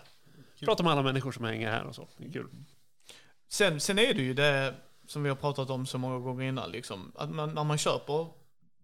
[0.64, 2.08] prata med alla människor som hänger här och så.
[2.16, 2.48] Det är kul.
[3.48, 4.74] Sen, sen är det ju det
[5.06, 8.26] som vi har pratat om så många gånger innan, liksom, att man, när man köper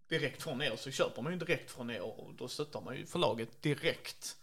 [0.09, 3.07] direkt från er så köper man ju direkt från er och då stöttar man ju
[3.07, 4.37] förlaget direkt.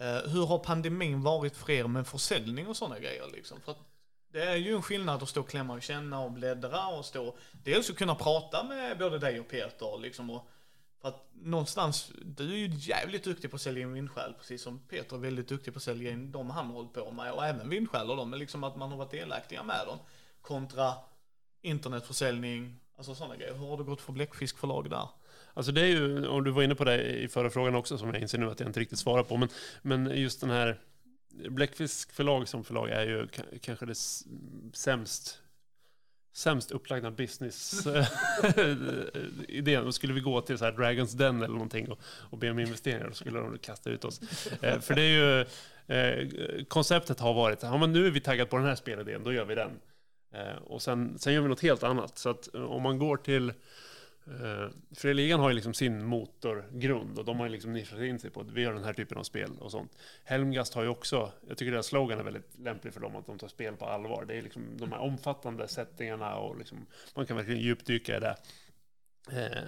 [0.00, 3.60] Eh, hur har pandemin varit för er med försäljning och sådana grejer liksom?
[3.60, 3.74] För
[4.32, 7.36] det är ju en skillnad att stå och klämma och känna och bläddra och stå,
[7.52, 10.50] dels att kunna prata med både dig och Peter liksom och
[11.00, 14.78] för att någonstans, du är ju jävligt duktig på att sälja in vindskäl, precis som
[14.78, 17.46] Peter är väldigt duktig på att sälja in de han har hållit på med och
[17.46, 19.98] även vindskäl och dem, men liksom att man har varit delaktiga med dem
[20.42, 20.94] kontra
[21.62, 23.54] internetförsäljning, alltså sådana grejer.
[23.54, 25.08] Hur har det gått för bläckfiskförlag där?
[25.54, 28.08] Alltså det är ju, och du var inne på det i förra frågan också som
[28.08, 29.48] jag inser nu att jag inte riktigt svarar på, men,
[29.82, 30.80] men just den här
[31.32, 33.28] Bläckfisk förlag som förlag är ju
[33.60, 33.94] kanske det
[34.72, 35.38] sämst
[36.32, 38.06] sämst upplagda business eh,
[39.48, 39.84] idén.
[39.84, 42.58] Då skulle vi gå till så här Dragons Den eller någonting och, och be om
[42.58, 44.20] investeringar, då skulle de kasta ut oss.
[44.62, 45.40] Eh, för det är ju,
[45.96, 49.32] eh, konceptet har varit, ja men nu är vi taggade på den här spelidén, då
[49.32, 49.70] gör vi den.
[50.34, 52.18] Eh, och sen, sen gör vi något helt annat.
[52.18, 53.52] Så att eh, om man går till
[54.26, 58.18] Eh, uh, Freligan har ju liksom sin motorgrund och de har ju liksom nischat in
[58.18, 59.98] sig på att vi gör den här typen av spel och sånt.
[60.24, 63.38] Helmgast har ju också, jag tycker deras slogan är väldigt lämplig för dem, att de
[63.38, 64.24] tar spel på allvar.
[64.28, 68.36] Det är liksom de här omfattande settingarna och liksom, man kan verkligen djupdyka i det.
[69.32, 69.62] Eh,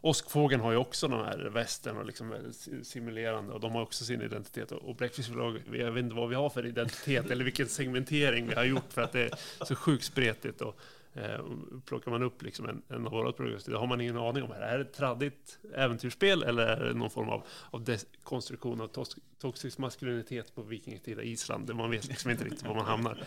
[0.00, 4.22] Åskfågeln har ju också de här västen och liksom simulerande och de har också sin
[4.22, 4.72] identitet.
[4.72, 5.30] Och Bläckfisk
[5.72, 9.02] jag vet inte vad vi har för identitet eller vilken segmentering vi har gjort för
[9.02, 10.60] att det är så sjukt spretigt.
[10.60, 10.80] Och,
[11.14, 11.44] Eh,
[11.86, 14.52] plockar man upp liksom en, en av våra produkter, då har man ingen aning om
[14.52, 18.80] är det här är ett traddigt äventyrsspel eller är det någon form av, av dekonstruktion
[18.80, 21.74] av tos, toxisk maskulinitet på vikingatida Island.
[21.74, 23.24] Man vet liksom inte riktigt var man hamnar.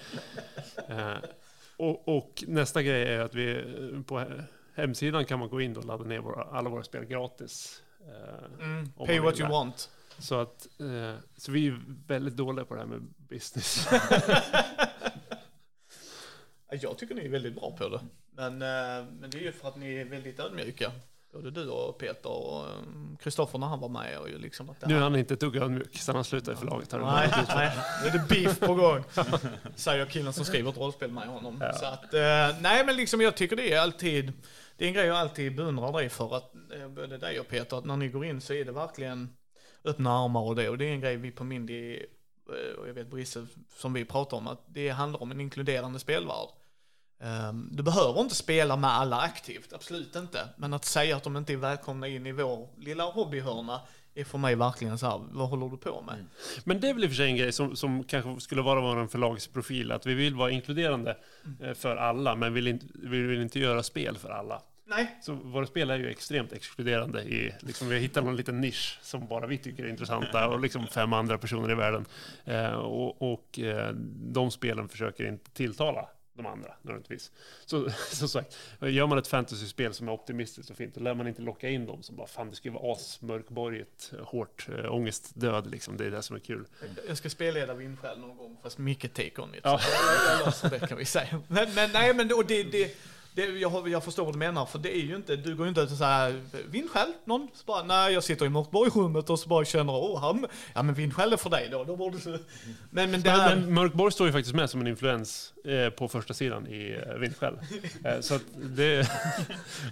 [0.89, 1.13] Eh,
[1.77, 3.63] och, och nästa grej är att vi
[4.07, 4.23] på
[4.75, 7.81] hemsidan kan man gå in och ladda ner våra, alla våra spel gratis.
[8.07, 9.53] Eh, Mm, pay what you det.
[9.53, 9.89] want.
[10.19, 13.87] Så, att, eh, så vi är väldigt dåliga på det här med business.
[16.69, 17.99] Jag tycker ni är väldigt bra på det.
[18.31, 20.91] Men, eh, men det är ju för att ni är väldigt ödmjuka.
[21.33, 22.73] Både du och Peter och eh,
[23.19, 24.19] Kristoffer när han var med.
[24.19, 26.53] Och ju liksom att det nu är han inte ett dugg ödmjuk sen han slutade
[26.53, 26.91] i förlaget.
[26.91, 27.71] Nej, nej,
[28.03, 29.03] nu är det beef på gång.
[29.75, 31.63] Säger killen som skriver ett rollspel med honom.
[31.79, 34.33] Så att, eh, nej men liksom jag tycker det är alltid,
[34.77, 36.53] det är en grej jag alltid beundrar dig för att,
[36.95, 39.29] både dig och Peter, att när ni går in så är det verkligen
[39.85, 40.69] öppna armar och det.
[40.69, 42.05] Och det är en grej vi på Mindy,
[42.77, 46.49] och jag vet Brisse, som vi pratar om, att det handlar om en inkluderande spelvärld.
[47.19, 50.49] Ehm, Du behöver inte spela med alla aktivt, absolut inte.
[50.57, 53.81] Men att säga att de inte är välkomna in i vår lilla hobbyhörna
[54.15, 56.25] är för mig verkligen så här, vad håller du på med?
[56.63, 58.81] Men det är väl i och för sig en grej som, som kanske skulle vara
[58.81, 61.17] vår förlagsprofil, att vi vill vara inkluderande
[61.61, 64.61] eh, för alla, men vill inte, vi vill inte göra spel för alla.
[64.87, 65.17] Nej.
[65.21, 67.23] Så våra spel är ju extremt exkluderande.
[67.23, 70.59] I, liksom, vi har hittat någon liten nisch som bara vi tycker är intressanta och
[70.59, 72.05] liksom fem andra personer i världen.
[72.45, 73.93] Eh, och och eh,
[74.33, 77.31] de spelen försöker inte tilltala de andra nödvändigtvis.
[77.65, 81.27] Så som sagt, gör man ett fantasyspel som är optimistiskt och fint, då lär man
[81.27, 85.97] inte locka in dem som bara fan det ska vara asmörkborget, hårt, äh, ångestdöd liksom.
[85.97, 86.65] Det är det som är kul.
[87.07, 89.61] Jag ska spelleda Vindskäl någon gång, fast Micke take on it.
[89.63, 89.79] Ja.
[90.53, 91.41] Så det kan vi säga.
[91.47, 92.97] Men, men nej, men och det, det,
[93.35, 95.69] det, jag, jag förstår vad du menar, för det är ju inte, du går ju
[95.69, 97.47] inte ut och säger Vindskäl, någon?
[97.53, 100.95] Så bara, nej jag sitter i Mörkborg-rummet och så bara känner, åh han, ja men
[100.95, 102.45] Vindskäl är för dig då, då borde du...
[102.89, 106.07] Men, men det Men, men Mörkborg står ju faktiskt med som en influens eh, på
[106.07, 107.59] första sidan i eh, Vindskäl.
[108.03, 109.11] Eh, så att det,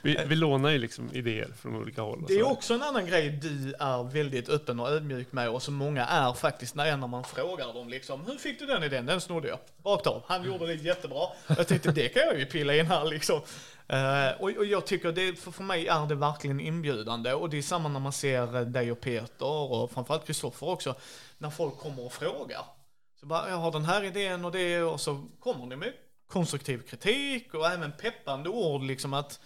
[0.03, 2.25] vi, vi lånar ju liksom idéer från olika håll.
[2.27, 2.49] Det är så.
[2.49, 6.33] också en annan grej du är väldigt öppen och ödmjuk med och som många är
[6.33, 9.05] faktiskt när, när man frågar dem liksom, hur fick du den idén?
[9.05, 9.59] Den snodde jag.
[9.85, 10.23] Rakt av.
[10.27, 11.27] Han gjorde det jättebra.
[11.47, 13.32] Jag tänkte det kan jag ju pilla in här liksom.
[13.87, 17.33] Eh, och, och jag tycker det, för, för mig är det verkligen inbjudande.
[17.33, 20.95] Och det är samma när man ser eh, dig och Peter och framförallt Kristoffer också,
[21.37, 22.65] när folk kommer och frågar.
[23.19, 25.93] Så bara, jag har den här idén och det och så kommer ni med
[26.27, 29.39] konstruktiv kritik och även peppande ord liksom att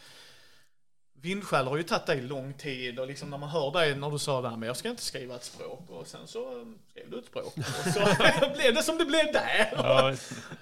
[1.27, 4.19] Vindskäl har ju tagit dig lång tid och liksom när man hör dig när du
[4.19, 7.09] sa det här men jag ska inte skriva ett språk och sen så eh, skrev
[7.09, 7.99] du ett språk och så
[8.55, 9.73] blev det som det blev där.
[9.75, 10.13] Ja,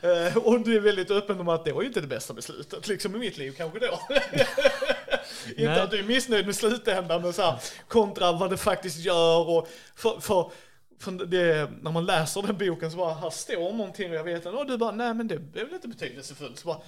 [0.01, 2.87] Eh, och du är väldigt öppen om att det var ju inte det bästa beslutet
[2.87, 3.99] liksom i mitt liv kanske då.
[5.57, 9.49] inte att du är missnöjd med slutändan men så här, kontra vad det faktiskt gör
[9.49, 10.51] och för för
[11.25, 14.49] det, när man läser den boken så bara, här står någonting och jag vet inte,
[14.49, 16.59] och du bara, nej men det är väl inte betydelsefullt.
[16.59, 16.81] Så bara,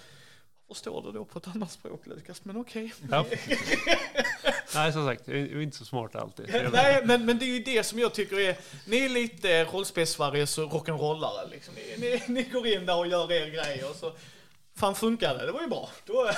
[0.67, 2.45] varför står det då på ett annat språk Lukas?
[2.45, 2.93] Men okej.
[3.11, 3.25] Ja.
[4.75, 6.49] Nej, som sagt, jag är inte så smart alltid.
[6.71, 10.57] Nej, men, men det är ju det som jag tycker är, ni är lite rollspels-Sveriges
[10.57, 11.73] rock'n'rollare liksom.
[11.75, 14.13] Ni, ni, ni går in där och gör er grej och så,
[14.75, 15.89] fan funkar det, det var ju bra.
[16.05, 16.31] Då,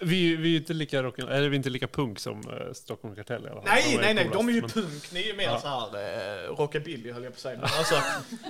[0.00, 3.44] Vi, vi är inte lika rock, eller vi inte lika punk som uh, Stockholm Kartell
[3.46, 3.70] i alla fall.
[3.74, 5.60] nej, nej, nej, de är ju men- punk, ni är ju mer Ja.
[5.60, 7.54] så här eh, rockabilly höll jag på att säga.
[7.58, 7.94] Men alltså,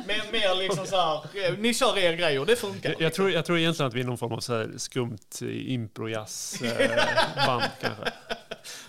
[0.07, 1.15] mer, mer liksom så här,
[1.49, 2.91] eh, ni kör er grej och det funkar.
[2.91, 5.19] Jag, jag, tror, jag tror egentligen att vi är någon form av så skumt
[5.67, 8.13] impro-jazz-band kanske.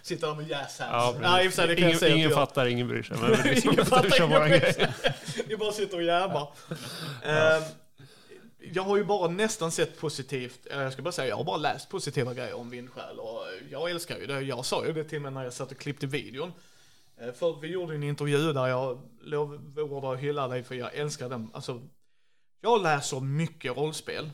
[0.01, 1.19] Sitter där med jazz hands.
[1.23, 3.17] Ja, Ja, för sig, ingen ingen jag- fattar, ingen bryr sig.
[3.21, 4.93] Men vi liksom, Ingen fattar, ingen bryr sig.
[5.47, 6.47] Vi bara sitter och jävlar.
[7.25, 7.63] Ehm,
[8.73, 11.57] jag har ju bara nästan sett positivt, eller jag ska bara säga, jag har bara
[11.57, 14.41] läst positiva grejer om Vindskäl och jag älskar ju det.
[14.41, 16.53] Jag sa ju det till mig när jag satt och klippte videon.
[17.17, 21.29] Eh, för vi gjorde en intervju där jag lovordar och hyllar dig för jag älskar
[21.29, 21.49] den.
[21.53, 21.81] Alltså,
[22.61, 24.29] jag läser mycket rollspel.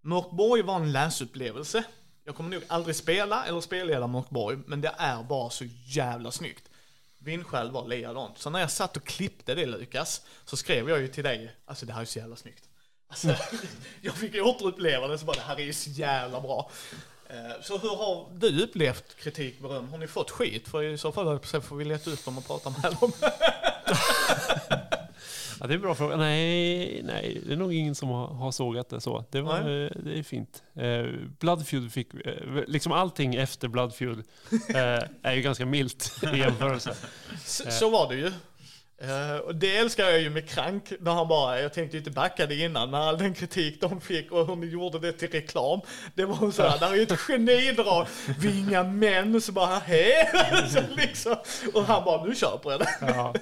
[0.00, 1.84] Mörkborg var en läsupplevelse.
[2.24, 6.68] Jag kommer nog aldrig spela eller spelleda Mörkborg, men det är bara så jävla snyggt.
[7.18, 8.38] Vindskäl var likadant.
[8.38, 11.86] Så när jag satt och klippte det Lukas, så skrev jag ju till dig, alltså
[11.86, 12.68] det här är så jävla snyggt.
[13.12, 13.34] Alltså,
[14.00, 16.70] jag fick återuppleva det, så bara det här är ju så jävla bra.
[17.28, 19.88] Eh, Så hur har du upplevt kritik, beröm?
[19.88, 20.68] Har ni fått skit?
[20.68, 23.12] För i så fall får vi leta upp dem och prata med dem.
[25.60, 26.16] Ja, det är en bra fråga.
[26.16, 29.24] Nej, nej, det är nog ingen som har, har sågat det så.
[29.30, 29.84] Det, var, Nej.
[29.84, 30.62] eh, det är fint.
[30.74, 31.04] Eh,
[31.38, 32.08] Bloodfeud fick,
[32.66, 34.18] liksom allting efter Bloodfeud
[34.68, 36.94] eh, är ju ganska milt i jämförelse.
[37.44, 38.32] Så, så var det ju.
[39.02, 42.10] Uh, och det älskar jag ju med Krank, när han bara, jag tänkte ju inte
[42.10, 45.28] backa det innan, med all den kritik de fick och hur ni gjorde det till
[45.30, 45.80] reklam.
[46.14, 48.06] Det var hon såhär, där är ju ett genidrag,
[48.38, 50.30] vi är inga män, så bara, hej!
[50.96, 51.36] liksom,
[51.74, 52.88] och han bara, nu köper jag det.
[53.00, 53.34] Ja.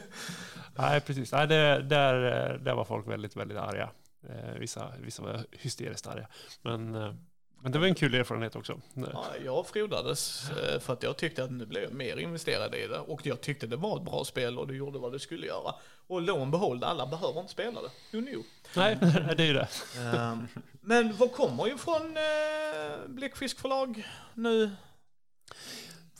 [0.76, 1.32] Nej, precis.
[1.32, 2.14] Nej, det, där,
[2.58, 3.90] där var folk väldigt, väldigt arga.
[4.28, 6.26] Eh, vissa, vissa var hysteriskt arga.
[6.62, 7.14] Men eh,
[7.62, 8.80] men det var en kul erfarenhet också.
[8.94, 12.86] Ja, jag frodades eh, för att jag tyckte att nu blev jag mer investerad i
[12.86, 15.46] det och jag tyckte det var ett bra spel och det gjorde vad det skulle
[15.46, 15.74] göra.
[16.06, 17.88] Och lo och behold, alla behöver inte spela det.
[18.10, 18.42] Jo, jo.
[18.76, 18.98] Nej,
[19.36, 19.68] det är ju det.
[19.98, 20.46] Ehm,
[20.80, 22.22] Men vad kommer ju från eh,
[23.08, 24.70] Bläckfisk förlag nu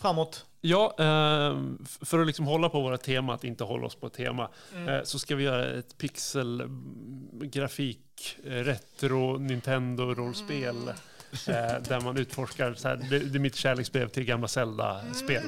[0.01, 0.45] framåt?
[0.61, 4.07] Ja, eh, f- för att liksom hålla på våra tema, att inte hålla oss på
[4.07, 4.89] ett tema, Mm.
[4.89, 10.77] eh, så ska vi göra ett pixelgrafik, retro, Nintendo-rollspel.
[10.83, 10.95] Mm.
[11.33, 15.43] Eh, där man utforskar, så här, det, det är mitt kärleksbrev till gamla Zelda-spel.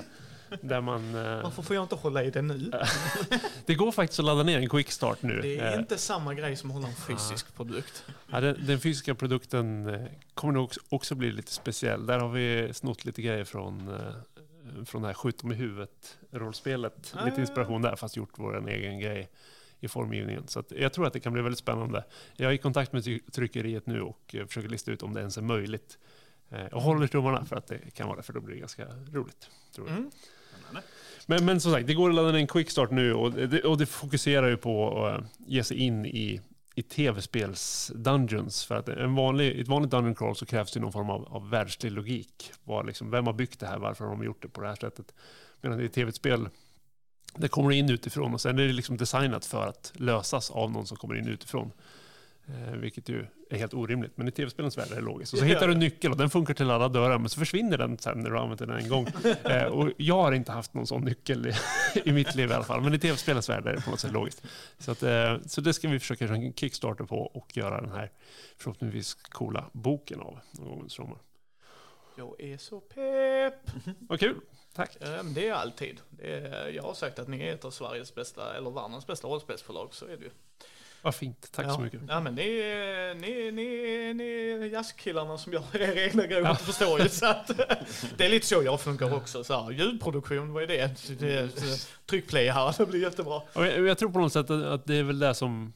[0.61, 2.73] Där man, eh, Varför får jag inte hålla i det nu?
[3.67, 5.41] det går faktiskt att ladda ner en quickstart nu.
[5.41, 8.05] Det är Eh, inte samma grej som att hålla en fysisk produkt.
[8.31, 10.01] Ja, den, den fysiska produkten eh,
[10.35, 12.07] kommer nog också, också bli lite speciell.
[12.07, 17.15] Där har vi snott lite grejer från, eh, från det här Skjut dem i huvudet-rollspelet.
[17.17, 17.25] Ah.
[17.25, 19.28] Lite inspiration där, fast gjort vår egen grej
[19.83, 20.49] i formgivningen.
[20.49, 22.05] Så jag tror att det kan bli väldigt spännande.
[22.36, 25.20] Jag är i kontakt med try- tryckeriet nu och eh, försöker lista ut om det
[25.20, 25.99] ens är möjligt.
[26.51, 28.86] Eh, Jag håller tummarna för att det kan vara det, för då blir det ganska
[29.12, 29.51] roligt.
[29.75, 29.97] Tror jag.
[29.97, 30.11] Mm.
[31.27, 33.78] Men, men som sagt, det går att ladda ner en quickstart nu och det, och
[33.78, 36.41] det fokuserar ju på att eh, ge sig in i,
[36.75, 38.67] i tv-spels-dungeons.
[38.67, 41.51] För att en vanlig, ett vanligt dungeon crawl så krävs det någon form av, av
[41.51, 42.52] världslig logik.
[42.65, 43.78] Vad, liksom, vem har byggt det här?
[43.78, 45.15] Varför har de gjort det på det här sättet?
[45.61, 46.49] Medan i tv-spel,
[47.35, 50.86] det kommer in utifrån och sen är det liksom designat för att lösas av någon
[50.86, 51.73] som kommer in utifrån.
[52.47, 54.17] Eh, vilket ju är helt orimligt.
[54.17, 55.33] Men i tv-spelens värld är det logiskt.
[55.33, 57.78] Och så hittar du en nyckel och den funkar till alla dörrar, men så försvinner
[57.78, 59.07] den sen när du har använt den en gång.
[59.44, 61.52] Eh, och jag har inte haft någon sån nyckel i,
[62.05, 62.81] i mitt liv i alla fall.
[62.81, 64.43] Men i tv-spelens värld är det på något sätt logiskt.
[64.78, 67.91] Så, att, eh, så det ska vi försöka göra en kickstarter på och göra den
[67.91, 68.11] här
[68.57, 71.19] förhoppningsvis coola boken av någon gång under sommaren.
[72.17, 73.70] Jag är så pepp.
[73.99, 74.41] Vad kul!
[74.75, 74.97] Tack!
[75.01, 76.01] Eh, Det är alltid.
[76.10, 79.28] Det är, jag har sagt att ni är ett av Sveriges bästa, eller världens bästa
[79.28, 80.31] rollspelsförlag, så är det ju.
[81.02, 81.75] Vad fint, tack ja.
[81.75, 82.01] så mycket.
[82.09, 82.44] Ja, men ni,
[83.17, 86.55] ni, ni, ni jazzkillarna som gör era egna grejer, ja.
[86.55, 87.09] förstår ju.
[87.09, 87.47] Så att,
[88.17, 89.44] det är lite så jag funkar också.
[89.44, 91.18] Så här, ljudproduktion, vad är det?
[91.20, 91.49] det är,
[92.07, 93.42] tryckplay här, det blir jättebra.
[93.55, 95.73] Jag, jag tror på något sätt att, att det är väl det som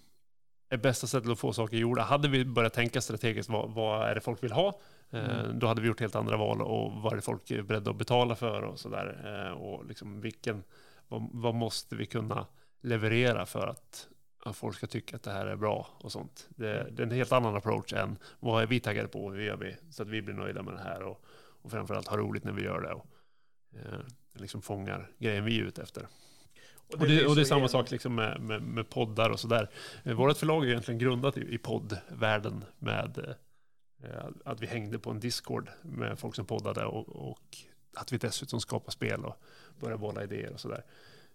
[0.68, 2.02] är bästa sättet att få saker gjorda.
[2.02, 4.78] Hade vi börjat tänka strategiskt, vad, vad är det folk vill ha?
[5.10, 7.90] Eh, Då hade vi gjort helt andra val och vad är det folk är beredda
[7.90, 9.22] att betala för och sådär.
[9.46, 10.62] Eh, och liksom vilken,
[11.08, 12.46] vad, vad måste vi kunna
[12.80, 14.08] leverera för att,
[14.44, 16.46] att folk ska tycka att det här är bra och sånt.
[16.48, 19.56] Det, det är en helt annan approach än vad är vi taggade på, hur gör
[19.56, 21.24] vi så att vi blir nöjda med det här och,
[21.62, 22.92] och framförallt har roligt när vi gör det.
[22.92, 23.06] Och,
[23.72, 24.00] eh,
[24.32, 26.06] liksom fångar grejen vi är ute efter.
[26.92, 27.68] Och det, blir och det är samma igen.
[27.68, 29.70] sak liksom med, med, med poddar och sådär.
[30.04, 33.34] Eh, Vårt förlag är egentligen grundat i, i poddvärlden med
[34.10, 37.56] Eh, att vi hängde på en Discord med folk som poddade och, och
[37.94, 39.36] att vi dessutom skapar spel och
[39.80, 40.84] börjar bolla idéer och sådär.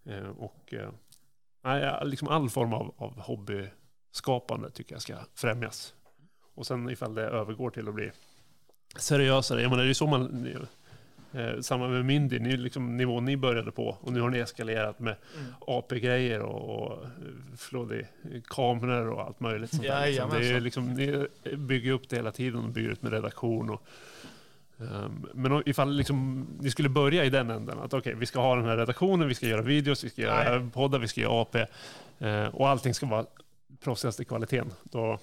[0.04, 0.90] Eh, och eh,
[1.62, 5.94] nej, liksom all form av, av hobbyskapande tycker jag ska främjas.
[6.56, 8.12] Och sen ifall det övergår till att bli
[8.96, 10.48] seriösare, jag menar det är ju så man
[11.34, 15.00] Eh, samma med Mindy, ni, liksom, nivån ni började på och nu har ni eskalerat
[15.00, 15.54] med Mm.
[15.68, 17.06] AP-grejer och, och
[17.58, 18.08] flådig
[18.48, 19.70] kameror och allt möjligt.
[19.70, 20.30] Sånt där, liksom.
[20.40, 21.28] Det är liksom, ni
[21.58, 23.70] bygger upp det hela tiden och bygger ut med redaktion.
[23.70, 23.82] Och,
[24.80, 28.56] ehm, men ifall liksom, ni skulle börja i den änden, att okej, vi ska ha
[28.56, 31.66] den här redaktionen, vi ska göra videos, vi ska göra poddar, vi ska göra AP
[32.20, 33.26] eh, och allting ska vara
[33.84, 35.20] proffsigaste kvaliteten, då,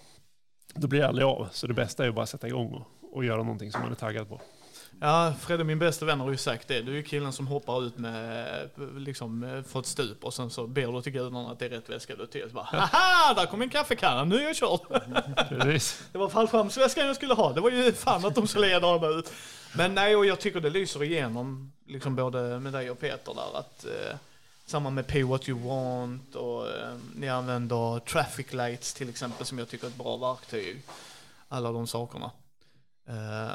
[0.74, 1.48] då blir det aldrig av.
[1.52, 3.90] Så det bästa är ju bara att sätta igång och, och göra någonting som man
[3.90, 4.40] är taggad på.
[5.00, 6.82] Ja, Fredde, min bästa vän, har ju sagt det.
[6.82, 10.50] Du är ju killen som hoppar ut med, liksom, eh, för ett stup och sen
[10.50, 12.48] så ber du till gudarna att det är rätt väska du till.
[12.48, 14.80] Så bara, haha, där kom en kaffekanna, nu är jag körd.
[16.12, 17.52] Det var fallskärmsväskan jag skulle ha.
[17.52, 19.32] Det var ju fan att de skulle leda dem ut.
[19.76, 23.58] Men nej, och jag tycker det lyser igenom, liksom både med dig och Peter där,
[23.58, 24.16] att eh,
[24.66, 29.58] samma med Pay What You Want och eh, ni använder traffic lights till exempel som
[29.58, 30.82] jag tycker är ett bra verktyg.
[31.48, 32.30] Alla de sakerna.
[33.06, 33.50] Eh,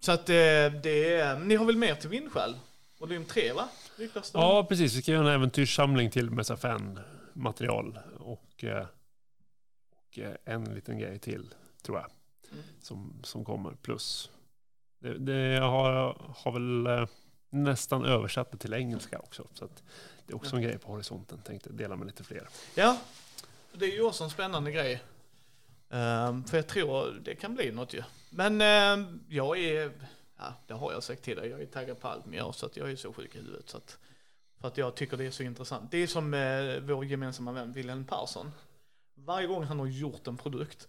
[0.00, 0.34] så att eh,
[0.82, 2.56] det är, ni har väl mer till Vindskäl?
[2.98, 3.68] Volym 3 va?
[3.96, 4.44] Ryktas det om?
[4.44, 4.94] Ja, precis.
[4.96, 8.86] Vi ska göra en äventyrssamling till med fanmaterial och, eh,
[9.90, 12.10] och eh, en liten grej till, tror jag,
[12.52, 12.64] Mm.
[12.82, 13.70] som, som kommer.
[13.82, 14.30] Plus,
[14.98, 17.06] det, det har, har väl
[17.50, 19.46] nästan översatt det till engelska också.
[19.54, 19.68] Så
[20.26, 21.38] det är också en grej på horisonten.
[21.42, 22.48] Tänkte dela med lite fler.
[22.74, 22.96] Ja,
[23.72, 25.02] det är ju också en spännande grej.
[25.92, 28.02] Um, för jag tror det kan bli något ju.
[28.30, 28.52] Men
[29.00, 29.92] um, jag är,
[30.38, 32.66] ja det har jag sagt till dig, jag är taggad på allt med gör så
[32.66, 33.68] att jag är så sjuk i huvudet.
[33.68, 33.98] Så att,
[34.60, 35.90] för att jag tycker det är så intressant.
[35.90, 38.52] Det är som eh, vår gemensamma vän Wilhelm Persson.
[39.14, 40.88] Varje gång han har gjort en produkt,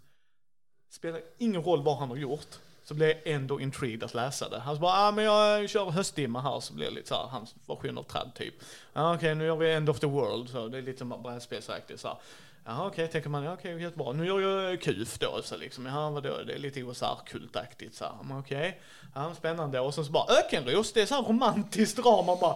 [0.90, 4.60] spelar ingen roll vad han har gjort, så blir jag ändå intrigued att läsa det.
[4.60, 7.28] Han så bara, ah, men jag kör höstdimma här, så blir det lite så här,
[7.28, 8.54] hans version av träd typ.
[8.94, 12.00] Ah, Okej, nu gör vi End of the World, så det är lite som brädspelsaktigt
[12.00, 12.18] så här.
[12.66, 14.14] Ja, okej, tänker man, ja, okej, helt bra.
[14.14, 18.40] Nu gör jag KUF då, så liksom, ja, vadå, det är lite OSR-kultaktigt så här.
[18.40, 18.82] Okej,
[19.16, 19.80] ja, spännande.
[19.80, 22.56] Och sen så bara, Ökenros, det är så här romantiskt drama, bara,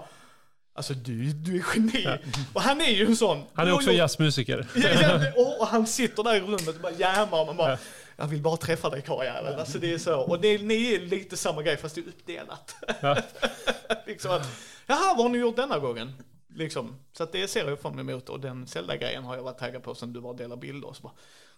[0.73, 2.07] alltså du, du är geni.
[2.53, 3.43] Och han är ju en sån.
[3.53, 4.67] Han är också jazzmusiker.
[4.75, 7.77] Ja, ja, och, han sitter där i rummet och bara jammar och man bara,
[8.15, 9.59] jag vill bara träffa dig karljävel.
[9.59, 10.19] Alltså det är så.
[10.19, 12.75] Och det, ni är lite samma grej fast det är uppdelat.
[13.01, 13.17] Ja.
[14.05, 14.47] liksom att,
[14.85, 16.13] jaha vad har ni gjort denna gången?
[16.55, 16.95] Liksom.
[17.13, 19.95] Så att det ser jag fram emot och den Zelda-grejen har jag varit taggad på
[19.95, 20.93] sen du var delar bilder.
[20.93, 21.13] Så bara,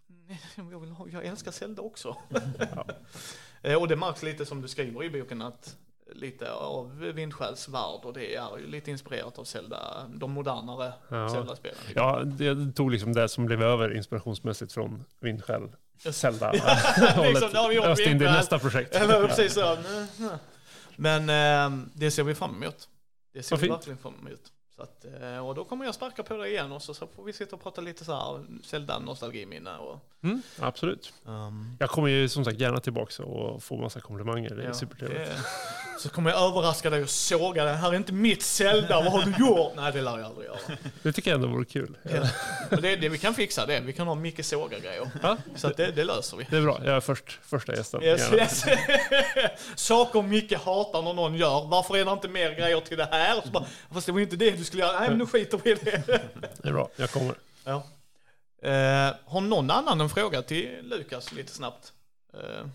[0.07, 2.17] "Nej, jag, vill ha, jag älskar Zelda också.
[3.61, 5.75] Eh, och det märks lite som du skriver i boken att
[6.13, 11.29] lite av Vindskäls värld och det är ju lite inspirerat av Zelda, de modernare Ja.
[11.29, 11.77] Zelda-spelen.
[11.95, 15.69] Ja, det tog liksom det som blev över inspirationsmässigt från Vindskäl.
[16.11, 16.51] Zelda.
[16.51, 18.31] Liksom, det har vi gjort Öst in i Vindskäl.
[18.33, 18.95] nästa projekt.
[18.95, 19.77] Eller precis så.
[20.95, 22.89] Men eh, det ser vi fram emot.
[23.33, 23.77] Det ser Vad vi fint.
[23.77, 24.51] verkligen fram emot.
[24.77, 27.23] Så att, eh, och då kommer jag sparka på dig igen och så, så får
[27.23, 31.13] vi sitta och prata lite så här Zelda nostalgiminne och Mm, absolut.
[31.25, 34.49] um, Jag kommer ju som sagt gärna tillbaka och få massa komplimanger.
[34.55, 35.31] Det är ja, supertrevligt.
[35.99, 37.75] Så kommer jag överraska dig och såga dig.
[37.75, 39.71] Här är inte mitt Zelda, vad har du gjort?
[39.75, 40.57] Nej, det lär jag aldrig göra.
[41.03, 41.97] Det tycker jag ändå vore kul.
[42.03, 42.29] Ja.
[42.77, 43.79] Det, det vi kan fixa det.
[43.79, 45.09] Vi kan ha Micke såga-grejer.
[45.21, 46.47] Ja, Så det, det löser vi.
[46.49, 46.81] det är bra.
[46.85, 48.03] Jag är först, första gästen.
[48.03, 48.65] Yes, yes.
[49.75, 51.67] Saker Micke hatar när någon gör.
[51.67, 53.41] Varför är det inte mer grejer till det här?
[53.45, 54.99] Så bara, Fast det var inte det du skulle göra.
[54.99, 56.01] Nej, men nu skiter vi i det.
[56.61, 56.89] Det är bra.
[56.95, 57.35] Jag kommer.
[57.65, 57.83] Ja.
[58.61, 61.93] Eh, har någon annan en fråga till Lukas lite snabbt?
[62.33, 62.67] Eh,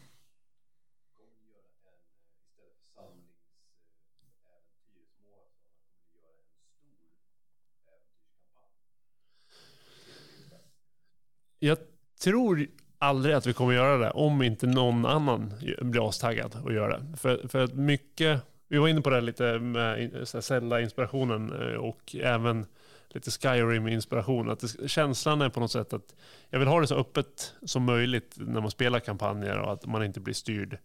[11.59, 11.79] Jag
[12.21, 12.67] tror
[12.99, 17.17] aldrig att vi kommer göra det om inte någon annan blir astaggad och gör det.
[17.17, 21.77] För, för att mycket, vi var inne på det lite med eh, in- inspirationen eh,
[21.77, 22.67] och även
[23.15, 24.51] lite Skyrim-inspiration.
[24.51, 26.15] Att det, känslan är på något sätt att
[26.51, 30.05] jag vill ha det så öppet som möjligt när man spelar kampanjer och att man
[30.05, 30.79] inte blir styrd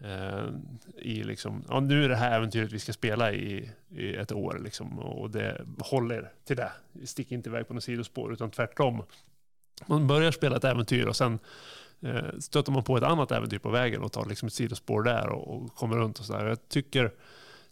[0.00, 0.46] eh,
[0.96, 4.60] i liksom, ja nu är det här äventyret vi ska spela i, i ett år
[4.64, 6.72] liksom och det håller till det.
[7.04, 9.02] Stick inte iväg på något sidospår utan tvärtom
[9.86, 11.38] man börjar spela ett äventyr och sen
[12.00, 15.28] eh, stöter man på ett annat äventyr på vägen och tar liksom ett sidospår där
[15.28, 16.46] och, och kommer runt och sådär.
[16.46, 17.12] Jag tycker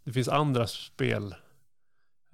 [0.04, 1.34] det finns andra spel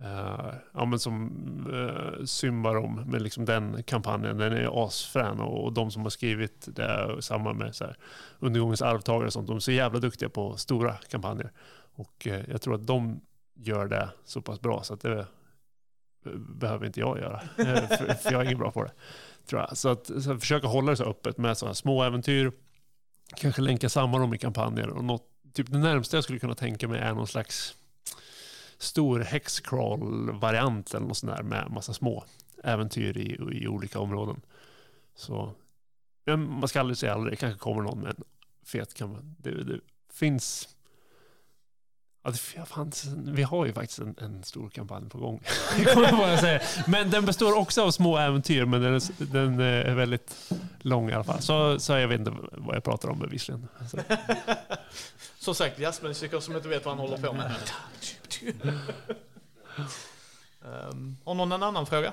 [0.03, 1.33] Uh, ja, men som
[1.73, 4.39] eh, uh, symbol om med liksom den kampanjen.
[4.39, 7.97] Den är asfrän och, och de som har skrivit det samma med så här,
[8.39, 9.49] undergångens arvtagare och sånt.
[9.49, 11.53] De är så jävla duktiga på stora kampanjer.
[11.95, 13.21] Och uh, jag tror att de
[13.55, 15.27] gör det så pass bra så att det
[16.39, 17.41] behöver inte jag göra.
[17.89, 18.93] För, för jag är ingen bra på det.
[19.47, 19.77] Tror jag.
[19.77, 22.53] Så att, så att försöka hålla det så öppet med sådana små äventyr.
[23.37, 24.89] Kanske länka samman dem i kampanjer.
[24.89, 27.75] Och något, typ det närmaste jag skulle kunna tänka mig är någon slags
[28.83, 32.25] stor hexcrawl-variant eller något sånt där med massa små
[32.65, 34.41] äventyr i, i olika områden.
[35.15, 35.55] Så
[36.25, 37.33] men man ska aldrig säga aldrig.
[37.33, 38.25] Det kanske kommer någon med en
[38.65, 39.23] fet kampanj.
[39.39, 39.81] Det, det
[40.13, 40.69] finns
[42.25, 45.43] Ja, det fanns, vi har ju faktiskt en, en stor kampanj på gång.
[46.87, 51.13] Men den består också av små äventyr, men den är, den är väldigt lång i
[51.13, 51.43] alla fall.
[51.43, 53.69] Så, så jag vet inte vad jag pratar om bevisligen.
[53.91, 53.99] Så.
[55.39, 57.53] som sagt, jazzmusiker som inte vet vad han håller på med.
[60.61, 62.13] Um, har någon en annan fråga?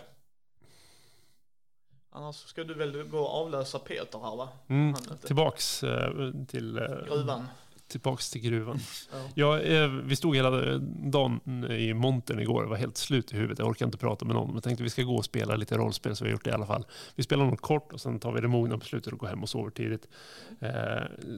[2.11, 4.49] Annars ska du väl gå och avlösa Peter här va?
[4.67, 4.93] Mm,
[5.25, 7.47] tillbaks eh, till, eh, Gruvan.
[7.87, 8.79] tillbaks till gruvan.
[9.11, 9.17] Ja.
[9.35, 10.77] Ja, eh, vi stod hela
[11.11, 13.59] dagen i montern igår, det var helt slut i huvudet.
[13.59, 15.77] Jag orkade inte prata med någon, men jag tänkte vi ska gå och spela lite
[15.77, 16.85] rollspel, så vi har gjort det i alla fall.
[17.15, 19.43] Vi spelar något kort och sen tar vi det mogna på slutet och går hem
[19.43, 20.07] och sover tidigt.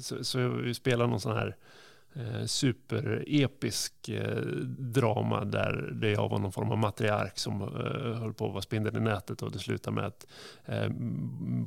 [0.01, 1.55] Så, så vi spelar någon sån här
[2.45, 4.37] superepisk eh,
[4.77, 7.67] drama där, jag var någon form av matriark som eh,
[8.19, 10.25] höll på att vara spindeln i nätet och det slutade med att
[10.65, 10.89] eh,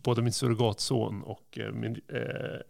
[0.02, 2.20] både min surrogatson och eh, min eh,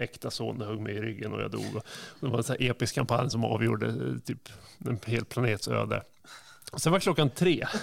[0.05, 1.81] äkta son högg mig i ryggen och jag dog.
[2.21, 4.49] Det var en sån episk kampanj som avgjorde eh, typ
[4.87, 6.03] en hel planets öde.
[6.77, 7.67] Sen var klockan tre.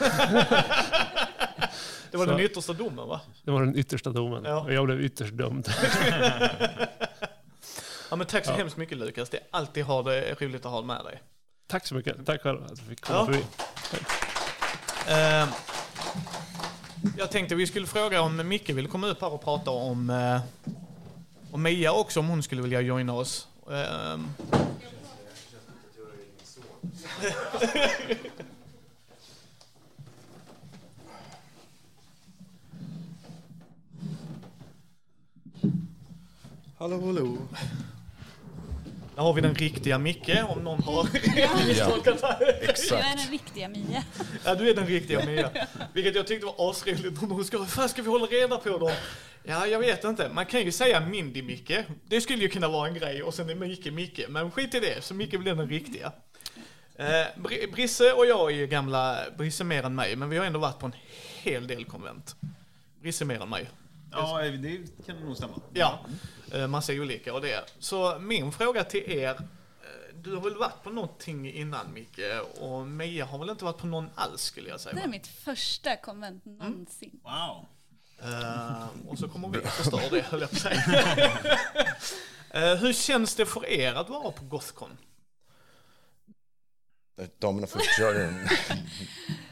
[2.11, 3.21] Det var Så- den yttersta domen va?
[3.43, 4.43] Det var den yttersta domen.
[4.45, 4.59] Ja.
[4.61, 5.67] Och jag blev ytterst dömd.
[8.11, 8.56] Ja men tack så Ja.
[8.56, 9.30] hemskt mycket Lukas.
[9.30, 11.22] Det är alltid har det roligt att ha med dig.
[11.67, 12.25] Tack så mycket.
[12.25, 13.25] Tack själv att jag fick komma Ja.
[13.25, 13.43] förbi.
[15.07, 15.48] Eh,
[17.17, 20.41] jag tänkte vi skulle fråga om Micke vill komma upp här och prata om, eh,
[21.51, 23.48] om Mia också, om hon skulle vilja joina oss.
[23.72, 24.19] Eh,
[36.77, 37.38] Hallå, hallå.
[39.15, 41.03] Där har vi den riktiga Micke, om någon har
[41.67, 42.38] misstolkat det.
[42.40, 43.17] Jag är Exakt.
[43.17, 44.03] den riktiga Mia.
[44.45, 45.49] Ja, du är den riktiga Mia.
[45.93, 47.17] Vilket jag tyckte var asroligt.
[47.22, 48.91] Hon ska, fan ska vi hålla reda på dem?
[49.43, 50.30] Ja, jag vet inte.
[50.33, 51.83] Man kan ju säga Mindy-Micke.
[52.07, 53.23] Det skulle ju kunna vara en grej.
[53.23, 54.19] Och sen är Micke Micke.
[54.30, 56.11] Men skit i det, så Micke blir den riktiga.
[56.95, 57.06] Eh,
[57.38, 60.59] Br- Brisse och jag är ju gamla, Brisse mer än mig, men vi har ändå
[60.59, 60.95] varit på en
[61.41, 62.35] hel del konvent.
[63.01, 63.69] Brisse mer än mig.
[64.11, 65.61] Ja, det kan nog stämma.
[65.73, 65.99] Ja,
[66.53, 67.73] eh, massa olika och det.
[67.80, 72.19] Så min fråga till er, eh, du har väl varit på någonting innan Micke
[72.59, 75.27] och Mia har väl inte varit på någon alls skulle jag säga Det är mitt
[75.27, 77.19] första konvent någonsin.
[77.23, 77.65] Wow.
[78.23, 81.31] Eh, och så kommer vi att förstöra det höll jag på att säga.
[82.53, 84.98] Eh, hur känns det för er att vara på Gothcon?
[87.40, 88.48] Damerna först, kör den.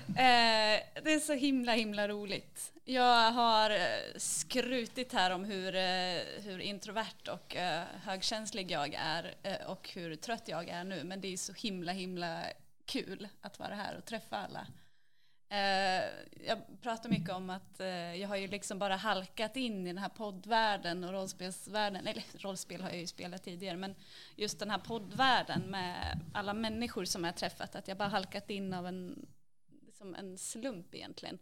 [0.09, 2.73] Eh, det är så himla, himla roligt.
[2.85, 3.77] Jag har eh,
[4.17, 10.15] skrutit här om hur, eh, hur introvert och eh, högkänslig jag är eh, och hur
[10.15, 11.03] trött jag är nu.
[11.03, 12.43] Men det är så himla, himla
[12.85, 14.67] kul att vara här och träffa alla.
[16.45, 17.81] Jag pratar mycket om att
[18.19, 22.07] jag har ju liksom bara halkat in i den här poddvärlden och rollspelsvärlden.
[22.07, 23.95] Eller rollspel har jag ju spelat tidigare, men
[24.35, 28.73] just den här poddvärlden med alla människor som jag träffat, att jag bara halkat in
[28.73, 29.25] av en,
[29.99, 31.39] liksom en slump egentligen.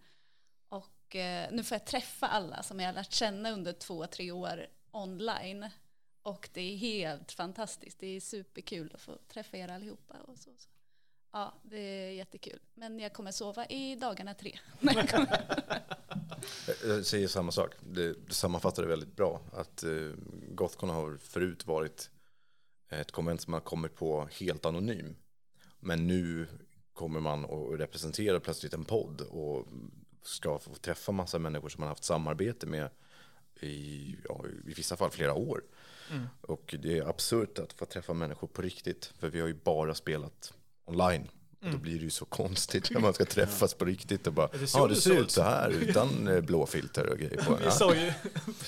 [0.69, 4.32] Och eh, nu får jag träffa alla som jag har lärt känna under två, tre
[4.32, 5.69] år online.
[6.22, 8.00] Och det är helt fantastiskt.
[8.00, 10.16] Det är superkul att få träffa er allihopa.
[10.22, 10.69] Och så, så.
[11.32, 12.60] Ja, det är jättekul.
[12.74, 14.60] Men jag kommer sova i dagarna tre.
[14.82, 15.27] Jag
[16.84, 17.72] Jag säger samma sak.
[17.80, 19.42] Det, sammanfattar det väldigt bra.
[19.53, 20.11] Att eh,
[20.50, 22.10] Gothcon har förut varit
[22.90, 25.16] ett konvent som man kommit på helt anonym.
[25.80, 26.48] Men nu
[26.98, 29.67] kommer man och representerar plötsligt en podd och
[30.24, 32.90] ska få träffa massa människor som man haft samarbete med
[33.61, 35.64] i, ja, i vissa fall flera år.
[36.42, 39.14] Och det är absurt att få träffa människor på riktigt.
[39.19, 40.53] För vi har ju bara spelat
[40.85, 41.27] online.
[41.61, 44.50] Och då blir det ju så konstigt när man ska träffas på riktigt och bara,
[44.74, 47.56] ja det ser ut?" så här utan eh, blåfilter och grejer på.
[47.56, 47.72] Vi Ja.
[47.72, 48.14] sa ju,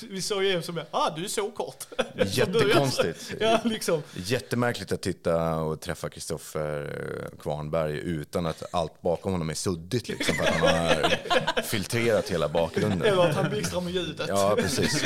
[0.10, 1.84] vi sa ju som är, ah du är så kort.
[2.26, 3.32] Jättekonstigt.
[3.40, 4.02] Ja, liksom.
[4.14, 10.34] Jättemärkligt att titta och träffa Kristoffer Kvarnberg utan att allt bakom honom är suddigt liksom.
[10.34, 13.02] För att han har filtrerat hela bakgrunden.
[13.02, 14.28] Eller att han blixtrar med ljudet.
[14.28, 15.04] Ja, precis.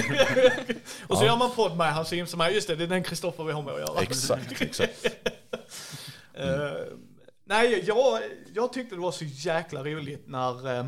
[1.06, 1.26] och så Ja.
[1.26, 3.62] gör man podd med hans som är, just det, det är den Kristoffer vi har
[3.62, 4.00] med att göra.
[4.02, 5.06] Exakt, exakt.
[6.34, 6.72] Eh,
[7.44, 8.20] nej, jag,
[8.54, 10.86] jag tyckte det var så jäkla roligt när, eh,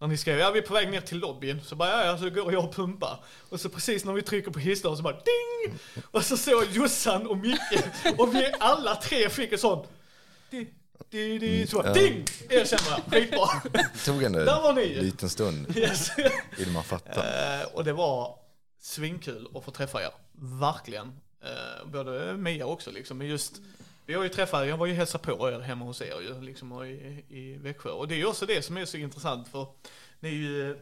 [0.00, 2.18] när ni skrev, ja vi är på väg ner till lobbyn, så bara, ja, ja,
[2.18, 3.24] så går jag och pumpar.
[3.48, 5.78] Och så precis när vi trycker på hissdörren så bara, ding!
[6.10, 7.84] Och så såg Jossan och Micke,
[8.18, 9.88] och vi alla tre fick ett sånt,
[10.50, 10.70] di,
[11.10, 12.24] di, di, så bara, ding!
[12.48, 13.46] Det kände jag, skitbra.
[13.72, 16.10] Det tog en Där var ni liten stund Yes.
[16.58, 17.60] innan man fattar.
[17.60, 18.38] Eh, och det var
[18.80, 20.10] svinkul att få träffa er.
[20.60, 21.06] Verkligen.
[21.44, 23.18] Eh, både Mia också liksom.
[23.18, 23.52] Men just,
[24.10, 26.84] vi har ju träffat, jag var ju hälsa på er hemma hos er ju, liksom
[26.84, 27.90] i, i Växjö.
[27.90, 29.66] Och det är ju också det som är så intressant för
[30.20, 30.78] ni är ju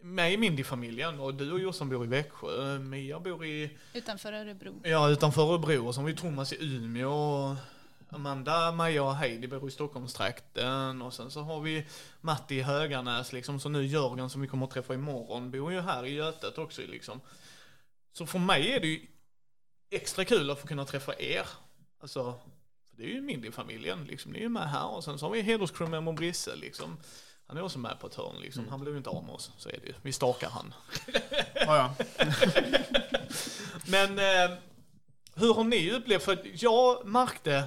[0.00, 2.78] med i Mindy-familjen och du och Jossan bor i Växjö.
[2.78, 4.80] Mia bor i, Utanför Örebro.
[4.84, 7.10] ja utanför Örebro och så har vi Thomas i Umeå.
[7.10, 7.56] och
[8.08, 11.86] Amanda, Maja och Heidi bor i Stockholmstrakten och sen så har vi
[12.20, 15.80] Matti i Höganäs liksom, så nu Jörgen som vi kommer att träffa imorgon bor ju
[15.80, 17.20] här i Götet också liksom.
[18.12, 19.06] Så för mig är det ju
[19.90, 21.46] extra kul att få kunna träffa er.
[22.00, 22.34] Alltså,
[22.90, 25.32] för det är ju Mindy-familjen liksom, ni är ju med här och sen så har
[25.32, 26.96] vi hederscrewmember Brisse liksom.
[27.46, 29.50] Han är också med på ett hörn liksom, han blev ju inte av med oss,
[29.58, 29.94] så är det ju.
[30.02, 30.74] Vi stakar han.
[31.54, 31.94] Ja.
[33.86, 34.56] Men eh,
[35.34, 37.64] hur har ni upplevt, för jag märkte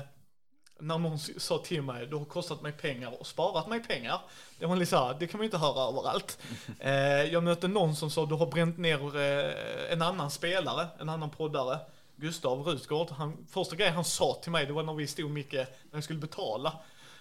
[0.80, 4.22] när någon sa till mig, du har kostat mig pengar och sparat mig pengar.
[4.60, 6.38] Det var lite det kan man ju inte höra överallt.
[6.80, 11.10] Eh, jag mötte någon som sa, du har bränt ner eh, en annan spelare, en
[11.10, 11.80] annan poddare.
[12.16, 15.69] Gustav Rutgård, han, första grejen han sa till mig, det var när vi stod mycket,
[15.92, 16.74] när jag skulle betala.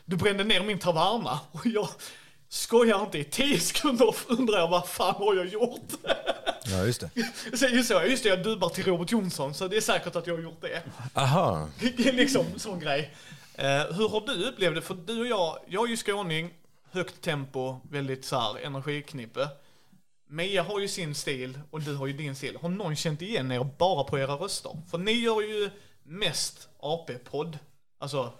[0.04, 1.40] Du brände ner min taverna.
[1.52, 1.88] Och jag
[2.48, 5.90] skojar inte, i tio sekunder undrar jag vad fan har jag gjort?
[6.64, 7.10] Ja, just det.
[7.56, 10.26] Så, just, så, just det, jag dubar till Robert Jonsson, så det är säkert att
[10.26, 10.82] jag har gjort det.
[11.14, 11.68] Aha.
[11.96, 13.14] liksom, sån grej.
[13.54, 14.82] Eh, hur har du upplevt det?
[14.82, 16.50] För du och jag, jag är ju skåning,
[16.90, 19.48] högt tempo, väldigt så här, energiknippe.
[20.32, 22.58] Mia har ju sin stil och du har ju din stil.
[22.62, 24.76] Har någon känt igen er bara på era röster?
[24.90, 25.70] För ni gör ju
[26.02, 27.58] mest AP-podd.
[27.98, 28.32] Alltså,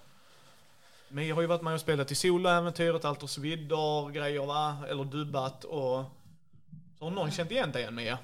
[1.08, 4.76] Mia har ju varit med och spelat i soloäventyret, Alters vidder, grejer va?
[4.88, 6.04] Eller dubbat och...
[6.98, 8.18] Så har någon känt igen dig än Mia?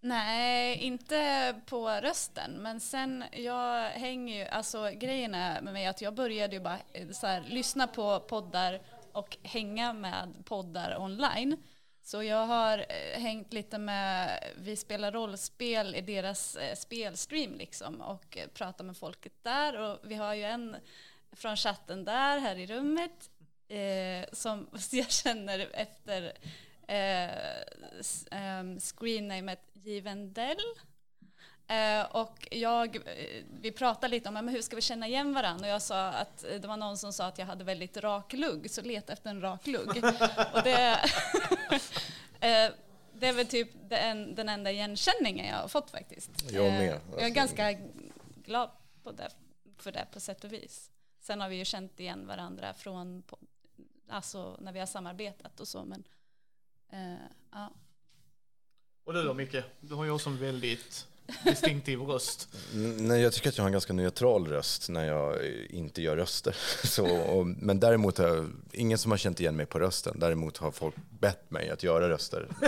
[0.00, 2.50] Nej, inte på rösten.
[2.52, 6.78] Men sen, jag hänger ju, alltså grejen är med mig att jag började ju bara
[6.92, 8.80] eh, så här, lyssna på poddar
[9.12, 11.56] och hänga med poddar online.
[12.04, 18.00] Så jag har eh, hängt lite med, vi spelar rollspel i deras eh, spelstream liksom
[18.00, 20.76] och eh, pratar med folket där och vi har ju en
[21.32, 23.30] från chatten där, här i rummet,
[23.68, 26.22] eh, som jag känner efter
[26.88, 27.60] eh,
[28.00, 30.58] s- ehm, screennamet Givendell.
[31.72, 35.66] Eh, och jag, eh, vi pratade lite om men hur ska vi känna igen varandra
[35.66, 38.32] och jag sa att eh, det var någon som sa att jag hade väldigt rak
[38.32, 39.88] lugg så leta efter en rak lugg.
[40.54, 41.00] och det,
[43.12, 46.30] det är väl typ den, den enda igenkänningen jag har fått faktiskt.
[46.52, 47.00] Jag med.
[47.10, 47.72] jag är Alltså- ganska
[48.44, 48.70] glad
[49.02, 49.30] på det,
[49.78, 50.90] för det på sätt och vis.
[51.20, 53.38] Sen har vi ju känt igen varandra från på,
[54.08, 56.04] alltså när vi har samarbetat och så men
[56.90, 57.72] eh, ja.
[59.04, 59.56] Och du då Micke?
[59.80, 61.08] Du har ju också en väldigt
[61.44, 62.48] distinktiv röst.
[62.98, 66.16] Nej, jag tycker att jag har en ganska neutral röst när jag eh, inte gör
[66.16, 66.56] röster.
[66.86, 70.16] Så, och, men däremot har jag ingen som har känt igen mig på rösten.
[70.20, 72.46] Däremot har folk bett mig att göra röster.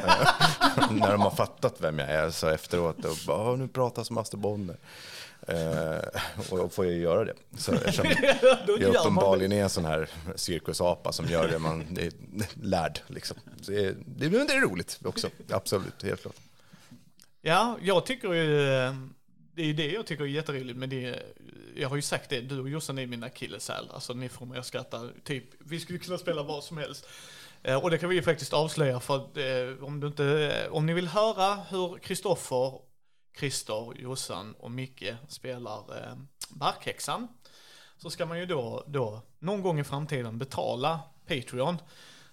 [0.90, 3.04] När de har fattat vem jag är så efteråt.
[3.04, 4.76] Och bara, "Ah, nu pratar som Aster Bonner.
[5.48, 6.20] Eh,
[6.50, 7.34] och då får jag göra det.
[7.58, 8.06] Så eftersom
[8.80, 12.10] jag uppenbarligen är en sån här cirkusapa som gör det man är
[12.62, 13.00] lärd.
[13.06, 13.36] Liksom.
[13.62, 16.34] Så det, det, det är roligt också, absolut, helt klart.
[17.46, 18.94] Ja, jag tycker ju, eh,
[19.54, 21.22] det är ju det jag tycker är jätteroligt med det.
[21.76, 23.90] Jag har ju sagt det, du och Jossan är mina akilleshäl.
[23.90, 27.08] Alltså ni får mig att skratta, typ, vi skulle kunna spela vad som helst.
[27.62, 30.86] Eh, och det kan vi ju faktiskt avslöja för att eh, om du inte, om
[30.86, 32.72] ni vill höra hur Kristoffer,
[33.38, 36.14] Christer, Jossan och Micke spelar eh,
[36.50, 37.28] Barkhäxan
[37.96, 41.76] så ska man ju då, då någon gång i framtiden betala Patreon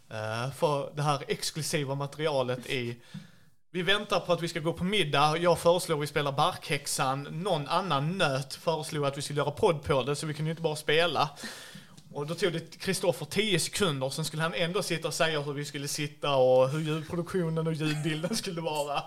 [0.09, 3.01] eh, för det här exklusiva materialet i
[3.73, 5.37] vi väntar på att vi ska gå på middag.
[5.37, 7.27] Jag föreslår vi spelar Barkhäxan.
[7.31, 10.51] Någon annan nöt föreslog att vi skulle göra podd på det, så vi kunde ju
[10.51, 11.29] inte bara spela.
[12.13, 15.53] Och då tog det Kristoffer 10 sekunder, sen skulle han ändå sitta och säga hur
[15.53, 19.03] vi skulle sitta och hur ljudproduktionen och ljudbilden skulle vara.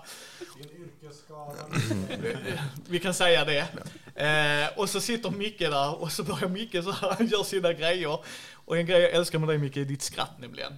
[2.89, 3.69] Vi kan säga det.
[4.15, 7.73] Eh, och så sitter Micke där och så börjar Micke så här, han gör sina
[7.73, 8.19] grejer.
[8.55, 10.73] Och en grej jag älskar med dig Micke är ditt skratt nämligen.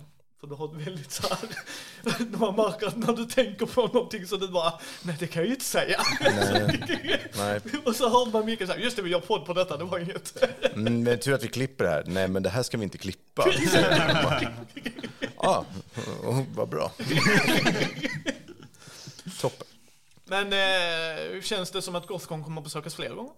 [0.47, 1.39] För du har ett väldigt så här,
[2.39, 5.47] man märker att när du tänker på någonting så du bara, nej det kan jag
[5.47, 6.00] ju inte säga.
[6.20, 6.81] Nej.
[7.36, 7.60] Nej.
[7.84, 9.99] och så hör man Micke säga, just det vi gör podd på detta, det var
[9.99, 10.44] inget.
[10.75, 12.05] Mm, men tur att vi klipper det här.
[12.07, 13.47] Nej, men det här ska vi inte klippa.
[15.36, 15.65] Ja,
[16.25, 16.92] ah, vad bra.
[19.41, 19.66] Toppen.
[20.25, 23.33] Men eh, känns det som att Gothcon kommer att besökas fler gånger?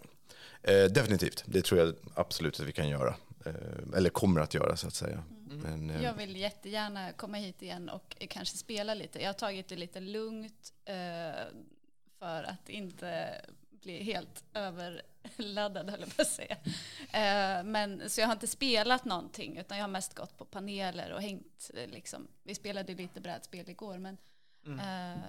[0.62, 3.14] Eh, definitivt, det tror jag absolut att vi kan göra.
[3.46, 5.22] Eh, eller kommer att göra så att säga.
[5.52, 9.20] Men, eh, Jag vill jättegärna komma hit igen och kanske spela lite.
[9.22, 11.44] Jag har tagit det lite lugnt eh,
[12.18, 16.56] för att inte bli helt överladdad höll jag på att säga.
[17.12, 21.12] Eh, men, så jag har inte spelat någonting utan jag har mest gått på paneler
[21.12, 22.28] och hängt liksom.
[22.42, 24.18] Vi spelade lite brädspel igår men
[24.78, 25.22] eh,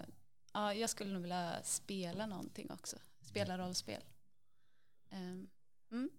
[0.54, 2.98] ja, jag skulle nog vilja spela någonting också.
[3.22, 4.04] Spela rollspel.
[5.10, 5.18] Eh,
[5.92, 6.10] mm.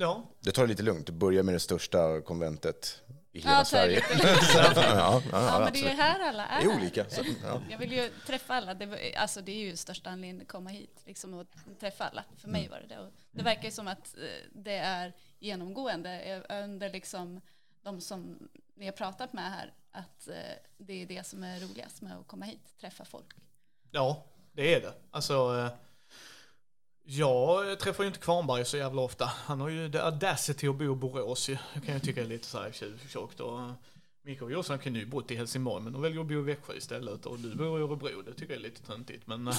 [0.00, 0.24] Ja.
[0.40, 1.10] det tar det lite lugnt.
[1.10, 3.02] Börja med det största konventet
[3.32, 4.04] i hela Ja, Sverige.
[4.54, 6.64] ja, ja, Ja, men det är ju här alla är.
[6.64, 7.10] Det är olika.
[7.10, 7.62] Så, ja.
[7.70, 8.74] Jag vill ju träffa alla.
[8.74, 12.24] Det, alltså det är ju största anledningen att komma hit, liksom att träffa alla.
[12.36, 12.98] För mig var det det.
[12.98, 17.40] Och det verkar ju som att eh, det är genomgående eh, under liksom
[17.82, 20.34] de som ni har pratat med här, att eh,
[20.78, 23.26] det är det som är roligast med att komma hit, träffa folk.
[23.90, 24.92] Ja, det är det.
[25.10, 25.68] Alltså,
[27.10, 29.24] jag träffar ju inte Kvarnberg så jävla ofta.
[29.24, 31.58] Han har ju the audacity att bo i Borås ju.
[31.74, 33.40] Det kan jag tycka är lite så här tjuvtjockt.
[33.40, 33.72] Och eh,
[34.22, 36.74] Micke och Jossan kunde ju bott i Helsingborg men de väljer att bo i Växjö
[36.74, 37.26] istället.
[37.26, 39.26] Och du bor i Örebro, det tycker jag är lite töntigt.
[39.26, 39.54] Men eh,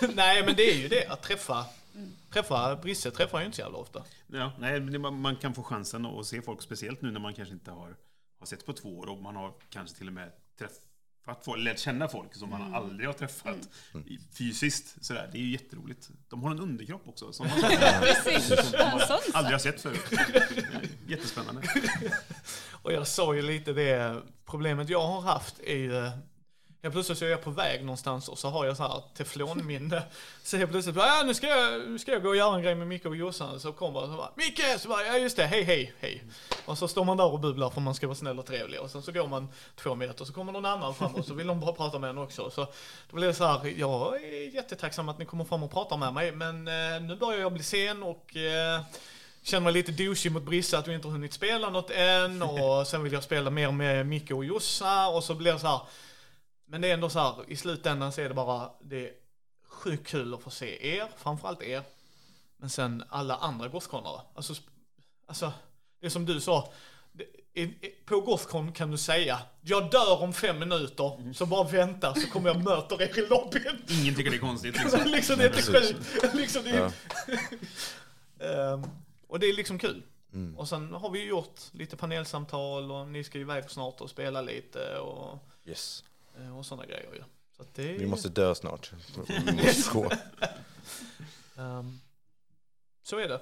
[0.14, 1.66] Nej men det är ju det, att träffa,
[2.32, 4.04] träffa Brisse träffar ju inte så jävla ofta.
[4.26, 7.70] Ja, nej, man kan få chansen att se folk, speciellt nu när man kanske inte
[7.70, 7.96] har,
[8.38, 10.80] har sett på två år och man har kanske till och med träffat
[11.44, 13.56] folk, lärt känna folk som man aldrig har träffat
[14.06, 15.04] i- fysiskt.
[15.04, 15.28] Sådär.
[15.32, 16.08] Det är ju jätteroligt.
[16.28, 17.68] De har en underkropp också som man som
[18.80, 19.00] man
[19.32, 20.00] aldrig har sett förut.
[21.06, 21.62] Jättespännande.
[22.70, 26.10] Och jag sa ju lite det, problemet jag har haft är ju,
[26.84, 30.02] jag plötsligt så är jag på väg någonstans och så har jag så här teflonminne.
[30.42, 32.62] Så jag plötsligt bara, ja nu ska jag, nu ska jag gå och göra en
[32.62, 33.60] grej med Micke och Jossan.
[33.60, 34.62] Så kommer och så bara, Micke!
[34.78, 36.24] Så bara, ja just det, hej hej hej.
[36.64, 38.80] Och så står man där och bubblar för man ska vara snäll och trevlig.
[38.80, 41.46] Och sen så går man två meter så kommer någon annan fram och så vill
[41.46, 42.50] de bara prata med en också.
[42.50, 42.66] Så
[43.10, 46.14] då blir det så här, jag är jättetacksam att ni kommer fram och pratar med
[46.14, 46.32] mig.
[46.32, 48.80] Men eh, nu börjar jag bli sen och eh,
[49.42, 52.86] Känner mig lite douchig mot Brisse att vi inte har hunnit spela något än och
[52.86, 55.80] sen vill jag spela mer med Micke och Jossa och så blir det så här.
[56.66, 59.12] Men det är ändå så här, i slutändan så är det bara, det är
[59.66, 61.82] sjukt kul att få se er, framförallt er.
[62.56, 64.20] Men sen alla andra gothkonare.
[64.34, 64.54] Alltså,
[65.26, 65.52] alltså,
[66.00, 66.72] det är som du sa,
[68.04, 72.48] på Gothcon kan du säga, jag dör om fem minuter, så bara vänta så kommer
[72.48, 73.82] jag möta er i lobbyn.
[73.88, 74.76] Ingen tycker det är konstigt.
[74.76, 75.00] Liksom.
[75.06, 75.38] Liksom.
[75.38, 76.34] det är inte sjukt.
[76.34, 76.92] liksom, det är,
[78.72, 78.82] Ehm,
[79.26, 80.02] och det är liksom kul.
[80.32, 80.58] Mm.
[80.58, 84.42] Och sen har vi ju gjort lite panelsamtal och ni ska iväg snart och spela
[84.42, 86.04] lite och, Yes.
[86.38, 87.22] Eh, och sådana grejer ju.
[87.56, 88.92] Så att det, Vi måste dö snart.
[89.28, 90.10] Vi måste gå.
[91.56, 92.00] Ehm,
[93.02, 93.40] så är det.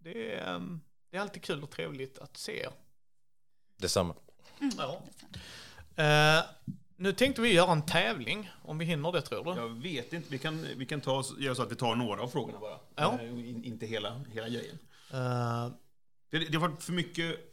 [0.00, 0.80] Det är, ehm,
[1.10, 2.70] det är alltid kul och trevligt att se er.
[3.76, 4.14] Detsamma.
[4.78, 5.02] Ja.
[6.04, 6.44] Eh,
[6.96, 9.60] nu tänkte vi göra en tävling, om vi hinner det tror du?
[9.60, 12.28] Jag vet inte, vi kan, vi kan ta, göra så att vi tar några av
[12.28, 12.78] frågorna bara.
[12.94, 13.22] Ja.
[13.22, 14.78] In, inte hela, hela grejen.
[15.12, 15.68] Eh,
[16.30, 17.51] Det, det har varit för mycket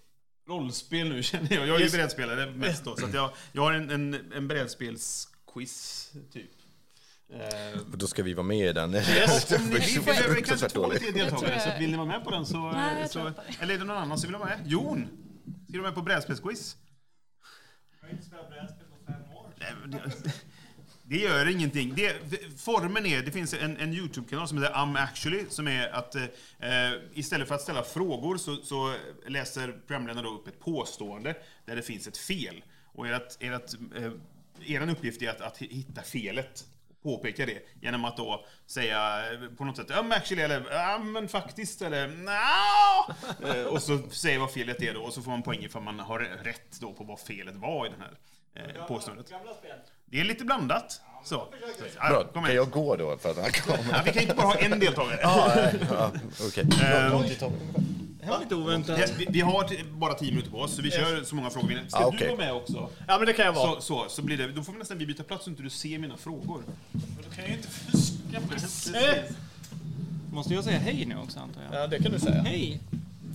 [0.49, 1.67] rollspel nu känner jag.
[1.67, 6.11] Jag är ju brädspelare mest då, så att jag, jag har en, en, en brädspelsquiz,
[6.33, 6.49] typ.
[7.33, 8.95] Eh, Och då ska vi vara med i den.
[8.95, 9.51] Yes.
[9.59, 11.97] Om ni vill, vi behöver kanske två eller tre Jag deltagare, så jag- vill ni
[11.97, 12.71] vara med på den så...
[12.71, 14.59] Nej, jag så på eller är det någon annan som vill vara med?
[14.67, 15.07] Jon!
[15.63, 16.77] Ska du vara med på brädspelsquiz?
[19.57, 20.33] Nej, men det-
[21.09, 21.93] Det gör ingenting.
[21.95, 25.89] Det, det- formen är, det finns en, en YouTube-kanal som heter I'm actually, som är
[25.89, 26.23] att eh,
[27.13, 28.95] istället för att ställa frågor så, så
[29.27, 32.63] läser programledaren upp ett påstående där det finns ett fel.
[32.85, 34.11] Och ert, ert, eh,
[34.65, 36.63] er uppgift är att, att hitta felet,
[37.03, 41.27] påpeka det, genom att då säga eh, på något sätt I'm actually, eller ja men
[41.27, 43.47] faktiskt, eller no!
[43.47, 45.99] eh, Och så säger vad felet är då, och så får man poäng ifall man
[45.99, 48.17] har rätt då på vad felet var i den här
[48.55, 49.29] eh, påståendet.
[50.11, 51.01] Det är lite blandat.
[51.23, 51.47] Så.
[51.99, 53.17] Ja, Bra, kan jag gå då?
[53.17, 53.93] För att han kommer?
[53.93, 55.19] Ja, vi kan inte bara ha en deltagare.
[55.23, 55.53] Ja,
[55.89, 56.11] ja.
[56.57, 58.99] Ehm, Det här var lite oväntat.
[58.99, 61.67] Ja, vi, vi har bara tio minuter på oss, så vi kör så många frågor
[61.67, 62.27] vi Ska Ah, du okej.
[62.27, 62.89] vara med också?
[63.07, 63.75] ja men det kan jag vara.
[63.75, 65.69] Så, så, så blir det, då får vi nästan vi byta plats så inte du
[65.69, 66.63] ser mina frågor.
[66.91, 68.39] Då kan jag inte fuska.
[70.31, 71.83] Måste jag säga hej nu också antar jag?
[71.83, 72.41] Ja det kan du säga.
[72.41, 72.79] Hej!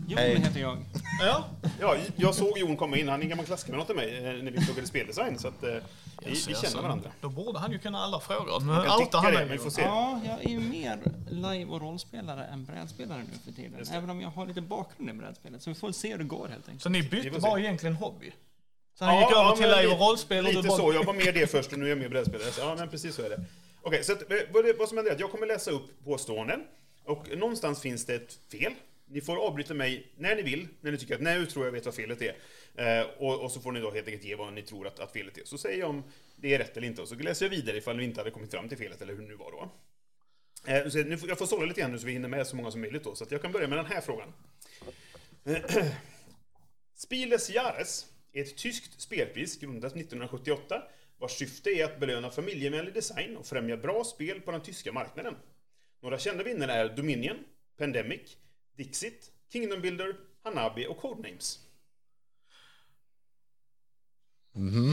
[0.08, 0.36] Jon Hej.
[0.36, 0.78] heter jag.
[1.20, 1.44] Ja.
[1.80, 4.50] Ja, jag såg Jon komma in, han är en gammal klasskamrat till mig eh, när
[4.50, 5.68] vi pluggade speldesign, så att eh,
[6.24, 7.10] vi, vi känner varandra.
[7.20, 8.60] Då borde han ju kunna alla frågor.
[8.60, 9.48] Nu Jag outar tycker han det, mig.
[9.48, 9.82] vi får se.
[9.82, 10.98] Ja, jag är ju mer
[11.30, 13.84] live och rollspelare än brädspelare nu för tiden.
[13.92, 15.62] Även om jag har lite bakgrund i brädspelet.
[15.62, 16.82] Så vi får se hur det går helt enkelt.
[16.82, 17.60] Så ni bytte får bara se.
[17.60, 18.32] egentligen hobby?
[18.98, 20.78] Så han gick över till men live li- och rollspel och du Lite bara...
[20.78, 22.50] så, jag var med det först och nu är jag med brädspelare.
[22.50, 23.44] Så, Ja, men precis så är det.
[23.82, 26.04] Okej, så att, eh, vad, det, vad som händer är att jag kommer läsa upp
[26.04, 26.60] påståenden.
[27.04, 28.72] Och någonstans finns det ett fel.
[29.06, 31.84] Ni får avbryta mig när ni vill, när ni tycker att nu tror jag vet
[31.84, 32.36] vad felet är.
[32.74, 35.12] Eh, och, och så får ni då helt enkelt ge vad ni tror att, att
[35.12, 35.44] felet är.
[35.44, 36.02] Så säger jag om
[36.36, 38.50] det är rätt eller inte och så läser jag vidare ifall vi inte hade kommit
[38.50, 39.70] fram till felet eller hur det nu var då.
[40.72, 42.56] Eh, så nu får, jag får sålla lite grann nu så vi hinner med så
[42.56, 43.14] många som möjligt då.
[43.14, 44.32] Så att jag kan börja med den här frågan.
[46.94, 50.82] Spieles Jahres är ett tyskt spelpris grundat 1978
[51.18, 55.36] vars syfte är att belöna familjevänlig design och främja bra spel på den tyska marknaden.
[56.02, 57.36] Några kända vinnare är Dominion,
[57.78, 58.36] Pandemic,
[58.76, 61.58] Dixit, Kingdom Builder, Hanabi och Codenames.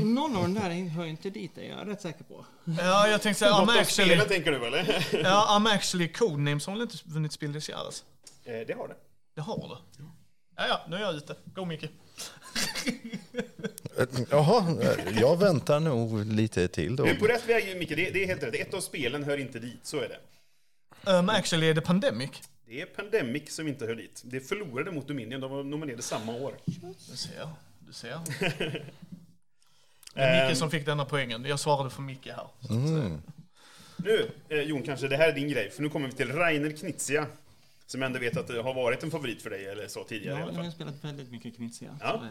[0.04, 2.46] Någon av de där hör inte dit, är jag rätt säker på.
[2.78, 4.10] Ja, jag tänkte säga, I'm actually...
[4.10, 5.08] spelen tänker du eller?
[5.24, 8.04] Ja, I'm actually Codenames har väl inte vunnit Spiel des Jahres?
[8.44, 8.96] Eh, det har det.
[9.36, 10.04] Det har det?
[10.56, 11.36] Ja, ja, nu är jag ute.
[11.46, 11.86] Go Micke.
[14.30, 14.78] Jaha,
[15.20, 17.04] jag väntar nog lite till då.
[17.04, 18.56] Du är på rätt väg Micke, det, det är helt rätt.
[18.56, 20.20] Ett av spelen hör inte dit, så är det.
[21.12, 22.32] Um, actually är det Pandemic.
[22.72, 24.22] Det är Pandemic som inte hör dit.
[24.26, 26.56] Det förlorade mot Dominion, de var nominerade samma år.
[26.66, 27.50] Du ser,
[27.88, 28.20] du ser.
[30.14, 31.46] Det är Micke Ehm, som fick denna poängen.
[31.46, 32.48] Jag svarade för Micke här.
[32.70, 33.22] Mm.
[33.98, 36.72] Nu, eh, Jon, kanske det här är din grej, för nu kommer vi till Rainer
[36.72, 37.28] Knizia.
[37.86, 40.40] Som ändå vet att det har varit en favorit för dig, eller så tidigare i
[40.40, 40.74] Ja, alla jag har fall.
[40.74, 41.98] spelat väldigt mycket Knizia.
[42.02, 42.24] Ja.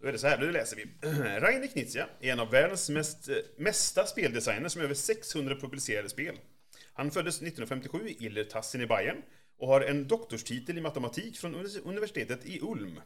[0.00, 0.86] Då är det så här, nu läser vi.
[1.40, 6.36] Rainer Knizia är en av världens mest, eh, mesta speldesigners med över 600 publicerade spel.
[6.92, 9.22] Han föddes 1957 i Illertassen i Bayern
[9.60, 13.00] och har en doktorstitel i matematik från univers- universitetet i Ulm.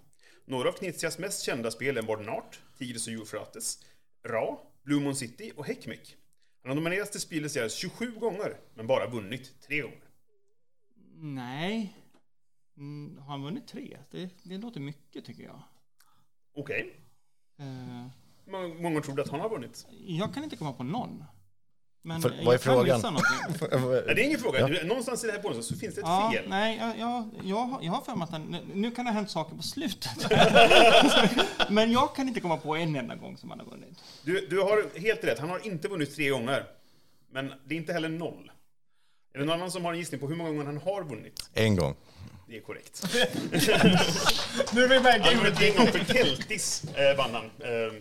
[0.44, 3.78] Några av Knizias mest kända spel är Modern Art, Tigris och Eufrates,
[4.24, 6.16] Ra, Blue Moon City och Heckmick.
[6.62, 10.04] Han har nominerats till Spieles Jahres 27 gånger, men bara vunnit tre gånger.
[11.16, 11.96] Nej.
[12.76, 13.98] Mm, har han vunnit tre?
[14.10, 15.62] Det, det låter mycket tycker jag.
[16.54, 16.96] Okej.
[17.58, 18.06] Eh,
[18.44, 19.86] Hur många gånger tror du att han har vunnit?
[20.06, 21.24] jag kan inte komma på någon.
[22.06, 23.00] Men För- vad är frågan?
[24.06, 24.60] det är ingen fråga.
[24.60, 24.84] Ja.
[24.84, 26.44] Någonstans i det här påståendet så finns det ett Ja, fel.
[26.48, 29.14] nej, jag, jag, jag, har- jag har för mig att han, nu kan det ha
[29.14, 30.30] hänt saker på slutet.
[31.70, 33.98] Men jag kan inte komma på en enda gång som han har vunnit.
[34.22, 36.64] Du, du har helt rätt, han har inte vunnit tre gånger.
[37.32, 38.50] Men det är inte heller noll.
[39.34, 41.50] Är det någon annan som har en gissning på hur många gånger han har vunnit?
[41.54, 41.94] En gång.
[42.48, 43.02] Det är korrekt.
[44.74, 45.78] Nu är vi med i gamet.
[45.80, 47.44] år för Keltis, eh, vann han.
[47.44, 47.92] Eh,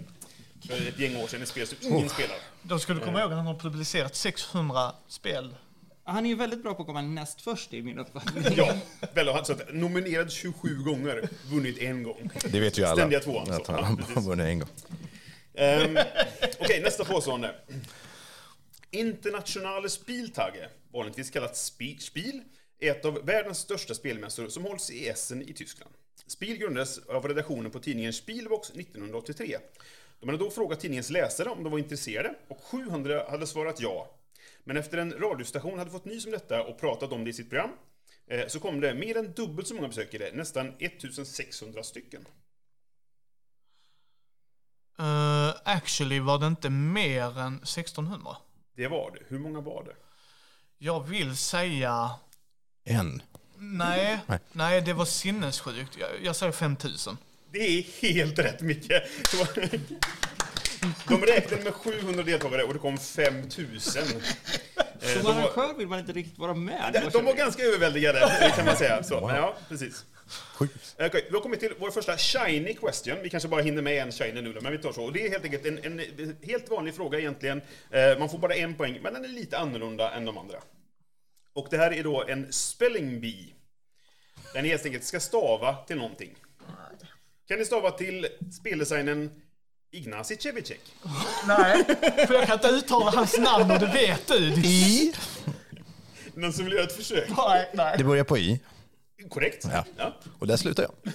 [0.68, 2.38] för ett gäng år sedan, ett spel som ingen spelar.
[2.62, 5.56] Då ska du komma ihåg att han har publicerat 600 spel
[6.04, 8.44] Han är ju väldigt bra på att komma näst först i min uppfattning.
[8.58, 8.74] Ja,
[9.14, 12.30] väl, han- så att nominerad 27 gånger, vunnit en gång.
[12.52, 12.96] Det vet ju alla.
[12.96, 13.52] Ständiga tvåan.
[13.52, 13.72] Att så.
[13.72, 14.70] han har vunnit en gång.
[15.54, 15.98] Ehm,
[16.60, 17.56] Okej, nästa påstående.
[18.92, 22.42] Internationale Spieltage, vanligtvis kallat Spi- Spiel,
[22.80, 25.92] är ett av världens största spelmässor som hålls i Essen i Tyskland.
[26.28, 29.58] Spiel grundades av redaktionen på tidningen Spielbox 1983.
[30.24, 34.16] De hade då frågat tidningens läsare om de var intresserade och 700 hade svarat ja.
[34.64, 37.50] Men efter en radiostation hade fått nys om detta och pratat om det i sitt
[37.50, 37.70] program
[38.28, 42.26] eh, så kom det mer än dubbelt så många besökare, nästan 1600 stycken.
[45.00, 48.38] Uh, actually var det inte mer än 1600.
[48.76, 49.20] Det var det.
[49.28, 49.96] Hur många var det?
[50.78, 52.10] Jag vill säga...
[52.84, 53.22] En.
[53.58, 54.40] Nej, Nej.
[54.52, 55.98] nej det var sinnessjukt.
[55.98, 57.18] Jag, jag säger 5000.
[57.54, 58.92] Det är helt rätt Micke.
[61.08, 64.04] De räknade med 700 deltagare och det kom 5000.
[65.02, 67.10] Eh, Som arrangör vill man inte riktigt vara med.
[67.14, 69.04] de, var ganska överväldigade kan man säga.
[69.04, 70.06] Så, men ja, precis.
[70.28, 70.96] Sjukt.
[71.00, 73.18] Okej, vi har kommit till vår första shiny question.
[73.24, 75.04] Vi kanske bara hinner med en shiny nu men vi tar så.
[75.04, 77.62] Och det är helt enkelt en, en helt vanlig fråga egentligen.
[77.92, 80.58] Eh, Man får bara en poäng, men den är lite annorlunda än de andra.
[81.54, 83.46] Och det här är då en spelling bee.
[84.54, 86.36] Den helt enkelt ska stava till någonting.
[87.48, 88.28] Kan ni stava till
[88.60, 89.32] speldesignen
[89.92, 90.82] Ignacy Cevicek?
[91.48, 91.84] Nej,
[92.28, 94.54] för jag kan inte uttala hans namn och det vet du.
[94.54, 95.14] I.
[96.34, 97.30] Någon som vill göra ett försök?
[97.38, 97.96] Nej, nej.
[97.98, 98.60] Det börjar på I.
[99.30, 99.66] Korrekt.
[99.72, 99.86] Ja.
[99.98, 100.16] Ja.
[100.40, 100.92] Och där slutar jag.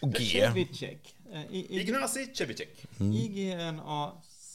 [0.00, 0.24] Och G.
[0.24, 1.14] Cevicek.
[1.32, 2.68] Eh, Ignacy Cevicek.
[3.80, 4.50] I-G-N-A-Z-I.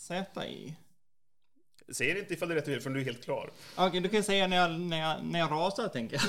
[1.94, 3.52] Säg det inte ifall det är rätt eller fel, för du är helt klar.
[3.76, 6.22] Okej, du kan säga när jag, när jag, när jag rasar, tänker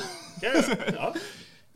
[0.42, 0.54] jag.
[0.54, 0.92] Göra?
[0.94, 1.14] Ja.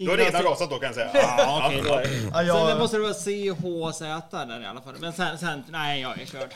[0.05, 1.11] Du har redan rasat då kan jag säga.
[1.15, 1.83] Ja, okej.
[1.85, 2.03] då.
[2.33, 4.95] Ja, jag- Sen måste det vara C-H-Z där i alla fall.
[5.01, 6.51] Men sen, sen nej, jag är körd.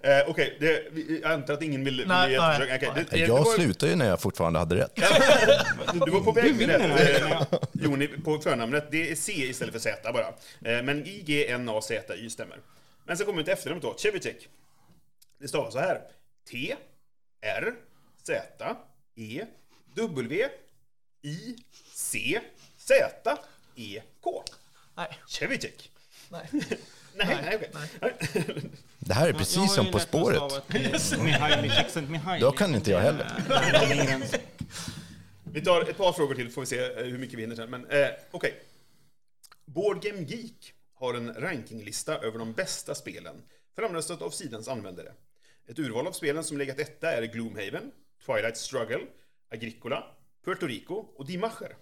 [0.00, 2.58] Eh, Okej, det- vi- jag antar att ingen vill, vill Nej, ge ett nej.
[2.60, 2.76] försök.
[2.82, 4.94] Okej, det- det Jag var- slutar ju när jag fortfarande hade rätt.
[6.04, 7.18] Du var på väg med det.
[7.20, 8.88] eh, Joni, på förnamnet.
[8.90, 10.26] Det är C istället för Z bara.
[10.72, 12.58] Eh, Men I-G-N-A-Z-Y stämmer.
[13.04, 14.48] Men sen kommer vi till efternamnet då, Cevicek.
[15.40, 16.00] Det stavas så här.
[16.50, 16.74] T,
[17.40, 17.72] R,
[18.26, 18.76] Z,
[19.16, 19.44] E,
[19.94, 20.48] W,
[21.22, 21.56] I,
[22.08, 22.40] C,
[22.76, 23.38] Z,
[23.76, 24.44] E, K.
[24.96, 25.18] Nej.
[25.28, 25.90] Cevicek.
[26.30, 26.48] Nej.
[27.14, 27.70] Nej, nej, okej.
[28.98, 30.40] Det här är precis som På spåret.
[32.40, 33.32] Då kan inte jag heller.
[35.52, 37.70] Vi tar ett par frågor till får vi se eh, hur mycket vi hinner sen.
[37.70, 38.54] Men eh, okej.
[39.64, 43.42] Board Game Geek har en rankinglista över de bästa spelen
[43.76, 45.12] framröstat av sidans användare.
[45.66, 47.92] Ett urval av spelen som legat etta är Gloomhaven,
[48.26, 49.00] Twilight Struggle,
[49.50, 50.04] Agricola,
[50.44, 51.76] Puerto Rico och Die Macher.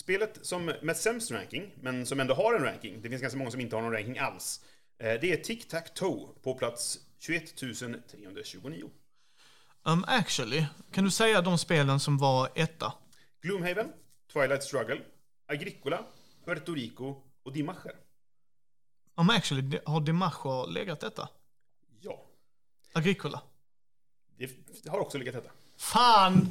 [0.00, 3.50] Spelet som med sämst ranking, men som ändå har en ranking, det finns ganska många
[3.50, 4.64] som inte har någon ranking alls,
[4.98, 8.90] eh, det är Tic Tac Toe på plats 21 329.
[9.82, 12.92] Um, actually, kan du säga de spelen som var etta?
[13.40, 13.92] Gloomhaven,
[14.32, 15.00] Twilight Struggle,
[15.46, 16.04] Agricola,
[16.44, 17.94] Puerto Rico och Die Macher.
[19.14, 21.28] Um, actually, har Dimacho legat etta?
[22.00, 22.26] Ja,
[22.92, 23.42] Agricola?
[24.36, 25.50] det har också legat detta.
[25.76, 26.48] Fan!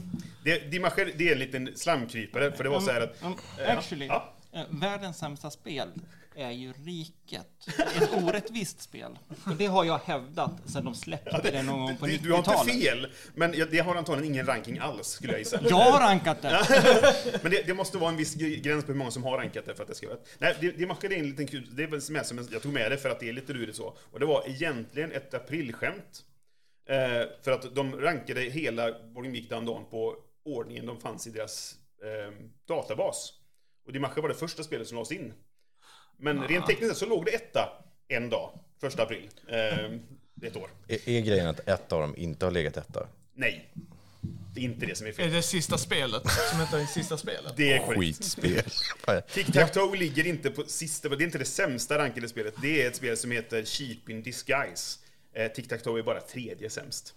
[0.47, 3.23] Det, Die Macher, det är en liten slamkrypare, för det var så här att...
[3.23, 5.89] Um, eh, actually, Ja, eh, världens sämsta spel
[6.35, 7.67] är ju Riket.
[7.95, 9.19] Ett orättvist spel.
[9.45, 12.37] Och det har jag hävdat sedan de släppte det, någon gång på du, du har
[12.37, 12.83] inte 90-talet.
[12.83, 15.59] fel, men det har antagligen ingen ranking alls, skulle jag gissa.
[15.69, 16.65] Jag har rankat det.
[17.41, 19.75] Men det, det måste vara en viss gräns på hur många som har rankat det
[19.75, 20.19] för att det ska vara.
[20.37, 21.67] Nej, det, det är en liten kul...
[21.71, 23.97] Det är med som jag tog med det för att det är lite lurigt så.
[24.11, 26.23] Och det var egentligen ett aprilskämt.
[26.89, 28.91] Eh, för att de rankade hela
[29.49, 30.15] den dagen på
[30.47, 32.33] ordningen de fanns i deras eh,
[32.67, 33.33] databas.
[33.85, 35.33] Och Die Macher var det första spelet som lades in.
[36.17, 37.69] Men rent tekniskt sett så låg det etta
[38.07, 39.29] en dag, första april.
[39.47, 39.85] Eh,
[40.47, 40.69] ett år.
[40.87, 43.07] Är, är grejen att ett av dem inte har legat etta?
[43.33, 43.73] Nej.
[44.53, 45.31] Det är inte det som är Är fel.
[45.31, 47.53] det sista spelet som heter det sista spelet?
[47.57, 47.99] Det är korrekt.
[48.01, 48.63] Skitspel.
[49.33, 52.53] Tic-Tac-Toe ligger inte på sista, det är inte det sämsta rankade spelet.
[52.61, 54.99] Det är ett spel som heter Cheap in Disguise.
[55.33, 57.13] Eh, Tic-Tac-Toe är bara tredje sämst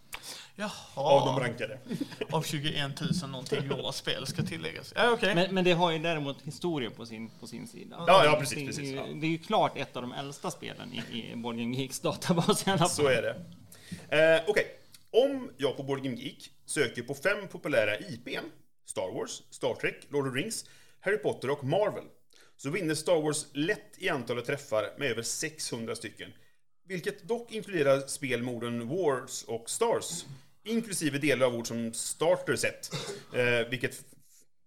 [0.57, 0.71] Jaha.
[0.95, 1.79] av de rankade.
[2.31, 4.93] Av 21 000 någonting gjorda spel ska tilläggas.
[4.97, 5.35] Ja, okej.
[5.35, 8.05] Men, men det har ju däremot historien på sin, på sin sida.
[8.07, 9.07] Ja, ja, precis, det, är precis, ju- ja.
[9.07, 12.67] det är ju klart ett av de äldsta spelen i, i Board Game Geeks databas
[12.67, 12.89] i alla fall.
[12.91, 13.37] Så är det.
[14.37, 14.67] Eh, Okej,
[15.11, 18.47] om jag på Board Game Geek söker på fem populära IPn,
[18.87, 20.65] Star Wars, Star Trek, Lord of the Rings,
[21.01, 22.05] Harry Potter och Marvel,
[22.57, 26.33] så vinner Star Wars lätt i antalet träffar med över 600 stycken.
[26.91, 30.25] Vilket dock inkluderar spel med orden Wars och Stars,
[30.65, 32.91] inklusive delar av ord som Starter Set,
[33.35, 34.05] eh, vilket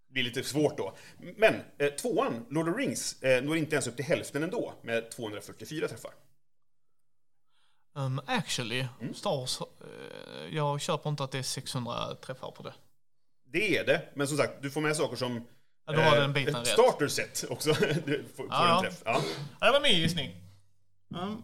[0.10, 0.96] blir lite svårt då.
[1.38, 5.12] Men eh, tvåan, Lord of Rings, eh, når inte ens upp till hälften ändå, med
[5.12, 6.12] 244 träffar.
[7.96, 12.74] Um, actually, Star Wars, eh, jag köper inte att det är 600 träffar på det.
[13.46, 15.48] Det är det, men som sagt, du får med saker som...
[15.86, 16.68] Ja, då har eh, den biten ett rätt.
[16.68, 17.74] starter set också.
[18.06, 18.82] du får, får Ja, en ja.
[18.82, 19.02] träff.
[19.06, 19.22] Ja.
[19.60, 20.36] Ja, det var min gissning.
[21.10, 21.44] Um,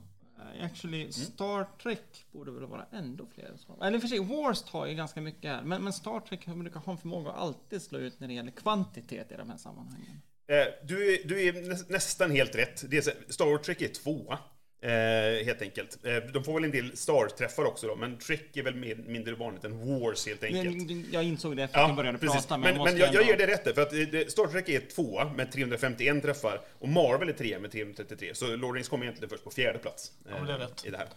[0.61, 3.55] actually, Star Trek borde väl vara ändå fler.
[3.81, 5.61] Eller för sig, Wars tar ju ganska mycket här.
[5.61, 8.51] Men, men Star Trek brukar ha en förmåga att alltid slå ut när det gäller
[8.51, 10.21] kvantitet i de här sammanhangen.
[10.47, 12.79] Eh, Du är, du är nä, nästan helt rätt.
[13.29, 14.39] Star Trek är tvåa.
[14.81, 15.97] Eh, helt enkelt.
[16.05, 19.35] Eh, de får väl en del Star-träffar också då, men Trek är väl mer, mindre
[19.35, 20.87] vanligt än Wars helt enkelt.
[20.87, 22.45] Men, jag insåg det efter att Ja, jag började precis.
[22.45, 22.57] prata.
[22.57, 24.69] Men, måste men jag, jag ändå- ger det rätt för att eh, det- Star Trek
[24.69, 28.35] är tvåa med 351 träffar och Marvel är trea med 333.
[28.35, 30.11] Så Rings kommer egentligen först på fjärde plats.
[30.29, 30.85] eh, men det är rätt.
[30.85, 31.07] I det här.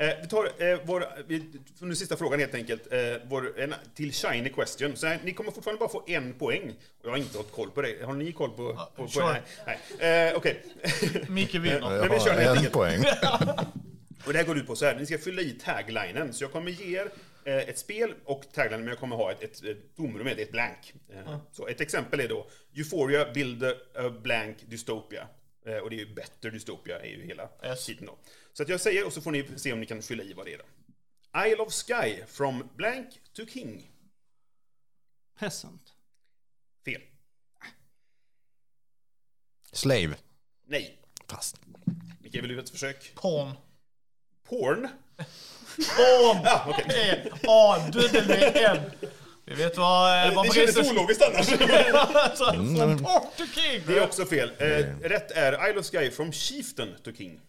[0.00, 1.42] Eh, vi tar eh, vår, vi,
[1.78, 4.96] nu sista frågan helt enkelt, eh, vår, en, till Shiny Question.
[4.96, 6.74] Så här, ni kommer fortfarande bara få en poäng.
[7.02, 8.04] Jag har inte hållit koll på det.
[8.06, 9.26] Har ni koll på, på, på sure.
[9.26, 9.42] det?
[9.66, 9.78] Nej.
[10.00, 10.28] nej.
[10.28, 10.62] Eh, Okej.
[11.28, 11.80] Micke vinner.
[11.80, 12.72] Jag har en enkelt.
[12.72, 13.00] poäng.
[14.26, 16.32] Och det här går ut på så här, ni ska fylla i taglinen.
[16.32, 17.10] Så jag kommer ge er
[17.44, 20.42] eh, ett spel och taglinen, men jag kommer ha ett, ett, ett tomrum med det,
[20.42, 20.94] ett blank.
[21.12, 22.46] Eh, Så ett exempel är då
[22.76, 23.74] Euphoria build a,
[24.22, 25.26] blank dystopia.
[25.66, 27.86] Eh, och det är ju Better Dystopia är ju hela Yes.
[27.86, 28.18] titeln då.
[28.52, 30.46] Så att jag säger och så får ni se om ni kan fylla i vad
[30.46, 30.64] det är då.
[31.46, 33.90] Isle of Sky from blank to king.
[35.38, 35.92] Peasant.
[36.84, 37.00] Fel.
[39.72, 40.14] Slave.
[40.66, 40.98] Nej.
[41.28, 41.60] Fast.
[42.20, 43.12] Micke, vill du ett försök?
[43.14, 43.52] Porn.
[44.48, 44.88] Porn?
[45.96, 46.42] Porn!
[46.44, 47.32] Ja, okej.
[47.48, 48.90] A-W-N.
[49.44, 50.28] Vi vet vad...
[50.28, 51.52] eh, vad Det kändes Brisses- ologiskt annars.
[52.14, 53.82] alltså, från Port to King.
[53.86, 54.52] Det är också fel.
[54.58, 54.66] Eh,
[55.08, 57.40] rätt är Isle of Sky from Chieftain to King.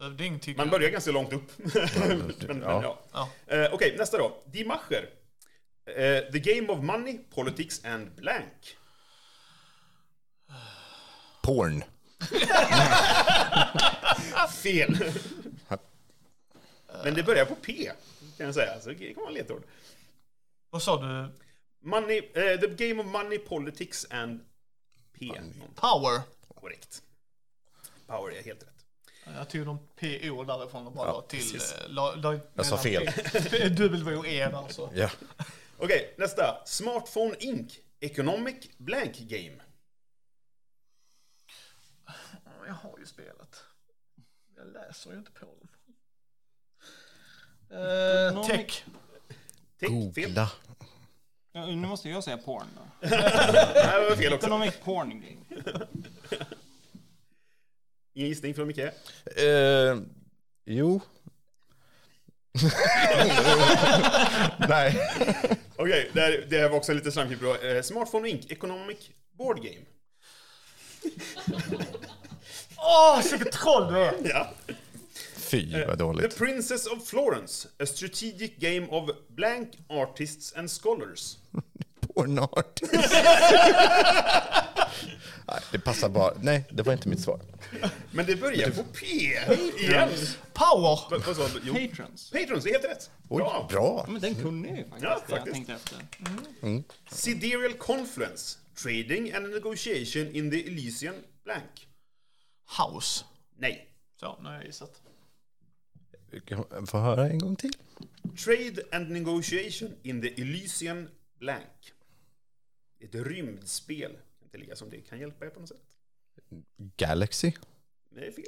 [0.00, 0.70] Hövding tycker Man jag.
[0.72, 1.58] börjar ganska långt upp.
[1.98, 2.98] men, men, ja.
[3.12, 3.30] Ja.
[3.46, 4.42] Eh, Okej, nästa då.
[4.46, 5.08] Die Macher.
[5.86, 8.76] Eh, the Game of Money, Politics and Blank.
[11.42, 11.84] Porn.
[14.62, 15.12] Fel.
[17.04, 17.90] men det börjar på P,
[18.36, 18.80] kan jag säga.
[18.80, 19.62] Så det kan vara ledtråd.
[20.70, 21.28] Vad sa du?
[21.88, 24.40] Money, eh, the Game of Money, Politics and
[25.18, 25.32] P.
[25.74, 26.20] Power.
[26.54, 27.02] Korrekt.
[28.06, 28.79] Power är helt rätt.
[29.24, 31.56] Jag tog de PO därifrån och bara Ja, la till...
[31.56, 33.06] eh, La, la, Jag sa fel.
[33.70, 34.90] W-E alltså.
[34.94, 35.10] Ja.
[35.78, 36.62] Okej, nästa.
[36.66, 37.78] Smartphone Inc.
[38.00, 39.56] Economic Blank Game.
[42.66, 43.64] Jag har ju spelet.
[44.56, 45.68] Jag läser ju inte på dem.
[47.78, 48.84] Uh, tech.
[49.78, 50.24] Tech, fel.
[50.24, 50.50] Googla.
[51.52, 52.82] Ja, nu måste jag säga porn då.
[53.08, 53.20] Nej,
[54.02, 54.46] det var fel också.
[54.46, 55.86] Economic porn game.
[58.14, 58.78] Ingen gissning från Micke?
[58.78, 59.96] Eh,
[60.64, 61.00] jo.
[64.68, 65.00] Nej.
[65.76, 67.58] Okej, det, här, det här var också lite slamkigt bra.
[67.58, 68.50] Eh, Smartphone Inc.
[68.50, 68.98] Economic
[69.38, 69.86] Board Game.
[72.76, 74.14] Åh, vilket troll du är!
[74.24, 74.54] Ja.
[75.36, 76.38] Fy vad The dåligt.
[76.38, 77.68] Princess of Florence.
[77.82, 81.38] A strategic game of blank artists and scholars.
[82.14, 82.80] Pornart.
[85.50, 86.34] Nej, det passar bara.
[86.42, 87.40] Nej, det var inte mitt svar.
[88.10, 90.08] Men det börjar på P igen.
[90.52, 91.10] Power!
[91.10, 91.60] Vad vad sa du?
[91.64, 91.74] Jo.
[91.74, 92.30] Patrons.
[92.30, 93.10] Patrons, det är helt rätt.
[93.28, 93.66] Oj, Bra.
[93.70, 94.04] bra.
[94.06, 95.02] Ja, men den kunde jag ju faktiskt.
[95.02, 95.54] Ja, det jag faktiskt.
[95.54, 96.82] tänkte efter.
[97.16, 98.58] Sidereal Confluence.
[98.82, 101.14] Trading and negotiation in the Elysian
[101.44, 101.88] blank.
[102.78, 103.24] House.
[103.58, 103.88] Nej.
[104.20, 105.02] Så, nu har jag gissat.
[106.46, 107.72] Kan jag Få höra en gång till.
[108.44, 111.92] Trade and negotiation in the Elysian blank.
[113.00, 114.12] Ett rymdspel.
[114.50, 115.96] Inte ligga som det kan hjälpa er på något sätt.
[116.96, 117.52] Galaxy.
[118.08, 118.44] Det är fel.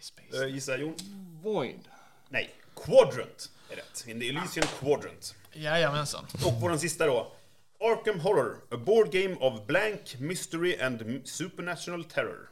[0.00, 0.44] Space.
[0.44, 0.94] Uh, gissa Jon?
[1.42, 1.88] Void.
[2.28, 2.50] Nej.
[2.74, 4.04] Quadrant är rätt.
[4.06, 5.34] In the Elysian Quadrant.
[5.52, 6.24] Jajamensan.
[6.46, 7.32] Och på den sista då.
[7.80, 8.60] Arkham Horror.
[8.70, 12.50] A board game of blank, mystery and supernatural terror.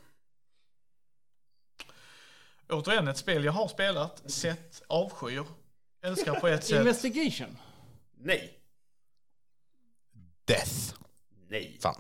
[2.68, 5.44] Återigen ett spel jag har spelat, sett, avskyr,
[6.02, 6.78] älskar på ett sätt.
[6.78, 7.58] Investigation.
[8.14, 8.55] Nej.
[10.46, 10.94] Death.
[11.48, 11.78] Nej.
[11.82, 11.94] Fan.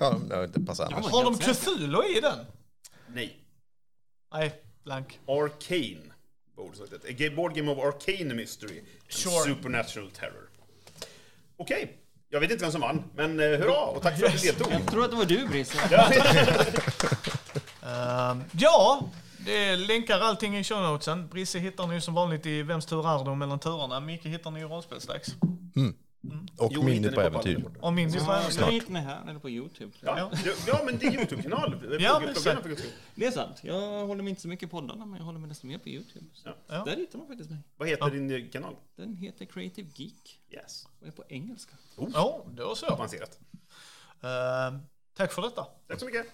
[0.52, 1.06] Det passar annars.
[1.06, 2.38] Har de Cthulhu i den?
[3.06, 3.38] Nej.
[4.32, 4.52] Nej,
[4.84, 5.20] blank.
[5.26, 6.12] Arcane.
[6.58, 8.82] A board game of arcane mystery.
[9.08, 9.54] Sure.
[9.54, 10.50] Supernatural terror.
[11.56, 11.98] Okej.
[12.28, 14.72] Jag vet inte vem som vann, men eh, hurra och tack för att du deltog.
[14.72, 15.78] Jag tror att det var du, Brisse.
[17.82, 19.08] Ehm, ja,
[19.38, 21.28] det länkar allting i show notesen.
[21.28, 24.00] Brisse hittar ni som vanligt i Vems tur är det mellan turerna.
[24.00, 25.28] Micke hittar ni i rollspelsdags.
[26.56, 27.64] Och Jo, hittar på på äventyr.
[27.80, 29.92] Och min Ja, ja, nu hittar ni här, eller på Youtube.
[30.00, 30.50] Ja, ja.
[30.66, 31.76] ja, men det är Youtube-kanal.
[32.00, 32.22] Ja.
[33.14, 33.60] Det är sant.
[33.62, 35.88] Jag håller mig inte så mycket på poddarna, men jag håller mig desto mer på
[35.88, 36.26] Youtube.
[36.34, 36.84] Så Ja.
[36.84, 37.58] Där hittar man faktiskt mig.
[37.76, 38.74] Vad heter din eh, kanal?
[38.96, 40.86] Den heter Creative Geek Yes.
[41.00, 41.72] och är på engelska.
[42.12, 42.86] ja, då så.
[42.86, 43.38] Avancerat.
[44.22, 44.78] Ehm,
[45.16, 45.66] tack för detta.
[45.88, 46.26] Tack så mycket.